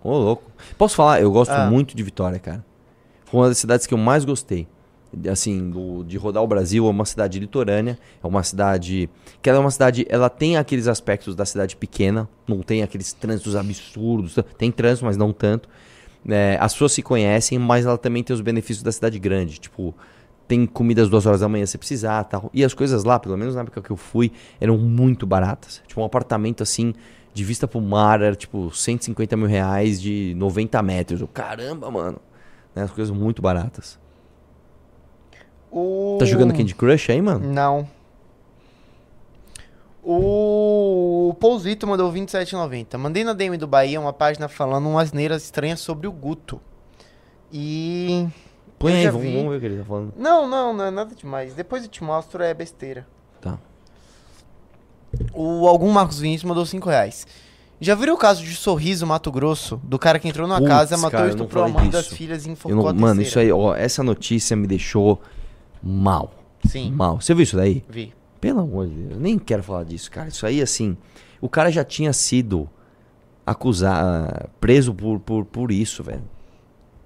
Ô, 0.03 0.17
louco. 0.17 0.43
Posso 0.77 0.95
falar? 0.95 1.21
Eu 1.21 1.31
gosto 1.31 1.51
Ah. 1.51 1.69
muito 1.69 1.95
de 1.95 2.03
Vitória, 2.03 2.39
cara. 2.39 2.63
Foi 3.25 3.39
uma 3.41 3.47
das 3.49 3.57
cidades 3.57 3.85
que 3.87 3.93
eu 3.93 3.97
mais 3.97 4.25
gostei. 4.25 4.67
Assim, 5.29 5.69
do- 5.69 6.03
de 6.05 6.17
rodar 6.17 6.41
o 6.41 6.47
Brasil, 6.47 6.87
é 6.87 6.89
uma 6.89 7.03
cidade 7.05 7.37
litorânea, 7.37 7.99
é 8.23 8.25
uma 8.27 8.43
cidade. 8.43 9.09
Que 9.41 9.49
ela 9.49 9.57
é 9.59 9.61
uma 9.61 9.71
cidade. 9.71 10.05
Ela 10.09 10.29
tem 10.29 10.55
aqueles 10.57 10.87
aspectos 10.87 11.35
da 11.35 11.45
cidade 11.45 11.75
pequena, 11.75 12.29
não 12.47 12.61
tem 12.61 12.81
aqueles 12.81 13.11
trânsitos 13.11 13.55
absurdos. 13.55 14.35
Tem 14.57 14.71
trânsito, 14.71 15.05
mas 15.05 15.17
não 15.17 15.33
tanto. 15.33 15.67
É, 16.27 16.57
as 16.61 16.71
pessoas 16.73 16.93
se 16.93 17.01
conhecem, 17.01 17.59
mas 17.59 17.85
ela 17.85 17.97
também 17.97 18.23
tem 18.23 18.33
os 18.33 18.41
benefícios 18.41 18.83
da 18.83 18.91
cidade 18.91 19.19
grande. 19.19 19.59
Tipo, 19.59 19.93
tem 20.47 20.65
comida 20.65 21.01
às 21.01 21.09
duas 21.09 21.25
horas 21.25 21.41
da 21.41 21.49
manhã 21.49 21.65
se 21.65 21.77
precisar 21.77 22.23
tal. 22.25 22.49
E 22.53 22.63
as 22.63 22.73
coisas 22.73 23.03
lá, 23.03 23.19
pelo 23.19 23.37
menos 23.37 23.53
na 23.55 23.61
época 23.61 23.81
que 23.81 23.91
eu 23.91 23.97
fui, 23.97 24.31
eram 24.61 24.77
muito 24.77 25.25
baratas. 25.25 25.81
Tipo, 25.87 26.01
um 26.01 26.05
apartamento 26.05 26.63
assim, 26.63 26.93
de 27.33 27.43
vista 27.43 27.67
pro 27.67 27.79
mar, 27.79 28.21
era 28.21 28.35
tipo 28.35 28.71
150 28.71 29.37
mil 29.37 29.47
reais 29.47 30.01
de 30.01 30.33
90 30.35 30.81
metros. 30.81 31.21
Eu, 31.21 31.27
caramba, 31.27 31.89
mano. 31.89 32.19
Né, 32.75 32.83
as 32.83 32.91
coisas 32.91 33.15
muito 33.15 33.41
baratas. 33.41 33.99
O... 35.71 36.17
Tá 36.19 36.25
jogando 36.25 36.53
Candy 36.53 36.75
Crush 36.75 37.11
aí, 37.11 37.21
mano? 37.21 37.47
Não. 37.51 37.87
O 40.03 41.35
Pousito 41.39 41.85
mandou 41.87 42.11
27,90. 42.11 42.97
Mandei 42.97 43.23
na 43.23 43.33
DM 43.33 43.55
do 43.55 43.67
Bahia 43.67 43.99
uma 43.99 44.11
página 44.11 44.47
falando 44.47 44.89
umas 44.89 45.13
neiras 45.13 45.43
estranhas 45.43 45.79
sobre 45.79 46.07
o 46.07 46.11
Guto. 46.11 46.59
E. 47.51 48.27
Põe 48.79 48.95
aí, 48.95 49.07
vamos, 49.09 49.31
vamos 49.31 49.49
ver 49.51 49.57
o 49.57 49.59
que 49.59 49.65
ele 49.67 49.77
tá 49.77 49.85
falando. 49.85 50.13
Não, 50.17 50.47
não, 50.47 50.73
não 50.73 50.85
é 50.85 50.91
nada 50.91 51.13
demais. 51.13 51.53
Depois 51.53 51.83
eu 51.83 51.89
te 51.89 52.03
mostro, 52.03 52.41
é 52.41 52.51
besteira. 52.53 53.07
Tá. 53.39 53.59
O 55.33 55.67
Algum 55.67 55.91
Marcos 55.91 56.19
Vinícius 56.19 56.47
mandou 56.47 56.65
5 56.65 56.89
reais. 56.89 57.25
Já 57.79 57.95
viram 57.95 58.13
o 58.13 58.17
caso 58.17 58.43
de 58.43 58.53
Sorriso, 58.55 59.07
Mato 59.07 59.31
Grosso? 59.31 59.81
Do 59.83 59.97
cara 59.97 60.19
que 60.19 60.27
entrou 60.27 60.47
numa 60.47 60.59
Putz, 60.59 60.69
casa, 60.69 60.97
matou 60.97 61.11
cara, 61.11 61.27
e 61.27 61.29
estuprou 61.31 61.63
a 61.63 61.67
mãe 61.67 61.89
das 61.89 62.03
disso. 62.05 62.15
filhas 62.15 62.45
e 62.45 62.51
enforcou 62.51 62.93
não- 62.93 62.99
mano, 62.99 63.21
isso 63.23 63.39
aí, 63.39 63.51
ó, 63.51 63.73
essa 63.75 64.03
notícia 64.03 64.55
me 64.55 64.67
deixou 64.67 65.19
mal. 65.81 66.31
Sim, 66.67 66.91
Mal. 66.91 67.19
Você 67.19 67.33
viu 67.33 67.41
isso 67.43 67.55
daí? 67.57 67.83
vi. 67.89 68.13
Pelo 68.39 68.59
amor 68.61 68.87
de 68.87 68.93
Deus, 68.93 69.11
eu 69.13 69.19
nem 69.19 69.37
quero 69.39 69.63
falar 69.63 69.83
disso, 69.83 70.09
cara. 70.11 70.27
Isso 70.29 70.45
aí, 70.45 70.61
assim, 70.61 70.95
o 71.39 71.49
cara 71.49 71.71
já 71.71 71.83
tinha 71.83 72.13
sido 72.13 72.69
acusado, 73.45 74.49
preso 74.59 74.93
por, 74.93 75.19
por, 75.19 75.45
por 75.45 75.71
isso, 75.71 76.03
velho. 76.03 76.23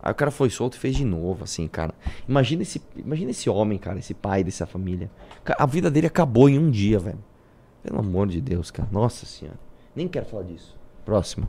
Aí 0.01 0.11
o 0.11 0.15
cara 0.15 0.29
foi 0.29 0.49
solto 0.49 0.75
e 0.75 0.79
fez 0.79 0.95
de 0.95 1.03
novo, 1.05 1.43
assim, 1.43 1.67
cara. 1.67 1.93
Imagina 2.27 2.61
esse, 2.61 2.81
imagina 2.95 3.31
esse 3.31 3.49
homem, 3.49 3.77
cara, 3.77 3.97
esse 3.97 4.13
pai 4.13 4.43
dessa 4.43 4.65
família. 4.65 5.09
A 5.57 5.65
vida 5.65 5.89
dele 5.89 6.07
acabou 6.07 6.47
em 6.49 6.59
um 6.59 6.69
dia, 6.69 6.99
velho. 6.99 7.17
Pelo 7.85 7.99
amor 7.99 8.27
de 8.27 8.41
Deus, 8.41 8.71
cara. 8.71 8.89
Nossa 8.91 9.27
senhora. 9.27 9.59
Nem 9.95 10.07
quero 10.07 10.25
falar 10.25 10.43
disso. 10.43 10.75
Próximo. 11.05 11.47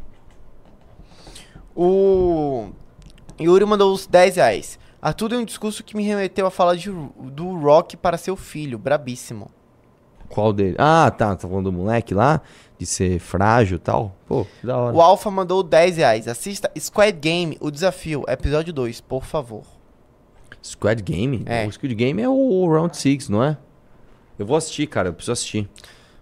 O 1.74 2.68
Yuri 3.40 3.64
mandou 3.64 3.92
os 3.92 4.06
10 4.06 4.36
reais. 4.36 4.78
Arthur 5.00 5.30
deu 5.30 5.40
um 5.40 5.44
discurso 5.44 5.82
que 5.82 5.96
me 5.96 6.02
remeteu 6.02 6.46
a 6.46 6.50
falar 6.50 6.74
de, 6.74 6.90
do 6.90 7.58
rock 7.58 7.96
para 7.96 8.18
seu 8.18 8.36
filho, 8.36 8.78
brabíssimo. 8.78 9.50
Qual 10.28 10.52
dele? 10.52 10.76
Ah, 10.78 11.10
tá. 11.10 11.34
Tá 11.34 11.48
falando 11.48 11.70
do 11.70 11.72
moleque 11.72 12.12
lá? 12.12 12.42
De 12.78 12.84
ser 12.84 13.18
frágil 13.18 13.76
e 13.76 13.80
tal? 13.80 14.14
Pô, 14.26 14.44
que 14.44 14.66
da 14.66 14.76
hora. 14.76 14.94
O 14.94 15.00
Alpha 15.00 15.30
mandou 15.30 15.62
10 15.62 15.96
reais. 15.96 16.28
Assista 16.28 16.70
Squad 16.78 17.18
Game, 17.18 17.56
o 17.60 17.70
desafio, 17.70 18.24
episódio 18.28 18.74
2, 18.74 19.00
por 19.00 19.24
favor. 19.24 19.64
Squad 20.62 21.02
Game? 21.02 21.44
É. 21.46 21.66
O 21.66 21.72
Squad 21.72 21.94
Game 21.94 22.20
é 22.20 22.28
o 22.28 22.68
Round 22.68 22.94
6, 22.94 23.30
não 23.30 23.42
é? 23.42 23.56
Eu 24.38 24.44
vou 24.44 24.56
assistir, 24.56 24.86
cara. 24.86 25.08
Eu 25.08 25.14
preciso 25.14 25.32
assistir. 25.32 25.70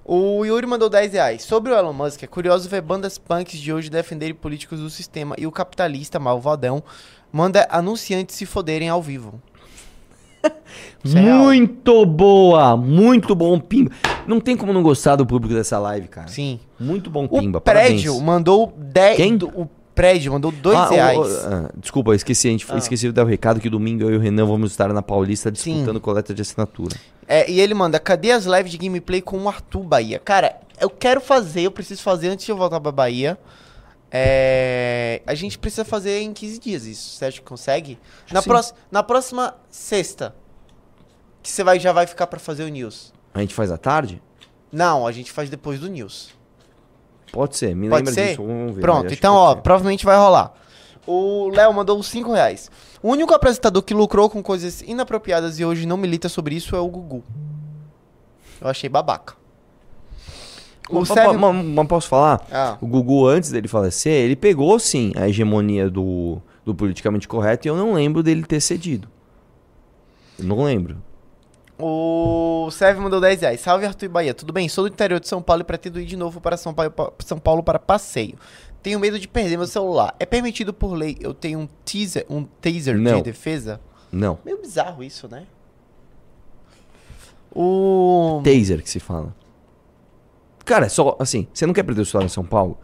O 0.04 0.44
Yuri 0.44 0.66
mandou 0.66 0.90
10 0.90 1.12
reais. 1.14 1.42
Sobre 1.42 1.72
o 1.72 1.76
Elon 1.78 1.92
Musk, 1.92 2.22
é 2.22 2.26
curioso 2.26 2.68
ver 2.68 2.82
bandas 2.82 3.16
punks 3.16 3.58
de 3.58 3.72
hoje 3.72 3.88
defenderem 3.88 4.34
políticos 4.34 4.78
do 4.80 4.90
sistema 4.90 5.34
e 5.38 5.46
o 5.46 5.52
capitalista 5.52 6.18
malvadão 6.18 6.82
manda 7.32 7.66
anunciantes 7.70 8.36
se 8.36 8.44
foderem 8.44 8.88
ao 8.88 9.00
vivo. 9.02 9.40
Muito 11.02 12.04
boa! 12.04 12.76
Muito 12.76 13.34
bom, 13.34 13.58
Pimba. 13.58 13.90
Não 14.26 14.40
tem 14.40 14.56
como 14.56 14.72
não 14.72 14.82
gostar 14.82 15.16
do 15.16 15.24
público 15.26 15.54
dessa 15.54 15.78
live, 15.78 16.08
cara. 16.08 16.28
Sim. 16.28 16.60
Muito 16.78 17.10
bom, 17.10 17.24
O 17.24 17.40
Pimba. 17.40 17.60
prédio 17.60 18.12
Parabéns. 18.12 18.22
mandou 18.22 18.72
10. 18.76 19.16
Quem? 19.16 19.34
O 19.54 19.68
prédio 19.94 20.32
mandou 20.32 20.50
2 20.50 20.76
Ah, 20.76 20.86
o- 20.88 20.90
reais. 20.90 21.18
o- 21.18 21.46
ah, 21.46 21.70
desculpa, 21.76 22.10
eu 22.10 22.14
esqueci, 22.14 22.48
a 22.48 22.50
gente 22.50 22.66
Ah. 22.68 22.76
esqueci 22.78 23.06
de 23.06 23.12
dar 23.12 23.24
o 23.24 23.28
recado 23.28 23.60
que 23.60 23.70
domingo 23.70 24.02
eu 24.04 24.10
e 24.14 24.16
o 24.16 24.20
Renan 24.20 24.44
vamos 24.46 24.70
estar 24.72 24.92
na 24.92 25.02
Paulista 25.02 25.50
disputando 25.52 25.94
Sim. 25.96 26.00
coleta 26.00 26.34
de 26.34 26.42
assinatura. 26.42 26.96
É, 27.26 27.50
e 27.50 27.60
ele 27.60 27.74
manda, 27.74 27.98
cadê 27.98 28.32
as 28.32 28.44
lives 28.44 28.70
de 28.72 28.78
gameplay 28.78 29.22
com 29.22 29.38
o 29.38 29.48
Arthur 29.48 29.82
Bahia? 29.84 30.18
Cara, 30.18 30.60
eu 30.80 30.90
quero 30.90 31.20
fazer, 31.20 31.62
eu 31.62 31.70
preciso 31.70 32.02
fazer 32.02 32.28
antes 32.28 32.44
de 32.44 32.52
eu 32.52 32.56
voltar 32.56 32.80
pra 32.80 32.92
Bahia. 32.92 33.38
É, 34.16 35.22
a 35.26 35.34
gente 35.34 35.58
precisa 35.58 35.84
fazer 35.84 36.20
em 36.20 36.32
15 36.32 36.58
dias 36.60 36.84
isso, 36.86 37.16
você 37.16 37.24
acha 37.24 37.38
que 37.40 37.44
consegue? 37.46 37.98
Na, 38.30 38.42
próxima, 38.42 38.78
na 38.90 39.02
próxima 39.02 39.54
sexta, 39.68 40.34
que 41.42 41.50
você 41.50 41.64
vai, 41.64 41.80
já 41.80 41.92
vai 41.92 42.06
ficar 42.06 42.26
pra 42.28 42.38
fazer 42.38 42.62
o 42.64 42.68
news. 42.68 43.12
A 43.32 43.40
gente 43.40 43.52
faz 43.54 43.72
à 43.72 43.76
tarde? 43.78 44.22
Não, 44.70 45.06
a 45.06 45.10
gente 45.12 45.32
faz 45.32 45.50
depois 45.50 45.80
do 45.80 45.88
news. 45.88 46.30
Pode 47.34 47.56
ser, 47.56 47.74
me 47.74 47.88
Pode 47.88 48.00
lembra 48.06 48.12
ser? 48.14 48.28
disso, 48.30 48.42
vamos 48.44 48.74
ver. 48.76 48.80
Pronto, 48.80 49.12
então 49.12 49.34
ó, 49.34 49.54
ser. 49.54 49.60
provavelmente 49.62 50.04
vai 50.04 50.16
rolar. 50.16 50.52
O 51.06 51.48
Léo 51.50 51.72
mandou 51.74 52.02
5 52.02 52.32
reais. 52.32 52.70
O 53.02 53.10
único 53.10 53.34
apresentador 53.34 53.82
que 53.82 53.92
lucrou 53.92 54.30
com 54.30 54.42
coisas 54.42 54.80
inapropriadas 54.82 55.58
e 55.58 55.64
hoje 55.64 55.84
não 55.84 55.96
milita 55.96 56.28
sobre 56.28 56.54
isso 56.54 56.74
é 56.74 56.78
o 56.80 56.88
Gugu. 56.88 57.22
Eu 58.60 58.68
achei 58.68 58.88
babaca. 58.88 59.34
O 60.88 61.00
Mas- 61.00 61.08
Sérgio... 61.08 61.38
mas- 61.38 61.64
mas 61.64 61.86
posso 61.86 62.08
falar? 62.08 62.46
Ah. 62.52 62.78
O 62.80 62.86
Gugu, 62.86 63.26
antes 63.26 63.50
dele 63.50 63.68
falecer, 63.68 64.12
ele 64.12 64.36
pegou 64.36 64.78
sim 64.78 65.12
a 65.16 65.28
hegemonia 65.28 65.90
do, 65.90 66.38
do 66.64 66.74
politicamente 66.74 67.26
correto 67.26 67.66
e 67.66 67.68
eu 67.68 67.76
não 67.76 67.92
lembro 67.94 68.22
dele 68.22 68.44
ter 68.44 68.60
cedido. 68.60 69.08
Eu 70.38 70.44
não 70.46 70.62
lembro. 70.64 70.96
O 71.78 72.68
Sérgio 72.70 73.02
mandou 73.02 73.20
10 73.20 73.40
reais. 73.40 73.60
Salve 73.60 73.84
Arthur 73.84 74.04
e 74.06 74.08
Bahia. 74.08 74.32
Tudo 74.34 74.52
bem? 74.52 74.68
Sou 74.68 74.84
do 74.88 74.92
interior 74.92 75.18
de 75.18 75.26
São 75.28 75.42
Paulo 75.42 75.62
e 75.62 75.64
pretendo 75.64 76.00
ir 76.00 76.04
de 76.06 76.16
novo 76.16 76.40
para 76.40 76.56
São 76.56 76.72
Paulo, 76.72 76.90
pa- 76.90 77.12
São 77.18 77.38
Paulo 77.38 77.62
para 77.62 77.78
passeio. 77.78 78.36
Tenho 78.82 79.00
medo 79.00 79.18
de 79.18 79.26
perder 79.26 79.56
meu 79.56 79.66
celular. 79.66 80.14
É 80.20 80.26
permitido 80.26 80.72
por 80.72 80.92
lei 80.94 81.16
eu 81.20 81.34
tenho 81.34 81.58
um 81.58 81.68
teaser, 81.84 82.24
um 82.30 82.44
taser 82.44 82.96
Não. 82.96 83.16
de 83.16 83.22
defesa? 83.22 83.80
Não. 84.12 84.38
Meio 84.44 84.60
bizarro 84.60 85.02
isso, 85.02 85.26
né? 85.28 85.46
O. 87.54 88.40
Taser 88.44 88.82
que 88.82 88.90
se 88.90 89.00
fala. 89.00 89.34
Cara, 90.64 90.86
é 90.86 90.88
só 90.88 91.16
assim, 91.18 91.46
você 91.52 91.66
não 91.66 91.74
quer 91.74 91.82
perder 91.82 92.02
o 92.02 92.06
celular 92.06 92.26
em 92.26 92.30
São 92.30 92.44
Paulo? 92.44 92.78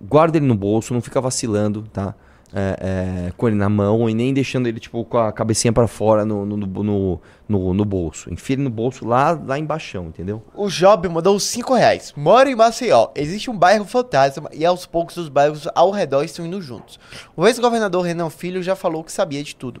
Guarda 0.00 0.36
ele 0.38 0.46
no 0.46 0.54
bolso, 0.54 0.92
não 0.94 1.00
fica 1.00 1.20
vacilando, 1.20 1.82
tá? 1.92 2.14
É, 2.54 3.28
é, 3.28 3.32
com 3.34 3.48
ele 3.48 3.56
na 3.56 3.68
mão 3.70 4.10
e 4.10 4.14
nem 4.14 4.34
deixando 4.34 4.66
ele, 4.66 4.78
tipo, 4.78 5.02
com 5.06 5.16
a 5.16 5.32
cabecinha 5.32 5.72
pra 5.72 5.86
fora 5.88 6.22
no, 6.22 6.44
no, 6.44 6.56
no, 6.58 7.20
no, 7.48 7.72
no 7.74 7.84
bolso. 7.86 8.30
Enfia 8.30 8.56
ele 8.56 8.62
no 8.62 8.68
bolso 8.68 9.06
lá, 9.06 9.30
lá 9.30 9.58
embaixo, 9.58 9.96
entendeu? 10.02 10.42
O 10.54 10.68
Job 10.68 11.08
mandou 11.08 11.40
5 11.40 11.72
reais. 11.74 12.12
Moro 12.14 12.50
em 12.50 12.54
Maceió. 12.54 13.08
Existe 13.14 13.50
um 13.50 13.56
bairro 13.56 13.86
fantasma 13.86 14.50
e 14.52 14.66
aos 14.66 14.84
poucos 14.84 15.16
os 15.16 15.30
bairros 15.30 15.66
ao 15.74 15.90
redor 15.90 16.24
estão 16.24 16.44
indo 16.44 16.60
juntos. 16.60 17.00
O 17.34 17.46
ex-governador 17.46 18.04
Renan 18.04 18.28
Filho 18.28 18.62
já 18.62 18.76
falou 18.76 19.02
que 19.02 19.10
sabia 19.12 19.42
de 19.42 19.56
tudo. 19.56 19.80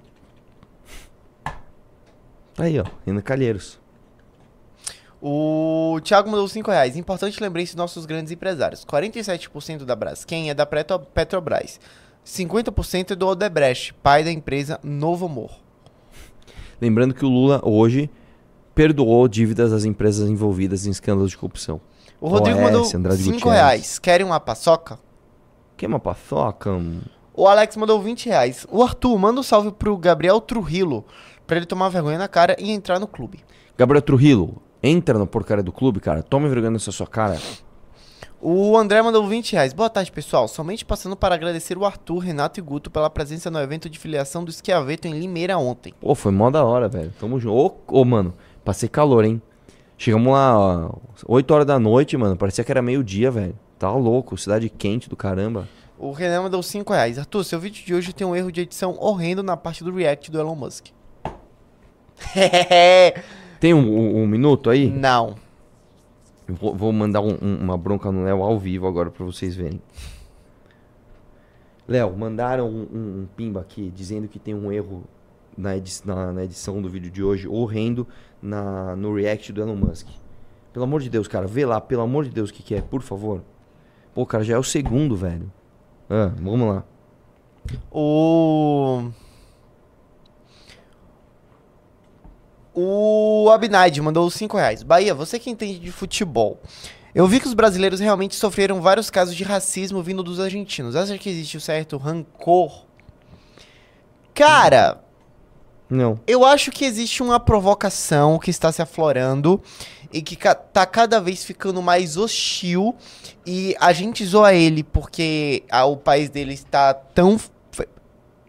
Aí, 2.58 2.78
ó, 2.80 2.84
Renan 3.04 3.20
Calheiros. 3.20 3.78
O 5.20 6.00
Thiago 6.02 6.28
mandou 6.30 6.48
5 6.48 6.70
reais. 6.70 6.96
Importante 6.96 7.40
lembrete 7.40 7.68
dos 7.68 7.76
nossos 7.76 8.06
grandes 8.06 8.32
empresários. 8.32 8.84
47% 8.84 9.84
da 9.84 9.94
Braskem 9.94 10.50
é 10.50 10.54
da 10.54 10.66
Petro- 10.66 10.98
Petrobras. 10.98 11.78
50% 12.24 13.10
é 13.10 13.14
do 13.14 13.26
Odebrecht, 13.26 13.94
pai 13.94 14.22
da 14.22 14.30
empresa 14.30 14.78
Novo 14.82 15.26
Amor. 15.26 15.50
Lembrando 16.80 17.14
que 17.14 17.24
o 17.24 17.28
Lula 17.28 17.60
hoje 17.64 18.10
perdoou 18.74 19.26
dívidas 19.28 19.70
das 19.70 19.84
empresas 19.84 20.28
envolvidas 20.28 20.86
em 20.86 20.90
escândalos 20.90 21.30
de 21.30 21.36
corrupção. 21.36 21.80
O 22.20 22.28
Rodrigo 22.28 22.58
OS, 22.58 22.64
mandou 22.64 22.90
Andrade 22.94 23.22
5 23.22 23.32
Gutierrez. 23.34 23.60
reais. 23.60 23.98
Querem 23.98 24.26
uma 24.26 24.38
paçoca? 24.40 24.98
Que 25.76 25.84
é 25.84 25.88
uma 25.88 25.98
paçoca? 25.98 26.80
O 27.34 27.48
Alex 27.48 27.76
mandou 27.76 28.00
20 28.00 28.26
reais. 28.26 28.66
O 28.70 28.82
Arthur 28.82 29.18
manda 29.18 29.40
um 29.40 29.42
salve 29.42 29.72
pro 29.72 29.96
Gabriel 29.96 30.40
Trujillo 30.40 31.04
pra 31.46 31.56
ele 31.56 31.66
tomar 31.66 31.88
vergonha 31.88 32.18
na 32.18 32.28
cara 32.28 32.56
e 32.58 32.70
entrar 32.70 33.00
no 33.00 33.06
clube. 33.06 33.40
Gabriel 33.76 34.02
Trujillo, 34.02 34.62
entra 34.82 35.18
na 35.18 35.26
porcaria 35.26 35.62
do 35.62 35.72
clube, 35.72 35.98
cara. 35.98 36.22
Tome 36.22 36.48
vergonha 36.48 36.70
nessa 36.70 36.92
sua 36.92 37.06
cara. 37.06 37.38
O 38.44 38.76
André 38.76 39.00
mandou 39.00 39.24
20 39.26 39.52
reais. 39.52 39.72
Boa 39.72 39.88
tarde, 39.88 40.10
pessoal. 40.10 40.48
Somente 40.48 40.84
passando 40.84 41.14
para 41.16 41.34
agradecer 41.36 41.78
o 41.78 41.84
Arthur, 41.84 42.18
Renato 42.18 42.58
e 42.58 42.62
Guto 42.62 42.90
pela 42.90 43.08
presença 43.08 43.48
no 43.52 43.60
evento 43.60 43.88
de 43.88 43.98
filiação 44.00 44.42
do 44.44 44.50
Esquiaveto 44.50 45.06
em 45.06 45.12
Limeira 45.16 45.56
ontem. 45.58 45.94
Pô, 46.00 46.12
foi 46.14 46.32
mó 46.32 46.50
da 46.50 46.64
hora, 46.64 46.88
velho. 46.88 47.12
Tamo 47.20 47.38
junto. 47.38 47.54
Ô, 47.88 48.00
ô, 48.00 48.04
mano, 48.04 48.34
passei 48.64 48.88
calor, 48.88 49.24
hein? 49.24 49.40
Chegamos 49.96 50.32
lá, 50.32 50.58
ó, 50.58 50.90
8 51.28 51.54
horas 51.54 51.66
da 51.66 51.78
noite, 51.78 52.16
mano. 52.16 52.36
Parecia 52.36 52.64
que 52.64 52.72
era 52.72 52.82
meio-dia, 52.82 53.30
velho. 53.30 53.56
Tava 53.78 53.96
louco, 53.96 54.36
cidade 54.36 54.68
quente 54.68 55.08
do 55.08 55.16
caramba. 55.16 55.68
O 55.96 56.10
Renan 56.10 56.42
mandou 56.42 56.64
5 56.64 56.92
reais. 56.92 57.20
Arthur, 57.20 57.44
seu 57.44 57.60
vídeo 57.60 57.84
de 57.86 57.94
hoje 57.94 58.12
tem 58.12 58.26
um 58.26 58.34
erro 58.34 58.50
de 58.50 58.62
edição 58.62 58.96
horrendo 58.98 59.44
na 59.44 59.56
parte 59.56 59.84
do 59.84 59.94
react 59.94 60.32
do 60.32 60.40
Elon 60.40 60.56
Musk. 60.56 60.86
Tem 63.60 63.72
um, 63.72 63.78
um- 63.78 64.22
um 64.22 64.26
minuto 64.26 64.68
aí? 64.70 64.90
Não. 64.90 65.36
Vou, 66.48 66.74
vou 66.74 66.92
mandar 66.92 67.20
um- 67.20 67.38
um- 67.40 67.56
uma 67.60 67.78
bronca 67.78 68.10
no 68.10 68.24
Léo 68.24 68.42
ao 68.42 68.58
vivo 68.58 68.86
agora 68.86 69.10
pra 69.10 69.24
vocês 69.24 69.54
verem. 69.54 69.80
Léo, 71.86 72.16
mandaram 72.16 72.68
um, 72.68 72.82
um- 72.92 73.28
pimba 73.36 73.60
aqui 73.60 73.90
dizendo 73.94 74.28
que 74.28 74.38
tem 74.38 74.54
um 74.54 74.70
erro 74.72 75.04
na, 75.56 75.76
edi- 75.76 76.00
na- 76.04 76.32
na 76.32 76.44
edição 76.44 76.80
do 76.80 76.88
vídeo 76.88 77.10
de 77.10 77.22
hoje, 77.22 77.46
horrendo, 77.48 78.06
na, 78.40 78.96
no 78.96 79.14
react 79.14 79.52
do 79.52 79.60
Elon 79.62 79.76
Musk. 79.76 80.06
Pelo 80.72 80.84
amor 80.84 81.00
de 81.02 81.10
Deus, 81.10 81.28
cara, 81.28 81.46
vê 81.46 81.66
lá, 81.66 81.80
pelo 81.80 82.02
amor 82.02 82.24
de 82.24 82.30
Deus, 82.30 82.50
o 82.50 82.54
que, 82.54 82.62
que 82.62 82.74
é, 82.74 82.80
por 82.80 83.02
favor. 83.02 83.42
Pô, 84.14 84.24
cara, 84.24 84.42
já 84.44 84.54
é 84.54 84.58
o 84.58 84.62
segundo, 84.62 85.14
velho. 85.16 85.50
Ah, 86.08 86.32
vamos 86.40 86.66
lá. 86.68 86.84
O. 87.90 89.10
O 92.74 93.50
Abnaid 93.50 94.00
mandou 94.00 94.30
5 94.30 94.56
reais. 94.56 94.82
Bahia, 94.82 95.14
você 95.14 95.38
que 95.38 95.50
entende 95.50 95.78
de 95.78 95.92
futebol. 95.92 96.58
Eu 97.14 97.26
vi 97.26 97.38
que 97.40 97.46
os 97.46 97.52
brasileiros 97.54 98.00
realmente 98.00 98.34
sofreram 98.34 98.80
vários 98.80 99.10
casos 99.10 99.34
de 99.34 99.44
racismo 99.44 100.02
vindo 100.02 100.22
dos 100.22 100.40
argentinos. 100.40 100.96
Acha 100.96 101.18
que 101.18 101.28
existe 101.28 101.58
um 101.58 101.60
certo 101.60 101.98
rancor? 101.98 102.84
Cara, 104.34 105.00
Não. 105.90 106.18
eu 106.26 106.44
acho 106.44 106.70
que 106.70 106.84
existe 106.86 107.22
uma 107.22 107.38
provocação 107.38 108.38
que 108.38 108.50
está 108.50 108.72
se 108.72 108.80
aflorando 108.80 109.60
e 110.10 110.22
que 110.22 110.36
ca- 110.36 110.54
tá 110.54 110.86
cada 110.86 111.20
vez 111.20 111.44
ficando 111.44 111.82
mais 111.82 112.16
hostil 112.16 112.94
e 113.44 113.76
a 113.78 113.92
gente 113.92 114.24
zoa 114.24 114.54
ele 114.54 114.82
porque 114.82 115.62
ah, 115.70 115.84
o 115.84 115.96
país 115.98 116.30
dele 116.30 116.54
está 116.54 116.94
tão 116.94 117.38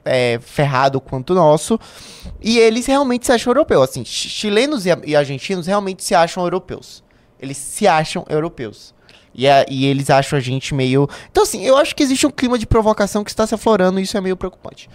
é, 0.05 0.39
ferrado 0.41 0.99
quanto 0.99 1.31
o 1.31 1.35
nosso 1.35 1.79
e 2.41 2.57
eles 2.59 2.85
realmente 2.85 3.25
se 3.25 3.31
acham 3.31 3.51
europeus. 3.51 3.89
Assim, 3.89 4.03
chi- 4.05 4.29
chilenos 4.29 4.85
e, 4.85 4.89
e 5.05 5.15
argentinos 5.15 5.67
realmente 5.67 6.03
se 6.03 6.13
acham 6.15 6.43
europeus. 6.43 7.03
Eles 7.39 7.57
se 7.57 7.87
acham 7.87 8.25
europeus. 8.29 8.93
E, 9.35 9.47
a- 9.47 9.65
e 9.69 9.85
eles 9.85 10.09
acham 10.09 10.37
a 10.37 10.41
gente 10.41 10.73
meio. 10.75 11.09
Então, 11.31 11.43
assim, 11.43 11.63
eu 11.65 11.75
acho 11.77 11.95
que 11.95 12.03
existe 12.03 12.25
um 12.27 12.31
clima 12.31 12.57
de 12.59 12.65
provocação 12.67 13.23
que 13.23 13.31
está 13.31 13.47
se 13.47 13.55
aflorando 13.55 13.99
e 13.99 14.03
isso 14.03 14.15
é 14.17 14.21
meio 14.21 14.37
preocupante. 14.37 14.89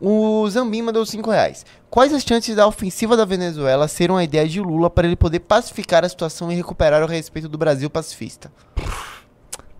O 0.00 0.48
Zambim 0.50 0.82
mandou 0.82 1.06
5 1.06 1.30
reais. 1.30 1.64
Quais 1.88 2.12
as 2.12 2.24
chances 2.24 2.56
da 2.56 2.66
ofensiva 2.66 3.16
da 3.16 3.24
Venezuela 3.24 3.86
ser 3.86 4.10
uma 4.10 4.24
ideia 4.24 4.48
de 4.48 4.60
Lula 4.60 4.90
para 4.90 5.06
ele 5.06 5.14
poder 5.14 5.38
pacificar 5.40 6.04
a 6.04 6.08
situação 6.08 6.50
e 6.50 6.56
recuperar 6.56 7.04
o 7.04 7.06
respeito 7.06 7.48
do 7.48 7.56
Brasil 7.56 7.88
pacifista? 7.88 8.50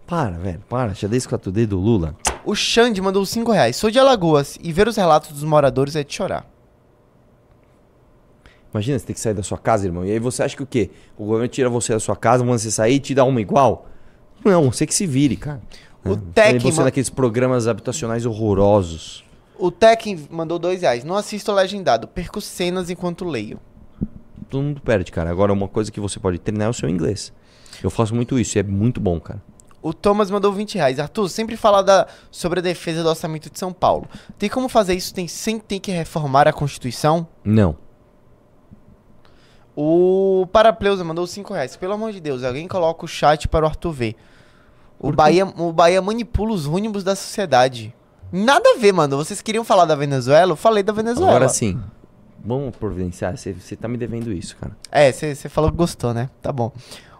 Para, 0.06 0.32
velho, 0.38 0.62
para. 0.68 0.94
Já 0.94 1.08
dei 1.08 1.18
esse 1.18 1.26
4D 1.28 1.66
do 1.66 1.78
Lula. 1.78 2.14
O 2.44 2.54
Xande 2.54 3.00
mandou 3.00 3.24
5 3.24 3.52
reais. 3.52 3.76
Sou 3.76 3.90
de 3.90 3.98
Alagoas 3.98 4.58
e 4.62 4.72
ver 4.72 4.88
os 4.88 4.96
relatos 4.96 5.30
dos 5.30 5.44
moradores 5.44 5.94
é 5.94 6.02
de 6.02 6.12
chorar. 6.12 6.46
Imagina, 8.72 8.98
você 8.98 9.06
tem 9.06 9.14
que 9.14 9.20
sair 9.20 9.34
da 9.34 9.42
sua 9.42 9.58
casa, 9.58 9.86
irmão. 9.86 10.04
E 10.04 10.10
aí 10.10 10.18
você 10.18 10.42
acha 10.42 10.56
que 10.56 10.62
o 10.62 10.66
quê? 10.66 10.90
O 11.16 11.26
governo 11.26 11.46
tira 11.48 11.68
você 11.68 11.92
da 11.92 12.00
sua 12.00 12.16
casa, 12.16 12.42
manda 12.42 12.58
você 12.58 12.70
sair 12.70 12.94
e 12.94 13.00
te 13.00 13.14
dá 13.14 13.24
uma 13.24 13.40
igual? 13.40 13.86
Não, 14.44 14.72
você 14.72 14.86
que 14.86 14.94
se 14.94 15.06
vire, 15.06 15.36
cara. 15.36 15.60
O 16.04 16.14
É. 16.14 16.18
Tec 16.34 16.62
você 16.62 16.82
naqueles 16.82 17.10
programas 17.10 17.68
habitacionais 17.68 18.26
horrorosos. 18.26 19.24
O 19.58 19.70
Tekken 19.70 20.26
mandou 20.30 20.58
dois 20.58 20.80
reais. 20.80 21.04
Não 21.04 21.14
assisto 21.14 21.52
legendado, 21.52 22.08
perco 22.08 22.40
cenas 22.40 22.90
enquanto 22.90 23.24
leio. 23.24 23.60
Todo 24.48 24.62
mundo 24.62 24.80
perde, 24.80 25.12
cara. 25.12 25.30
Agora, 25.30 25.52
uma 25.52 25.68
coisa 25.68 25.92
que 25.92 26.00
você 26.00 26.18
pode 26.18 26.38
treinar 26.38 26.66
é 26.66 26.70
o 26.70 26.74
seu 26.74 26.88
inglês. 26.88 27.32
Eu 27.82 27.90
faço 27.90 28.14
muito 28.14 28.38
isso 28.38 28.58
e 28.58 28.60
é 28.60 28.62
muito 28.62 29.00
bom, 29.00 29.20
cara. 29.20 29.40
O 29.82 29.92
Thomas 29.92 30.30
mandou 30.30 30.52
20 30.52 30.76
reais. 30.76 31.00
Arthur, 31.00 31.28
sempre 31.28 31.56
fala 31.56 31.82
da, 31.82 32.06
sobre 32.30 32.60
a 32.60 32.62
defesa 32.62 33.02
do 33.02 33.08
orçamento 33.08 33.50
de 33.50 33.58
São 33.58 33.72
Paulo. 33.72 34.06
Tem 34.38 34.48
como 34.48 34.68
fazer 34.68 34.94
isso 34.94 35.12
tem, 35.12 35.26
sem 35.26 35.58
ter 35.58 35.80
que 35.80 35.90
reformar 35.90 36.46
a 36.46 36.52
Constituição? 36.52 37.26
Não. 37.44 37.76
O 39.74 40.46
Parapleusa 40.52 41.02
mandou 41.02 41.26
5 41.26 41.52
reais. 41.52 41.76
Pelo 41.76 41.94
amor 41.94 42.12
de 42.12 42.20
Deus, 42.20 42.44
alguém 42.44 42.68
coloca 42.68 43.04
o 43.04 43.08
chat 43.08 43.48
para 43.48 43.64
o 43.64 43.68
Arthur 43.68 43.92
ver. 43.92 44.16
O 45.00 45.10
Bahia, 45.10 45.44
o 45.44 45.72
Bahia 45.72 46.00
manipula 46.00 46.52
os 46.52 46.66
ônibus 46.66 47.02
da 47.02 47.16
sociedade. 47.16 47.92
Nada 48.30 48.74
a 48.76 48.78
ver, 48.78 48.92
mano. 48.92 49.16
Vocês 49.16 49.42
queriam 49.42 49.64
falar 49.64 49.84
da 49.84 49.96
Venezuela? 49.96 50.52
Eu 50.52 50.56
falei 50.56 50.82
da 50.82 50.92
Venezuela. 50.92 51.32
Agora 51.32 51.48
sim. 51.48 51.80
Vamos 52.44 52.76
providenciar. 52.76 53.36
Você 53.36 53.76
tá 53.76 53.88
me 53.88 53.96
devendo 53.96 54.32
isso, 54.32 54.56
cara. 54.56 54.76
É, 54.92 55.10
você 55.10 55.48
falou 55.48 55.70
que 55.70 55.76
gostou, 55.76 56.14
né? 56.14 56.30
Tá 56.40 56.52
bom. 56.52 56.70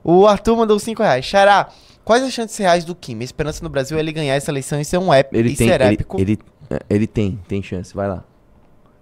O 0.04 0.26
Arthur 0.26 0.56
mandou 0.56 0.78
5 0.78 1.02
reais. 1.02 1.24
Xará, 1.24 1.68
quais 2.05 2.22
as 2.22 2.32
chances 2.32 2.57
reais 2.59 2.84
do 2.84 2.94
Kim? 2.94 3.20
A 3.20 3.24
esperança 3.24 3.62
no 3.62 3.68
Brasil 3.70 3.96
é 3.96 4.00
ele 4.00 4.12
ganhar 4.12 4.34
essa 4.34 4.50
eleição 4.50 4.80
e 4.80 4.84
ser 4.84 4.98
um 4.98 5.12
épico. 5.12 5.36
Ele 5.36 5.55
tem, 5.55 5.68
ser 5.68 5.80
ele, 5.80 5.94
épico. 5.94 6.20
ele, 6.20 6.38
é, 6.70 6.78
ele 6.88 7.07
tem, 7.07 7.38
tem 7.48 7.62
chance. 7.62 7.94
Vai 7.94 8.09
lá. 8.09 8.24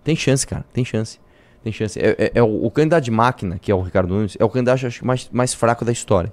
Tem 0.02 0.16
chance, 0.16 0.46
cara. 0.46 0.64
Tem 0.72 0.84
chance. 0.84 1.18
Tem 1.62 1.72
chance. 1.72 1.98
É, 1.98 2.10
é- 2.18 2.32
é 2.36 2.42
o, 2.42 2.64
o 2.64 2.70
candidato 2.70 3.04
de 3.04 3.10
máquina, 3.10 3.58
que 3.58 3.70
é 3.70 3.74
o 3.74 3.82
Ricardo 3.82 4.14
Nunes, 4.14 4.36
é 4.38 4.44
o 4.44 4.48
candidato 4.48 4.86
acho, 4.86 5.06
mais, 5.06 5.28
mais 5.30 5.52
fraco 5.54 5.84
da 5.84 5.92
história. 5.92 6.32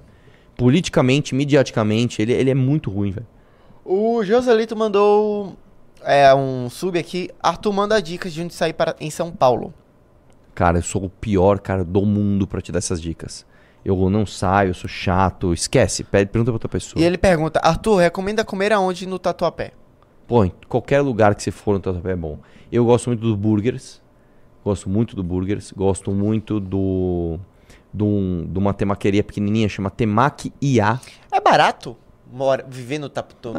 Politicamente, 0.56 1.34
mediaticamente, 1.34 2.20
ele, 2.20 2.32
ele 2.32 2.50
é 2.50 2.54
muito 2.54 2.90
ruim, 2.90 3.10
velho. 3.10 3.26
O 3.84 4.24
Joselito 4.24 4.74
mandou 4.74 5.56
é, 6.02 6.34
um 6.34 6.68
sub 6.68 6.98
aqui. 6.98 7.30
Arthur 7.42 7.72
manda 7.72 8.00
dicas 8.02 8.32
de 8.32 8.42
onde 8.42 8.54
sair 8.54 8.72
para, 8.72 8.96
em 9.00 9.10
São 9.10 9.30
Paulo. 9.30 9.72
Cara, 10.54 10.78
eu 10.78 10.82
sou 10.82 11.04
o 11.04 11.08
pior 11.10 11.60
cara 11.60 11.84
do 11.84 12.04
mundo 12.04 12.46
pra 12.46 12.60
te 12.60 12.72
dar 12.72 12.78
essas 12.78 13.00
dicas. 13.00 13.46
Eu 13.84 14.10
não 14.10 14.26
saio, 14.26 14.70
eu 14.70 14.74
sou 14.74 14.88
chato. 14.88 15.52
Esquece, 15.52 16.04
pede, 16.04 16.30
pergunta 16.30 16.50
pra 16.50 16.56
outra 16.56 16.68
pessoa. 16.68 17.00
E 17.00 17.04
ele 17.04 17.16
pergunta: 17.18 17.60
Arthur, 17.62 17.96
recomenda 17.98 18.44
comer 18.44 18.72
aonde 18.72 19.06
no 19.06 19.18
Tatuapé? 19.18 19.72
Pô, 20.26 20.44
em 20.44 20.52
qualquer 20.68 21.00
lugar 21.00 21.34
que 21.34 21.42
você 21.42 21.50
for 21.50 21.74
no 21.74 21.80
Tatuapé 21.80 22.12
é 22.12 22.16
bom. 22.16 22.38
Eu 22.70 22.84
gosto 22.84 23.06
muito 23.08 23.20
dos 23.20 23.34
burgers. 23.34 24.02
Gosto 24.64 24.90
muito 24.90 25.16
do 25.16 25.22
burgers. 25.22 25.72
Gosto 25.72 26.10
muito 26.10 26.60
do. 26.60 27.38
De, 27.94 28.04
um- 28.04 28.46
de 28.46 28.58
uma 28.58 28.74
temaqueria 28.74 29.24
pequenininha, 29.24 29.66
chama 29.68 29.88
Temaki 29.88 30.52
IA. 30.60 31.00
É 31.32 31.40
barato 31.40 31.96
mora, 32.30 32.66
viver 32.68 32.98
no, 32.98 33.06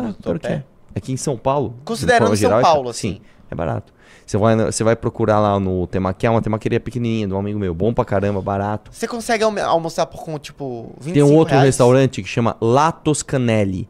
Ah, 0.07 0.13
pior 0.13 0.13
que 0.13 0.22
Tatuapé? 0.47 0.53
é. 0.53 0.63
Aqui 0.95 1.11
em 1.11 1.17
São 1.17 1.36
Paulo. 1.36 1.70
de 1.78 1.82
Considerando 1.84 2.26
São 2.38 2.59
é 2.59 2.61
Paulo, 2.61 2.84
ca- 2.86 2.89
assim. 2.91 3.13
Sim, 3.15 3.22
é 3.49 3.55
barato. 3.55 3.91
Você 4.30 4.38
vai, 4.38 4.55
você 4.55 4.84
vai 4.84 4.95
procurar 4.95 5.39
lá 5.39 5.59
no 5.59 5.88
Temaki, 5.88 6.27
é 6.27 6.30
uma 6.30 6.39
temaqueria 6.39 6.80
pequenininha 6.80 7.27
de 7.27 7.34
um 7.34 7.39
amigo 7.39 7.57
meu. 7.57 7.73
Bom 7.73 7.91
pra 7.91 8.05
caramba, 8.05 8.39
barato. 8.39 8.91
Você 8.93 9.07
consegue 9.07 9.43
almoçar 9.43 10.05
por 10.05 10.23
com, 10.23 10.38
tipo 10.38 10.91
25 11.01 11.13
Tem 11.15 11.23
um 11.23 11.36
outro 11.36 11.53
reais? 11.55 11.65
restaurante 11.65 12.21
que 12.21 12.30
chama 12.30 12.55
La 12.61 12.91
Toscanelli, 12.91 13.89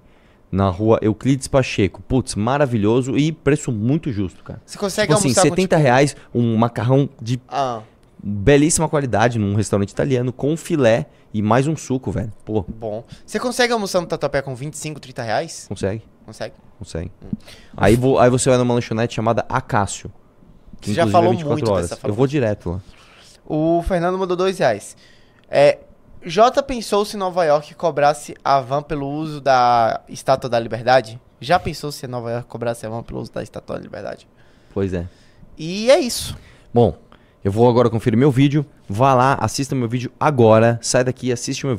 na 0.49 0.69
rua 0.69 0.97
Euclides 1.01 1.49
Pacheco. 1.49 2.01
Putz, 2.03 2.35
maravilhoso 2.35 3.17
e 3.17 3.33
preço 3.33 3.69
muito 3.69 4.13
justo, 4.13 4.41
cara. 4.41 4.61
Você 4.65 4.77
consegue 4.77 5.07
Tipo 5.13 5.19
assim, 5.19 5.27
almoçar 5.27 5.41
70 5.41 5.75
reais, 5.75 6.15
um 6.33 6.55
macarrão 6.55 7.09
de 7.21 7.33
tipo... 7.33 7.43
Ah, 7.49 7.81
belíssima 8.23 8.87
qualidade 8.87 9.37
num 9.37 9.55
restaurante 9.55 9.89
italiano 9.89 10.31
com 10.31 10.55
filé 10.55 11.07
e 11.33 11.41
mais 11.41 11.67
um 11.67 11.75
suco, 11.75 12.11
velho. 12.13 12.31
Pô, 12.45 12.63
bom. 12.65 13.03
Você 13.25 13.41
consegue 13.41 13.73
almoçar 13.73 13.99
no 13.99 14.07
Tatuapé 14.07 14.41
com 14.41 14.55
25, 14.55 15.01
30 15.01 15.21
reais? 15.21 15.65
consegue, 15.67 16.01
Consegue? 16.25 16.53
consegue. 16.77 17.11
Aí, 17.75 17.97
vo- 17.97 18.17
aí 18.17 18.29
você 18.29 18.47
vai 18.49 18.57
numa 18.57 18.73
lanchonete 18.73 19.15
chamada 19.15 19.45
Acácio. 19.49 20.09
Você 20.81 20.93
já 20.93 21.07
falou 21.07 21.33
muito 21.33 21.75
dessa, 21.75 21.95
falou 21.95 22.13
Eu 22.13 22.15
vou 22.15 22.27
direto 22.27 22.71
lá. 22.71 22.81
O 23.45 23.83
Fernando 23.87 24.17
mandou 24.17 24.37
dois 24.37 24.59
reais. 24.59 24.95
É, 25.49 25.79
Jota 26.23 26.61
pensou 26.61 27.05
se 27.05 27.17
Nova 27.17 27.45
York 27.45 27.73
cobrasse 27.75 28.35
a 28.43 28.59
van 28.59 28.83
pelo 28.83 29.07
uso 29.09 29.39
da 29.41 30.01
Estátua 30.09 30.49
da 30.49 30.59
Liberdade? 30.59 31.19
Já 31.39 31.57
pensou 31.57 31.91
se 31.91 32.05
Nova 32.07 32.29
York 32.31 32.47
cobrasse 32.47 32.85
a 32.85 32.89
van 32.89 33.03
pelo 33.03 33.21
uso 33.21 33.31
da 33.31 33.41
Estátua 33.41 33.77
da 33.77 33.81
Liberdade? 33.81 34.27
Pois 34.73 34.93
é. 34.93 35.07
E 35.57 35.89
é 35.89 35.99
isso. 35.99 36.37
Bom, 36.73 36.97
eu 37.43 37.51
vou 37.51 37.69
agora 37.69 37.89
conferir 37.89 38.17
meu 38.17 38.31
vídeo. 38.31 38.65
Vá 38.87 39.13
lá, 39.13 39.35
assista 39.35 39.73
meu 39.73 39.87
vídeo 39.87 40.11
agora. 40.19 40.77
Sai 40.81 41.03
daqui, 41.03 41.31
assiste 41.31 41.63
meu 41.63 41.67